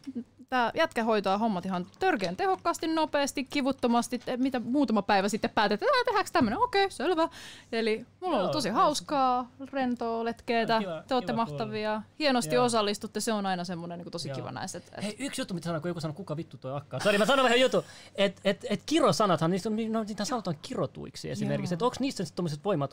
tämä 0.51 0.71
jätkä 0.75 1.05
hoitaa 1.05 1.39
hommat 1.39 1.67
ihan 1.67 1.87
törkeän 1.99 2.37
tehokkaasti, 2.37 2.87
nopeasti, 2.87 3.45
kivuttomasti. 3.45 4.21
Mitä 4.37 4.61
muutama 4.61 5.03
päivä 5.03 5.29
sitten 5.29 5.51
päätetään, 5.51 5.89
että 5.89 6.05
tehdäänkö 6.05 6.31
tämmöinen, 6.33 6.59
okei, 6.59 6.85
okay, 6.85 6.91
selvä. 6.91 7.29
Eli 7.73 8.07
mulla 8.21 8.37
on 8.37 8.41
ollut 8.41 8.53
tosi 8.53 8.69
hauskaa, 8.69 9.51
rentoa, 9.73 10.25
letkeetä, 10.25 10.79
kiva, 10.79 11.03
te 11.09 11.15
olette 11.15 11.33
kiva 11.33 11.45
mahtavia, 11.45 11.91
kuulla. 11.91 12.03
hienosti 12.19 12.55
Joo. 12.55 12.65
osallistutte, 12.65 13.21
se 13.21 13.33
on 13.33 13.47
aina 13.47 13.65
semmoinen 13.65 13.99
niin 13.99 14.11
tosi 14.11 14.29
Joo. 14.29 14.37
kiva 14.37 14.53
näistä. 14.53 14.79
Et, 14.79 14.91
et... 14.99 15.05
Hei, 15.05 15.17
yksi 15.19 15.41
juttu, 15.41 15.55
mitä 15.55 15.65
sanoo, 15.65 15.81
kun 15.81 15.89
joku 15.89 16.01
sanoo, 16.01 16.15
kuka 16.15 16.37
vittu 16.37 16.57
toi 16.57 16.77
akka. 16.77 17.01
Sori, 17.01 17.19
mä 17.19 17.27
sanon 17.27 17.45
vähän 17.45 17.61
juttu, 17.61 17.85
että 18.15 18.41
et, 18.45 18.67
et 18.71 18.83
kirosanathan, 18.87 19.51
niistä, 19.51 19.71
no, 19.91 20.03
niitä 20.03 20.25
sanotaan 20.25 20.57
kirotuiksi 20.63 21.31
esimerkiksi, 21.31 21.75
että 21.75 21.85
onko 21.85 21.97
niissä 22.01 22.25
sitten 22.25 22.45
voimaa 22.65 22.89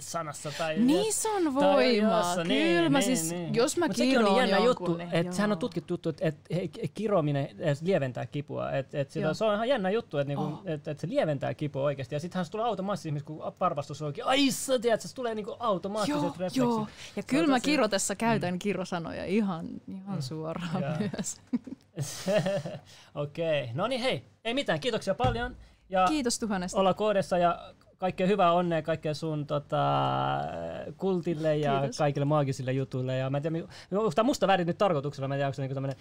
sanassa 0.00 0.52
tai... 0.58 0.78
Niissä 0.78 1.28
on 1.28 1.54
voimaa, 1.54 2.34
kyllä. 2.34 2.44
Niin, 2.44 2.92
mä 2.92 2.98
niin, 2.98 3.16
siis, 3.16 3.32
niin. 3.32 3.54
jos 3.54 3.76
mä 3.76 3.88
kiroon 3.88 4.28
on 4.28 4.38
jännä 4.38 4.58
juttu, 4.58 4.96
niin, 4.96 5.08
että 5.12 5.32
sehän 5.32 5.52
on 5.52 5.58
tutkittu 5.58 5.94
juttu, 5.94 6.08
että, 6.08 6.26
että 6.26 6.80
kirominen 6.94 7.48
lieventää 7.82 8.26
kipua. 8.26 8.70
Että, 8.70 9.00
että 9.00 9.14
sitä, 9.14 9.34
se 9.34 9.44
on 9.44 9.54
ihan 9.54 9.68
jännä 9.68 9.90
juttu, 9.90 10.18
että, 10.18 10.28
niinku, 10.28 10.44
oh. 10.44 10.62
että, 10.64 10.90
että 10.90 11.00
se 11.00 11.08
lieventää 11.08 11.54
kipua 11.54 11.82
oikeasti. 11.82 12.14
Ja 12.14 12.20
sittenhän 12.20 12.44
se 12.44 12.50
tulee 12.50 12.66
automaattisesti, 12.66 13.24
kun 13.24 13.52
parvastus 13.58 14.02
oikein, 14.02 14.26
ai 14.26 14.50
sä 14.50 14.78
tiedät, 14.78 15.00
se 15.00 15.14
tulee 15.14 15.34
niinku 15.34 15.56
automaattiset 15.58 16.22
joo, 16.22 16.30
refleksit. 16.30 16.58
Joo. 16.58 16.86
Ja 17.16 17.22
kyllä 17.22 17.46
mä 17.46 17.60
kirotessa 17.60 18.14
käytän 18.14 18.54
mm. 18.54 18.58
kirosanoja 18.58 19.24
ihan, 19.24 19.68
ihan 19.88 20.16
mm. 20.16 20.22
suoraan 20.22 20.82
ja. 20.82 20.96
myös. 20.98 21.40
Okei, 23.14 23.62
okay. 23.62 23.74
no 23.74 23.86
niin 23.86 24.00
hei, 24.00 24.24
ei 24.44 24.54
mitään, 24.54 24.80
kiitoksia 24.80 25.14
paljon. 25.14 25.56
Ja 25.90 26.06
Kiitos 26.08 26.38
tuhannesta. 26.38 26.80
Olla 26.80 26.94
koodessa 26.94 27.38
ja 27.38 27.74
kaikkea 28.00 28.26
hyvää 28.26 28.52
onnea 28.52 28.82
kaikkea 28.82 29.14
sun 29.14 29.46
tota, 29.46 29.84
kultille 30.96 31.56
ja 31.56 31.80
Kiitos. 31.80 31.98
kaikille 31.98 32.24
maagisille 32.24 32.72
jutuille. 32.72 33.16
Ja 33.16 33.30
mä 33.30 33.36
en 33.36 33.42
tiedä, 33.42 33.58
onko 33.92 34.10
tämä 34.14 34.26
musta 34.26 34.46
väri 34.46 34.64
nyt 34.64 34.78
tarkoituksella, 34.78 35.28
mä 35.28 35.34
en 35.34 35.38
tiedä, 35.38 35.46
onko 35.46 35.54
se 35.54 35.62
niinku 35.62 35.74
tämmönen 35.74 35.96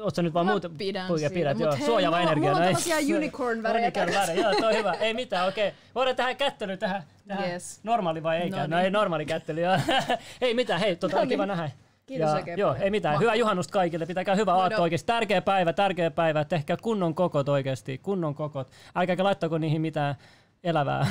Oletko 0.00 0.22
nyt 0.22 0.34
vaan 0.34 0.46
muuta? 0.46 0.70
Pidän 0.78 1.18
siitä, 1.18 1.34
pidät, 1.34 1.58
joo, 1.58 1.72
hei, 1.72 1.86
suojaava 1.86 2.20
energia. 2.20 2.42
Mulla 2.42 2.56
on 2.56 2.62
tämmöisiä 2.62 2.96
unicorn-värejä. 3.16 3.86
unicorn 3.86 4.36
joo, 4.36 4.54
toi 4.60 4.76
hyvä. 4.76 4.92
Ei 4.92 5.14
mitään, 5.14 5.48
okei. 5.48 5.68
Okay. 5.68 5.78
Voidaan 5.94 6.16
tähän 6.16 6.36
kättely, 6.36 6.76
tähän, 6.76 7.02
tähän 7.28 7.50
yes. 7.50 7.80
normaali 7.82 8.22
vai 8.22 8.36
eikä? 8.36 8.56
No, 8.56 8.62
niin. 8.62 8.70
no 8.70 8.78
ei 8.78 8.90
normaali 8.90 9.26
kättely, 9.26 9.60
joo. 9.60 9.78
ei 10.40 10.54
mitään, 10.54 10.80
hei, 10.80 10.96
tota, 10.96 11.16
no 11.16 11.22
niin. 11.22 11.28
kiva 11.28 11.46
nähdä. 11.46 11.70
Kiitos 12.06 12.30
ja, 12.46 12.56
Joo, 12.56 12.76
ei 12.80 12.90
mitään. 12.90 13.20
Hyvää 13.20 13.34
juhannusta 13.34 13.72
kaikille. 13.72 14.06
Pitäkää 14.06 14.34
hyvä 14.34 14.54
aatto 14.54 14.82
oikeasti. 14.82 15.06
Tärkeä 15.06 15.42
päivä, 15.42 15.72
tärkeä 15.72 16.10
päivä. 16.10 16.44
Tehkää 16.44 16.76
kunnon 16.82 17.14
kokot 17.14 17.48
oikeasti. 17.48 17.98
Kunnon 17.98 18.34
kokot. 18.34 18.70
Älkääkä 18.94 19.24
laittako 19.24 19.58
niihin 19.58 19.80
mitään 19.80 20.14
elävää. 20.66 21.06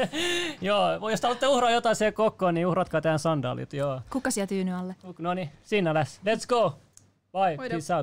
joo, 0.60 1.10
jos 1.10 1.22
haluatte 1.22 1.46
uhraa 1.46 1.70
jotain 1.70 1.96
siihen 1.96 2.14
kokkoon, 2.14 2.54
niin 2.54 2.66
uhratkaa 2.66 3.00
teidän 3.00 3.18
sandaalit. 3.18 3.72
Joo. 3.72 4.00
Kukkasia 4.10 4.46
tyyny 4.46 4.72
alle. 4.72 4.96
No 5.18 5.34
niin, 5.34 5.50
siinä 5.62 5.94
läs. 5.94 6.20
Let's 6.26 6.46
go. 6.48 6.70
Bye. 7.32 7.56
Hoido. 7.56 7.70
Peace 7.70 7.94
out. 7.94 8.00